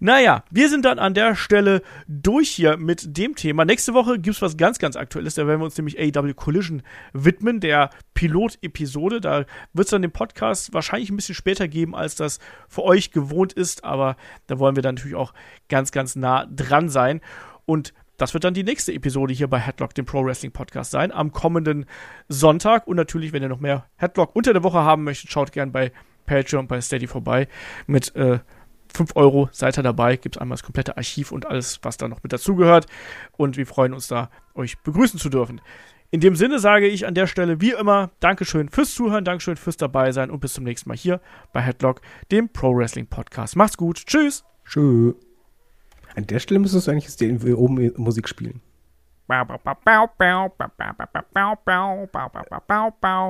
Naja, 0.00 0.44
wir 0.50 0.68
sind 0.68 0.84
dann 0.84 0.98
an 0.98 1.14
der 1.14 1.34
Stelle 1.34 1.82
durch 2.06 2.50
hier 2.50 2.76
mit 2.76 3.16
dem 3.16 3.34
Thema. 3.34 3.64
Nächste 3.64 3.94
Woche 3.94 4.18
gibt 4.18 4.36
es 4.36 4.42
was 4.42 4.56
ganz, 4.56 4.78
ganz 4.78 4.96
Aktuelles. 4.96 5.34
Da 5.34 5.46
werden 5.46 5.60
wir 5.60 5.64
uns 5.64 5.76
nämlich 5.76 5.98
AEW 5.98 6.34
Collision 6.34 6.82
widmen, 7.12 7.60
der 7.60 7.90
Pilot-Episode. 8.14 9.20
Da 9.20 9.44
wird 9.72 9.86
es 9.86 9.90
dann 9.90 10.02
den 10.02 10.12
Podcast 10.12 10.72
wahrscheinlich 10.72 11.10
ein 11.10 11.16
bisschen 11.16 11.34
später 11.34 11.68
geben, 11.68 11.94
als 11.94 12.14
das 12.14 12.38
für 12.68 12.84
euch 12.84 13.10
gewohnt 13.10 13.52
ist. 13.52 13.84
Aber 13.84 14.16
da 14.46 14.58
wollen 14.58 14.76
wir 14.76 14.82
dann 14.82 14.96
natürlich 14.96 15.16
auch 15.16 15.34
ganz, 15.68 15.92
ganz 15.92 16.16
nah 16.16 16.46
dran 16.46 16.88
sein. 16.88 17.20
Und 17.66 17.92
das 18.18 18.34
wird 18.34 18.44
dann 18.44 18.54
die 18.54 18.64
nächste 18.64 18.92
Episode 18.92 19.32
hier 19.32 19.48
bei 19.48 19.60
Headlock, 19.60 19.94
dem 19.94 20.04
Pro 20.04 20.24
Wrestling 20.24 20.50
Podcast 20.50 20.90
sein, 20.90 21.12
am 21.12 21.32
kommenden 21.32 21.86
Sonntag. 22.28 22.86
Und 22.86 22.96
natürlich, 22.96 23.32
wenn 23.32 23.42
ihr 23.42 23.48
noch 23.48 23.60
mehr 23.60 23.86
Headlock 23.96 24.34
unter 24.34 24.52
der 24.52 24.64
Woche 24.64 24.78
haben 24.78 25.04
möchtet, 25.04 25.30
schaut 25.30 25.52
gerne 25.52 25.70
bei 25.70 25.92
Patreon, 26.26 26.66
bei 26.66 26.80
Steady 26.80 27.06
vorbei 27.06 27.48
mit 27.86 28.14
äh, 28.16 28.40
5 28.96 29.16
Euro 29.16 29.48
seid 29.52 29.78
ihr 29.78 29.82
dabei, 29.82 30.16
gibt 30.16 30.36
es 30.36 30.40
einmal 30.40 30.56
das 30.56 30.62
komplette 30.62 30.96
Archiv 30.96 31.32
und 31.32 31.46
alles, 31.46 31.80
was 31.82 31.96
da 31.96 32.08
noch 32.08 32.22
mit 32.22 32.32
dazugehört. 32.32 32.86
Und 33.36 33.56
wir 33.56 33.66
freuen 33.66 33.92
uns 33.94 34.08
da, 34.08 34.30
euch 34.54 34.78
begrüßen 34.78 35.18
zu 35.18 35.28
dürfen. 35.28 35.60
In 36.10 36.20
dem 36.20 36.36
Sinne 36.36 36.58
sage 36.58 36.86
ich 36.86 37.06
an 37.06 37.14
der 37.14 37.26
Stelle 37.26 37.60
wie 37.60 37.72
immer 37.72 38.10
Dankeschön 38.20 38.70
fürs 38.70 38.94
Zuhören, 38.94 39.24
Dankeschön 39.24 39.56
fürs 39.56 39.76
dabei 39.76 40.10
sein 40.12 40.30
und 40.30 40.40
bis 40.40 40.54
zum 40.54 40.64
nächsten 40.64 40.88
Mal 40.88 40.96
hier 40.96 41.20
bei 41.52 41.60
Headlock, 41.60 42.00
dem 42.32 42.48
Pro 42.48 42.74
Wrestling 42.74 43.06
Podcast. 43.06 43.56
Macht's 43.56 43.76
gut. 43.76 44.06
Tschüss. 44.06 44.44
Tschö. 44.64 45.12
An 46.16 46.26
der 46.26 46.38
Stelle 46.38 46.60
müsstest 46.60 46.86
du 46.86 46.90
eigentlich 46.90 47.04
jetzt 47.04 47.20
die 47.20 47.54
oben 47.54 47.92
Musik 47.96 48.28
spielen. 48.28 48.62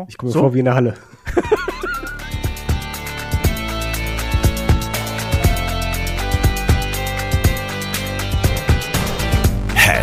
Ich 0.09 0.17
komme 0.17 0.31
So? 0.31 0.39
vor 0.39 0.55
wie 0.55 0.61
in 0.61 0.67
der 0.67 0.75
Halle. 0.77 0.95